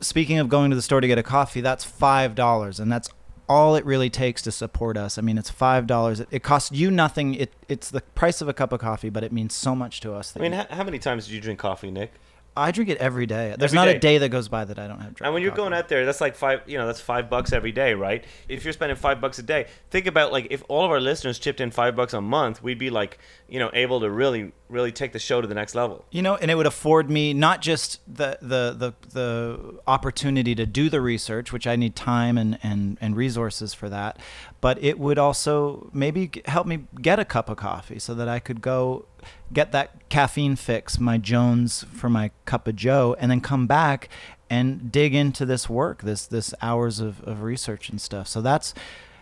speaking 0.00 0.38
of 0.38 0.48
going 0.48 0.70
to 0.70 0.76
the 0.76 0.82
store 0.82 1.02
to 1.02 1.06
get 1.06 1.18
a 1.18 1.22
coffee, 1.22 1.60
that's 1.60 1.84
five 1.84 2.34
dollars, 2.34 2.80
and 2.80 2.90
that's 2.90 3.10
all 3.48 3.74
it 3.76 3.84
really 3.84 4.10
takes 4.10 4.42
to 4.42 4.52
support 4.52 4.96
us. 4.96 5.18
I 5.18 5.22
mean, 5.22 5.38
it's 5.38 5.50
five 5.50 5.86
dollars. 5.86 6.20
It, 6.20 6.28
it 6.30 6.42
costs 6.42 6.72
you 6.72 6.90
nothing. 6.90 7.34
It 7.34 7.52
it's 7.68 7.90
the 7.90 8.00
price 8.00 8.40
of 8.40 8.48
a 8.48 8.52
cup 8.52 8.72
of 8.72 8.80
coffee, 8.80 9.10
but 9.10 9.24
it 9.24 9.32
means 9.32 9.54
so 9.54 9.74
much 9.74 10.00
to 10.00 10.12
us. 10.14 10.34
I 10.36 10.40
mean, 10.40 10.52
you- 10.52 10.64
how, 10.70 10.84
many 10.84 10.98
times 10.98 11.26
do 11.28 11.34
you 11.34 11.40
drink 11.40 11.58
coffee, 11.58 11.90
Nick? 11.90 12.12
I 12.56 12.72
drink 12.72 12.90
it 12.90 12.98
every 12.98 13.26
day. 13.26 13.54
There's 13.56 13.70
Every 13.72 13.76
not 13.76 13.84
day. 13.84 13.96
a 13.96 13.98
day 14.00 14.18
that 14.18 14.30
goes 14.30 14.48
by 14.48 14.64
that 14.64 14.80
I 14.80 14.88
don't 14.88 14.98
have. 15.00 15.14
And 15.20 15.32
when 15.32 15.44
you're 15.44 15.52
going 15.54 15.72
out 15.72 15.88
there, 15.88 16.04
that's 16.04 16.20
like 16.20 16.34
five. 16.34 16.62
You 16.66 16.76
know, 16.76 16.88
that's 16.88 17.00
five 17.00 17.30
bucks 17.30 17.52
every 17.52 17.70
day, 17.70 17.94
right? 17.94 18.24
If 18.48 18.64
you're 18.64 18.72
spending 18.72 18.96
five 18.96 19.20
bucks 19.20 19.38
a 19.38 19.44
day, 19.44 19.68
think 19.90 20.06
about 20.08 20.32
like 20.32 20.48
if 20.50 20.64
all 20.68 20.84
of 20.84 20.90
our 20.90 20.98
listeners 21.00 21.38
chipped 21.38 21.60
in 21.60 21.70
five 21.70 21.94
bucks 21.94 22.14
a 22.14 22.20
month, 22.20 22.60
we'd 22.60 22.78
be 22.78 22.90
like, 22.90 23.18
you 23.48 23.58
know, 23.58 23.70
able 23.72 24.00
to 24.00 24.10
really, 24.10 24.52
really 24.68 24.92
take 24.92 25.12
the 25.12 25.18
show 25.18 25.40
to 25.40 25.46
the 25.46 25.54
next 25.54 25.74
level. 25.74 26.04
You 26.10 26.20
know, 26.20 26.36
and 26.36 26.50
it 26.50 26.54
would 26.54 26.66
afford 26.66 27.08
me 27.08 27.32
not 27.32 27.62
just 27.62 28.00
the 28.06 28.38
the 28.42 28.74
the, 28.76 28.94
the 29.12 29.80
opportunity 29.86 30.54
to 30.54 30.66
do 30.66 30.90
the 30.90 31.00
research, 31.00 31.52
which 31.52 31.66
I 31.66 31.74
need 31.74 31.96
time 31.96 32.36
and, 32.36 32.58
and, 32.62 32.98
and 33.00 33.16
resources 33.16 33.72
for 33.72 33.88
that, 33.88 34.18
but 34.60 34.82
it 34.82 34.98
would 34.98 35.18
also 35.18 35.90
maybe 35.94 36.30
help 36.44 36.66
me 36.66 36.84
get 37.00 37.18
a 37.18 37.24
cup 37.24 37.48
of 37.48 37.56
coffee 37.56 37.98
so 37.98 38.14
that 38.14 38.28
I 38.28 38.38
could 38.38 38.60
go 38.60 39.06
get 39.52 39.72
that 39.72 40.08
caffeine 40.10 40.56
fix, 40.56 41.00
my 41.00 41.16
Jones 41.16 41.84
for 41.92 42.10
my 42.10 42.30
cup 42.44 42.68
of 42.68 42.76
Joe, 42.76 43.16
and 43.18 43.30
then 43.30 43.40
come 43.40 43.66
back 43.66 44.10
and 44.50 44.92
dig 44.92 45.14
into 45.14 45.46
this 45.46 45.70
work, 45.70 46.02
this 46.02 46.26
this 46.26 46.52
hours 46.60 47.00
of, 47.00 47.22
of 47.24 47.42
research 47.42 47.88
and 47.88 48.00
stuff. 48.00 48.28
So 48.28 48.42
that's 48.42 48.74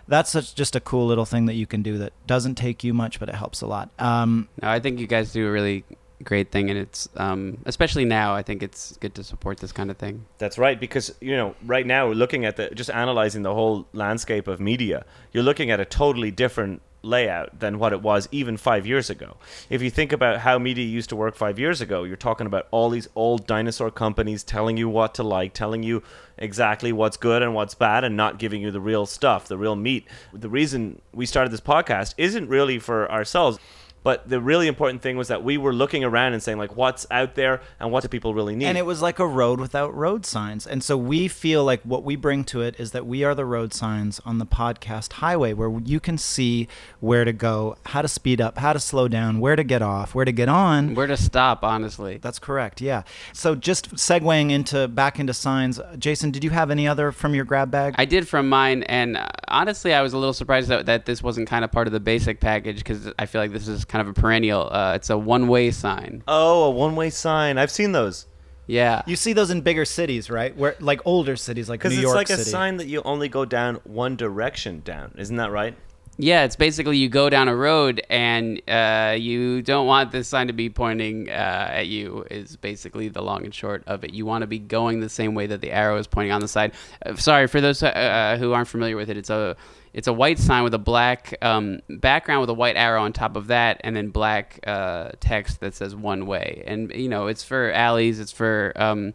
that's 0.08 0.30
such, 0.30 0.54
just 0.54 0.76
a 0.76 0.80
cool 0.80 1.06
little 1.06 1.24
thing 1.24 1.46
that 1.46 1.54
you 1.54 1.66
can 1.66 1.82
do 1.82 1.98
that 1.98 2.12
doesn't 2.26 2.54
take 2.54 2.84
you 2.84 2.94
much, 2.94 3.18
but 3.20 3.28
it 3.28 3.34
helps 3.34 3.60
a 3.60 3.66
lot. 3.66 3.90
Um, 3.98 4.48
No, 4.62 4.68
I 4.68 4.80
think 4.80 5.00
you 5.00 5.06
guys 5.06 5.32
do 5.32 5.46
a 5.46 5.50
really 5.50 5.84
great 6.22 6.50
thing, 6.50 6.70
and 6.70 6.78
it's 6.78 7.08
um, 7.16 7.58
especially 7.66 8.04
now. 8.04 8.34
I 8.34 8.42
think 8.42 8.62
it's 8.62 8.96
good 8.98 9.14
to 9.16 9.24
support 9.24 9.58
this 9.58 9.72
kind 9.72 9.90
of 9.90 9.96
thing. 9.96 10.24
That's 10.38 10.58
right, 10.58 10.78
because 10.78 11.14
you 11.20 11.36
know, 11.36 11.54
right 11.64 11.86
now 11.86 12.08
we're 12.08 12.14
looking 12.14 12.44
at 12.44 12.56
the 12.56 12.70
just 12.70 12.90
analyzing 12.90 13.42
the 13.42 13.54
whole 13.54 13.86
landscape 13.92 14.48
of 14.48 14.60
media. 14.60 15.04
You're 15.32 15.44
looking 15.44 15.70
at 15.70 15.80
a 15.80 15.84
totally 15.84 16.30
different 16.30 16.82
layout 17.06 17.60
than 17.60 17.78
what 17.78 17.92
it 17.92 18.02
was 18.02 18.28
even 18.32 18.56
five 18.56 18.86
years 18.86 19.08
ago. 19.08 19.36
If 19.70 19.80
you 19.80 19.90
think 19.90 20.12
about 20.12 20.40
how 20.40 20.58
media 20.58 20.84
used 20.84 21.08
to 21.10 21.16
work 21.16 21.36
five 21.36 21.58
years 21.58 21.80
ago, 21.80 22.04
you're 22.04 22.16
talking 22.16 22.46
about 22.46 22.66
all 22.70 22.90
these 22.90 23.08
old 23.14 23.46
dinosaur 23.46 23.90
companies 23.90 24.42
telling 24.42 24.76
you 24.76 24.88
what 24.88 25.14
to 25.14 25.22
like, 25.22 25.54
telling 25.54 25.82
you 25.82 26.02
exactly 26.36 26.92
what's 26.92 27.16
good 27.16 27.42
and 27.42 27.54
what's 27.54 27.74
bad, 27.74 28.04
and 28.04 28.16
not 28.16 28.38
giving 28.38 28.60
you 28.60 28.70
the 28.70 28.80
real 28.80 29.06
stuff, 29.06 29.48
the 29.48 29.56
real 29.56 29.76
meat. 29.76 30.06
The 30.32 30.50
reason 30.50 31.00
we 31.14 31.24
started 31.24 31.52
this 31.52 31.60
podcast 31.60 32.14
isn't 32.18 32.48
really 32.48 32.78
for 32.78 33.10
ourselves. 33.10 33.58
But 34.06 34.28
the 34.28 34.40
really 34.40 34.68
important 34.68 35.02
thing 35.02 35.16
was 35.16 35.26
that 35.26 35.42
we 35.42 35.58
were 35.58 35.72
looking 35.72 36.04
around 36.04 36.32
and 36.32 36.40
saying 36.40 36.58
like, 36.58 36.76
what's 36.76 37.08
out 37.10 37.34
there 37.34 37.60
and 37.80 37.90
what 37.90 38.04
do 38.04 38.08
people 38.08 38.34
really 38.34 38.54
need? 38.54 38.66
And 38.66 38.78
it 38.78 38.86
was 38.86 39.02
like 39.02 39.18
a 39.18 39.26
road 39.26 39.58
without 39.58 39.92
road 39.92 40.24
signs. 40.24 40.64
And 40.64 40.84
so 40.84 40.96
we 40.96 41.26
feel 41.26 41.64
like 41.64 41.82
what 41.82 42.04
we 42.04 42.14
bring 42.14 42.44
to 42.44 42.62
it 42.62 42.76
is 42.78 42.92
that 42.92 43.04
we 43.04 43.24
are 43.24 43.34
the 43.34 43.44
road 43.44 43.74
signs 43.74 44.20
on 44.24 44.38
the 44.38 44.46
podcast 44.46 45.14
highway 45.14 45.54
where 45.54 45.80
you 45.84 45.98
can 45.98 46.18
see 46.18 46.68
where 47.00 47.24
to 47.24 47.32
go, 47.32 47.78
how 47.86 48.00
to 48.00 48.06
speed 48.06 48.40
up, 48.40 48.58
how 48.58 48.72
to 48.72 48.78
slow 48.78 49.08
down, 49.08 49.40
where 49.40 49.56
to 49.56 49.64
get 49.64 49.82
off, 49.82 50.14
where 50.14 50.24
to 50.24 50.30
get 50.30 50.48
on. 50.48 50.94
Where 50.94 51.08
to 51.08 51.16
stop, 51.16 51.64
honestly. 51.64 52.18
That's 52.18 52.38
correct. 52.38 52.80
Yeah. 52.80 53.02
So 53.32 53.56
just 53.56 53.96
segueing 53.96 54.52
into 54.52 54.86
back 54.86 55.18
into 55.18 55.34
signs, 55.34 55.80
Jason, 55.98 56.30
did 56.30 56.44
you 56.44 56.50
have 56.50 56.70
any 56.70 56.86
other 56.86 57.10
from 57.10 57.34
your 57.34 57.44
grab 57.44 57.72
bag? 57.72 57.96
I 57.98 58.04
did 58.04 58.28
from 58.28 58.48
mine, 58.48 58.84
and 58.84 59.16
uh, 59.16 59.26
honestly, 59.48 59.92
I 59.92 60.02
was 60.02 60.12
a 60.12 60.18
little 60.18 60.32
surprised 60.32 60.68
that, 60.68 60.86
that 60.86 61.06
this 61.06 61.24
wasn't 61.24 61.48
kind 61.48 61.64
of 61.64 61.72
part 61.72 61.88
of 61.88 61.92
the 61.92 61.98
basic 61.98 62.38
package 62.38 62.76
because 62.76 63.12
I 63.18 63.26
feel 63.26 63.40
like 63.40 63.50
this 63.50 63.66
is 63.66 63.84
kind 63.84 63.95
of 64.00 64.08
a 64.08 64.12
perennial. 64.12 64.68
Uh, 64.70 64.94
it's 64.94 65.10
a 65.10 65.18
one-way 65.18 65.70
sign. 65.70 66.22
Oh, 66.28 66.64
a 66.64 66.70
one-way 66.70 67.10
sign. 67.10 67.58
I've 67.58 67.70
seen 67.70 67.92
those. 67.92 68.26
Yeah. 68.68 69.02
You 69.06 69.14
see 69.16 69.32
those 69.32 69.50
in 69.50 69.60
bigger 69.60 69.84
cities, 69.84 70.28
right? 70.28 70.56
Where 70.56 70.74
like 70.80 71.00
older 71.04 71.36
cities 71.36 71.68
like 71.68 71.84
New 71.84 71.90
York 71.90 72.00
Because 72.00 72.10
it's 72.10 72.14
like 72.16 72.26
City. 72.28 72.42
a 72.42 72.44
sign 72.44 72.76
that 72.78 72.88
you 72.88 73.00
only 73.04 73.28
go 73.28 73.44
down 73.44 73.76
one 73.84 74.16
direction 74.16 74.82
down. 74.84 75.14
Isn't 75.16 75.36
that 75.36 75.52
right? 75.52 75.76
Yeah, 76.18 76.44
it's 76.44 76.56
basically 76.56 76.96
you 76.96 77.10
go 77.10 77.28
down 77.28 77.48
a 77.48 77.54
road 77.54 78.02
and 78.08 78.62
uh, 78.66 79.16
you 79.18 79.60
don't 79.60 79.86
want 79.86 80.12
this 80.12 80.28
sign 80.28 80.46
to 80.46 80.54
be 80.54 80.70
pointing 80.70 81.28
uh, 81.28 81.32
at 81.70 81.88
you. 81.88 82.24
Is 82.30 82.56
basically 82.56 83.08
the 83.08 83.20
long 83.20 83.44
and 83.44 83.54
short 83.54 83.84
of 83.86 84.02
it. 84.02 84.14
You 84.14 84.24
want 84.24 84.40
to 84.40 84.46
be 84.46 84.58
going 84.58 85.00
the 85.00 85.10
same 85.10 85.34
way 85.34 85.46
that 85.46 85.60
the 85.60 85.70
arrow 85.70 85.98
is 85.98 86.06
pointing 86.06 86.32
on 86.32 86.40
the 86.40 86.48
side. 86.48 86.72
Uh, 87.04 87.16
sorry 87.16 87.46
for 87.46 87.60
those 87.60 87.82
uh, 87.82 88.36
who 88.38 88.52
aren't 88.54 88.68
familiar 88.68 88.96
with 88.96 89.10
it. 89.10 89.18
It's 89.18 89.28
a 89.28 89.56
it's 89.92 90.08
a 90.08 90.12
white 90.12 90.38
sign 90.38 90.64
with 90.64 90.72
a 90.72 90.78
black 90.78 91.36
um, 91.42 91.80
background 91.88 92.40
with 92.40 92.50
a 92.50 92.54
white 92.54 92.76
arrow 92.76 93.02
on 93.02 93.12
top 93.12 93.36
of 93.36 93.48
that, 93.48 93.80
and 93.84 93.94
then 93.94 94.08
black 94.08 94.60
uh, 94.66 95.10
text 95.20 95.60
that 95.60 95.74
says 95.74 95.94
one 95.94 96.26
way. 96.26 96.62
And 96.66 96.92
you 96.94 97.10
know, 97.10 97.26
it's 97.26 97.44
for 97.44 97.70
alleys. 97.72 98.20
It's 98.20 98.32
for 98.32 98.72
um, 98.76 99.12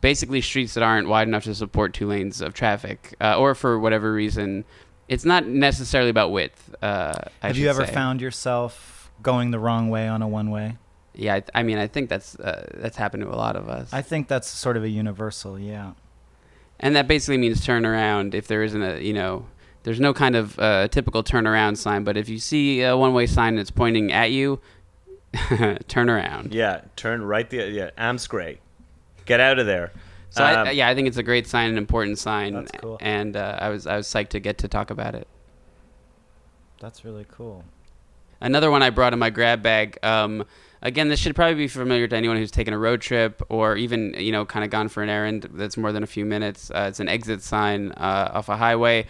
basically 0.00 0.40
streets 0.40 0.74
that 0.74 0.84
aren't 0.84 1.08
wide 1.08 1.26
enough 1.26 1.44
to 1.44 1.54
support 1.54 1.94
two 1.94 2.06
lanes 2.06 2.40
of 2.40 2.54
traffic, 2.54 3.14
uh, 3.20 3.38
or 3.38 3.56
for 3.56 3.78
whatever 3.78 4.12
reason. 4.12 4.64
It's 5.08 5.24
not 5.24 5.46
necessarily 5.46 6.10
about 6.10 6.30
width. 6.32 6.74
Uh, 6.82 7.14
I 7.42 7.48
Have 7.48 7.56
you 7.56 7.68
ever 7.68 7.86
say. 7.86 7.92
found 7.92 8.20
yourself 8.20 9.10
going 9.22 9.50
the 9.50 9.58
wrong 9.58 9.90
way 9.90 10.08
on 10.08 10.22
a 10.22 10.28
one 10.28 10.50
way? 10.50 10.78
Yeah, 11.14 11.34
I, 11.34 11.42
I 11.54 11.62
mean, 11.62 11.78
I 11.78 11.86
think 11.86 12.08
that's 12.08 12.38
uh, 12.40 12.66
that's 12.74 12.96
happened 12.96 13.22
to 13.22 13.28
a 13.30 13.36
lot 13.36 13.54
of 13.56 13.68
us. 13.68 13.92
I 13.92 14.02
think 14.02 14.28
that's 14.28 14.48
sort 14.48 14.76
of 14.76 14.82
a 14.82 14.88
universal, 14.88 15.58
yeah. 15.58 15.92
and 16.80 16.96
that 16.96 17.06
basically 17.06 17.38
means 17.38 17.64
turn 17.64 17.86
around 17.86 18.34
if 18.34 18.48
there 18.48 18.62
isn't 18.64 18.82
a 18.82 19.00
you 19.00 19.12
know 19.12 19.46
there's 19.84 20.00
no 20.00 20.12
kind 20.14 20.34
of 20.34 20.58
uh, 20.58 20.88
typical 20.88 21.22
turnaround 21.22 21.76
sign 21.76 22.02
but 22.04 22.16
if 22.16 22.28
you 22.28 22.38
see 22.38 22.80
a 22.82 22.96
one-way 22.96 23.26
sign 23.26 23.54
that's 23.56 23.70
pointing 23.70 24.10
at 24.10 24.32
you 24.32 24.58
turn 25.88 26.08
around 26.10 26.52
Yeah, 26.54 26.80
turn 26.96 27.22
right 27.22 27.48
the 27.48 27.68
yeah, 27.70 27.90
Amscray. 27.98 28.58
Get 29.24 29.40
out 29.40 29.58
of 29.58 29.66
there. 29.66 29.92
So 30.34 30.42
I, 30.44 30.52
Um, 30.70 30.74
yeah 30.76 30.88
i 30.88 30.94
think 30.94 31.08
it's 31.08 31.16
a 31.16 31.22
great 31.22 31.46
sign 31.46 31.70
an 31.70 31.78
important 31.78 32.18
sign 32.18 32.52
That's 32.54 32.72
cool. 32.72 32.98
and 33.00 33.36
uh, 33.36 33.58
i 33.60 33.68
was 33.68 33.86
i 33.86 33.96
was 33.96 34.06
psyched 34.06 34.30
to 34.30 34.40
get 34.40 34.58
to 34.58 34.68
talk 34.68 34.90
about 34.90 35.14
it 35.14 35.26
That's 36.80 37.04
really 37.04 37.26
cool. 37.30 37.64
Another 38.40 38.70
one 38.70 38.82
I 38.82 38.90
brought 38.90 39.12
in 39.14 39.18
my 39.18 39.30
grab 39.30 39.62
bag. 39.62 39.96
Um, 40.02 40.44
again, 40.82 41.08
this 41.08 41.18
should 41.18 41.34
probably 41.34 41.54
be 41.54 41.68
familiar 41.68 42.06
to 42.06 42.14
anyone 42.16 42.36
who's 42.36 42.50
taken 42.50 42.74
a 42.74 42.78
road 42.78 43.00
trip 43.00 43.40
or 43.48 43.76
even 43.76 44.14
you 44.18 44.32
know 44.32 44.44
kind 44.44 44.64
of 44.64 44.70
gone 44.70 44.88
for 44.88 45.02
an 45.02 45.08
errand 45.08 45.48
that's 45.54 45.76
more 45.78 45.92
than 45.92 46.02
a 46.02 46.06
few 46.06 46.26
minutes. 46.26 46.70
Uh, 46.70 46.86
it's 46.90 47.00
an 47.00 47.08
exit 47.08 47.42
sign 47.42 47.92
uh, 47.92 48.32
off 48.34 48.50
a 48.50 48.56
highway, 48.58 49.06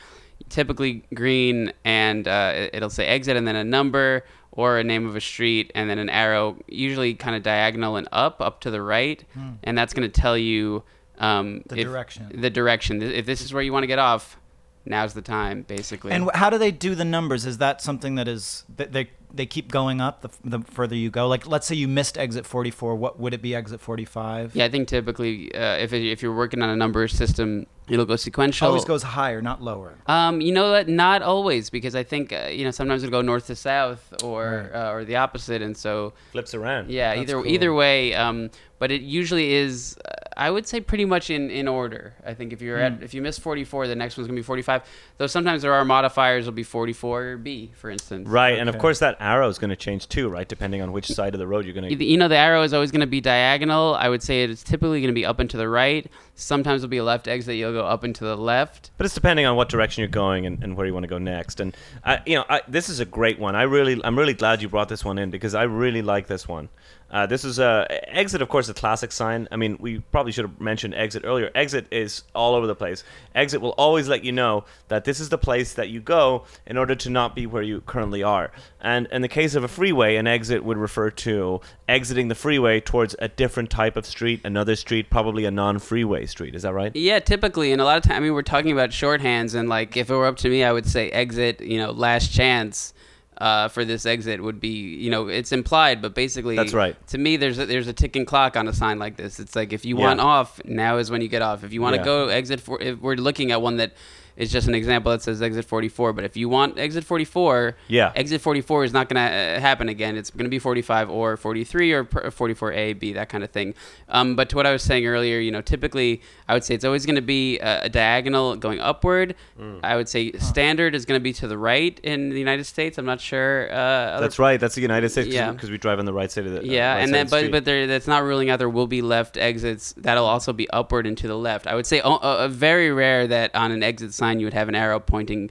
typically 0.50 1.02
green, 1.14 1.72
and 1.84 2.28
uh, 2.28 2.52
it- 2.54 2.70
it'll 2.74 2.90
say 2.90 3.06
exit 3.06 3.36
and 3.36 3.48
then 3.48 3.56
a 3.56 3.64
number 3.64 4.24
or 4.52 4.78
a 4.78 4.84
name 4.84 5.04
of 5.08 5.16
a 5.16 5.20
street 5.20 5.72
and 5.74 5.90
then 5.90 5.98
an 5.98 6.10
arrow, 6.10 6.56
usually 6.68 7.14
kind 7.14 7.34
of 7.34 7.42
diagonal 7.42 7.96
and 7.96 8.06
up, 8.12 8.40
up 8.40 8.60
to 8.60 8.70
the 8.70 8.80
right, 8.80 9.24
Hmm. 9.34 9.54
and 9.64 9.76
that's 9.76 9.92
going 9.94 10.08
to 10.08 10.20
tell 10.20 10.38
you 10.38 10.84
um, 11.18 11.62
The 11.66 11.78
if- 11.78 11.86
direction. 11.86 12.30
The 12.34 12.50
direction. 12.50 13.02
If 13.02 13.26
this 13.26 13.40
is 13.42 13.52
where 13.52 13.62
you 13.62 13.72
want 13.72 13.82
to 13.84 13.88
get 13.88 13.98
off, 13.98 14.38
now's 14.84 15.14
the 15.14 15.22
time, 15.22 15.62
basically. 15.62 16.12
And 16.12 16.30
how 16.34 16.50
do 16.50 16.58
they 16.58 16.70
do 16.70 16.94
the 16.94 17.04
numbers? 17.04 17.46
Is 17.46 17.58
that 17.58 17.80
something 17.80 18.14
that 18.16 18.28
is 18.28 18.64
that 18.76 18.92
they 18.92 19.10
they 19.36 19.46
keep 19.46 19.70
going 19.70 20.00
up 20.00 20.22
the, 20.22 20.30
the 20.58 20.64
further 20.70 20.94
you 20.94 21.10
go? 21.10 21.26
Like, 21.28 21.46
let's 21.46 21.66
say 21.66 21.74
you 21.74 21.88
missed 21.88 22.16
exit 22.18 22.46
44. 22.46 22.94
What 22.96 23.18
would 23.18 23.34
it 23.34 23.42
be? 23.42 23.54
Exit 23.54 23.80
45? 23.80 24.54
Yeah, 24.56 24.64
I 24.64 24.68
think 24.68 24.88
typically 24.88 25.54
uh, 25.54 25.76
if 25.76 25.92
if 25.92 26.22
you're 26.22 26.34
working 26.34 26.62
on 26.62 26.68
a 26.70 26.76
number 26.76 27.06
system, 27.08 27.66
it'll 27.88 28.06
go 28.06 28.16
sequential. 28.16 28.66
It 28.66 28.70
always 28.70 28.84
goes 28.84 29.02
higher, 29.02 29.42
not 29.42 29.62
lower. 29.62 29.94
Um, 30.06 30.40
you 30.40 30.52
know 30.52 30.70
what? 30.72 30.88
Not 30.88 31.22
always, 31.22 31.70
because 31.70 31.94
I 31.94 32.02
think 32.02 32.32
uh, 32.32 32.48
you 32.50 32.64
know 32.64 32.70
sometimes 32.70 33.02
it'll 33.02 33.12
go 33.12 33.22
north 33.22 33.46
to 33.48 33.56
south 33.56 34.14
or 34.22 34.70
uh, 34.74 34.92
or 34.92 35.04
the 35.04 35.16
opposite, 35.16 35.62
and 35.62 35.76
so 35.76 36.12
flips 36.32 36.54
around. 36.54 36.90
Yeah, 36.90 37.14
That's 37.14 37.22
either 37.30 37.42
cool. 37.42 37.46
either 37.52 37.74
way. 37.74 38.14
Um, 38.14 38.50
but 38.80 38.90
it 38.90 39.02
usually 39.02 39.54
is, 39.54 39.96
uh, 40.04 40.10
I 40.36 40.50
would 40.50 40.66
say, 40.66 40.80
pretty 40.80 41.04
much 41.06 41.30
in, 41.30 41.48
in 41.48 41.68
order. 41.68 42.12
I 42.26 42.34
think 42.34 42.52
if 42.52 42.60
you're 42.60 42.76
Hmm. 42.78 42.96
at 42.96 43.02
if 43.02 43.14
you 43.14 43.22
miss 43.22 43.38
44, 43.38 43.86
the 43.86 43.94
next 43.94 44.16
one's 44.18 44.26
gonna 44.26 44.36
be 44.36 44.42
45. 44.42 44.82
Though 45.16 45.26
sometimes 45.28 45.62
there 45.62 45.72
are 45.72 45.84
modifiers. 45.84 46.44
Will 46.44 46.52
be 46.52 46.64
44B, 46.64 47.70
for 47.74 47.88
instance. 47.90 48.28
Right, 48.28 48.58
and 48.58 48.68
of 48.68 48.76
course 48.78 48.98
that 48.98 49.16
arrow 49.24 49.48
is 49.48 49.58
going 49.58 49.70
to 49.70 49.76
change 49.76 50.08
too, 50.08 50.28
right? 50.28 50.48
Depending 50.48 50.82
on 50.82 50.92
which 50.92 51.06
side 51.06 51.34
of 51.34 51.38
the 51.38 51.46
road 51.46 51.64
you're 51.64 51.74
going 51.74 51.88
to. 51.96 52.04
You 52.04 52.16
know, 52.16 52.28
the 52.28 52.36
arrow 52.36 52.62
is 52.62 52.72
always 52.74 52.90
going 52.90 53.00
to 53.00 53.06
be 53.06 53.20
diagonal. 53.20 53.94
I 53.94 54.08
would 54.08 54.22
say 54.22 54.42
it's 54.44 54.62
typically 54.62 55.00
going 55.00 55.08
to 55.08 55.14
be 55.14 55.24
up 55.24 55.40
and 55.40 55.48
to 55.50 55.56
the 55.56 55.68
right. 55.68 56.10
Sometimes 56.34 56.82
it'll 56.82 56.90
be 56.90 56.98
a 56.98 57.04
left 57.04 57.28
exit. 57.28 57.56
You'll 57.56 57.72
go 57.72 57.86
up 57.86 58.04
and 58.04 58.14
to 58.16 58.24
the 58.24 58.36
left. 58.36 58.90
But 58.96 59.06
it's 59.06 59.14
depending 59.14 59.46
on 59.46 59.56
what 59.56 59.68
direction 59.68 60.02
you're 60.02 60.08
going 60.08 60.46
and, 60.46 60.62
and 60.62 60.76
where 60.76 60.86
you 60.86 60.92
want 60.92 61.04
to 61.04 61.08
go 61.08 61.18
next. 61.18 61.60
And 61.60 61.76
I, 62.04 62.20
you 62.26 62.34
know, 62.36 62.44
I, 62.48 62.62
this 62.68 62.88
is 62.88 63.00
a 63.00 63.04
great 63.04 63.38
one. 63.38 63.54
I 63.56 63.62
really, 63.62 64.00
I'm 64.04 64.18
really 64.18 64.34
glad 64.34 64.62
you 64.62 64.68
brought 64.68 64.88
this 64.88 65.04
one 65.04 65.18
in 65.18 65.30
because 65.30 65.54
I 65.54 65.62
really 65.64 66.02
like 66.02 66.26
this 66.26 66.46
one. 66.46 66.68
Uh, 67.10 67.26
this 67.26 67.44
is 67.44 67.58
a 67.58 67.86
exit, 68.08 68.42
of 68.42 68.48
course, 68.48 68.68
a 68.68 68.74
classic 68.74 69.12
sign. 69.12 69.46
I 69.52 69.56
mean, 69.56 69.76
we 69.78 70.00
probably 70.00 70.32
should 70.32 70.44
have 70.44 70.60
mentioned 70.60 70.94
exit 70.94 71.22
earlier. 71.24 71.50
Exit 71.54 71.86
is 71.92 72.24
all 72.34 72.54
over 72.54 72.66
the 72.66 72.74
place. 72.74 73.04
Exit 73.34 73.60
will 73.60 73.74
always 73.78 74.08
let 74.08 74.24
you 74.24 74.32
know 74.32 74.64
that 74.88 75.04
this 75.04 75.20
is 75.20 75.28
the 75.28 75.38
place 75.38 75.74
that 75.74 75.88
you 75.88 76.00
go 76.00 76.44
in 76.66 76.76
order 76.76 76.94
to 76.96 77.10
not 77.10 77.36
be 77.36 77.46
where 77.46 77.62
you 77.62 77.80
currently 77.82 78.22
are. 78.22 78.50
And 78.80 79.06
in 79.12 79.22
the 79.22 79.28
case 79.28 79.54
of 79.54 79.62
a 79.62 79.68
freeway, 79.68 80.16
an 80.16 80.26
exit 80.26 80.64
would 80.64 80.76
refer 80.76 81.10
to 81.10 81.60
exiting 81.88 82.28
the 82.28 82.34
freeway 82.34 82.80
towards 82.80 83.14
a 83.18 83.28
different 83.28 83.70
type 83.70 83.96
of 83.96 84.06
street, 84.06 84.40
another 84.44 84.74
street, 84.74 85.08
probably 85.08 85.44
a 85.44 85.50
non-freeway 85.50 86.26
street. 86.26 86.54
Is 86.54 86.62
that 86.62 86.74
right? 86.74 86.94
Yeah, 86.96 87.20
typically, 87.20 87.70
and 87.70 87.80
a 87.80 87.84
lot 87.84 87.96
of 87.98 88.02
time, 88.02 88.16
I 88.16 88.20
mean, 88.20 88.34
we're 88.34 88.42
talking 88.42 88.72
about 88.72 88.90
shorthands, 88.90 89.54
and 89.54 89.68
like 89.68 89.96
if 89.96 90.10
it 90.10 90.14
were 90.14 90.26
up 90.26 90.36
to 90.38 90.48
me, 90.48 90.64
I 90.64 90.72
would 90.72 90.86
say 90.86 91.10
exit. 91.10 91.60
You 91.60 91.78
know, 91.78 91.90
last 91.92 92.32
chance. 92.32 92.92
Uh, 93.36 93.66
for 93.66 93.84
this 93.84 94.06
exit 94.06 94.40
would 94.40 94.60
be, 94.60 94.68
you 94.68 95.10
know, 95.10 95.26
it's 95.26 95.50
implied, 95.50 96.00
but 96.00 96.14
basically, 96.14 96.54
That's 96.54 96.72
right. 96.72 96.94
To 97.08 97.18
me, 97.18 97.36
there's 97.36 97.58
a, 97.58 97.66
there's 97.66 97.88
a 97.88 97.92
ticking 97.92 98.24
clock 98.24 98.56
on 98.56 98.68
a 98.68 98.72
sign 98.72 99.00
like 99.00 99.16
this. 99.16 99.40
It's 99.40 99.56
like 99.56 99.72
if 99.72 99.84
you 99.84 99.98
Yeah. 99.98 100.04
want 100.04 100.20
off, 100.20 100.60
now 100.64 100.98
is 100.98 101.10
when 101.10 101.20
you 101.20 101.26
get 101.28 101.42
off. 101.42 101.64
If 101.64 101.72
you 101.72 101.82
want 101.82 101.94
to 101.94 102.00
Yeah. 102.00 102.04
go 102.04 102.28
exit, 102.28 102.60
for, 102.60 102.80
if 102.80 103.00
we're 103.00 103.16
looking 103.16 103.50
at 103.50 103.60
one 103.60 103.76
that 103.78 103.92
is 104.36 104.50
just 104.50 104.66
an 104.66 104.74
example 104.74 105.12
that 105.12 105.22
says 105.22 105.40
exit 105.40 105.64
44, 105.64 106.12
but 106.12 106.24
if 106.24 106.36
you 106.36 106.48
want 106.48 106.78
exit 106.78 107.04
44, 107.04 107.76
Yeah. 107.88 108.12
exit 108.16 108.40
44 108.40 108.84
is 108.84 108.92
not 108.92 109.08
going 109.08 109.16
to 109.24 109.32
uh, 109.32 109.60
happen 109.60 109.88
again. 109.88 110.16
It's 110.16 110.30
going 110.30 110.44
to 110.44 110.50
be 110.50 110.58
45 110.58 111.08
or 111.10 111.36
43 111.36 111.92
or 111.92 112.04
44A, 112.04 112.98
B, 112.98 113.12
that 113.12 113.28
kind 113.28 113.44
of 113.44 113.50
thing. 113.50 113.74
Um, 114.08 114.34
but 114.36 114.48
to 114.50 114.56
what 114.56 114.66
I 114.66 114.72
was 114.72 114.82
saying 114.82 115.06
earlier, 115.06 115.38
you 115.38 115.50
know, 115.52 115.60
typically 115.60 116.20
I 116.48 116.54
would 116.54 116.64
say 116.64 116.74
it's 116.74 116.84
always 116.84 117.06
going 117.06 117.14
to 117.16 117.22
be 117.22 117.58
a, 117.60 117.82
a 117.84 117.88
diagonal 117.88 118.56
going 118.56 118.80
upward. 118.80 119.34
Mm. 119.60 119.80
I 119.84 119.94
would 119.96 120.08
say 120.08 120.32
standard 120.32 120.94
is 120.94 121.04
going 121.04 121.18
to 121.20 121.22
be 121.22 121.32
to 121.34 121.46
the 121.46 121.56
right 121.58 121.98
in 122.02 122.30
the 122.30 122.38
United 122.38 122.64
States. 122.64 122.98
I'm 122.98 123.06
not 123.06 123.20
sure. 123.20 123.68
Uh, 123.70 124.18
That's 124.20 124.38
right. 124.40 124.58
That's 124.58 124.74
the 124.74 124.80
United 124.82 125.10
States 125.10 125.28
Yeah. 125.28 125.52
because 125.52 125.70
we 125.70 125.78
drive 125.78 125.98
on 126.00 126.06
the 126.06 126.12
right 126.12 126.30
side 126.30 126.46
of 126.46 126.52
the. 126.52 126.58
uh, 126.60 126.62
yeah, 126.64 126.94
right 126.94 127.02
and 127.02 127.14
then 127.14 127.26
the 127.26 127.30
but 127.30 127.38
street. 127.38 127.52
but 127.52 127.64
there, 127.64 127.86
that's 127.86 128.08
not 128.08 128.24
ruling 128.24 128.50
out 128.50 128.58
there 128.58 128.68
will 128.68 128.88
be 128.88 129.00
left 129.02 129.36
exits. 129.36 129.94
That'll 129.96 130.26
also 130.26 130.52
be 130.52 130.68
upward 130.70 131.06
and 131.06 131.16
to 131.18 131.28
the 131.28 131.38
left. 131.38 131.66
I 131.66 131.74
would 131.76 131.86
say 131.86 132.00
uh, 132.00 132.16
uh, 132.16 132.48
very 132.48 132.90
rare 132.90 133.26
that 133.28 133.54
on 133.54 133.70
an 133.70 133.82
exit 133.84 134.12
sign 134.12 134.23
you 134.40 134.46
would 134.46 134.54
have 134.54 134.68
an 134.68 134.74
arrow 134.74 135.00
pointing 135.00 135.50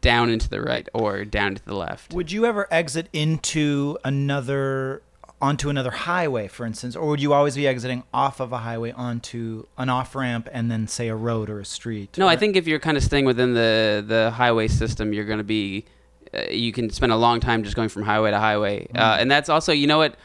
down 0.00 0.28
into 0.30 0.48
the 0.48 0.60
right 0.60 0.88
or 0.92 1.24
down 1.24 1.54
to 1.54 1.64
the 1.64 1.74
left. 1.74 2.12
Would 2.12 2.30
you 2.30 2.44
ever 2.46 2.66
exit 2.70 3.08
into 3.12 3.96
another 4.04 5.02
onto 5.40 5.68
another 5.68 5.90
highway, 5.90 6.48
for 6.48 6.64
instance, 6.64 6.96
or 6.96 7.08
would 7.08 7.20
you 7.20 7.32
always 7.34 7.54
be 7.56 7.66
exiting 7.66 8.02
off 8.14 8.40
of 8.40 8.52
a 8.52 8.58
highway 8.58 8.92
onto 8.92 9.64
an 9.76 9.90
off 9.90 10.14
ramp 10.14 10.48
and 10.52 10.70
then 10.70 10.86
say 10.88 11.08
a 11.08 11.14
road 11.16 11.50
or 11.50 11.60
a 11.60 11.64
street? 11.64 12.16
No, 12.16 12.26
I 12.28 12.36
think 12.36 12.56
if 12.56 12.66
you're 12.66 12.78
kind 12.78 12.96
of 12.96 13.02
staying 13.02 13.24
within 13.26 13.52
the 13.54 14.04
the 14.06 14.30
highway 14.30 14.68
system, 14.68 15.12
you're 15.12 15.24
going 15.26 15.38
to 15.38 15.44
be. 15.44 15.84
Uh, 16.32 16.50
you 16.50 16.72
can 16.72 16.90
spend 16.90 17.12
a 17.12 17.16
long 17.16 17.38
time 17.40 17.62
just 17.62 17.76
going 17.76 17.88
from 17.88 18.02
highway 18.02 18.30
to 18.30 18.38
highway, 18.38 18.88
uh, 18.94 19.16
Mm. 19.16 19.22
and 19.22 19.30
that's 19.30 19.48
also 19.48 19.72
you 19.72 19.86
know 19.86 19.98
what. 19.98 20.16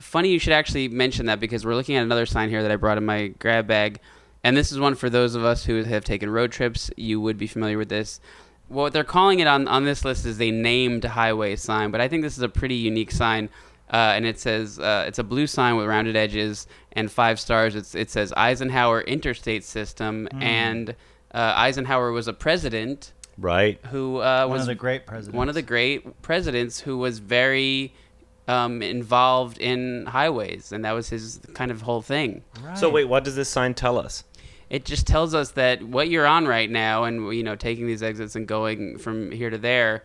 Funny 0.00 0.28
you 0.28 0.38
should 0.38 0.52
actually 0.52 0.86
mention 0.86 1.26
that 1.26 1.40
because 1.40 1.66
we're 1.66 1.74
looking 1.74 1.96
at 1.96 2.04
another 2.04 2.24
sign 2.24 2.48
here 2.50 2.62
that 2.62 2.70
I 2.70 2.76
brought 2.76 2.98
in 2.98 3.04
my 3.04 3.28
grab 3.40 3.66
bag, 3.66 3.98
and 4.48 4.56
this 4.56 4.72
is 4.72 4.78
one 4.80 4.94
for 4.94 5.10
those 5.10 5.34
of 5.34 5.44
us 5.44 5.64
who 5.66 5.82
have 5.84 6.04
taken 6.04 6.30
road 6.30 6.50
trips. 6.52 6.90
You 6.96 7.20
would 7.20 7.36
be 7.38 7.46
familiar 7.46 7.78
with 7.78 7.88
this. 7.88 8.20
what 8.68 8.92
they're 8.92 9.04
calling 9.04 9.40
it 9.40 9.46
on, 9.46 9.66
on 9.68 9.84
this 9.84 10.04
list 10.04 10.26
is 10.26 10.40
a 10.40 10.50
named 10.50 11.04
highway 11.04 11.56
sign, 11.56 11.90
but 11.90 12.00
I 12.00 12.08
think 12.08 12.22
this 12.22 12.36
is 12.36 12.42
a 12.42 12.48
pretty 12.48 12.74
unique 12.74 13.10
sign. 13.10 13.48
Uh, 13.90 14.12
and 14.16 14.26
it 14.26 14.38
says 14.38 14.78
uh, 14.78 15.04
it's 15.08 15.18
a 15.18 15.24
blue 15.24 15.46
sign 15.46 15.76
with 15.76 15.86
rounded 15.86 16.14
edges 16.16 16.66
and 16.92 17.10
five 17.10 17.40
stars. 17.40 17.74
It's, 17.74 17.94
it 17.94 18.10
says 18.10 18.32
Eisenhower 18.36 19.00
Interstate 19.00 19.64
System, 19.64 20.28
Mm. 20.34 20.42
and 20.42 20.90
uh, 21.32 21.52
Eisenhower 21.56 22.12
was 22.12 22.28
a 22.28 22.34
president 22.34 23.12
Right. 23.38 23.78
who 23.90 24.18
uh, 24.18 24.40
One 24.44 24.50
was 24.50 24.62
of 24.62 24.66
the 24.66 24.74
great 24.74 25.06
presidents. 25.06 25.34
One 25.36 25.48
of 25.48 25.54
the 25.54 25.62
great 25.62 26.20
presidents 26.22 26.80
who 26.80 26.98
was 26.98 27.18
very 27.20 27.94
um, 28.46 28.82
involved 28.82 29.56
in 29.58 30.04
highways, 30.06 30.72
and 30.72 30.84
that 30.84 30.92
was 30.92 31.08
his 31.08 31.40
kind 31.54 31.70
of 31.70 31.80
whole 31.82 32.02
thing. 32.02 32.42
Right. 32.62 32.76
So 32.76 32.90
wait, 32.90 33.04
what 33.04 33.24
does 33.24 33.36
this 33.36 33.48
sign 33.48 33.72
tell 33.74 33.96
us? 33.98 34.24
It 34.70 34.84
just 34.84 35.06
tells 35.06 35.34
us 35.34 35.52
that 35.52 35.82
what 35.82 36.08
you're 36.08 36.26
on 36.26 36.46
right 36.46 36.70
now, 36.70 37.04
and 37.04 37.32
you 37.34 37.42
know, 37.42 37.56
taking 37.56 37.86
these 37.86 38.02
exits 38.02 38.36
and 38.36 38.46
going 38.46 38.98
from 38.98 39.30
here 39.30 39.50
to 39.50 39.58
there, 39.58 40.04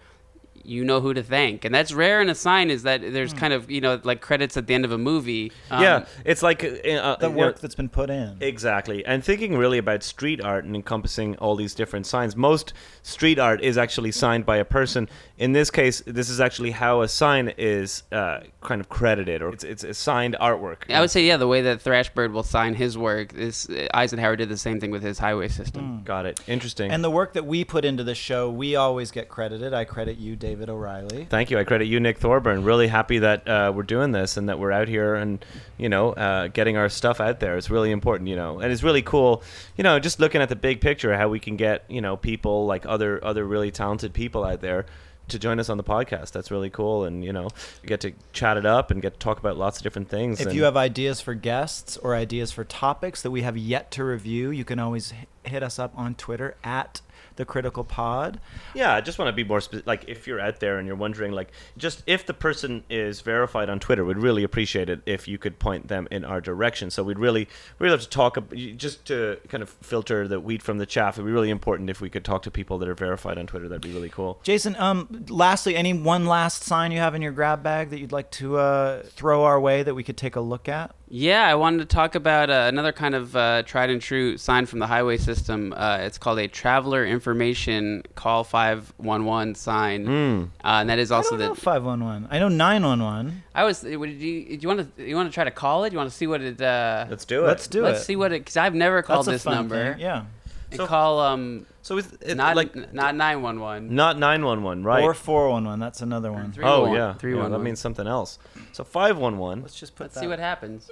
you 0.63 0.83
know 0.83 1.01
who 1.01 1.13
to 1.13 1.23
thank, 1.23 1.65
and 1.65 1.73
that's 1.73 1.93
rare 1.93 2.21
in 2.21 2.29
a 2.29 2.35
sign. 2.35 2.69
Is 2.69 2.83
that 2.83 3.01
there's 3.01 3.33
kind 3.33 3.53
of 3.53 3.69
you 3.69 3.81
know 3.81 3.99
like 4.03 4.21
credits 4.21 4.57
at 4.57 4.67
the 4.67 4.73
end 4.73 4.85
of 4.85 4.91
a 4.91 4.97
movie. 4.97 5.51
Um, 5.69 5.83
yeah, 5.83 6.05
it's 6.25 6.41
like 6.41 6.63
uh, 6.63 6.67
uh, 6.67 7.15
the 7.17 7.27
you 7.27 7.33
know- 7.33 7.37
work 7.37 7.59
that's 7.59 7.75
been 7.75 7.89
put 7.89 8.09
in. 8.09 8.37
Exactly. 8.39 9.05
And 9.05 9.23
thinking 9.23 9.57
really 9.57 9.77
about 9.77 10.03
street 10.03 10.41
art 10.41 10.65
and 10.65 10.75
encompassing 10.75 11.35
all 11.37 11.55
these 11.55 11.73
different 11.73 12.05
signs, 12.05 12.35
most 12.35 12.73
street 13.01 13.39
art 13.39 13.61
is 13.61 13.77
actually 13.77 14.11
signed 14.11 14.45
by 14.45 14.57
a 14.57 14.65
person. 14.65 15.09
In 15.37 15.51
this 15.51 15.69
case, 15.69 16.01
this 16.05 16.29
is 16.29 16.39
actually 16.39 16.71
how 16.71 17.01
a 17.01 17.07
sign 17.07 17.53
is 17.57 18.03
uh, 18.11 18.41
kind 18.61 18.79
of 18.79 18.89
credited, 18.89 19.41
or 19.41 19.49
it's, 19.49 19.63
it's 19.63 19.83
a 19.83 19.93
signed 19.93 20.37
artwork. 20.39 20.89
I 20.89 21.01
would 21.01 21.11
say 21.11 21.25
yeah, 21.25 21.37
the 21.37 21.47
way 21.47 21.61
that 21.63 21.83
Thrashbird 21.83 22.31
will 22.31 22.43
sign 22.43 22.75
his 22.75 22.97
work 22.97 23.33
is 23.33 23.69
Eisenhower 23.93 24.35
did 24.35 24.49
the 24.49 24.57
same 24.57 24.79
thing 24.79 24.91
with 24.91 25.03
his 25.03 25.19
highway 25.19 25.47
system. 25.49 26.03
Got 26.03 26.25
it. 26.25 26.39
Interesting. 26.47 26.91
And 26.91 27.03
the 27.03 27.11
work 27.11 27.33
that 27.33 27.45
we 27.45 27.63
put 27.63 27.83
into 27.85 28.03
the 28.03 28.15
show, 28.15 28.49
we 28.49 28.75
always 28.75 29.11
get 29.11 29.27
credited. 29.27 29.73
I 29.73 29.85
credit 29.85 30.17
you, 30.17 30.35
David 30.43 30.69
O'Reilly. 30.69 31.23
Thank 31.29 31.51
you. 31.51 31.57
I 31.57 31.63
credit 31.63 31.85
you, 31.85 32.01
Nick 32.01 32.17
Thorburn. 32.17 32.65
Really 32.65 32.89
happy 32.89 33.19
that 33.19 33.47
uh, 33.47 33.71
we're 33.73 33.83
doing 33.83 34.11
this 34.11 34.35
and 34.35 34.49
that 34.49 34.59
we're 34.59 34.73
out 34.73 34.89
here 34.89 35.15
and 35.15 35.43
you 35.77 35.87
know 35.87 36.11
uh, 36.11 36.49
getting 36.49 36.75
our 36.75 36.89
stuff 36.89 37.21
out 37.21 37.39
there. 37.39 37.55
It's 37.57 37.69
really 37.69 37.91
important, 37.91 38.29
you 38.29 38.35
know, 38.35 38.59
and 38.59 38.69
it's 38.69 38.83
really 38.83 39.01
cool, 39.01 39.41
you 39.77 39.85
know, 39.85 39.99
just 39.99 40.19
looking 40.19 40.41
at 40.41 40.49
the 40.49 40.57
big 40.57 40.81
picture, 40.81 41.15
how 41.15 41.29
we 41.29 41.39
can 41.39 41.55
get 41.55 41.85
you 41.87 42.01
know 42.01 42.17
people 42.17 42.65
like 42.65 42.85
other 42.85 43.23
other 43.23 43.45
really 43.45 43.71
talented 43.71 44.11
people 44.13 44.43
out 44.43 44.59
there 44.59 44.85
to 45.29 45.39
join 45.39 45.61
us 45.61 45.69
on 45.69 45.77
the 45.77 45.83
podcast. 45.83 46.33
That's 46.33 46.51
really 46.51 46.69
cool, 46.69 47.05
and 47.05 47.23
you 47.23 47.31
know, 47.31 47.47
get 47.85 48.01
to 48.01 48.11
chat 48.33 48.57
it 48.57 48.65
up 48.65 48.91
and 48.91 49.01
get 49.01 49.13
to 49.13 49.19
talk 49.19 49.39
about 49.39 49.55
lots 49.55 49.77
of 49.77 49.83
different 49.83 50.09
things. 50.09 50.41
If 50.41 50.53
you 50.53 50.63
have 50.63 50.75
ideas 50.75 51.21
for 51.21 51.35
guests 51.35 51.95
or 51.95 52.15
ideas 52.15 52.51
for 52.51 52.65
topics 52.65 53.21
that 53.21 53.31
we 53.31 53.43
have 53.43 53.55
yet 53.55 53.91
to 53.91 54.03
review, 54.03 54.51
you 54.51 54.65
can 54.65 54.77
always 54.77 55.13
hit 55.45 55.63
us 55.63 55.79
up 55.79 55.93
on 55.95 56.15
Twitter 56.15 56.55
at 56.63 57.01
the 57.35 57.45
Critical 57.45 57.83
Pod. 57.83 58.39
Yeah, 58.73 58.93
I 58.93 59.01
just 59.01 59.17
want 59.17 59.29
to 59.29 59.33
be 59.33 59.43
more 59.43 59.61
specific. 59.61 59.87
Like, 59.87 60.05
if 60.07 60.27
you're 60.27 60.39
out 60.39 60.59
there 60.59 60.77
and 60.77 60.85
you're 60.85 60.95
wondering, 60.95 61.31
like, 61.31 61.51
just 61.77 62.03
if 62.05 62.25
the 62.25 62.33
person 62.33 62.83
is 62.89 63.21
verified 63.21 63.69
on 63.69 63.79
Twitter, 63.79 64.05
we'd 64.05 64.17
really 64.17 64.43
appreciate 64.43 64.89
it 64.89 65.01
if 65.05 65.27
you 65.27 65.37
could 65.37 65.57
point 65.57 65.87
them 65.87 66.07
in 66.11 66.23
our 66.23 66.41
direction. 66.41 66.91
So 66.91 67.03
we'd 67.03 67.19
really, 67.19 67.47
really 67.79 67.91
have 67.91 68.01
to 68.01 68.09
talk, 68.09 68.37
just 68.77 69.05
to 69.05 69.39
kind 69.47 69.63
of 69.63 69.69
filter 69.69 70.27
the 70.27 70.39
wheat 70.39 70.61
from 70.61 70.77
the 70.77 70.85
chaff. 70.85 71.15
It'd 71.15 71.25
be 71.25 71.31
really 71.31 71.49
important 71.49 71.89
if 71.89 72.01
we 72.01 72.09
could 72.09 72.23
talk 72.23 72.43
to 72.43 72.51
people 72.51 72.77
that 72.79 72.89
are 72.89 72.95
verified 72.95 73.37
on 73.37 73.47
Twitter. 73.47 73.67
That'd 73.67 73.81
be 73.81 73.93
really 73.93 74.09
cool. 74.09 74.39
Jason, 74.43 74.75
um, 74.77 75.25
lastly, 75.29 75.75
any 75.75 75.93
one 75.93 76.25
last 76.25 76.63
sign 76.63 76.91
you 76.91 76.99
have 76.99 77.15
in 77.15 77.21
your 77.21 77.31
grab 77.31 77.63
bag 77.63 77.89
that 77.89 77.99
you'd 77.99 78.11
like 78.11 78.29
to 78.31 78.57
uh, 78.57 79.03
throw 79.03 79.43
our 79.43 79.59
way 79.59 79.81
that 79.81 79.95
we 79.95 80.03
could 80.03 80.17
take 80.17 80.35
a 80.35 80.41
look 80.41 80.69
at? 80.69 80.95
Yeah, 81.15 81.45
I 81.47 81.53
wanted 81.53 81.77
to 81.77 81.85
talk 81.85 82.15
about 82.15 82.49
uh, 82.49 82.65
another 82.67 82.91
kind 82.91 83.13
of 83.13 83.35
uh, 83.35 83.61
tried 83.67 83.91
and 83.91 84.01
true 84.01 84.35
sign 84.35 84.65
from 84.65 84.79
the 84.79 84.87
highway 84.87 85.17
system. 85.17 85.71
Uh, 85.77 85.99
it's 86.01 86.17
called 86.17 86.39
a 86.39 86.47
traveler 86.47 87.05
information 87.05 88.01
call 88.15 88.43
511 88.43 89.53
sign. 89.53 90.07
Uh, 90.07 90.47
and 90.63 90.89
that 90.89 90.97
is 90.97 91.11
also 91.11 91.35
I 91.35 91.37
don't 91.37 91.49
know 91.49 91.53
the 91.53 91.61
511. 91.61 92.27
I 92.31 92.39
know 92.39 92.49
911. 92.49 93.43
I 93.53 93.63
was. 93.63 93.83
Would 93.83 94.09
you, 94.09 94.57
do 94.57 94.59
you 94.59 94.67
want 94.67 94.97
to? 94.97 95.07
You 95.07 95.15
want 95.15 95.29
to 95.29 95.33
try 95.33 95.43
to 95.43 95.51
call 95.51 95.83
it? 95.83 95.91
You 95.93 95.99
want 95.99 96.09
to 96.09 96.15
see 96.15 96.25
what 96.25 96.41
it? 96.41 96.59
Uh, 96.59 97.05
Let's 97.07 97.25
do 97.25 97.43
it. 97.43 97.47
Let's 97.47 97.67
do 97.67 97.81
it. 97.85 97.89
let's 97.89 98.05
see 98.05 98.15
what 98.15 98.31
it. 98.33 98.41
Because 98.41 98.57
I've 98.57 98.73
never 98.73 99.03
called 99.03 99.27
That's 99.27 99.27
a 99.27 99.31
this 99.33 99.43
fun 99.43 99.53
number. 99.53 99.93
thing, 99.93 100.01
yeah. 100.01 100.25
And 100.73 100.77
So- 100.81 100.87
call 100.87 101.19
um. 101.19 101.65
So 101.81 101.97
it's 101.97 102.11
it, 102.21 102.35
not 102.35 102.55
like 102.55 102.93
not 102.93 103.15
nine 103.15 103.41
one 103.41 103.59
one. 103.59 103.93
not 103.93 104.17
nine 104.17 104.43
one 104.45 104.63
one, 104.63 104.83
right? 104.83 105.03
Or 105.03 105.13
411. 105.13 105.79
That's 105.79 106.01
another 106.01 106.31
one. 106.31 106.51
Three 106.51 106.63
oh 106.63 106.81
one- 106.83 106.93
yeah, 106.93 107.13
three 107.15 107.33
yeah, 107.35 107.41
one 107.41 107.51
that 107.51 107.57
one. 107.57 107.65
means 107.65 107.79
something 107.79 108.07
else. 108.07 108.39
So 108.71 108.83
five 108.83 109.17
one 109.17 109.37
one. 109.37 109.61
Let's 109.61 109.79
just 109.79 109.95
put 109.95 110.05
Let's 110.05 110.15
that. 110.15 110.21
see 110.21 110.27
what 110.27 110.39
happens. 110.39 110.89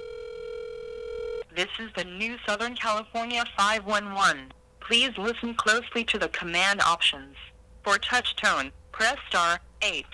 This 1.55 1.69
is 1.79 1.89
the 1.97 2.03
new 2.05 2.37
Southern 2.47 2.75
California 2.75 3.43
511. 3.57 4.53
Please 4.79 5.11
listen 5.17 5.53
closely 5.53 6.03
to 6.05 6.17
the 6.17 6.29
command 6.29 6.81
options. 6.81 7.35
For 7.83 7.97
touch 7.97 8.35
tone, 8.37 8.71
press 8.93 9.17
star 9.27 9.59
8. 9.81 10.05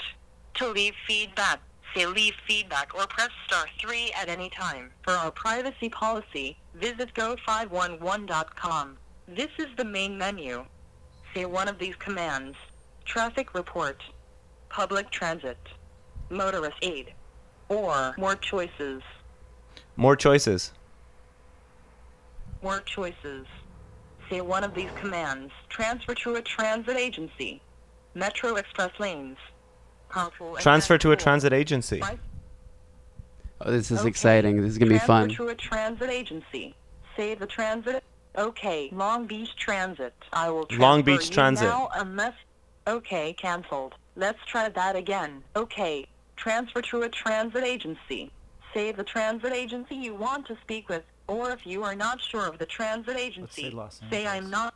To 0.56 0.68
leave 0.70 0.94
feedback, 1.08 1.60
say 1.96 2.06
leave 2.08 2.34
feedback 2.48 2.96
or 2.96 3.06
press 3.08 3.30
star 3.46 3.66
3 3.80 4.12
at 4.20 4.30
any 4.30 4.50
time. 4.50 4.92
For 5.04 5.14
our 5.14 5.30
privacy 5.32 5.90
policy, 5.90 6.58
visit 6.74 7.14
go511.com. 7.14 8.98
This 9.28 9.50
is 9.60 9.68
the 9.76 9.84
main 9.86 10.18
menu. 10.18 10.66
Say 11.34 11.46
one 11.46 11.68
of 11.68 11.78
these 11.80 11.96
commands. 11.98 12.56
Traffic 13.06 13.54
report, 13.54 14.02
public 14.70 15.10
transit, 15.12 15.58
motorist 16.30 16.78
aid, 16.82 17.14
or 17.70 18.16
more 18.18 18.36
choices. 18.36 19.02
More 19.96 20.16
choices. 20.16 20.72
More 22.62 22.80
choices. 22.82 23.46
Say 24.30 24.42
one 24.42 24.64
of 24.64 24.74
these 24.74 24.90
commands. 24.96 25.52
Transfer 25.70 26.14
to 26.16 26.36
a 26.36 26.42
transit 26.42 26.98
agency. 26.98 27.62
Metro 28.14 28.56
Express 28.56 28.92
lanes. 29.00 29.38
Carpool 30.10 30.54
and 30.54 30.60
Transfer 30.62 30.98
to 30.98 31.12
a 31.12 31.16
transit 31.16 31.54
agency. 31.54 32.02
Oh, 33.60 33.72
this 33.72 33.92
is 33.92 34.00
Okay. 34.00 34.10
exciting. 34.10 34.62
This 34.62 34.72
is 34.72 34.78
gonna 34.78 34.92
be 34.92 35.00
fun. 35.00 35.30
Transfer 35.30 35.46
to 35.46 35.50
a 35.50 35.56
transit 35.56 36.10
agency. 36.10 36.76
Say 37.16 37.36
the 37.36 37.48
transit. 37.48 38.04
Okay, 38.38 38.90
Long 38.94 39.26
Beach 39.26 39.56
Transit. 39.56 40.14
I 40.32 40.50
will 40.50 40.66
transfer 40.66 40.82
Long 40.82 41.02
Beach 41.02 41.30
you 41.30 41.34
Transit. 41.34 41.68
now 41.68 41.90
unless. 41.96 42.34
Okay, 42.86 43.34
canceled. 43.34 43.96
Let's 44.16 44.40
try 44.46 44.70
that 44.70 44.96
again. 44.96 45.44
Okay, 45.56 46.08
transfer 46.36 46.82
to 46.84 47.02
a 47.02 47.10
transit 47.10 47.64
agency. 47.64 48.32
Say 48.74 48.92
the 48.92 49.04
transit 49.04 49.54
agency 49.54 49.96
you 49.96 50.14
want 50.14 50.48
to 50.48 50.58
speak 50.62 50.88
with, 50.88 51.04
or 51.28 51.52
if 51.52 51.66
you 51.66 51.84
are 51.84 51.96
not 51.96 52.22
sure 52.22 52.48
of 52.48 52.60
the 52.60 52.66
transit 52.66 53.18
agency, 53.18 53.64
say 53.64 53.70
Los 53.72 54.02
say 54.10 54.28
I'm 54.28 54.50
not. 54.50 54.74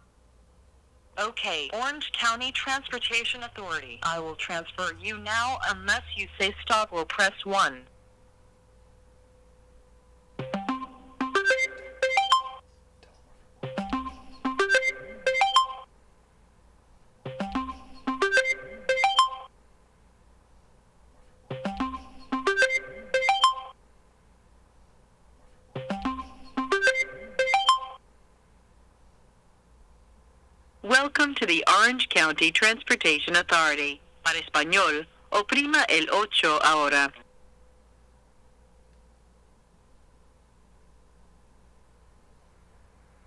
Okay, 1.20 1.70
Orange 1.74 2.12
County 2.14 2.52
Transportation 2.52 3.44
Authority. 3.44 4.00
I 4.02 4.20
will 4.20 4.36
transfer 4.36 4.92
you 5.00 5.20
now 5.20 5.58
unless 5.70 6.04
you 6.16 6.28
say 6.40 6.56
stop 6.62 6.90
or 6.92 7.06
press 7.06 7.34
1. 7.44 7.82
Welcome 30.84 31.36
to 31.36 31.46
the 31.46 31.64
Orange 31.80 32.10
County 32.10 32.50
Transportation 32.50 33.36
Authority. 33.36 34.02
Para 34.24 34.40
español, 34.40 35.06
oprima 35.32 35.86
el 35.88 36.08
ocho 36.12 36.58
ahora. 36.64 37.14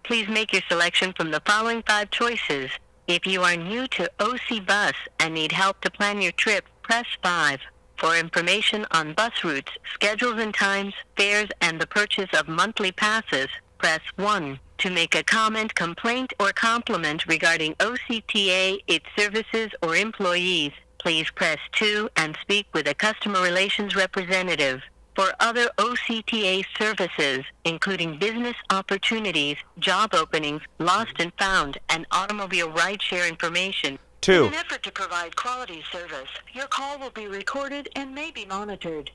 Please 0.02 0.26
make 0.26 0.52
your 0.52 0.62
selection 0.68 1.12
from 1.12 1.30
the 1.30 1.40
following 1.46 1.84
five 1.86 2.10
choices. 2.10 2.72
If 3.06 3.24
you 3.24 3.42
are 3.42 3.56
new 3.56 3.86
to 3.86 4.10
OC 4.18 4.66
Bus 4.66 4.94
and 5.20 5.34
need 5.34 5.52
help 5.52 5.80
to 5.82 5.92
plan 5.92 6.20
your 6.20 6.32
trip, 6.32 6.64
press 6.82 7.06
5. 7.22 7.60
For 7.98 8.16
information 8.16 8.84
on 8.90 9.14
bus 9.14 9.44
routes, 9.44 9.70
schedules 9.94 10.40
and 10.40 10.52
times, 10.52 10.94
fares, 11.16 11.50
and 11.60 11.80
the 11.80 11.86
purchase 11.86 12.30
of 12.36 12.48
monthly 12.48 12.90
passes, 12.90 13.46
press 13.78 14.00
1. 14.16 14.58
To 14.84 14.90
make 14.90 15.14
a 15.14 15.22
comment, 15.22 15.74
complaint, 15.74 16.34
or 16.38 16.52
compliment 16.52 17.24
regarding 17.26 17.74
OCTA, 17.76 18.80
its 18.86 19.06
services, 19.16 19.70
or 19.82 19.96
employees, 19.96 20.72
please 20.98 21.26
press 21.30 21.56
2 21.72 22.10
and 22.16 22.36
speak 22.42 22.66
with 22.74 22.86
a 22.86 22.92
customer 22.92 23.40
relations 23.40 23.96
representative. 23.96 24.82
For 25.16 25.32
other 25.40 25.70
OCTA 25.78 26.66
services, 26.78 27.46
including 27.64 28.18
business 28.18 28.56
opportunities, 28.68 29.56
job 29.78 30.12
openings, 30.12 30.60
lost 30.78 31.14
and 31.18 31.32
found, 31.38 31.78
and 31.88 32.04
automobile 32.10 32.70
rideshare 32.70 33.26
information, 33.26 33.98
Two. 34.20 34.48
in 34.48 34.52
an 34.52 34.54
effort 34.56 34.82
to 34.82 34.92
provide 34.92 35.34
quality 35.34 35.82
service, 35.90 36.28
your 36.52 36.66
call 36.66 36.98
will 36.98 37.08
be 37.08 37.26
recorded 37.26 37.88
and 37.96 38.14
may 38.14 38.30
be 38.30 38.44
monitored. 38.44 39.10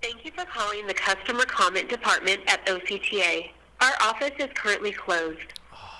Thank 0.00 0.24
you 0.24 0.30
for 0.30 0.44
calling 0.44 0.86
the 0.86 0.94
Customer 0.94 1.46
Comment 1.46 1.88
Department 1.88 2.42
at 2.46 2.64
OCTA. 2.66 3.50
Our 3.82 3.94
office 4.00 4.30
is 4.38 4.46
currently 4.54 4.92
closed. 4.92 5.54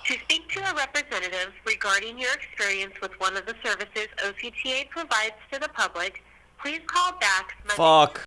To 0.05 0.15
speak 0.21 0.49
to 0.51 0.61
a 0.61 0.73
representative 0.73 1.53
regarding 1.67 2.17
your 2.17 2.33
experience 2.33 2.93
with 3.03 3.11
one 3.19 3.37
of 3.37 3.45
the 3.45 3.57
services 3.65 4.07
OCTA 4.19 4.89
provides 4.89 5.35
to 5.51 5.59
the 5.59 5.69
public, 5.69 6.23
please 6.61 6.79
call 6.87 7.11
back. 7.19 7.57
Fuck. 7.71 8.23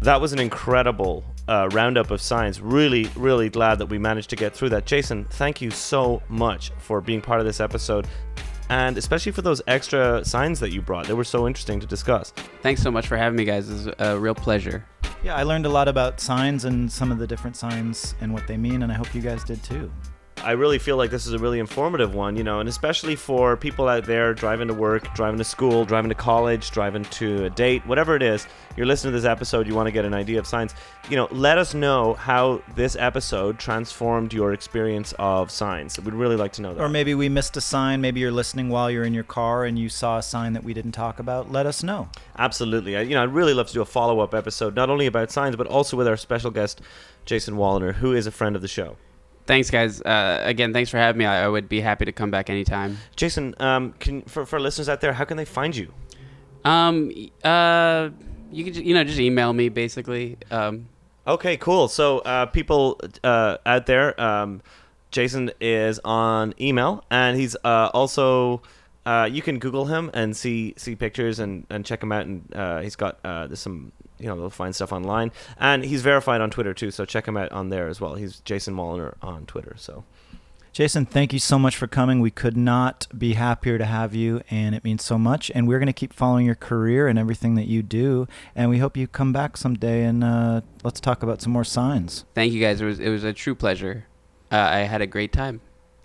That 0.00 0.20
was 0.20 0.32
an 0.32 0.40
incredible 0.40 1.22
uh, 1.46 1.68
roundup 1.70 2.10
of 2.10 2.20
signs. 2.20 2.60
Really, 2.60 3.08
really 3.14 3.50
glad 3.50 3.78
that 3.78 3.86
we 3.86 3.98
managed 3.98 4.30
to 4.30 4.36
get 4.36 4.52
through 4.52 4.70
that. 4.70 4.84
Jason, 4.84 5.26
thank 5.26 5.60
you 5.60 5.70
so 5.70 6.24
much 6.28 6.72
for 6.78 7.00
being 7.00 7.20
part 7.20 7.38
of 7.38 7.46
this 7.46 7.60
episode 7.60 8.08
and 8.68 8.98
especially 8.98 9.32
for 9.32 9.42
those 9.42 9.62
extra 9.66 10.24
signs 10.24 10.60
that 10.60 10.72
you 10.72 10.82
brought. 10.82 11.06
They 11.06 11.14
were 11.14 11.24
so 11.24 11.46
interesting 11.46 11.80
to 11.80 11.86
discuss. 11.86 12.32
Thanks 12.62 12.82
so 12.82 12.90
much 12.90 13.06
for 13.06 13.16
having 13.16 13.36
me, 13.36 13.44
guys. 13.44 13.68
It's 13.68 13.94
a 13.98 14.18
real 14.18 14.34
pleasure. 14.34 14.84
Yeah, 15.22 15.34
I 15.34 15.42
learned 15.42 15.66
a 15.66 15.68
lot 15.68 15.88
about 15.88 16.20
signs 16.20 16.64
and 16.64 16.90
some 16.90 17.10
of 17.10 17.18
the 17.18 17.26
different 17.26 17.56
signs 17.56 18.14
and 18.20 18.32
what 18.32 18.46
they 18.46 18.56
mean, 18.56 18.82
and 18.82 18.92
I 18.92 18.94
hope 18.94 19.14
you 19.14 19.20
guys 19.20 19.42
did 19.42 19.62
too. 19.62 19.90
I 20.44 20.52
really 20.52 20.78
feel 20.78 20.96
like 20.96 21.10
this 21.10 21.26
is 21.26 21.32
a 21.32 21.38
really 21.38 21.58
informative 21.58 22.14
one, 22.14 22.36
you 22.36 22.44
know, 22.44 22.60
and 22.60 22.68
especially 22.68 23.16
for 23.16 23.56
people 23.56 23.88
out 23.88 24.04
there 24.04 24.32
driving 24.32 24.68
to 24.68 24.74
work, 24.74 25.12
driving 25.14 25.36
to 25.38 25.44
school, 25.44 25.84
driving 25.84 26.08
to 26.08 26.14
college, 26.14 26.70
driving 26.70 27.04
to 27.04 27.44
a 27.44 27.50
date, 27.50 27.84
whatever 27.86 28.16
it 28.16 28.22
is, 28.22 28.46
you're 28.76 28.86
listening 28.86 29.12
to 29.12 29.18
this 29.18 29.28
episode, 29.28 29.66
you 29.66 29.74
want 29.74 29.88
to 29.88 29.92
get 29.92 30.04
an 30.04 30.14
idea 30.14 30.38
of 30.38 30.46
signs, 30.46 30.74
you 31.10 31.16
know, 31.16 31.28
let 31.32 31.58
us 31.58 31.74
know 31.74 32.14
how 32.14 32.62
this 32.76 32.96
episode 32.96 33.58
transformed 33.58 34.32
your 34.32 34.52
experience 34.52 35.12
of 35.18 35.50
signs. 35.50 35.98
We'd 36.00 36.14
really 36.14 36.36
like 36.36 36.52
to 36.52 36.62
know 36.62 36.72
that. 36.72 36.82
Or 36.82 36.88
maybe 36.88 37.14
we 37.14 37.28
missed 37.28 37.56
a 37.56 37.60
sign. 37.60 38.00
Maybe 38.00 38.20
you're 38.20 38.30
listening 38.30 38.68
while 38.68 38.90
you're 38.90 39.04
in 39.04 39.14
your 39.14 39.24
car 39.24 39.64
and 39.64 39.78
you 39.78 39.88
saw 39.88 40.18
a 40.18 40.22
sign 40.22 40.52
that 40.52 40.64
we 40.64 40.72
didn't 40.72 40.92
talk 40.92 41.18
about. 41.18 41.50
Let 41.50 41.66
us 41.66 41.82
know. 41.82 42.08
Absolutely. 42.38 42.96
I, 42.96 43.02
you 43.02 43.14
know, 43.14 43.22
I'd 43.22 43.34
really 43.34 43.54
love 43.54 43.66
to 43.66 43.74
do 43.74 43.82
a 43.82 43.86
follow 43.86 44.20
up 44.20 44.34
episode, 44.34 44.76
not 44.76 44.88
only 44.88 45.06
about 45.06 45.30
signs, 45.30 45.56
but 45.56 45.66
also 45.66 45.96
with 45.96 46.06
our 46.06 46.16
special 46.16 46.50
guest, 46.50 46.80
Jason 47.26 47.56
Woliner, 47.56 47.94
who 47.94 48.14
is 48.14 48.26
a 48.26 48.30
friend 48.30 48.56
of 48.56 48.62
the 48.62 48.68
show. 48.68 48.96
Thanks, 49.48 49.70
guys. 49.70 50.00
Uh, 50.02 50.42
again, 50.44 50.72
thanks 50.72 50.90
for 50.90 50.98
having 50.98 51.18
me. 51.18 51.24
I, 51.24 51.44
I 51.46 51.48
would 51.48 51.68
be 51.68 51.80
happy 51.80 52.04
to 52.04 52.12
come 52.12 52.30
back 52.30 52.50
anytime. 52.50 52.98
Jason, 53.16 53.54
um, 53.58 53.94
can 53.98 54.22
for, 54.22 54.46
for 54.46 54.60
listeners 54.60 54.88
out 54.88 55.00
there, 55.00 55.12
how 55.12 55.24
can 55.24 55.36
they 55.36 55.44
find 55.44 55.74
you? 55.74 55.92
Um, 56.64 57.10
uh, 57.42 58.10
you 58.52 58.64
can 58.64 58.74
you 58.74 58.94
know 58.94 59.02
just 59.04 59.18
email 59.18 59.52
me 59.52 59.70
basically. 59.70 60.36
Um, 60.50 60.86
Okay, 61.28 61.58
cool. 61.58 61.88
So, 61.88 62.20
uh, 62.20 62.46
people 62.46 62.98
uh, 63.22 63.58
out 63.66 63.84
there, 63.84 64.18
um, 64.18 64.62
Jason 65.10 65.50
is 65.60 66.00
on 66.02 66.54
email, 66.58 67.04
and 67.10 67.36
he's 67.36 67.54
uh, 67.64 67.90
also. 67.92 68.62
Uh, 69.04 69.28
you 69.30 69.40
can 69.40 69.58
Google 69.58 69.86
him 69.86 70.10
and 70.12 70.36
see 70.36 70.74
see 70.76 70.94
pictures 70.94 71.38
and, 71.38 71.66
and 71.70 71.84
check 71.84 72.02
him 72.02 72.12
out, 72.12 72.26
and 72.26 72.54
uh, 72.54 72.80
he's 72.80 72.96
got 72.96 73.18
uh, 73.24 73.46
there's 73.46 73.60
some 73.60 73.92
you 74.18 74.26
know 74.26 74.36
they'll 74.36 74.50
find 74.50 74.74
stuff 74.74 74.92
online, 74.92 75.32
and 75.58 75.84
he's 75.84 76.02
verified 76.02 76.40
on 76.40 76.50
Twitter 76.50 76.74
too. 76.74 76.90
So 76.90 77.04
check 77.04 77.26
him 77.26 77.36
out 77.36 77.52
on 77.52 77.68
there 77.68 77.88
as 77.88 78.00
well. 78.00 78.14
He's 78.14 78.40
Jason 78.40 78.74
Moliner 78.74 79.14
on 79.22 79.46
Twitter. 79.46 79.74
So 79.76 80.04
Jason, 80.72 81.06
thank 81.06 81.32
you 81.32 81.38
so 81.38 81.58
much 81.58 81.76
for 81.76 81.86
coming. 81.86 82.20
We 82.20 82.30
could 82.30 82.56
not 82.56 83.08
be 83.16 83.34
happier 83.34 83.78
to 83.78 83.84
have 83.84 84.14
you, 84.14 84.42
and 84.50 84.74
it 84.74 84.84
means 84.84 85.02
so 85.02 85.18
much. 85.18 85.50
And 85.54 85.66
we're 85.66 85.78
going 85.78 85.88
to 85.88 85.92
keep 85.92 86.12
following 86.12 86.46
your 86.46 86.54
career 86.54 87.08
and 87.08 87.18
everything 87.18 87.54
that 87.56 87.66
you 87.66 87.82
do. 87.82 88.28
And 88.54 88.70
we 88.70 88.78
hope 88.78 88.96
you 88.96 89.08
come 89.08 89.32
back 89.32 89.56
someday 89.56 90.04
and 90.04 90.22
uh, 90.22 90.60
let's 90.84 91.00
talk 91.00 91.22
about 91.22 91.42
some 91.42 91.52
more 91.52 91.64
signs. 91.64 92.24
thank 92.34 92.52
you, 92.52 92.60
guys. 92.60 92.80
It 92.80 92.84
was 92.84 93.00
it 93.00 93.08
was 93.08 93.24
a 93.24 93.32
true 93.32 93.54
pleasure. 93.54 94.06
Uh, 94.52 94.56
I 94.56 94.78
had 94.80 95.00
a 95.02 95.06
great 95.06 95.32
time. 95.32 95.60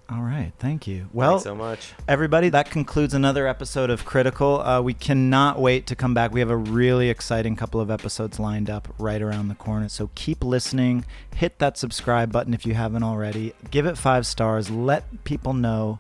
All 0.10 0.22
right, 0.22 0.52
thank 0.60 0.86
you. 0.86 1.08
Well, 1.14 1.32
thanks 1.32 1.44
so 1.46 1.56
much. 1.56 1.94
Everybody, 2.08 2.50
that 2.50 2.70
concludes 2.70 3.14
another 3.14 3.48
episode 3.48 3.90
of 3.90 4.04
Critical. 4.04 4.62
Uh, 4.62 4.82
we 4.82 4.94
cannot 4.94 5.60
wait 5.60 5.88
to 5.88 5.96
come 5.96 6.14
back. 6.14 6.34
We 6.34 6.42
have 6.42 6.50
a 6.50 6.58
really 6.58 7.10
exciting 7.10 7.56
couple 7.56 7.80
of 7.80 7.90
episodes 7.90 8.38
lined 8.38 8.70
up 8.70 8.94
right 9.00 9.22
around 9.22 9.48
the 9.48 9.56
corner. 9.56 9.88
So 9.88 10.10
keep 10.14 10.44
listening. 10.44 11.06
Hit 11.36 11.58
that 11.60 11.78
subscribe 11.78 12.32
button 12.34 12.54
if 12.54 12.66
you 12.66 12.74
haven't 12.74 13.04
already. 13.04 13.54
Give 13.72 13.86
it 13.86 13.98
five 13.98 14.28
stars. 14.28 14.70
Let 14.70 15.24
people 15.24 15.54
know. 15.54 16.00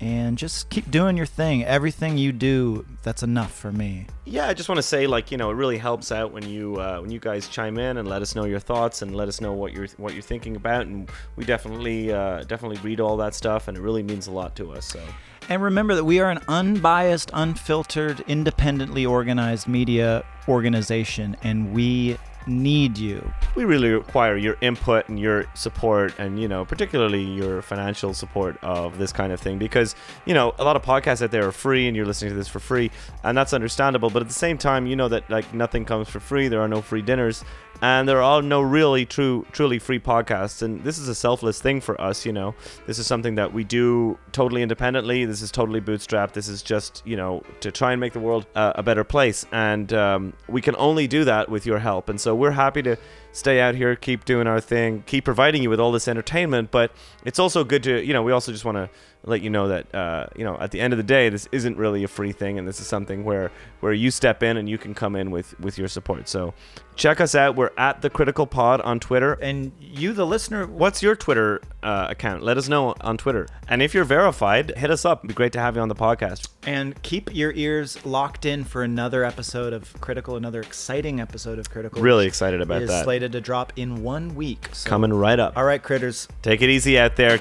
And 0.00 0.36
just 0.36 0.68
keep 0.68 0.90
doing 0.90 1.16
your 1.16 1.26
thing. 1.26 1.64
Everything 1.64 2.18
you 2.18 2.30
do, 2.32 2.84
that's 3.02 3.22
enough 3.22 3.52
for 3.52 3.72
me. 3.72 4.06
Yeah, 4.26 4.46
I 4.46 4.54
just 4.54 4.68
want 4.68 4.78
to 4.78 4.82
say, 4.82 5.06
like, 5.06 5.30
you 5.30 5.38
know, 5.38 5.50
it 5.50 5.54
really 5.54 5.78
helps 5.78 6.12
out 6.12 6.32
when 6.32 6.48
you 6.48 6.76
uh, 6.76 6.98
when 7.00 7.10
you 7.10 7.18
guys 7.18 7.48
chime 7.48 7.78
in 7.78 7.96
and 7.96 8.06
let 8.06 8.20
us 8.20 8.34
know 8.34 8.44
your 8.44 8.58
thoughts 8.58 9.02
and 9.02 9.16
let 9.16 9.28
us 9.28 9.40
know 9.40 9.52
what 9.52 9.72
you're 9.72 9.88
what 9.96 10.12
you're 10.12 10.22
thinking 10.22 10.56
about, 10.56 10.86
and 10.86 11.10
we 11.36 11.44
definitely 11.44 12.12
uh, 12.12 12.42
definitely 12.44 12.78
read 12.82 13.00
all 13.00 13.16
that 13.16 13.34
stuff, 13.34 13.68
and 13.68 13.76
it 13.76 13.80
really 13.80 14.02
means 14.02 14.26
a 14.26 14.32
lot 14.32 14.54
to 14.56 14.72
us. 14.72 14.86
So. 14.86 15.00
And 15.48 15.62
remember 15.62 15.94
that 15.94 16.04
we 16.04 16.18
are 16.18 16.30
an 16.30 16.40
unbiased, 16.48 17.30
unfiltered, 17.32 18.24
independently 18.26 19.06
organized 19.06 19.68
media 19.68 20.24
organization, 20.48 21.36
and 21.42 21.72
we 21.72 22.18
need 22.46 22.96
you. 22.96 23.32
we 23.54 23.64
really 23.64 23.90
require 23.90 24.36
your 24.36 24.56
input 24.60 25.08
and 25.08 25.18
your 25.18 25.46
support 25.54 26.16
and 26.18 26.40
you 26.40 26.46
know 26.46 26.64
particularly 26.64 27.22
your 27.22 27.62
financial 27.62 28.14
support 28.14 28.56
of 28.62 28.98
this 28.98 29.12
kind 29.12 29.32
of 29.32 29.40
thing 29.40 29.58
because 29.58 29.94
you 30.24 30.34
know 30.34 30.54
a 30.58 30.64
lot 30.64 30.76
of 30.76 30.82
podcasts 30.82 31.22
out 31.22 31.30
there 31.30 31.46
are 31.46 31.52
free 31.52 31.86
and 31.88 31.96
you're 31.96 32.06
listening 32.06 32.30
to 32.30 32.36
this 32.36 32.48
for 32.48 32.60
free 32.60 32.90
and 33.24 33.36
that's 33.36 33.52
understandable. 33.52 34.10
But 34.10 34.22
at 34.22 34.28
the 34.28 34.34
same 34.34 34.58
time 34.58 34.86
you 34.86 34.96
know 34.96 35.08
that 35.08 35.28
like 35.30 35.52
nothing 35.52 35.84
comes 35.84 36.08
for 36.08 36.20
free. 36.20 36.48
There 36.48 36.60
are 36.60 36.68
no 36.68 36.82
free 36.82 37.02
dinners 37.02 37.44
and 37.82 38.08
there 38.08 38.22
are 38.22 38.42
no 38.42 38.60
really 38.60 39.06
true 39.06 39.46
truly 39.52 39.78
free 39.78 39.98
podcasts. 39.98 40.62
And 40.62 40.82
this 40.84 40.98
is 40.98 41.08
a 41.08 41.14
selfless 41.14 41.60
thing 41.60 41.80
for 41.80 42.00
us 42.00 42.24
you 42.26 42.32
know. 42.32 42.54
This 42.86 42.98
is 42.98 43.06
something 43.06 43.36
that 43.36 43.52
we 43.52 43.64
do 43.64 44.18
totally 44.32 44.62
independently. 44.62 45.24
This 45.24 45.42
is 45.42 45.50
totally 45.50 45.80
bootstrapped. 45.80 46.32
This 46.32 46.48
is 46.48 46.62
just 46.62 47.02
you 47.04 47.16
know 47.16 47.42
to 47.60 47.70
try 47.70 47.92
and 47.92 48.00
make 48.00 48.12
the 48.12 48.20
world 48.20 48.46
uh, 48.54 48.72
a 48.74 48.82
better 48.82 49.04
place. 49.04 49.46
And 49.52 49.92
um, 49.92 50.32
we 50.48 50.60
can 50.60 50.76
only 50.76 51.06
do 51.06 51.24
that 51.24 51.48
with 51.48 51.66
your 51.66 51.78
help. 51.78 52.08
And 52.08 52.20
so 52.20 52.34
we're 52.34 52.52
happy 52.52 52.82
to 52.82 52.96
stay 53.36 53.60
out 53.60 53.74
here 53.74 53.94
keep 53.94 54.24
doing 54.24 54.46
our 54.46 54.60
thing 54.60 55.02
keep 55.06 55.24
providing 55.24 55.62
you 55.62 55.70
with 55.70 55.80
all 55.80 55.92
this 55.92 56.08
entertainment 56.08 56.70
but 56.70 56.90
it's 57.24 57.38
also 57.38 57.64
good 57.64 57.82
to 57.82 58.04
you 58.04 58.12
know 58.12 58.22
we 58.22 58.32
also 58.32 58.52
just 58.52 58.64
want 58.64 58.76
to 58.76 58.88
let 59.26 59.42
you 59.42 59.50
know 59.50 59.68
that 59.68 59.92
uh, 59.94 60.26
you 60.36 60.44
know 60.44 60.56
at 60.58 60.70
the 60.70 60.80
end 60.80 60.92
of 60.92 60.96
the 60.96 61.02
day 61.02 61.28
this 61.28 61.48
isn't 61.50 61.76
really 61.76 62.04
a 62.04 62.08
free 62.08 62.32
thing 62.32 62.58
and 62.58 62.66
this 62.66 62.80
is 62.80 62.86
something 62.86 63.24
where 63.24 63.50
where 63.80 63.92
you 63.92 64.10
step 64.10 64.42
in 64.42 64.56
and 64.56 64.68
you 64.68 64.78
can 64.78 64.94
come 64.94 65.16
in 65.16 65.30
with 65.30 65.58
with 65.60 65.76
your 65.76 65.88
support. 65.88 66.28
So 66.28 66.54
check 66.94 67.20
us 67.20 67.34
out. 67.34 67.56
We're 67.56 67.72
at 67.76 68.02
the 68.02 68.08
critical 68.08 68.46
pod 68.46 68.80
on 68.80 69.00
twitter. 69.00 69.34
And 69.34 69.72
you 69.80 70.12
the 70.12 70.24
listener 70.24 70.66
what's 70.66 71.02
your 71.02 71.16
twitter 71.16 71.60
uh, 71.82 72.06
account? 72.08 72.42
Let 72.42 72.56
us 72.56 72.68
know 72.68 72.94
on 73.00 73.18
twitter. 73.18 73.48
And 73.68 73.82
if 73.82 73.94
you're 73.94 74.04
verified 74.04 74.76
hit 74.76 74.90
us 74.90 75.04
up. 75.04 75.20
It'd 75.20 75.28
be 75.28 75.34
great 75.34 75.52
to 75.52 75.60
have 75.60 75.76
you 75.76 75.82
on 75.82 75.88
the 75.88 75.94
podcast. 75.94 76.48
And 76.64 77.00
keep 77.02 77.34
your 77.34 77.52
ears 77.52 78.04
locked 78.06 78.44
in 78.44 78.64
for 78.64 78.82
another 78.82 79.24
episode 79.24 79.72
of 79.72 79.98
Critical, 80.00 80.36
another 80.36 80.60
exciting 80.60 81.20
episode 81.20 81.58
of 81.58 81.70
Critical. 81.70 82.00
Really 82.00 82.26
excited 82.26 82.60
about 82.60 82.80
that. 82.86 83.04
Slated 83.26 83.32
to 83.32 83.40
drop 83.44 83.72
in 83.76 84.02
one 84.04 84.34
week. 84.36 84.68
So- 84.72 84.88
coming 84.88 85.12
right 85.12 85.38
up 85.38 85.56
All 85.56 85.64
right, 85.64 85.82
critters. 85.82 86.28
take 86.42 86.62
it 86.62 86.68
easy 86.70 86.98
out 86.98 87.16
there 87.16 87.40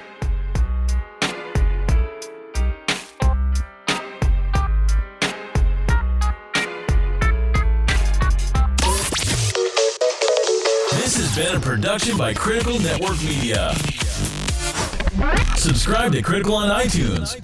This 10.92 11.18
has 11.18 11.36
been 11.36 11.56
a 11.56 11.60
production 11.60 12.18
by 12.18 12.34
Critical 12.34 12.80
Network 12.80 13.22
Media. 13.24 13.74
Subscribe 15.56 16.12
to 16.14 16.22
Critical 16.22 16.56
on 16.56 16.70
iTunes. 16.70 17.36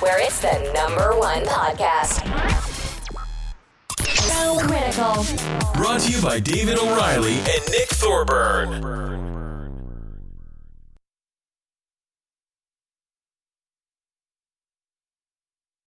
Where 0.00 0.20
it's 0.20 0.40
the 0.40 0.72
number 0.74 1.18
one 1.18 1.44
podcast. 1.44 2.22
So 4.12 4.58
critical. 4.58 5.24
Brought 5.74 6.00
to 6.00 6.12
you 6.12 6.20
by 6.22 6.40
David 6.40 6.78
O'Reilly 6.78 7.38
and 7.38 7.62
Nick 7.70 7.88
Thorburn. 7.88 8.82